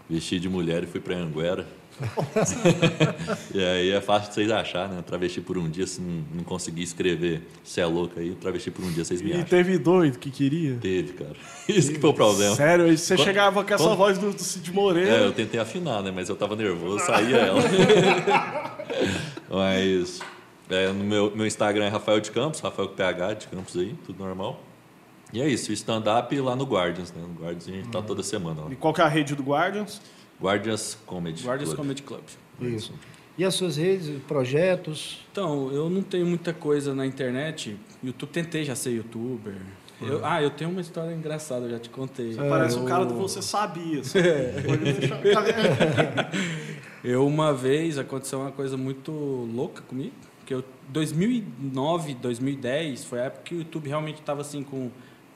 vesti 0.08 0.38
de 0.40 0.48
mulher 0.48 0.82
e 0.82 0.86
fui 0.86 1.00
pra 1.00 1.16
Anguera. 1.16 1.66
e 3.54 3.62
aí 3.62 3.90
é 3.90 4.00
fácil 4.00 4.28
de 4.30 4.34
vocês 4.34 4.50
achar, 4.50 4.88
né? 4.88 5.02
Travesti 5.06 5.40
por 5.42 5.58
um 5.58 5.68
dia, 5.68 5.86
se 5.86 6.00
não, 6.00 6.24
não 6.36 6.42
conseguir 6.44 6.82
escrever 6.82 7.42
se 7.62 7.80
é 7.80 7.86
louco 7.86 8.18
aí, 8.18 8.34
travesti 8.34 8.70
por 8.70 8.82
um 8.84 8.90
dia, 8.90 9.04
vocês 9.04 9.20
me 9.20 9.30
E 9.30 9.32
acham. 9.34 9.44
teve 9.44 9.78
doido 9.78 10.18
que 10.18 10.30
queria. 10.30 10.76
Teve, 10.80 11.12
cara. 11.12 11.36
Isso 11.68 11.92
que 11.92 12.00
foi 12.00 12.10
o 12.10 12.14
problema. 12.14 12.54
Sério, 12.56 12.88
e 12.90 12.96
você 12.96 13.14
Quando- 13.14 13.24
chegava 13.26 13.62
com 13.62 13.74
essa 13.74 13.84
quando- 13.84 13.96
voz 13.96 14.18
do, 14.18 14.32
do 14.32 14.42
Cid 14.42 14.70
É, 14.70 14.72
Moreira. 14.72 15.16
eu 15.18 15.32
tentei 15.32 15.60
afinar, 15.60 16.02
né? 16.02 16.10
Mas 16.10 16.28
eu 16.30 16.34
tava 16.36 16.56
nervoso, 16.56 17.04
saía 17.04 17.36
ela. 17.36 17.60
Mas 19.50 20.20
é, 20.70 20.88
no 20.88 21.04
meu, 21.04 21.30
meu 21.36 21.46
Instagram 21.46 21.84
é 21.84 21.88
Rafael 21.88 22.20
de 22.20 22.30
Campos, 22.30 22.60
Rafael 22.60 22.88
com 22.88 22.94
PH 22.94 23.34
de 23.34 23.46
Campos 23.48 23.76
aí, 23.76 23.94
tudo 24.06 24.18
normal. 24.24 24.60
E 25.32 25.40
é 25.40 25.48
isso, 25.48 25.72
stand-up 25.72 26.38
lá 26.40 26.54
no 26.54 26.64
Guardians, 26.64 27.12
né? 27.12 27.22
No 27.22 27.34
Guardians 27.42 27.66
a 27.68 27.70
gente 27.70 27.88
tá 27.88 28.02
toda 28.02 28.22
semana 28.22 28.62
lá. 28.62 28.70
E 28.72 28.76
qual 28.76 28.92
que 28.92 29.00
é 29.00 29.04
a 29.04 29.08
rede 29.08 29.34
do 29.34 29.42
Guardians? 29.42 30.00
Guardians 30.40 30.98
Comedy. 31.06 31.42
Guardias 31.44 31.68
Club. 31.70 31.78
Comedy 31.78 32.02
Club. 32.02 32.22
Isso. 32.60 32.92
E 33.38 33.44
as 33.44 33.54
suas 33.54 33.76
redes, 33.78 34.10
projetos? 34.28 35.24
Então, 35.32 35.70
eu 35.72 35.88
não 35.88 36.02
tenho 36.02 36.26
muita 36.26 36.52
coisa 36.52 36.94
na 36.94 37.06
internet. 37.06 37.76
YouTube, 38.04 38.28
tentei 38.30 38.62
já 38.64 38.74
ser 38.74 38.90
youtuber. 38.90 39.54
Eu- 40.02 40.20
ah, 40.24 40.42
eu 40.42 40.50
tenho 40.50 40.68
uma 40.68 40.80
história 40.80 41.14
engraçada, 41.14 41.64
eu 41.66 41.70
já 41.70 41.78
te 41.78 41.88
contei. 41.88 42.34
Parece 42.34 42.76
eu, 42.76 42.82
o 42.82 42.86
cara 42.86 43.06
do 43.06 43.14
Você 43.14 43.40
Sabia. 43.40 44.02
sabe? 44.04 44.24
Pode 44.66 44.92
deixar- 44.92 45.20
Eu, 47.04 47.26
uma 47.26 47.52
vez, 47.52 47.98
aconteceu 47.98 48.38
uma 48.40 48.52
coisa 48.52 48.76
muito 48.76 49.10
louca 49.12 49.82
comigo. 49.82 50.12
Que 50.46 50.54
eu, 50.54 50.64
2009, 50.88 52.14
2010, 52.14 53.04
foi 53.04 53.20
a 53.20 53.24
época 53.24 53.42
que 53.44 53.54
o 53.54 53.58
YouTube 53.58 53.88
realmente 53.88 54.20
estava 54.20 54.40
assim 54.40 54.62
com... 54.62 54.90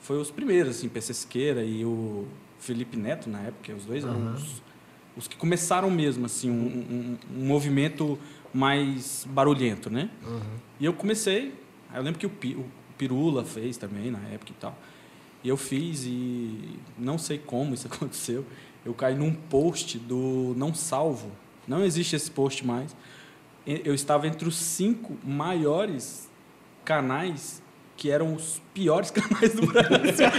Foi 0.07 0.17
os 0.17 0.31
primeiros, 0.31 0.77
assim, 0.77 0.87
PC 0.87 1.13
Siqueira 1.13 1.63
e 1.63 1.83
o 1.83 2.25
Felipe 2.59 2.95
Neto, 2.95 3.29
na 3.29 3.41
época. 3.41 3.73
Os 3.75 3.83
dois 3.85 4.05
eram 4.05 4.33
os, 4.35 4.61
os 5.17 5.27
que 5.27 5.35
começaram 5.35 5.91
mesmo, 5.91 6.25
assim, 6.25 6.49
um, 6.49 6.53
um- 6.55 7.17
um 7.41 7.45
movimento 7.45 8.17
mais 8.53 9.27
barulhento, 9.29 9.89
né? 9.89 10.09
E 10.79 10.85
eu 10.85 10.93
comecei... 10.93 11.53
Eu 11.93 12.01
lembro 12.01 12.19
que 12.19 12.25
o, 12.25 12.59
o 12.61 12.65
Pirula 12.97 13.43
fez 13.43 13.75
também, 13.75 14.09
na 14.09 14.19
época 14.29 14.51
e 14.51 14.55
tal. 14.55 14.77
E 15.43 15.49
eu 15.49 15.57
fiz 15.57 16.05
e 16.05 16.79
não 16.97 17.17
sei 17.17 17.37
como 17.37 17.73
isso 17.73 17.87
aconteceu. 17.91 18.45
Eu 18.85 18.93
caí 18.93 19.13
num 19.15 19.33
post 19.33 19.99
do 19.99 20.53
Não 20.57 20.73
Salvo. 20.73 21.29
Não 21.67 21.83
existe 21.83 22.15
esse 22.15 22.31
post 22.31 22.65
mais. 22.65 22.95
Eu 23.65 23.93
estava 23.93 24.25
entre 24.25 24.47
os 24.47 24.55
cinco 24.55 25.17
maiores 25.25 26.29
canais 26.85 27.61
que 27.97 28.11
eram 28.11 28.35
os 28.35 28.61
piores 28.75 29.09
canais 29.11 29.53
do 29.55 29.65
Brasil. 29.65 30.29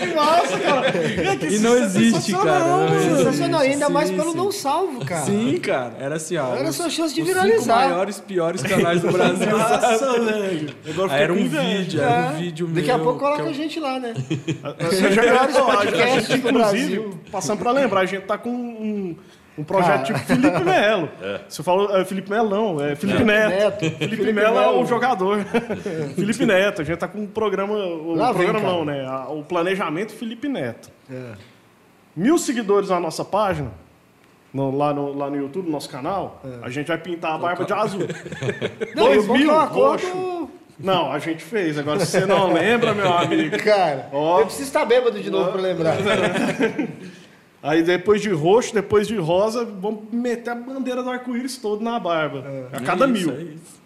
que 0.00 0.14
massa, 0.14 0.58
cara. 0.58 1.46
E 1.50 1.58
não 1.58 1.76
existe, 1.76 2.32
cara. 2.32 2.58
Não 2.60 2.94
existe. 2.96 3.16
Sensacional, 3.18 3.62
e 3.64 3.68
ainda 3.68 3.86
Sim, 3.86 3.92
mais 3.92 4.10
pelo 4.10 4.30
sim. 4.30 4.36
não 4.36 4.50
salvo, 4.52 5.04
cara. 5.04 5.26
Sim, 5.26 5.58
cara. 5.58 5.92
Era 6.00 6.16
assim, 6.16 6.36
ó. 6.38 6.54
Era 6.54 6.68
os- 6.70 6.76
sua 6.76 6.88
chance 6.88 7.14
de 7.14 7.20
os 7.22 7.28
cinco 7.28 7.40
viralizar. 7.42 7.76
maiores, 7.88 8.20
piores 8.20 8.62
canais 8.62 9.02
do 9.02 9.12
Brasil. 9.12 9.46
Nossa, 9.58 10.20
velho. 10.20 10.74
Aí 11.10 11.22
era 11.22 11.32
um 11.32 11.46
vídeo, 11.48 12.00
era 12.00 12.10
um 12.10 12.30
É. 12.30 12.32
vídeo 12.38 12.66
meu. 12.68 12.76
Daqui 12.76 12.90
a 12.90 12.98
pouco 12.98 13.18
coloca 13.18 13.42
eu- 13.42 13.48
a 13.48 13.52
gente 13.52 13.78
lá, 13.78 13.98
né? 14.00 14.14
Você 14.80 15.12
já 15.12 15.22
Melhores 15.22 15.56
podcasts 15.58 16.40
do 16.40 16.52
Brasil. 16.52 17.18
passando 17.30 17.58
pra 17.58 17.70
lembrar, 17.72 18.00
a 18.00 18.06
gente 18.06 18.22
tá 18.22 18.38
com 18.38 18.50
um, 18.50 19.16
um 19.58 19.64
projeto 19.64 20.06
tipo 20.06 20.18
Felipe 20.20 20.62
Melo. 20.62 21.08
Você 21.48 21.62
falou 21.62 21.96
é, 21.96 22.04
Felipe 22.04 22.30
Melo, 22.30 22.48
não, 22.48 22.84
é 22.84 22.94
Felipe 22.94 23.24
Neto. 23.24 23.48
Neto. 23.50 23.78
Felipe, 23.80 23.98
Felipe 24.16 24.32
Melo 24.32 24.58
é 24.58 24.68
o 24.70 24.86
jogador. 24.86 25.38
Felipe 26.14 26.46
Neto, 26.46 26.82
a 26.82 26.84
gente 26.84 26.98
tá 26.98 27.08
com 27.08 27.18
um 27.18 27.26
programa. 27.26 27.74
O 27.74 28.14
vem, 28.14 28.32
programa 28.32 28.60
não, 28.60 28.84
né? 28.84 29.04
O 29.30 29.42
planejamento 29.42 30.12
Felipe 30.12 30.48
Neto. 30.48 30.90
É. 31.10 31.32
Mil 32.16 32.38
seguidores 32.38 32.88
na 32.90 32.98
nossa 33.00 33.24
página. 33.24 33.70
no- 34.52 34.76
lá, 34.76 34.94
no, 34.94 35.12
lá 35.16 35.28
no 35.30 35.36
YouTube, 35.36 35.66
no 35.66 35.72
nosso 35.72 35.88
canal, 35.90 36.40
a 36.62 36.70
gente 36.70 36.86
vai 36.88 36.98
pintar 36.98 37.34
a 37.34 37.38
barba 37.38 37.64
de 37.64 37.72
azul. 37.72 38.00
Não, 38.94 39.04
Dois 39.04 39.28
mil, 39.28 39.50
é 39.50 39.54
um 39.58 39.64
roxo. 39.66 40.48
Não, 40.80 41.12
a 41.12 41.18
gente 41.18 41.42
fez. 41.42 41.76
Agora, 41.76 41.98
se 42.00 42.06
você 42.06 42.24
não 42.24 42.52
lembra, 42.52 42.94
meu 42.94 43.12
amigo. 43.12 43.58
Cara, 43.64 44.08
Ó. 44.12 44.38
eu 44.38 44.44
preciso 44.46 44.68
estar 44.68 44.84
bêbado 44.84 45.20
de 45.20 45.28
novo 45.28 45.50
pra 45.50 45.60
lembrar. 45.60 45.96
Aí 47.62 47.82
depois 47.82 48.22
de 48.22 48.30
roxo, 48.30 48.72
depois 48.72 49.08
de 49.08 49.16
rosa, 49.16 49.64
vamos 49.64 50.04
meter 50.12 50.50
a 50.50 50.54
bandeira 50.54 51.02
do 51.02 51.10
arco-íris 51.10 51.56
todo 51.56 51.82
na 51.82 51.98
barba. 51.98 52.44
A 52.72 52.80
cada 52.80 53.06
É 53.06 53.10
isso, 53.10 53.26
mil. 53.30 53.36
é 53.38 53.42
isso. 53.42 53.78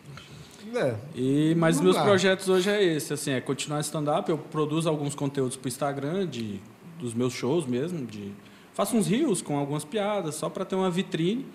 É. 0.75 0.95
E, 1.15 1.55
mas 1.57 1.81
meus 1.81 1.97
lá. 1.97 2.03
projetos 2.03 2.49
hoje 2.49 2.71
é 2.71 2.83
esse, 2.83 3.13
assim, 3.13 3.33
é 3.33 3.41
continuar 3.41 3.81
stand-up. 3.81 4.29
Eu 4.31 4.39
produzo 4.39 4.89
alguns 4.89 5.15
conteúdos 5.15 5.57
para 5.57 5.67
o 5.67 5.69
Instagram 5.69 6.27
de, 6.27 6.61
dos 6.99 7.13
meus 7.15 7.33
shows 7.33 7.67
mesmo. 7.67 8.07
De, 8.07 8.33
faço 8.75 8.97
uns 8.97 9.07
rios 9.07 9.43
com 9.43 9.59
algumas 9.59 9.85
piadas, 9.85 10.35
só 10.35 10.49
para 10.49 10.65
ter 10.65 10.75
uma 10.75 10.91
vitrine 10.91 11.47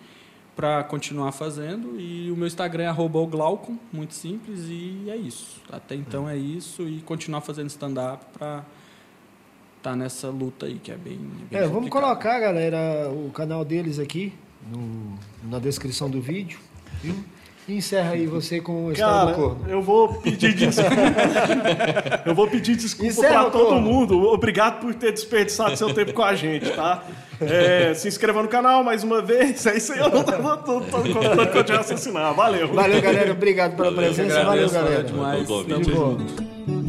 para 0.55 0.83
continuar 0.83 1.31
fazendo. 1.31 1.99
E 1.99 2.31
o 2.31 2.35
meu 2.35 2.47
Instagram 2.47 2.83
é 2.83 2.93
Glaucon, 3.27 3.77
muito 3.93 4.13
simples, 4.13 4.65
e 4.67 5.05
é 5.07 5.15
isso. 5.15 5.61
Até 5.71 5.95
então 5.95 6.27
é 6.27 6.35
isso, 6.35 6.81
e 6.87 7.01
continuar 7.01 7.41
fazendo 7.41 7.69
stand-up 7.69 8.25
para 8.37 8.63
estar 9.87 9.95
nessa 9.95 10.27
luta 10.29 10.65
aí, 10.65 10.75
que 10.75 10.91
é 10.91 10.95
bem. 10.97 11.17
bem 11.49 11.59
É, 11.59 11.61
vamos 11.63 11.75
complicado. 11.89 12.01
colocar, 12.03 12.39
galera, 12.39 13.09
o 13.09 13.29
canal 13.31 13.63
deles 13.63 13.99
aqui 13.99 14.33
no- 14.71 15.17
na 15.49 15.59
descrição 15.59 16.09
do 16.09 16.19
vídeo. 16.21 16.59
Viu? 17.01 17.15
E 17.69 17.75
encerra 17.75 18.11
aí 18.11 18.25
você 18.25 18.61
com 18.61 18.87
a 18.89 18.93
história 18.93 19.13
Cara, 19.13 19.31
do 19.31 19.33
corno. 19.35 19.65
eu 19.69 19.81
vou 19.81 20.13
pedir 20.21 20.53
desculpa. 20.55 20.89
eu 22.25 22.33
vou 22.33 22.47
pedir 22.47 22.77
desculpa 22.77 23.13
pra 23.21 23.43
todo 23.49 23.65
Corno. 23.67 23.81
mundo. 23.81 24.23
Obrigado 24.23 24.79
por 24.79 24.93
ter 24.95 25.11
desperdiçado 25.11 25.75
seu 25.75 25.93
tempo 25.93 26.13
com 26.13 26.23
a 26.23 26.33
gente, 26.33 26.69
tá? 26.71 27.03
É, 27.41 27.93
se 27.93 28.07
inscreva 28.07 28.41
no 28.41 28.47
canal 28.47 28.83
mais 28.85 29.03
uma 29.03 29.21
vez. 29.21 29.65
É 29.65 29.75
isso 29.77 29.91
aí, 29.91 29.99
eu 29.99 30.09
não 30.09 30.23
tô, 30.23 30.31
contando 30.31 31.51
que 31.51 31.57
eu 31.57 31.63
te 31.63 31.73
raciocinar. 31.73 32.33
Valeu. 32.33 32.73
Valeu, 32.73 33.01
galera. 33.01 33.31
Obrigado 33.33 33.75
pela 33.75 33.91
Valeu, 33.91 34.13
presença. 34.13 34.43
Valeu, 34.45 34.69
galera. 34.69 35.03
demais. 35.03 35.45
Tamo 35.47 35.83
junto. 35.83 36.86